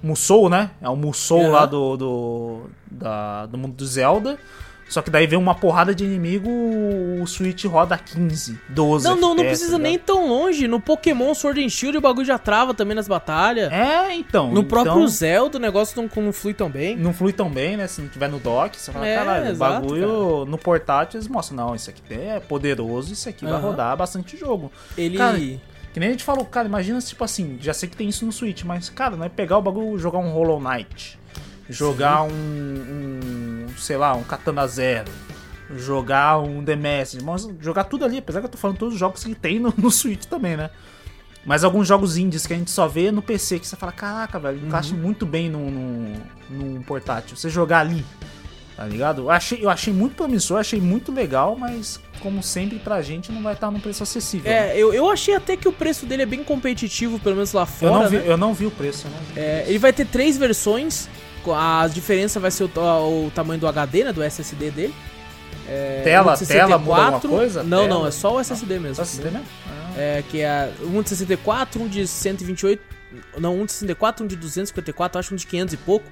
[0.03, 0.71] Musou, né?
[0.81, 1.51] É o Musou Aham.
[1.51, 4.37] lá do, do, da- do mundo do Zelda.
[4.89, 9.05] Só que daí vem uma porrada de inimigo, o Switch roda 15, 12.
[9.07, 10.67] Não, não, não FPS, precisa tá nem tão longe.
[10.67, 13.71] No Pokémon Sword and Shield o bagulho já trava também nas batalhas.
[13.71, 14.51] É, então.
[14.51, 16.97] no próprio então, Zelda o negócio não, não flui tão bem.
[16.97, 17.87] Não flui tão bem, né?
[17.87, 21.27] Se não tiver no dock, você fala, É, caralho, o exato, bagulho no portátil eles
[21.29, 23.61] mostram, não, isso aqui é poderoso, isso aqui vai Aham.
[23.61, 24.69] rodar bastante jogo.
[24.97, 25.17] Ele.
[25.17, 25.37] Cara,
[25.93, 28.25] Que nem a gente falou, cara, imagina se, tipo assim, já sei que tem isso
[28.25, 31.19] no Switch, mas, cara, não é pegar o bagulho jogar um Hollow Knight,
[31.69, 35.11] jogar um, um, sei lá, um Katana Zero,
[35.75, 38.99] jogar um The Message, mas jogar tudo ali, apesar que eu tô falando todos os
[38.99, 40.69] jogos que tem no, no Switch também, né?
[41.45, 44.39] Mas alguns jogos indies que a gente só vê no PC, que você fala, caraca,
[44.39, 47.35] velho, encaixa muito bem num portátil.
[47.35, 48.05] Você jogar ali,
[48.77, 49.23] tá ligado?
[49.23, 53.41] Eu achei, eu achei muito promissor, achei muito legal, mas como sempre pra gente não
[53.41, 54.49] vai estar num preço acessível.
[54.51, 54.69] né?
[54.69, 57.63] É, eu, eu achei até que o preço dele é bem competitivo, pelo menos lá
[57.63, 58.03] eu, fora.
[58.03, 58.23] não vi, né?
[58.25, 59.17] eu não vi o preço, né?
[59.35, 61.09] É, ele vai ter três versões.
[61.47, 64.13] A diferença vai ser o, o tamanho do HD, né?
[64.13, 64.93] Do SSD dele.
[65.67, 67.29] É, Tela, um de tela muda alguma 64.
[67.29, 67.63] coisa?
[67.63, 67.89] Não, Tela?
[67.89, 68.95] não, é só o SSD mesmo.
[68.95, 69.43] Só se mesmo?
[69.97, 72.81] É, que é um de 64, um de 128.
[73.37, 76.05] Não, um de 64, um de 254, acho um de 500 e pouco.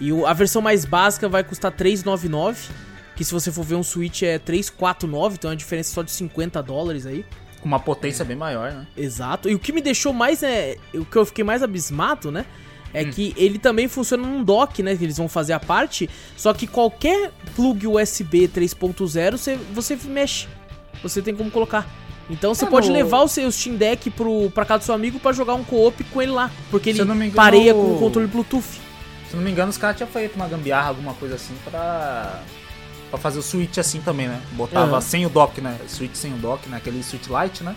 [0.00, 2.68] E a versão mais básica vai custar 399.
[3.16, 6.10] Que se você for ver um Switch é 349, então é uma diferença só de
[6.10, 7.24] 50 dólares aí.
[7.60, 8.86] Com uma potência bem maior, né?
[8.96, 9.48] Exato.
[9.48, 10.76] E o que me deixou mais é.
[10.92, 12.44] O que eu fiquei mais abismado, né?
[12.92, 13.10] É Hum.
[13.10, 14.94] que ele também funciona num dock, né?
[14.96, 16.08] Que eles vão fazer a parte.
[16.36, 20.46] Só que qualquer plug USB 3.0 você, você mexe.
[21.02, 21.86] Você tem como colocar.
[22.30, 24.94] Então você Ah, pode no- levar o seu Steam Deck pro, pra casa do seu
[24.94, 26.50] amigo pra jogar um co-op com ele lá.
[26.70, 28.80] Porque ele eu engano, pareia com o- o controle Bluetooth.
[29.30, 32.42] Se não me engano, os caras tinham feito uma gambiarra, alguma coisa assim, pra,
[33.14, 34.40] pra fazer o Switch assim também, né?
[34.52, 35.00] Botava Aham.
[35.00, 35.76] sem o dock, né?
[35.88, 36.76] Switch sem o dock, né?
[36.78, 37.74] Aquele Switch Lite, né?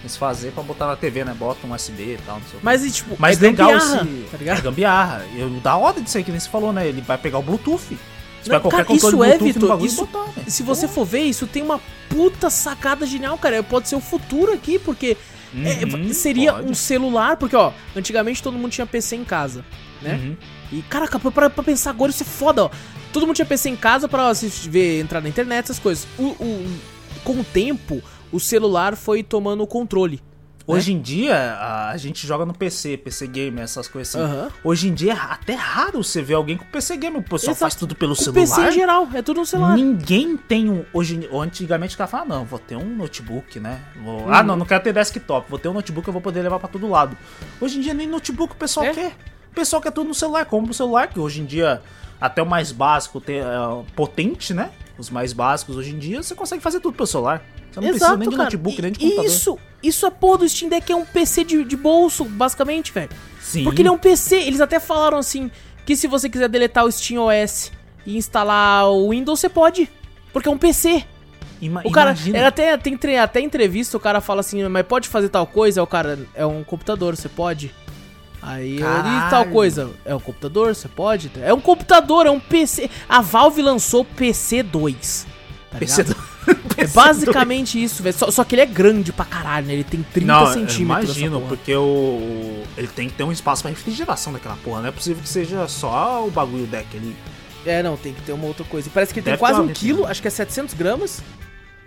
[0.00, 1.34] Eles fazer pra botar na TV, né?
[1.36, 2.60] Bota um USB e tal, não sei.
[2.62, 4.22] Mas e, tipo, Mas é legal gambiarra, esse.
[4.30, 4.62] tá É ligado?
[4.62, 5.26] gambiarra.
[5.34, 6.86] E o da hora disso aí que nem você falou, né?
[6.86, 7.98] Ele vai pegar o Bluetooth.
[8.46, 10.32] Não, cara, isso é, Vitor, isso- botar.
[10.46, 13.62] Se você for ver, isso tem uma puta sacada genial, cara.
[13.62, 15.16] Pode ser o futuro aqui, porque
[15.64, 16.70] é, Uhum, seria pode.
[16.70, 19.64] um celular, porque, ó, antigamente todo mundo tinha PC em casa,
[20.00, 20.14] né?
[20.14, 20.36] Uhum.
[20.72, 22.70] E, caraca, pra, pra, pensar agora, isso é foda, ó.
[23.12, 26.06] Todo mundo tinha PC em casa pra assistir, ver, entrar na internet, essas coisas.
[26.18, 26.78] O, o-
[27.24, 30.22] com o tempo, o celular foi tomando o controle.
[30.70, 34.22] Hoje em dia, a, gente joga no PC, PC Gamer, essas coisas assim.
[34.22, 34.50] Aham.
[34.62, 37.20] Hoje em dia é até raro você ver alguém com PC Gamer.
[37.20, 37.58] O pessoal Exato.
[37.60, 38.44] faz tudo pelo Com celular.
[38.44, 39.74] PC em geral, é tudo no celular.
[39.74, 40.84] Ninguém tem um.
[40.92, 43.80] Hoje, antigamente o cara fala, não, vou ter um notebook, né?
[44.04, 44.30] Vou- Uhum.
[44.34, 45.48] Ah, não, não quero ter desktop.
[45.48, 47.16] Vou ter um notebook que eu vou poder levar pra todo lado.
[47.62, 48.92] Hoje em dia nem notebook o pessoal É?
[48.92, 49.16] quer.
[49.58, 50.46] O pessoal quer tudo no celular.
[50.46, 51.82] Compra o celular, que hoje em dia,
[52.20, 53.44] até o mais básico, tem, é,
[53.96, 54.70] potente, né?
[54.96, 57.42] Os mais básicos hoje em dia, você consegue fazer tudo pelo celular.
[57.72, 58.44] Você não precisa nem de cara.
[58.44, 59.24] notebook, E- nem de computador.
[59.26, 63.10] Isso, isso é porra do Steam Deck é um PC de, de bolso, basicamente, velho.
[63.40, 63.64] Sim.
[63.64, 65.50] Porque ele é um PC, eles até falaram assim,
[65.84, 67.72] que se você quiser deletar o Steam OS
[68.06, 69.90] e instalar o Windows, você pode.
[70.32, 71.04] Porque é um PC.
[71.60, 72.46] Ima- O cara, imagina.
[72.46, 75.80] até tem até entrevista, o cara fala assim, mas pode fazer tal coisa?
[75.80, 77.74] Aí O cara, é um computador, você pode?
[78.40, 79.50] Aí, ele, e tal Caralho.
[79.50, 81.30] coisa, é um computador, você pode?
[81.42, 82.88] É um computador, é um PC.
[83.08, 85.26] A Valve lançou PC 2.
[85.72, 86.16] Tá PC ligado?
[86.16, 86.28] do-
[86.78, 88.16] É basicamente isso, velho.
[88.16, 89.74] Só, só que ele é grande pra caralho, né?
[89.74, 90.78] Ele tem 30 Não, centímetros.
[90.80, 94.80] imagino, porque o, ele tem que ter um espaço pra refrigeração daquela porra.
[94.80, 97.14] Não é possível que seja só o bagulho deck ali.
[97.66, 98.88] É, não, tem que ter uma outra coisa.
[98.94, 101.20] Parece que ele tem Deve quase ter um quilo, acho que é 700 gramas.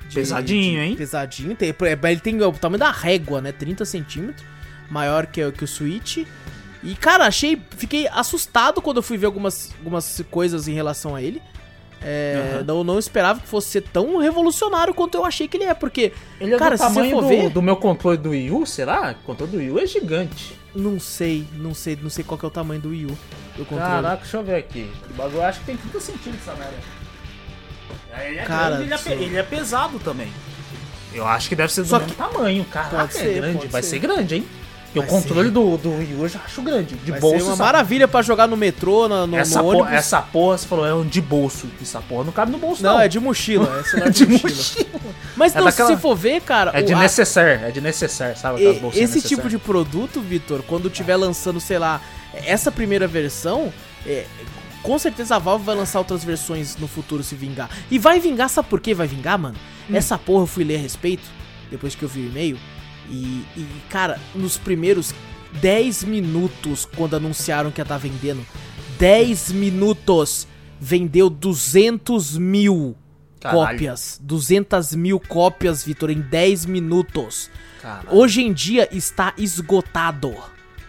[0.07, 0.95] de- Pesadinho, de- hein?
[0.95, 1.55] Pesadinho.
[1.55, 3.51] Tem, é, ele tem o tamanho da régua, né?
[3.53, 4.45] 30 centímetros.
[4.91, 6.17] Maior que, o- que o Switch.
[6.83, 7.59] E, cara, achei.
[7.77, 11.41] Fiquei assustado quando eu fui ver algumas, algumas coisas em relação a ele.
[12.03, 12.63] É, Aham.
[12.63, 16.11] não, não esperava que fosse ser tão revolucionário quanto eu achei que ele é, porque.
[16.39, 19.11] Ele é Cara, do tamanho do, ver- do meu controle do Wii U, será?
[19.21, 20.57] O controle do Wii U é gigante.
[20.73, 23.17] Não sei, não sei, não sei qual que é o tamanho do Wii U.
[23.55, 23.81] Do controle.
[23.91, 24.91] Caraca, deixa eu ver aqui.
[25.11, 26.77] O bagulho eu acho que tem 30 centímetros essa merda.
[28.25, 30.31] Ele é, Cara grande, ele, é ele é pesado também.
[31.13, 32.65] Eu acho que deve ser do Só mesmo tamanho.
[32.65, 33.57] Caraca, Pode ser, é grande.
[33.59, 33.89] pode Vai ser.
[33.89, 34.45] ser grande, hein?
[34.93, 35.53] E o controle ser.
[35.53, 36.95] do, do Wii U eu já acho grande.
[36.95, 37.37] De Vai bolso.
[37.37, 39.91] ser uma essa- maravilha pra jogar no metrô, no, no, essa, no ônibus.
[39.91, 41.67] essa porra, você falou, é um de bolso.
[41.81, 42.93] Essa porra não cabe no bolso, não.
[42.95, 43.67] Não, é de mochila.
[43.79, 44.49] É celular de de mochila.
[44.55, 45.11] mochila.
[45.37, 46.71] Mas É não, daquela- se você for ver, cara.
[46.73, 48.61] É de necessaire, é de necessaire, sabe?
[48.63, 49.21] esse necessaire.
[49.27, 52.01] tipo de produto, Vitor, quando tiver lançando, sei lá,
[52.33, 53.71] essa primeira versão,
[54.05, 54.25] é,
[54.83, 57.69] com certeza a Valve vai lançar outras versões no futuro se vingar.
[57.89, 59.55] E vai vingar, sabe por que vai vingar, mano?
[59.89, 59.95] Hum.
[59.95, 61.23] Essa porra eu fui ler a respeito,
[61.69, 62.57] depois que eu vi o e-mail.
[63.11, 65.13] E, e, cara, nos primeiros
[65.53, 68.45] 10 minutos, quando anunciaram que ia estar vendendo,
[68.97, 70.47] 10 minutos,
[70.79, 72.95] vendeu 200 mil
[73.39, 73.67] Caralho.
[73.67, 74.19] cópias.
[74.23, 77.51] 200 mil cópias, Vitor, em 10 minutos.
[77.81, 78.17] Caralho.
[78.17, 80.33] Hoje em dia está esgotado.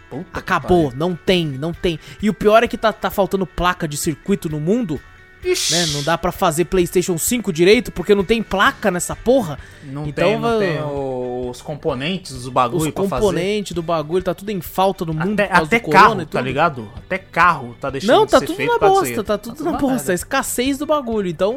[0.09, 1.99] Puta Acabou, não tem, não tem.
[2.20, 5.01] E o pior é que tá, tá faltando placa de circuito no mundo,
[5.70, 5.86] né?
[5.93, 9.59] Não dá pra fazer PlayStation 5 direito porque não tem placa nessa porra.
[9.85, 10.78] Não Então, tem, não tem
[11.51, 12.93] os componentes dos Os bagulho fazer.
[12.93, 16.90] componentes do bagulho tá tudo em falta no mundo Até, até carro, tá ligado?
[16.97, 19.78] Até carro tá deixando Não, de tá ser tudo na bosta, tá tudo na uma
[19.78, 20.12] bosta.
[20.12, 21.28] A escassez do bagulho.
[21.28, 21.56] Então,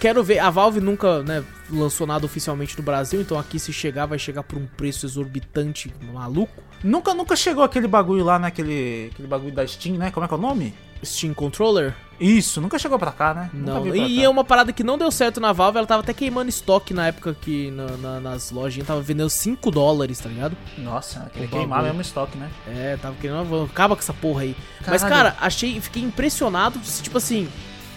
[0.00, 0.38] quero ver.
[0.38, 4.42] A Valve nunca, né, lançou nada oficialmente no Brasil, então aqui se chegar, vai chegar
[4.42, 6.62] por um preço exorbitante, maluco.
[6.82, 10.10] Nunca, nunca chegou aquele bagulho lá naquele aquele bagulho da Steam, né?
[10.10, 10.74] Como é que é o nome?
[11.04, 11.94] Steam Controller?
[12.18, 13.50] Isso, nunca chegou pra cá, né?
[13.52, 14.22] Não, e cá.
[14.24, 17.08] é uma parada que não deu certo na Valve, ela tava até queimando estoque na
[17.08, 20.56] época que na- na- nas lojinhas tava vendendo 5 dólares, tá ligado?
[20.78, 21.86] Nossa, aquele O queimar bagulho.
[21.88, 22.50] mesmo estoque, né?
[22.66, 24.56] É, tava querendo, "Vamos, acaba com essa porra aí.
[24.86, 25.32] Mas, Caralho.
[25.32, 27.48] cara, achei, fiquei impressionado, tipo assim,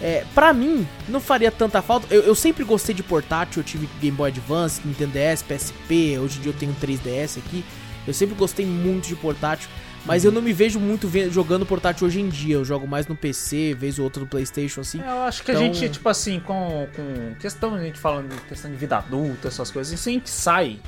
[0.02, 2.06] é, pra mim, não faria tanta falta.
[2.14, 6.38] Eu, eu sempre gostei de portátil, eu tive Game Boy Advance, Nintendo DS, PSP, hoje
[6.38, 7.64] em dia eu tenho um 3DS aqui.
[8.06, 9.68] Eu sempre gostei muito de portátil,
[10.06, 12.54] mas eu não me vejo muito jogando portátil hoje em dia.
[12.54, 15.00] Eu jogo mais no PC, vez ou outra no PlayStation, assim.
[15.02, 18.28] É, Eu acho que Então- a gente, tipo assim, com, com questão, a gente falando
[18.34, 20.78] de questão de vida adulta, essas coisas, assim, a gente sai.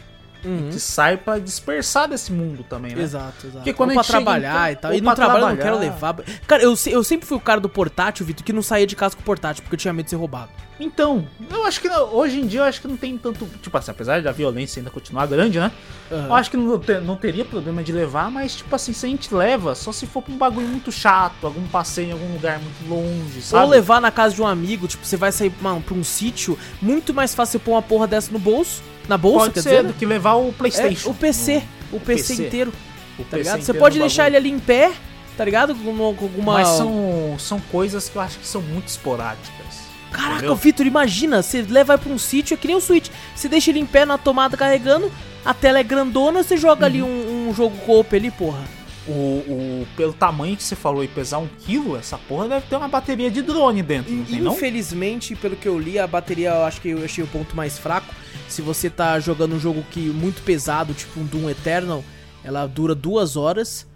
[0.44, 0.58] A Uhum.
[0.72, 3.02] gente sai pra dispersar desse mundo também, né?
[3.02, 3.58] Exato, exato.
[3.58, 4.94] Porque quando ou a pra gente chega, trabalhar então, e tal.
[4.94, 5.92] E no trabalho eu não quero trabalhar.
[5.92, 6.24] levar.
[6.48, 9.14] Cara, eu, eu sempre fui o cara do portátil, Vitor, que não saía de casa
[9.14, 10.50] com portátil, porque eu tinha medo de ser roubado.
[10.80, 13.46] Então, eu acho que não- hoje em dia eu acho que não tem tanto.
[13.62, 15.70] Tipo assim, apesar da violência ainda continuar grande, né?
[16.10, 16.26] Aham.
[16.26, 19.08] Eu acho que não, te- não teria problema de levar, mas tipo assim, se a
[19.08, 22.58] gente leva, só se for pra um bagulho muito chato, algum passeio em algum lugar
[22.58, 23.62] muito longe, sabe?
[23.64, 26.58] Ou levar na casa de um amigo, tipo, você vai sair pra, pra um sítio,
[26.80, 28.82] muito mais fácil você pôr uma porra dessa no bolso.
[29.08, 29.82] Na bolsa, Pode quer ser dizer?
[29.82, 29.94] do né?
[29.98, 31.10] que levar o É, Playstation.
[31.10, 31.62] o PC.
[31.92, 32.46] O PC, PC.
[32.46, 32.72] inteiro,
[33.18, 33.62] O tá PC ligado?
[33.62, 34.54] Você pode deixar ele bagulho.
[34.54, 34.92] ali em pé,
[35.36, 35.74] tá ligado?
[35.74, 36.54] Com, com alguma.
[36.54, 39.81] Mas são, são coisas que eu acho que são muito esporádicas.
[40.12, 40.54] Caraca, entendeu?
[40.56, 43.08] Vitor, imagina, você leva pra um sítio, é que nem um Switch.
[43.34, 45.10] Você deixa ele em pé na tomada carregando,
[45.44, 48.62] a tela é grandona, você joga ali um, um jogo co-op ali, porra.
[49.08, 52.76] O, o- pelo tamanho que você falou e pesar um quilo, essa porra deve ter
[52.76, 54.52] uma bateria de drone dentro, não tem não?
[54.52, 57.76] Infelizmente, pelo que eu li, a bateria eu acho que eu achei o ponto mais
[57.78, 58.14] fraco.
[58.48, 62.04] Se você tá jogando um jogo que muito pesado, tipo um Doom Eternal,
[62.44, 63.88] ela dura duas horas.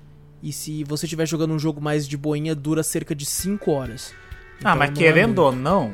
[0.43, 4.13] E se você estiver jogando um jogo mais de boinha, dura cerca de 5 horas.
[4.65, 5.43] Ah, Então mas não é querendo muito.
[5.43, 5.93] ou não,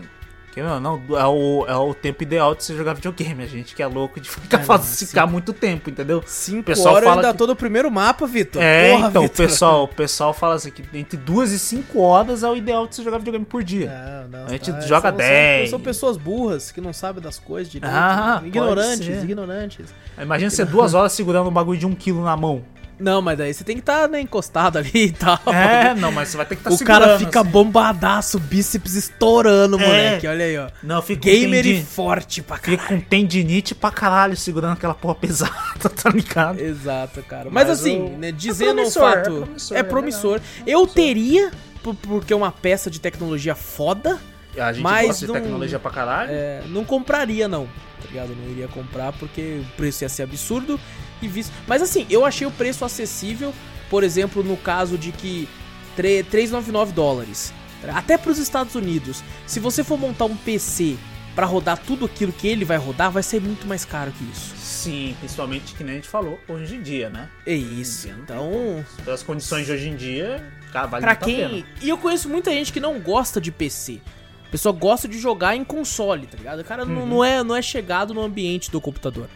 [0.52, 3.42] querendo ou não, é o, é o tempo ideal de você jogar videogame.
[3.42, 6.22] A gente que é louco de ficar, É, faz- ficar muito tempo, entendeu?
[6.26, 8.62] 5 pessoal horas fala ainda que- tô no primeiro mapa, Vitor.
[8.62, 9.46] É, Porra, então, o Vitor.
[9.46, 12.94] pessoal, o pessoal fala assim que entre duas e cinco horas é o ideal de
[12.94, 13.90] você jogar videogame por dia.
[14.30, 15.70] Não, não, A gente tá, joga são- são- 10.
[15.70, 17.92] São pessoas burras que não sabem das coisas direito.
[17.92, 19.86] Ah, ignorantes, ignorantes.
[20.20, 22.62] Imagina você duas horas segurando um bagulho de um quilo na mão.
[23.02, 25.38] Não, mas daí você tem que estar né, encostado ali e tal.
[25.46, 27.50] É, não, mas você vai ter que estar o cara fica assim.
[27.50, 29.86] bombadaço, bíceps estourando, É.
[29.86, 30.26] moleque.
[30.28, 30.68] Olha aí, ó.
[30.82, 32.88] Não, fica Gamer e forte pra Fica caralho.
[33.02, 35.52] com tendinite pra caralho segurando aquela porra pesada,
[36.02, 36.60] tá ligado?
[36.60, 37.48] Exato, cara.
[37.50, 39.18] Mas, Mas assim, o- né, dizendo o promissor, fato.
[39.18, 40.32] é promissor, É é promissor.
[40.32, 41.50] legal, Eu teria,
[41.82, 44.18] por- porque é uma peça de tecnologia foda.
[44.56, 46.30] A gente Mas gosta de não- tecnologia pra caralho.
[46.30, 47.64] É, não compraria, não.
[47.66, 48.36] Tá ligado?
[48.36, 50.78] Não iria comprar porque o preço ia ser absurdo
[51.26, 51.44] e.
[51.66, 53.52] Mas assim, eu achei o preço acessível,
[53.90, 55.48] por exemplo, no caso de que
[55.96, 57.52] tre- 399 dólares.
[57.92, 59.22] Até pros Estados Unidos.
[59.46, 60.96] Se você for montar um PC
[61.34, 64.54] pra rodar tudo aquilo que ele vai rodar, vai ser muito mais caro que isso.
[64.56, 67.28] Sim, principalmente que nem a gente falou hoje em dia, né?
[67.46, 68.08] É isso.
[68.08, 71.48] Então, Pelas condições de hoje em dia, cara, vale Pra muito a pena.
[71.48, 71.64] quem.
[71.80, 74.00] E eu conheço muita gente que não gosta de PC.
[74.46, 76.60] A pessoa gosta de jogar em console, tá ligado?
[76.60, 77.06] O cara não, Uhum.
[77.06, 79.26] não, é, não é chegado no ambiente do computador.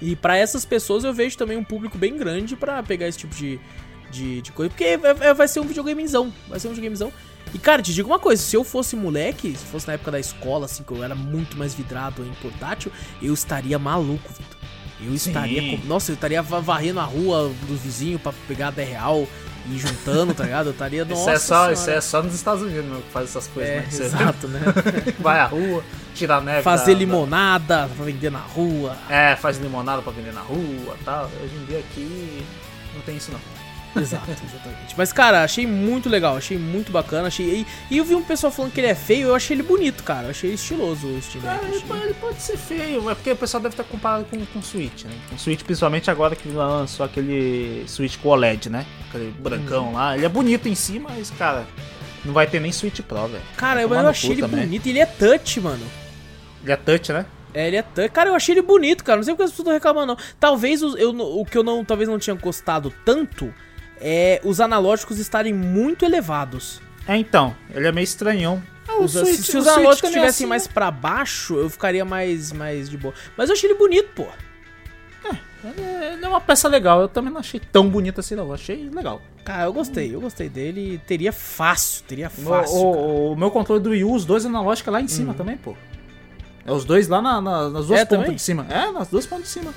[0.00, 3.34] E pra essas pessoas eu vejo também um público bem grande pra pegar esse tipo
[3.34, 3.58] de,
[4.10, 4.68] de, de coisa.
[4.70, 6.32] Porque é- é- vai ser um videogamezão.
[6.48, 7.12] Vai ser um videogamezão.
[7.54, 10.18] E cara, te digo uma coisa: se eu fosse moleque, se fosse na época da
[10.20, 12.90] escola, assim, que eu era muito mais vidrado em portátil,
[13.22, 14.58] eu estaria maluco, Vitor.
[15.00, 15.60] Eu estaria.
[15.78, 19.26] com- Nossa, eu estaria va- varrendo a rua dos vizinhos pra pegar 10 real
[19.66, 20.66] ir juntando, tá ligado?
[20.66, 21.02] Eu estaria.
[21.02, 23.72] Isso Nossa é, só, isso é só nos Estados Unidos meu, que faz essas coisas,
[23.72, 23.86] É, né?
[23.90, 24.60] Exato, né?
[25.20, 25.82] vai à rua,
[26.14, 26.62] tira a neve.
[26.62, 28.96] Fazer da- limonada pra vender na rua.
[29.08, 31.30] da- É, faz limonada pra vender na rua e tal.
[31.42, 32.44] Hoje em dia aqui
[32.94, 33.40] não tem isso não.
[34.00, 34.94] Exato, exatamente.
[34.96, 37.28] Mas, cara, achei muito legal, achei muito bacana.
[37.28, 37.64] Achei...
[37.90, 40.24] E, eu vi um pessoal falando que ele é feio, eu achei ele bonito, cara.
[40.24, 41.64] Eu achei estiloso o Steam É, Deck.
[41.66, 44.62] ele, achei- ele pode ser feio, é porque o pessoal deve estar comparado com, o
[44.62, 45.12] Switch, né?
[45.32, 48.84] O Switch, principalmente agora que lançou aquele Switch com OLED, né?
[49.08, 49.94] Aquele brancão Uhum.
[49.94, 50.16] lá.
[50.16, 51.64] Ele é bonito em si, mas, cara,
[52.24, 53.42] não vai ter nem Switch Pro, velho.
[53.56, 54.60] Cara, eu, eu achei ele também.
[54.66, 54.86] bonito.
[54.86, 55.86] Ele é touch, mano.
[56.62, 57.26] Ele é touch, né?
[57.52, 59.18] É, ele é tan- Cara, eu achei ele bonito, cara.
[59.18, 60.18] Não sei porque as pessoas estão reclamando, não.
[60.40, 63.54] Talvez os- eu, o que eu não, talvez não tinha gostado tanto
[64.00, 66.80] é os analógicos estarem muito elevados.
[67.06, 68.62] É, então, ele é meio estranhão.
[68.88, 70.90] Ah, o Os- se, Switch- se o os analógicos também é estivessem assim, mais pra
[70.90, 73.14] baixo, eu ficaria mais, mais de boa.
[73.36, 74.26] Mas eu achei ele bonito, pô.
[75.66, 78.44] É, Ele é uma peça legal, eu também não achei tão bonito assim, não.
[78.48, 79.22] Eu achei legal.
[79.44, 81.00] Cara, eu gostei, eu gostei dele.
[81.06, 82.74] Teria fácil, teria O, fácil.
[82.76, 82.86] cara.
[82.86, 85.56] o- o meu controle do Wii U, os dois analógicos é lá em cima também,
[85.56, 85.74] pô.
[86.66, 88.36] É os dois lá na- na- nas duas É, pontas também?
[88.36, 88.66] de cima.
[88.68, 89.72] É, nas duas pontas de cima.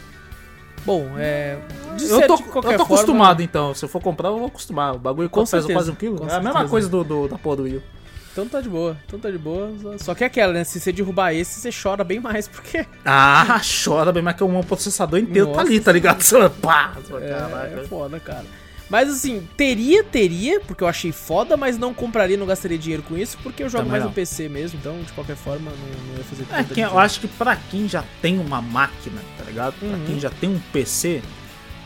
[0.87, 1.57] Bom, é.
[1.99, 3.73] Eu tô, eu tô forma- acostumado, então.
[3.75, 4.95] Se eu for comprar, eu vou acostumar.
[4.95, 6.15] O bagulho Com pesa quase um quilo.
[6.17, 7.83] com É a mesma coisa do, do- da porra do Wii U.
[8.31, 9.69] Então tá de boa, então tá de boa.
[9.97, 10.63] Só que é aquela, né?
[10.63, 14.63] Se você derrubar esse, você chora bem mais, porque Ah, chora bem, mas que o
[14.63, 16.23] processador inteiro tá Nossa ali, tá ligado?
[16.61, 18.45] Pá, é, é foda, cara.
[18.89, 23.17] Mas assim, teria, teria, porque eu achei foda, mas não compraria, não gastaria dinheiro com
[23.17, 24.09] isso, porque eu jogo Também mais não.
[24.09, 27.27] no PC mesmo, então de qualquer forma não, não ia fazer É, eu acho que
[27.27, 29.73] pra quem já tem uma máquina, tá ligado?
[29.77, 30.05] Pra Uhum.
[30.05, 31.21] quem já tem um PC,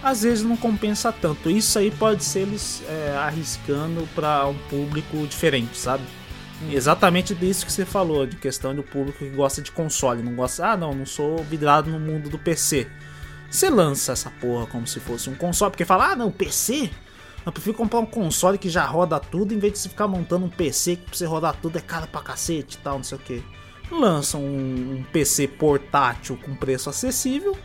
[0.04, 1.50] às vezes não compensa tanto.
[1.50, 6.04] Isso aí pode ser eles é, arriscando pra um público diferente, sabe?
[6.72, 10.68] Exatamente disso que você falou, de questão do público que gosta de console, não gosta,
[10.68, 12.88] ah não, não sou vidrado no mundo do PC.
[13.52, 16.90] Você lança essa porra como se fosse um console, porque fala, ah não, PC?
[17.46, 20.46] Eu prefiro comprar um console que já roda tudo, em vez de você ficar montando
[20.46, 23.18] um PC que pra você rodar tudo é caro pra cacete e tal, não sei
[23.18, 23.44] o que.
[23.92, 27.58] Lança um, um PC portátil com preço acessível,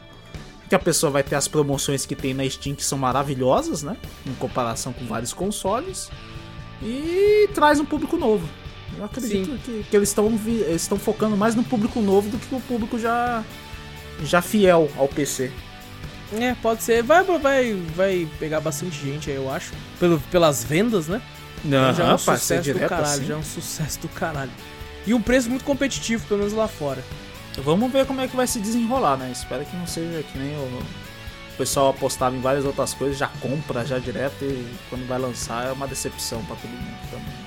[0.68, 3.96] que a pessoa vai ter as promoções que tem na Steam que são maravilhosas, né?
[4.26, 6.10] Em comparação com vários consoles.
[6.82, 8.48] E traz um público novo.
[8.98, 12.38] Eu acredito que, que eles estão vi- eles estão focando mais no público novo do
[12.38, 13.44] que no público já
[14.24, 15.52] já fiel ao PC.
[16.32, 17.02] É, pode ser.
[17.02, 19.72] Vai, vai, vai pegar bastante gente aí, eu acho.
[19.98, 21.22] Pelo, pelas vendas, né?
[21.64, 24.50] Não, já é um sucesso do caralho, já é um sucesso do caralho.
[25.06, 27.02] E um preço muito competitivo, pelo menos lá fora.
[27.58, 29.30] Vamos ver como é que vai se desenrolar, né?
[29.32, 30.82] Espero que não seja que nem o,
[31.56, 35.72] pessoal apostava em várias outras coisas, já compra já direto e quando vai lançar é
[35.72, 37.45] uma decepção pra todo mundo também.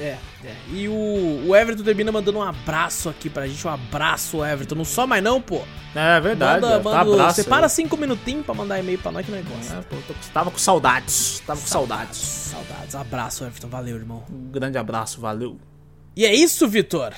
[0.00, 0.56] É, é.
[0.72, 3.66] E o, o Everton termina mandando um abraço aqui pra gente.
[3.66, 4.74] Um abraço, Everton.
[4.74, 5.60] Não só mais não, pô.
[5.94, 7.42] É verdade, Manda, é, tá manda, abraço.
[7.42, 9.76] separa cinco minutinhos pra mandar e-mail pra nós que negócio.
[9.76, 12.16] É, pô, tô- tava com saudades, tava com saudades.
[12.18, 12.94] Saudades.
[12.94, 13.68] Abraço, Everton.
[13.68, 14.24] Valeu, irmão.
[14.30, 15.58] Um grande abraço, valeu.
[16.16, 17.12] E é isso, Vitor.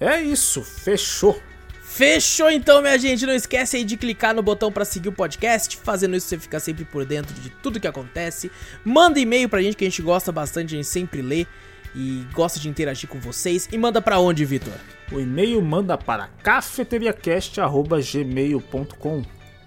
[0.00, 1.38] É isso, fechou.
[1.82, 3.26] Fechou então, minha gente.
[3.26, 5.76] Não esquece aí de clicar no botão pra seguir o podcast.
[5.78, 8.50] Fazendo isso, você fica sempre por dentro de tudo que acontece.
[8.84, 11.46] Manda e-mail pra gente que a gente gosta bastante, a gente sempre lê
[11.94, 13.68] e gosta de interagir com vocês.
[13.72, 14.74] E manda pra onde, Vitor?
[15.10, 19.22] O e-mail manda para cafeteriacast.gmail.com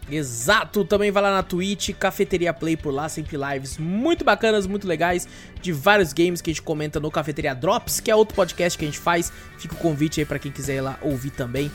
[0.10, 4.86] Exato, também vai lá na Twitch, Cafeteria Play por lá, sempre lives muito bacanas, muito
[4.86, 5.26] legais,
[5.62, 8.84] de vários games que a gente comenta no Cafeteria Drops, que é outro podcast que
[8.84, 9.32] a gente faz.
[9.58, 11.72] Fica o convite aí pra quem quiser ir lá ouvir também.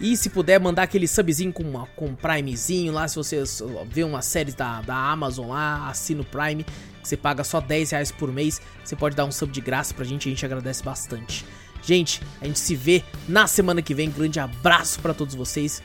[0.00, 3.42] E se puder mandar aquele subzinho com, uma, com Primezinho lá, se você
[3.88, 7.90] vê uma série da, da Amazon lá, assina o Prime, que você paga só 10
[7.92, 10.82] reais por mês, você pode dar um sub de graça pra gente, a gente agradece
[10.82, 11.44] bastante.
[11.82, 15.82] Gente, a gente se vê na semana que vem, grande abraço pra todos vocês.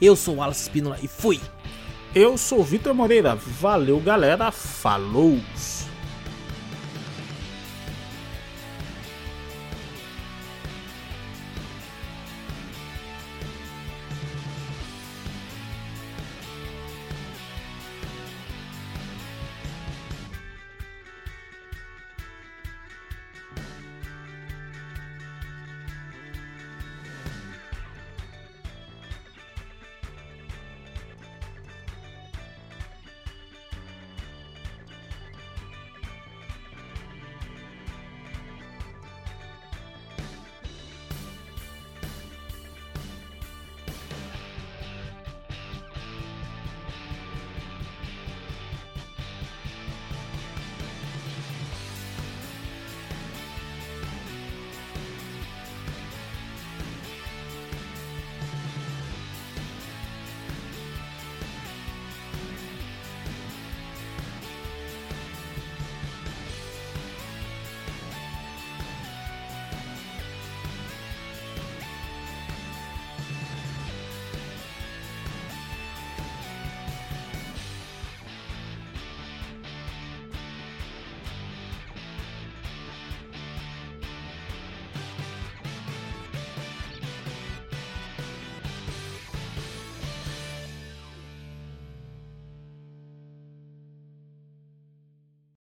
[0.00, 1.40] Eu sou o Wallace Espínola e fui!
[2.14, 3.36] Eu sou o Vitor Moreira.
[3.36, 4.50] Valeu, galera.
[4.50, 5.38] Falou!